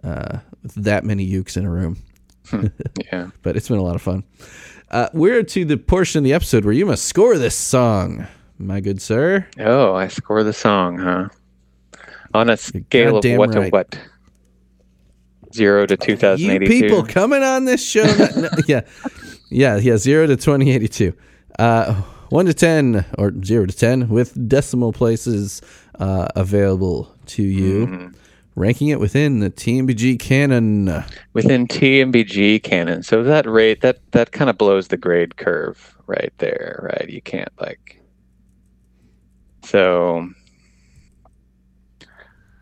uh, 0.04 0.40
with 0.64 0.76
that 0.76 1.04
many 1.06 1.30
ukes 1.30 1.56
in 1.58 1.66
a 1.66 1.70
room. 1.70 1.98
Yeah. 3.12 3.30
But 3.42 3.56
it's 3.56 3.68
been 3.70 3.78
a 3.80 3.84
lot 3.84 3.96
of 3.96 4.02
fun. 4.02 4.24
Uh, 4.92 5.10
we're 5.14 5.44
to 5.44 5.66
the 5.66 5.78
portion 5.78 6.20
of 6.20 6.24
the 6.24 6.34
episode 6.34 6.66
where 6.66 6.74
you 6.74 6.86
must 6.86 7.06
score 7.06 7.38
this 7.38 7.56
song, 7.56 8.28
my 8.58 8.80
good 8.80 9.02
sir. 9.02 9.48
Oh, 9.60 9.94
I 9.94 10.08
score 10.08 10.44
the 10.44 10.54
song, 10.54 10.98
huh? 10.98 11.30
On 12.34 12.50
a 12.50 12.58
scale 12.58 13.18
of 13.18 13.26
what 13.38 13.54
right. 13.56 13.66
to 13.66 13.70
what? 13.70 14.00
Zero 15.54 15.86
to 15.88 16.36
You 16.38 16.60
people 16.60 17.04
coming 17.04 17.42
on 17.42 17.66
this 17.66 17.84
show, 17.84 18.04
no- 18.36 18.42
no- 18.42 18.50
yeah, 18.68 18.82
yeah, 19.50 19.78
yeah, 19.78 19.98
zero 19.98 20.28
to 20.28 20.38
twenty 20.38 20.72
eighty 20.72 20.88
two, 20.88 21.14
uh, 21.58 21.94
one 22.30 22.46
to 22.46 22.54
ten 22.54 23.04
or 23.18 23.34
zero 23.44 23.66
to 23.66 23.76
ten 23.76 24.10
with 24.10 24.48
decimal 24.48 24.94
places 24.94 25.62
uh, 26.00 26.28
available 26.36 27.12
to 27.28 27.42
you, 27.44 27.88
Mm-hmm. 27.88 28.08
Ranking 28.60 28.90
it 28.90 29.00
within 29.00 29.40
the 29.40 29.50
TMBG 29.50 30.20
canon. 30.20 31.04
Within 31.34 31.68
TMBG 31.68 32.62
canon. 32.62 33.02
So 33.04 33.24
that 33.24 33.48
rate, 33.48 33.82
that, 33.82 34.00
that 34.12 34.34
kind 34.34 34.50
of 34.50 34.58
blows 34.58 34.90
the 34.90 34.98
grade 34.98 35.38
curve 35.38 35.98
right 36.08 36.34
there, 36.40 36.80
right? 36.84 37.10
You 37.10 37.22
can't, 37.22 37.52
like. 37.60 38.02
So. 39.64 40.30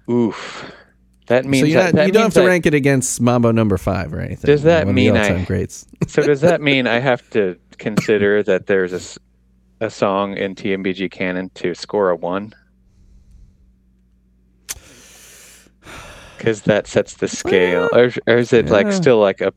Oof. 0.09 0.71
That 1.25 1.43
means 1.45 1.63
so 1.63 1.67
you're 1.67 1.81
that, 1.81 1.93
not, 1.93 1.99
that 1.99 2.07
you 2.07 2.13
don't 2.13 2.23
have 2.23 2.33
to 2.35 2.43
I- 2.43 2.47
rank 2.47 2.65
it 2.65 2.73
against 2.73 3.19
Mambo 3.19 3.51
Number 3.51 3.77
Five 3.77 4.13
or 4.13 4.21
anything. 4.21 4.47
Does 4.47 4.63
that 4.63 4.87
mean 4.87 5.17
I- 5.17 5.43
greats? 5.45 5.85
So 6.07 6.21
does 6.21 6.41
that 6.41 6.61
mean 6.61 6.87
I 6.87 6.99
have 6.99 7.27
to 7.31 7.57
consider 7.79 8.43
that 8.43 8.67
there's 8.67 8.93
a, 8.93 9.85
a 9.85 9.89
song 9.89 10.37
in 10.37 10.55
TMBG 10.55 11.11
canon 11.11 11.49
to 11.55 11.73
score 11.73 12.11
a 12.11 12.15
one? 12.15 12.53
Because 16.37 16.61
that 16.63 16.87
sets 16.87 17.15
the 17.15 17.27
scale, 17.27 17.89
or, 17.93 18.11
or 18.27 18.37
is 18.37 18.53
it 18.53 18.69
like 18.69 18.91
still 18.91 19.19
like 19.19 19.41
a? 19.41 19.53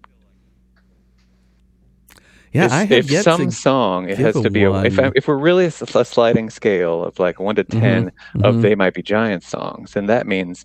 Yeah, 2.53 2.67
is- 2.67 2.73
I 2.73 2.85
have 2.85 2.93
if 2.93 3.11
yet 3.11 3.25
some 3.25 3.51
song 3.51 4.09
it 4.09 4.19
has 4.19 4.35
to 4.41 4.51
be 4.51 4.65
a, 4.65 4.73
if 4.83 4.99
I, 4.99 5.13
if 5.15 5.29
we're 5.29 5.37
really 5.37 5.67
a 5.67 5.71
sliding 5.71 6.51
scale 6.51 7.05
of 7.05 7.19
like 7.19 7.39
one 7.39 7.55
to 7.57 7.65
10 7.65 8.11
of 8.43 8.57
mhm. 8.57 8.63
they 8.63 8.75
might 8.75 8.95
be 8.95 9.03
giant 9.03 9.45
songs, 9.45 9.93
then 9.93 10.07
that 10.07 10.27
means 10.27 10.65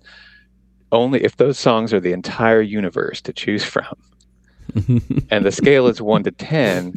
only 0.92 1.22
if 1.24 1.36
those 1.36 1.58
songs 1.58 1.92
are 1.92 2.00
the 2.00 2.12
entire 2.12 2.60
universe 2.60 3.20
to 3.20 3.32
choose 3.32 3.64
from 3.64 3.94
and 5.30 5.44
the 5.44 5.52
scale 5.52 5.86
is 5.86 6.00
1 6.02 6.24
to 6.24 6.30
10 6.30 6.94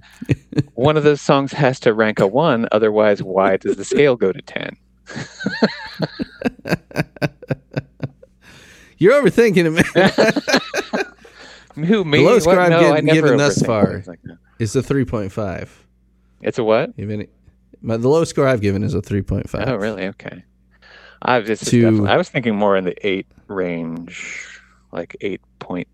one 0.73 0.97
of 0.97 1.03
those 1.03 1.21
songs 1.21 1.51
has 1.51 1.79
to 1.79 1.93
rank 1.93 2.19
a 2.19 2.27
1 2.27 2.67
otherwise 2.71 3.23
why 3.23 3.57
does 3.57 3.75
the 3.75 3.85
scale 3.85 4.15
go 4.15 4.31
to 4.31 4.41
10 4.41 4.77
You're 8.99 9.21
overthinking 9.23 9.65
it, 9.65 9.71
man. 11.75 11.85
who 11.87 12.03
me 12.03 12.17
The 12.19 12.23
lowest 12.25 12.45
What? 12.45 12.53
score 12.53 12.63
I've 12.63 12.69
no, 12.71 12.79
given- 12.81 12.95
I 12.97 12.99
never 13.01 13.21
given 13.21 13.37
thus 13.37 13.61
far. 13.61 14.03
like. 14.05 14.19
It's 14.59 14.75
a 14.75 14.83
three 14.83 15.05
point 15.05 15.31
five. 15.31 15.85
it's 16.41 16.57
a 16.59 16.63
what 16.63 16.91
Even 16.97 17.27
my, 17.81 17.95
the 17.97 18.09
lowest 18.09 18.29
score 18.31 18.45
I've 18.47 18.59
given 18.61 18.83
is 18.83 18.93
a 18.93 19.01
three 19.01 19.21
point 19.21 19.49
five. 19.49 19.67
oh 19.69 19.75
really 19.75 20.05
okay 20.07 20.43
i 21.21 21.39
just 21.41 21.65
To- 21.67 22.07
i 22.07 22.17
was 22.17 22.27
thinking 22.29 22.55
more 22.55 22.75
in 22.77 22.83
the 22.85 22.95
8 23.07 23.25
range 23.47 24.59
like 24.91 25.15
8.2 25.21 25.85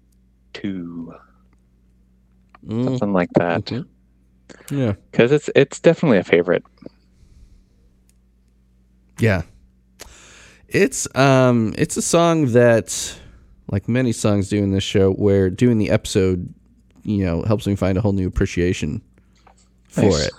Mm, 2.65 2.83
something 2.85 3.13
like 3.13 3.29
that 3.35 3.65
mhm. 3.65 3.85
Yeah, 4.71 4.93
because 5.11 5.31
it's 5.31 5.49
it's 5.55 5.79
definitely 5.79 6.17
a 6.17 6.23
favorite 6.23 6.63
yeah. 9.19 9.43
It's 10.75 11.07
um, 11.15 11.73
it's 11.77 11.95
a 11.97 12.01
song 12.01 12.47
that, 12.47 13.17
like 13.71 13.87
many 13.87 14.11
songs 14.11 14.49
do 14.49 14.57
in 14.61 14.71
this 14.71 14.83
show, 14.83 15.11
where 15.13 15.49
doing 15.49 15.77
the 15.77 15.89
episode, 15.89 16.53
you 17.03 17.25
know, 17.25 17.43
helps 17.43 17.65
me 17.65 17.75
find 17.75 17.97
a 17.97 18.01
whole 18.01 18.13
new 18.13 18.27
appreciation 18.27 19.01
for 19.87 20.01
Nice. 20.01 20.25
it. 20.27 20.33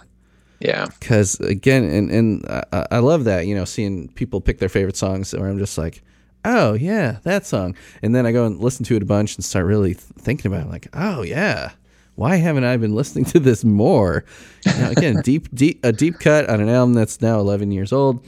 yeah 0.60 0.86
because 1.00 1.40
again 1.40 1.84
and 1.84 2.10
and 2.10 2.44
I, 2.72 2.86
I 2.90 2.98
love 2.98 3.24
that 3.24 3.46
you 3.46 3.54
know 3.54 3.64
seeing 3.64 4.08
people 4.08 4.42
pick 4.42 4.58
their 4.58 4.68
favorite 4.68 4.96
songs 4.98 5.32
where 5.34 5.48
i'm 5.48 5.58
just 5.58 5.78
like 5.78 6.02
oh 6.44 6.74
yeah 6.74 7.20
that 7.22 7.46
song 7.46 7.74
and 8.02 8.14
then 8.14 8.26
i 8.26 8.32
go 8.32 8.44
and 8.44 8.60
listen 8.60 8.84
to 8.84 8.96
it 8.96 9.02
a 9.02 9.06
bunch 9.06 9.34
and 9.36 9.42
start 9.44 9.64
really 9.64 9.94
th- 9.94 10.04
thinking 10.18 10.52
about 10.52 10.66
it 10.66 10.70
like 10.70 10.88
oh 10.92 11.22
yeah 11.22 11.70
why 12.16 12.36
haven't 12.36 12.64
i 12.64 12.76
been 12.76 12.94
listening 12.94 13.24
to 13.32 13.38
this 13.38 13.64
more 13.64 14.26
you 14.66 14.72
know, 14.74 14.90
again 14.90 15.22
deep 15.22 15.48
deep 15.54 15.82
a 15.82 15.90
deep 15.92 16.18
cut 16.18 16.50
on 16.50 16.60
an 16.60 16.68
album 16.68 16.92
that's 16.92 17.22
now 17.22 17.38
11 17.40 17.70
years 17.70 17.90
old 17.94 18.22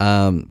um 0.00 0.50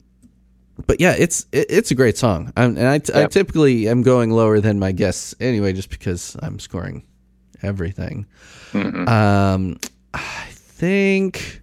but 0.88 1.00
yeah 1.00 1.16
it's 1.18 1.46
it, 1.52 1.66
it's 1.70 1.92
a 1.92 1.96
great 1.96 2.18
song 2.18 2.52
I'm, 2.58 2.78
and 2.78 2.88
I, 2.88 2.98
t- 3.00 3.14
I 3.14 3.22
Yep. 3.22 3.32
typically 3.32 3.88
am 3.88 4.02
going 4.02 4.32
lower 4.32 4.60
than 4.60 4.80
my 4.80 4.92
guests 4.92 5.36
anyway 5.40 5.74
just 5.74 5.90
because 5.90 6.36
i'm 6.42 6.60
scoring 6.60 7.04
everything 7.62 8.26
Mhm. 8.72 9.08
um, 9.08 9.78
I 10.14 10.48
think 10.52 11.62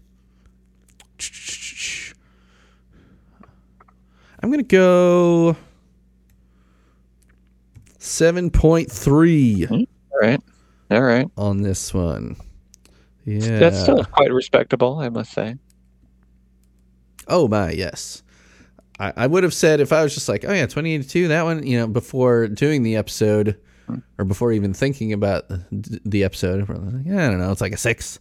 I'm 4.42 4.50
gonna 4.50 4.62
go 4.62 5.56
seven 7.98 8.50
point 8.50 8.90
three 8.90 9.66
all 9.68 9.84
right 10.20 10.40
all 10.90 11.02
right 11.02 11.28
on 11.36 11.62
this 11.62 11.92
one. 11.92 12.36
Yeah. 13.24 13.58
that's 13.58 13.80
still 13.80 14.04
quite 14.04 14.32
respectable 14.32 14.98
i 15.00 15.08
must 15.08 15.32
say 15.32 15.56
Oh 17.28 17.48
my, 17.48 17.72
yes. 17.72 18.22
I, 18.98 19.12
I 19.16 19.26
would 19.26 19.42
have 19.44 19.54
said 19.54 19.80
if 19.80 19.92
I 19.92 20.02
was 20.02 20.14
just 20.14 20.28
like, 20.28 20.44
oh 20.46 20.52
yeah, 20.52 20.66
twenty 20.66 20.94
eighty 20.94 21.04
two, 21.04 21.28
that 21.28 21.44
one, 21.44 21.66
you 21.66 21.78
know, 21.78 21.86
before 21.86 22.48
doing 22.48 22.82
the 22.82 22.96
episode, 22.96 23.58
or 24.18 24.24
before 24.24 24.52
even 24.52 24.72
thinking 24.74 25.12
about 25.12 25.44
the, 25.70 26.24
episode, 26.24 26.68
like, 26.68 27.04
yeah, 27.04 27.26
I 27.26 27.30
don't 27.30 27.38
know, 27.38 27.52
it's 27.52 27.60
like 27.60 27.72
a 27.74 27.76
six. 27.76 28.18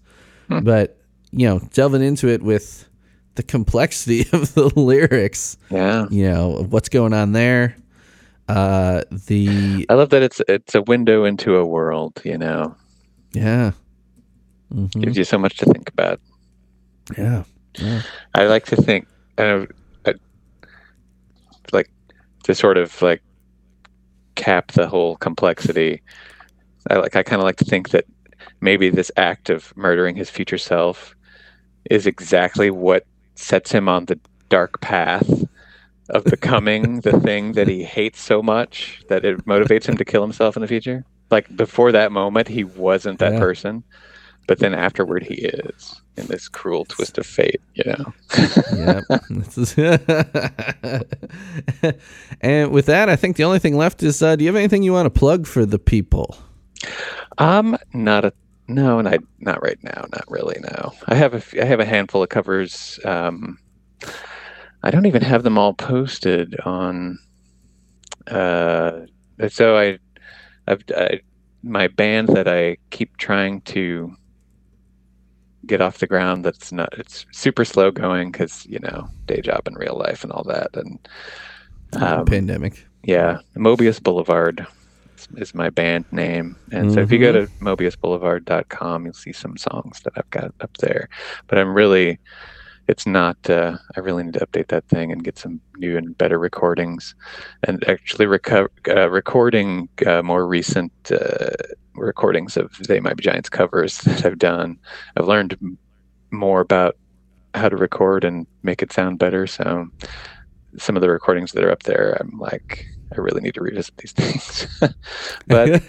But 0.49 0.97
you 1.31 1.47
know, 1.47 1.59
delving 1.73 2.03
into 2.03 2.27
it 2.27 2.41
with 2.43 2.87
the 3.35 3.43
complexity 3.43 4.21
of 4.33 4.53
the 4.53 4.71
lyrics, 4.79 5.57
yeah 5.69 6.05
you 6.11 6.29
know, 6.29 6.65
what's 6.69 6.89
going 6.89 7.13
on 7.13 7.31
there. 7.31 7.75
Uh, 8.47 9.01
the 9.27 9.85
I 9.89 9.93
love 9.95 10.09
that 10.11 10.21
it's 10.21 10.39
it's 10.47 10.75
a 10.75 10.81
window 10.83 11.23
into 11.25 11.55
a 11.55 11.65
world, 11.65 12.21
you 12.23 12.37
know. 12.37 12.75
yeah, 13.33 13.71
Mhm. 14.73 15.01
Gives 15.01 15.17
you 15.17 15.23
so 15.23 15.37
much 15.39 15.57
to 15.57 15.65
think 15.65 15.89
about. 15.89 16.19
yeah, 17.17 17.43
yeah. 17.79 18.01
I 18.35 18.45
like 18.45 18.65
to 18.67 18.75
think 18.75 19.07
uh, 19.37 19.65
to 22.45 22.55
sort 22.55 22.77
of 22.79 23.01
like 23.03 23.23
cap 24.35 24.71
the 24.73 24.87
whole 24.87 25.17
complexity. 25.17 26.03
I 26.89 26.95
like 26.97 27.15
I 27.15 27.23
kind 27.23 27.41
of 27.41 27.45
like 27.45 27.57
to 27.57 27.65
think 27.65 27.89
that 27.91 28.05
maybe 28.61 28.89
this 28.89 29.11
act 29.17 29.49
of 29.51 29.73
murdering 29.77 30.15
his 30.15 30.29
future 30.31 30.57
self 30.59 31.15
is 31.89 32.07
exactly 32.07 32.71
what 32.71 33.05
sets 33.35 33.71
him 33.71 33.89
on 33.89 34.05
the 34.05 34.19
dark 34.49 34.81
path 34.81 35.45
of 36.09 36.25
becoming 36.29 37.01
the 37.01 37.19
thing 37.21 37.53
that 37.53 37.67
he 37.67 37.83
hates 37.83 38.21
so 38.21 38.43
much 38.43 39.03
that 39.09 39.25
it 39.25 39.45
motivates 39.45 39.87
him 39.87 39.97
to 39.97 40.05
kill 40.05 40.23
himself 40.23 40.57
in 40.57 40.61
the 40.61 40.67
future. 40.67 41.05
Like 41.31 41.55
before 41.55 41.91
that 41.93 42.11
moment, 42.13 42.49
he 42.49 42.63
wasn't 42.65 43.19
that 43.19 43.35
Yeah. 43.35 43.39
person. 43.39 43.85
but 44.47 44.59
then 44.59 44.75
afterward 44.75 45.23
he 45.23 45.35
is 45.35 46.01
in 46.17 46.27
this 46.27 46.47
cruel 46.47 46.85
twist 46.85 47.17
of 47.17 47.25
fate. 47.25 47.61
You 47.73 47.83
know. 47.85 48.13
Yep. 48.75 49.03
And 52.41 52.71
with 52.71 52.85
that, 52.85 53.09
I 53.09 53.15
think 53.15 53.37
the 53.37 53.43
only 53.43 53.59
thing 53.59 53.75
left 53.75 54.03
is 54.03 54.21
uh, 54.21 54.35
do 54.35 54.43
you 54.43 54.49
have 54.49 54.55
anything 54.55 54.83
you 54.83 54.93
want 54.93 55.05
to 55.07 55.19
plug 55.19 55.47
for 55.47 55.65
the 55.65 55.79
people? 55.79 56.37
Um, 57.37 57.77
not 57.93 58.25
a 58.25 58.33
no, 58.67 59.01
not 59.01 59.19
not 59.39 59.61
right 59.61 59.81
now. 59.83 60.05
Not 60.11 60.25
really. 60.27 60.57
No, 60.61 60.93
I 61.07 61.15
have 61.15 61.33
a 61.33 61.61
I 61.61 61.65
have 61.65 61.79
a 61.79 61.85
handful 61.85 62.23
of 62.23 62.29
covers. 62.29 62.99
Um, 63.05 63.59
I 64.83 64.91
don't 64.91 65.05
even 65.05 65.21
have 65.21 65.43
them 65.43 65.57
all 65.57 65.73
posted 65.73 66.59
on. 66.61 67.19
Uh, 68.27 69.01
so 69.49 69.77
I, 69.77 69.99
I've 70.67 70.83
I, 70.95 71.21
my 71.63 71.87
band 71.87 72.29
that 72.29 72.47
I 72.47 72.77
keep 72.89 73.17
trying 73.17 73.61
to 73.61 74.15
get 75.65 75.81
off 75.81 75.97
the 75.99 76.07
ground. 76.07 76.45
That's 76.45 76.71
not. 76.71 76.89
It's 76.97 77.25
super 77.31 77.65
slow 77.65 77.91
going 77.91 78.31
because 78.31 78.65
you 78.65 78.79
know 78.79 79.07
day 79.25 79.41
job 79.41 79.61
and 79.65 79.77
real 79.77 79.97
life 79.97 80.23
and 80.23 80.31
all 80.31 80.43
that. 80.45 80.69
And 80.75 80.99
um, 81.93 82.25
Pandemic. 82.25 82.85
yeah, 83.03 83.39
Mobius 83.55 84.01
Boulevard 84.01 84.65
is- 85.17 85.27
is 85.37 85.55
my 85.55 85.69
band 85.69 86.05
name. 86.11 86.55
And 86.71 86.91
so 86.93 86.99
if 86.99 87.11
you 87.11 87.19
go 87.19 87.31
to 87.31 87.47
mobiusboulevard.com, 87.61 89.05
you'll 89.05 89.13
see 89.13 89.31
some 89.31 89.57
songs 89.57 90.01
that 90.01 90.13
I've 90.17 90.29
got 90.29 90.53
up 90.61 90.75
there. 90.77 91.09
But 91.47 91.57
I'm 91.57 91.73
really, 91.73 92.19
it's 92.87 93.05
not, 93.05 93.37
uh, 93.49 93.77
I 93.95 93.99
really 93.99 94.23
need 94.23 94.33
to 94.33 94.45
update 94.45 94.67
that 94.67 94.87
thing 94.87 95.11
and 95.11 95.23
get 95.23 95.37
some 95.37 95.59
new 95.77 95.97
and 95.97 96.17
better 96.17 96.37
recordings 96.37 97.15
and 97.63 97.87
actually 97.89 98.25
reco- 98.25 98.67
uh, 98.87 99.09
recording 99.09 99.89
uh, 100.05 100.21
more 100.21 100.47
recent 100.47 100.91
uh, 101.11 101.49
recordings 101.95 102.57
of 102.57 102.71
They 102.87 102.99
Might 102.99 103.17
Be 103.17 103.23
Giants 103.23 103.49
covers 103.49 103.97
that 103.99 104.25
I've 104.25 104.37
done. 104.37 104.77
I've 105.17 105.27
learned 105.27 105.57
more 106.31 106.61
about 106.61 106.97
how 107.53 107.69
to 107.69 107.77
record 107.77 108.23
and 108.23 108.45
make 108.63 108.81
it 108.81 108.91
sound 108.91 109.17
better. 109.17 109.47
So 109.47 109.87
some 110.77 110.95
of 110.95 111.01
the 111.01 111.09
recordings 111.09 111.53
that 111.53 111.63
are 111.63 111.71
up 111.71 111.83
there, 111.83 112.17
I'm 112.19 112.37
like, 112.37 112.85
I 113.15 113.21
really 113.21 113.41
need 113.41 113.53
to 113.55 113.61
revisit 113.61 113.95
these 113.97 114.11
things. 114.13 114.67
but 115.47 115.85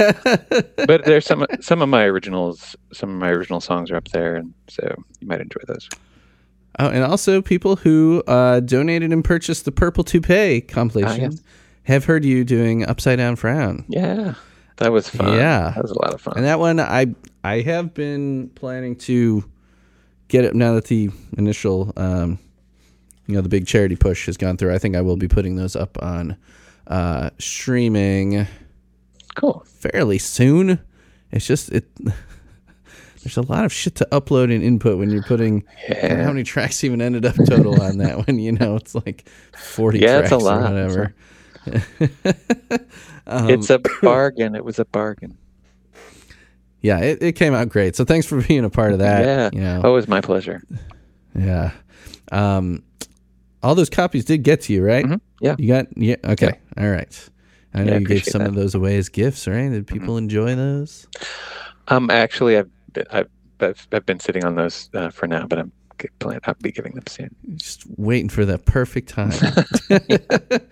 but 0.87 1.05
there's 1.05 1.27
some 1.27 1.47
some 1.61 1.83
of 1.83 1.89
my 1.89 2.05
originals, 2.05 2.77
some 2.93 3.11
of 3.11 3.17
my 3.17 3.31
original 3.31 3.61
songs 3.61 3.91
are 3.91 3.97
up 3.97 4.09
there, 4.09 4.37
and 4.37 4.55
so 4.69 4.95
you 5.21 5.27
might 5.27 5.41
enjoy 5.41 5.61
those. 5.67 5.89
Oh, 6.79 6.89
and 6.89 7.03
also 7.03 7.41
people 7.41 7.77
who 7.77 8.23
uh, 8.27 8.61
donated 8.61 9.13
and 9.13 9.25
purchased 9.25 9.65
the 9.65 9.73
Purple 9.73 10.05
Toupee 10.05 10.61
compilation 10.61 11.25
Ah, 11.25 11.29
yes. 11.31 11.43
have 11.85 12.05
heard 12.05 12.25
you 12.25 12.45
doing 12.45 12.85
Upside 12.87 13.17
Down 13.19 13.35
Frown. 13.37 13.85
Yeah, 13.89 14.35
that 14.77 14.93
was 14.93 15.09
fun. 15.09 15.33
Yeah. 15.33 15.71
that 15.75 15.81
was 15.83 15.91
a 15.93 15.99
lot 16.03 16.13
of 16.13 16.21
fun. 16.21 16.35
And 16.37 16.45
that 16.45 16.59
one, 16.59 16.79
I 16.81 17.07
I 17.43 17.63
have 17.63 17.95
been 17.95 18.51
planning 18.55 18.97
to 18.97 19.45
get 20.29 20.45
it 20.45 20.55
now 20.55 20.75
that 20.75 20.85
the 20.87 21.09
initial, 21.39 21.93
um, 21.97 22.39
you 23.27 23.35
know, 23.37 23.41
the 23.41 23.49
big 23.49 23.67
charity 23.67 23.97
push 23.97 24.27
has 24.27 24.37
gone 24.37 24.57
through. 24.59 24.75
I 24.75 24.79
think 24.79 24.97
I 24.97 25.01
will 25.01 25.17
be 25.17 25.29
putting 25.29 25.57
those 25.57 25.77
up 25.77 25.97
on 26.03 26.37
uh, 26.89 27.31
streaming 27.39 28.47
cool. 29.35 29.65
fairly 29.67 30.19
soon. 30.19 30.79
It's 31.33 31.47
just 31.47 31.71
it. 31.73 31.87
There's 33.27 33.37
a 33.37 33.43
lot 33.43 33.65
of 33.65 33.73
shit 33.73 33.97
to 33.97 34.09
upload 34.13 34.55
and 34.55 34.63
input 34.63 34.99
when 34.99 35.11
you're 35.11 35.23
putting. 35.25 35.65
I 35.89 35.93
don't 35.95 36.03
know 36.03 36.09
Yeah. 36.19 36.23
how 36.25 36.31
many 36.31 36.45
tracks 36.45 36.85
even 36.85 37.03
ended 37.03 37.27
up 37.27 37.35
total 37.47 37.83
on 37.83 37.99
that 37.99 38.19
one? 38.29 38.39
You 38.39 38.53
know, 38.53 38.77
it's 38.77 38.95
like 38.95 39.29
forty 39.59 39.99
Yeah, 39.99 40.21
it's 40.21 40.31
a 40.31 40.37
or 40.37 40.41
lot. 40.43 40.63
whatever. 40.73 41.15
Um, 43.29 43.51
it's 43.51 43.71
a 43.71 43.81
bargain. 44.03 44.55
It 44.55 44.65
was 44.65 44.79
a 44.79 44.85
bargain. 44.85 45.37
yeah, 46.81 47.01
it, 47.01 47.21
it 47.21 47.33
came 47.33 47.55
out 47.55 47.69
great. 47.69 47.97
So 47.97 48.05
thanks 48.05 48.25
for 48.25 48.41
being 48.41 48.65
a 48.65 48.71
part 48.71 48.93
of 48.93 49.01
that. 49.01 49.53
yeah. 49.53 49.77
you 49.77 49.83
know, 49.83 49.93
was 49.93 50.07
my 50.07 50.21
pleasure. 50.21 50.63
yeah. 51.37 51.73
Um, 52.31 52.85
all 53.65 53.75
those 53.75 53.91
copies 53.91 54.25
did 54.25 54.45
get 54.45 54.61
to 54.63 54.73
you, 54.73 54.85
right? 54.85 55.05
Mhm. 55.05 55.21
Yeah. 55.41 55.57
You 55.59 55.67
got 55.67 55.87
yeah. 55.97 56.15
Okay, 56.25 56.53
all 56.79 56.89
right. 56.89 57.29
I 57.75 57.83
know 57.83 57.95
Yeah, 57.95 57.99
you 57.99 58.07
gave 58.07 58.25
some 58.25 58.39
that. 58.43 58.51
Mm-hmm. 58.51 58.57
of 58.59 58.63
those 58.63 58.75
away 58.77 58.97
as 58.97 59.09
gifts, 59.09 59.49
right? 59.49 59.69
Did 59.69 59.89
people 59.89 60.17
enjoy 60.19 60.55
those? 60.55 61.09
Um, 61.89 62.11
actually, 62.11 62.57
I've 62.57 62.71
been, 63.05 63.27
I've, 63.61 63.89
I've 63.93 64.07
been 64.07 64.21
sitting 64.21 64.45
on 64.45 64.57
those 64.57 64.91
uh, 64.95 65.11
for 65.11 65.27
now, 65.27 65.47
but 65.47 65.59
I'm 65.59 65.73
plan. 66.19 66.41
I'll 66.45 66.55
be 66.61 66.73
giving 66.73 66.93
them 66.93 67.07
soon. 67.07 67.35
Just 67.57 67.85
waiting 67.97 68.29
for 68.29 68.45
that 68.45 68.67
perfect 68.67 69.09
time. 69.09 69.31
but 69.89 70.69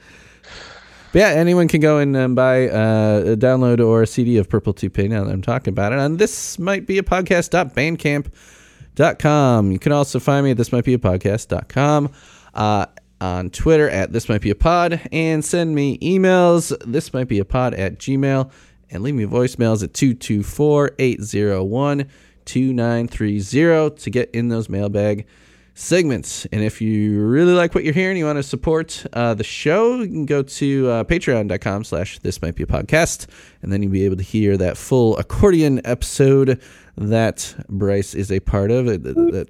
yeah, 1.12 1.28
anyone 1.28 1.68
can 1.68 1.80
go 1.80 1.98
and 1.98 2.16
um, 2.16 2.34
buy 2.34 2.68
uh, 2.68 3.22
a 3.26 3.36
download 3.36 3.78
or 3.84 4.02
a 4.02 4.06
CD 4.06 4.38
of 4.38 4.48
Purple 4.48 4.72
Toupee 4.72 5.08
now 5.08 5.24
that 5.24 5.32
I'm 5.32 5.42
talking 5.42 5.72
about 5.72 5.92
it. 5.92 5.98
And 5.98 6.18
this 6.18 6.58
might 6.58 6.86
be 6.86 6.96
a 6.98 7.02
podcast.bandcamp.com. 7.02 9.72
You 9.72 9.78
can 9.78 9.92
also 9.92 10.18
find 10.20 10.44
me 10.44 10.52
at 10.52 10.56
this 10.56 10.72
might 10.72 10.84
be 10.84 10.94
a 10.94 10.98
podcast.com. 10.98 12.12
Uh, 12.52 12.86
on 13.20 13.48
Twitter 13.50 13.88
at 13.88 14.12
this 14.12 14.28
might 14.28 14.42
be 14.42 14.50
a 14.50 14.54
pod 14.54 15.00
and 15.10 15.44
send 15.44 15.74
me 15.74 15.98
emails. 15.98 16.76
This 16.84 17.12
might 17.14 17.28
be 17.28 17.38
a 17.38 17.44
pod 17.44 17.74
at 17.74 17.98
gmail 17.98 18.50
and 18.94 19.02
leave 19.02 19.14
me 19.14 19.24
voicemails 19.24 19.82
at 19.82 19.92
224 19.92 20.92
801 20.98 22.08
2930 22.44 24.00
to 24.00 24.10
get 24.10 24.30
in 24.30 24.48
those 24.48 24.68
mailbag 24.68 25.26
segments. 25.74 26.46
And 26.46 26.62
if 26.62 26.80
you 26.80 27.20
really 27.20 27.52
like 27.52 27.74
what 27.74 27.84
you're 27.84 27.94
hearing, 27.94 28.16
you 28.16 28.24
want 28.24 28.38
to 28.38 28.42
support 28.42 29.04
uh, 29.12 29.34
the 29.34 29.44
show, 29.44 29.96
you 29.96 30.06
can 30.06 30.26
go 30.26 30.42
to 30.42 30.88
uh, 30.88 31.04
patreon.com 31.04 31.84
slash 31.84 32.18
this 32.20 32.40
might 32.40 32.54
be 32.54 32.62
a 32.62 32.66
podcast. 32.66 33.26
And 33.62 33.72
then 33.72 33.82
you'll 33.82 33.92
be 33.92 34.04
able 34.04 34.16
to 34.16 34.22
hear 34.22 34.56
that 34.56 34.76
full 34.76 35.16
accordion 35.18 35.80
episode 35.84 36.62
that 36.96 37.54
Bryce 37.68 38.14
is 38.14 38.30
a 38.30 38.40
part 38.40 38.70
of. 38.70 38.86
That, 38.86 39.48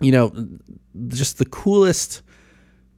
you 0.00 0.10
know, 0.10 0.48
just 1.08 1.38
the 1.38 1.46
coolest 1.46 2.22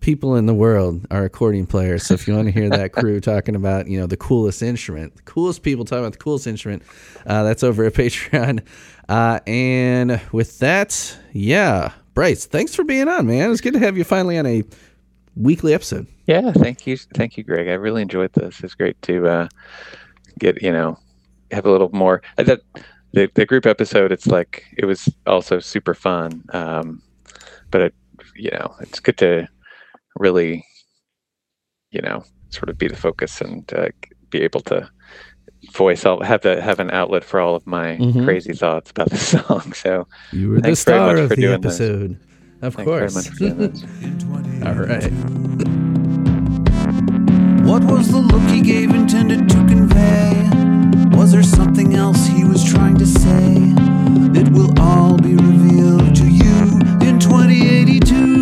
people 0.07 0.37
in 0.37 0.47
the 0.47 0.55
world 0.55 1.05
are 1.11 1.25
accordion 1.25 1.67
players. 1.67 2.07
So 2.07 2.15
if 2.15 2.29
you 2.29 2.35
want 2.37 2.47
to 2.47 2.53
hear 2.53 2.71
that 2.71 2.93
crew 2.93 3.21
talking 3.21 3.57
about, 3.57 3.89
you 3.89 3.99
know, 3.99 4.07
the 4.07 4.17
coolest 4.17 4.63
instrument, 4.63 5.17
the 5.17 5.23
coolest 5.23 5.65
people 5.65 5.85
talking 5.85 6.05
about 6.05 6.13
the 6.13 6.19
coolest 6.19 6.47
instrument, 6.47 6.85
uh, 7.27 7.43
that's 7.43 7.65
over 7.65 7.85
at 7.85 7.93
Patreon. 7.95 8.65
Uh, 9.09 9.41
and 9.49 10.21
with 10.31 10.61
that, 10.61 11.19
yeah, 11.33 11.91
Bryce, 12.15 12.47
thanks 12.47 12.73
for 12.73 12.85
being 12.85 13.09
on, 13.09 13.27
man. 13.27 13.51
It's 13.51 13.61
good 13.61 13.73
to 13.73 13.81
have 13.81 13.99
you 13.99 14.05
finally 14.05 14.39
on 14.39 14.47
a 14.47 14.63
weekly 15.35 15.75
episode. 15.75 16.07
Yeah, 16.29 16.53
thank 16.53 16.87
you, 16.87 16.97
thank 16.97 17.37
you, 17.37 17.43
Greg. 17.43 17.67
I 17.67 17.73
really 17.73 18.03
enjoyed 18.03 18.33
this. 18.33 18.63
It's 18.63 18.75
great 18.75 19.03
to 19.03 19.27
uh, 19.27 19.49
get 20.39 20.63
you 20.63 20.71
know 20.71 21.01
have 21.51 21.67
a 21.67 21.71
little 21.71 21.91
more. 21.93 22.23
uh, 22.39 22.45
That 22.45 22.61
the 23.11 23.29
the 23.35 23.45
group 23.45 23.67
episode, 23.67 24.13
it's 24.13 24.29
like 24.29 24.65
it 24.79 24.85
was 24.85 25.09
also 25.27 25.59
super 25.59 25.95
fun. 25.95 26.45
Um, 26.53 27.03
but 27.73 27.81
it, 27.81 27.95
you 28.37 28.53
know, 28.53 28.73
it's 28.81 29.01
good 29.01 29.19
to 29.19 29.49
really, 30.19 30.65
you 31.91 32.01
know, 32.01 32.25
sort 32.51 32.69
of 32.69 32.79
be 32.79 32.89
the 32.89 32.97
focus 32.97 33.41
and 33.41 33.73
uh, 33.75 33.89
be 34.31 34.43
able 34.43 34.61
to 34.61 34.89
voice 35.73 36.05
all 36.05 36.23
have 36.23 36.43
the 36.43 36.61
have 36.61 36.79
an 36.81 36.91
outlet 36.91 37.25
for 37.25 37.41
all 37.41 37.55
of 37.55 37.67
my 37.67 37.97
mm-hmm. 37.97 38.25
crazy 38.25 38.53
thoughts 38.53 38.91
about 38.91 39.11
the 39.11 39.17
song. 39.33 39.73
So 39.73 40.07
you 40.33 40.51
were 40.51 40.61
the 40.61 40.77
star 40.77 41.17
of 41.17 41.31
the 41.31 41.47
episode. 41.47 42.19
Of 42.63 42.77
course. 42.77 43.17
all 43.43 44.75
right. 44.75 45.13
What 47.67 47.85
was 47.85 48.11
the 48.11 48.19
look 48.19 48.49
he 48.49 48.63
gave 48.63 48.95
intended 48.95 49.49
to 49.51 49.57
convey? 49.67 50.49
Was 51.17 51.33
there 51.33 51.43
something 51.43 51.95
else 51.95 52.27
he 52.27 52.45
was 52.45 52.65
trying 52.65 52.97
to 52.99 53.07
say? 53.07 53.75
It 54.41 54.49
will 54.51 54.73
all 54.81 55.19
be 55.19 55.35
revealed 55.35 56.15
to 56.17 56.27
you 56.27 56.81
in 57.07 57.19
2082. 57.19 58.36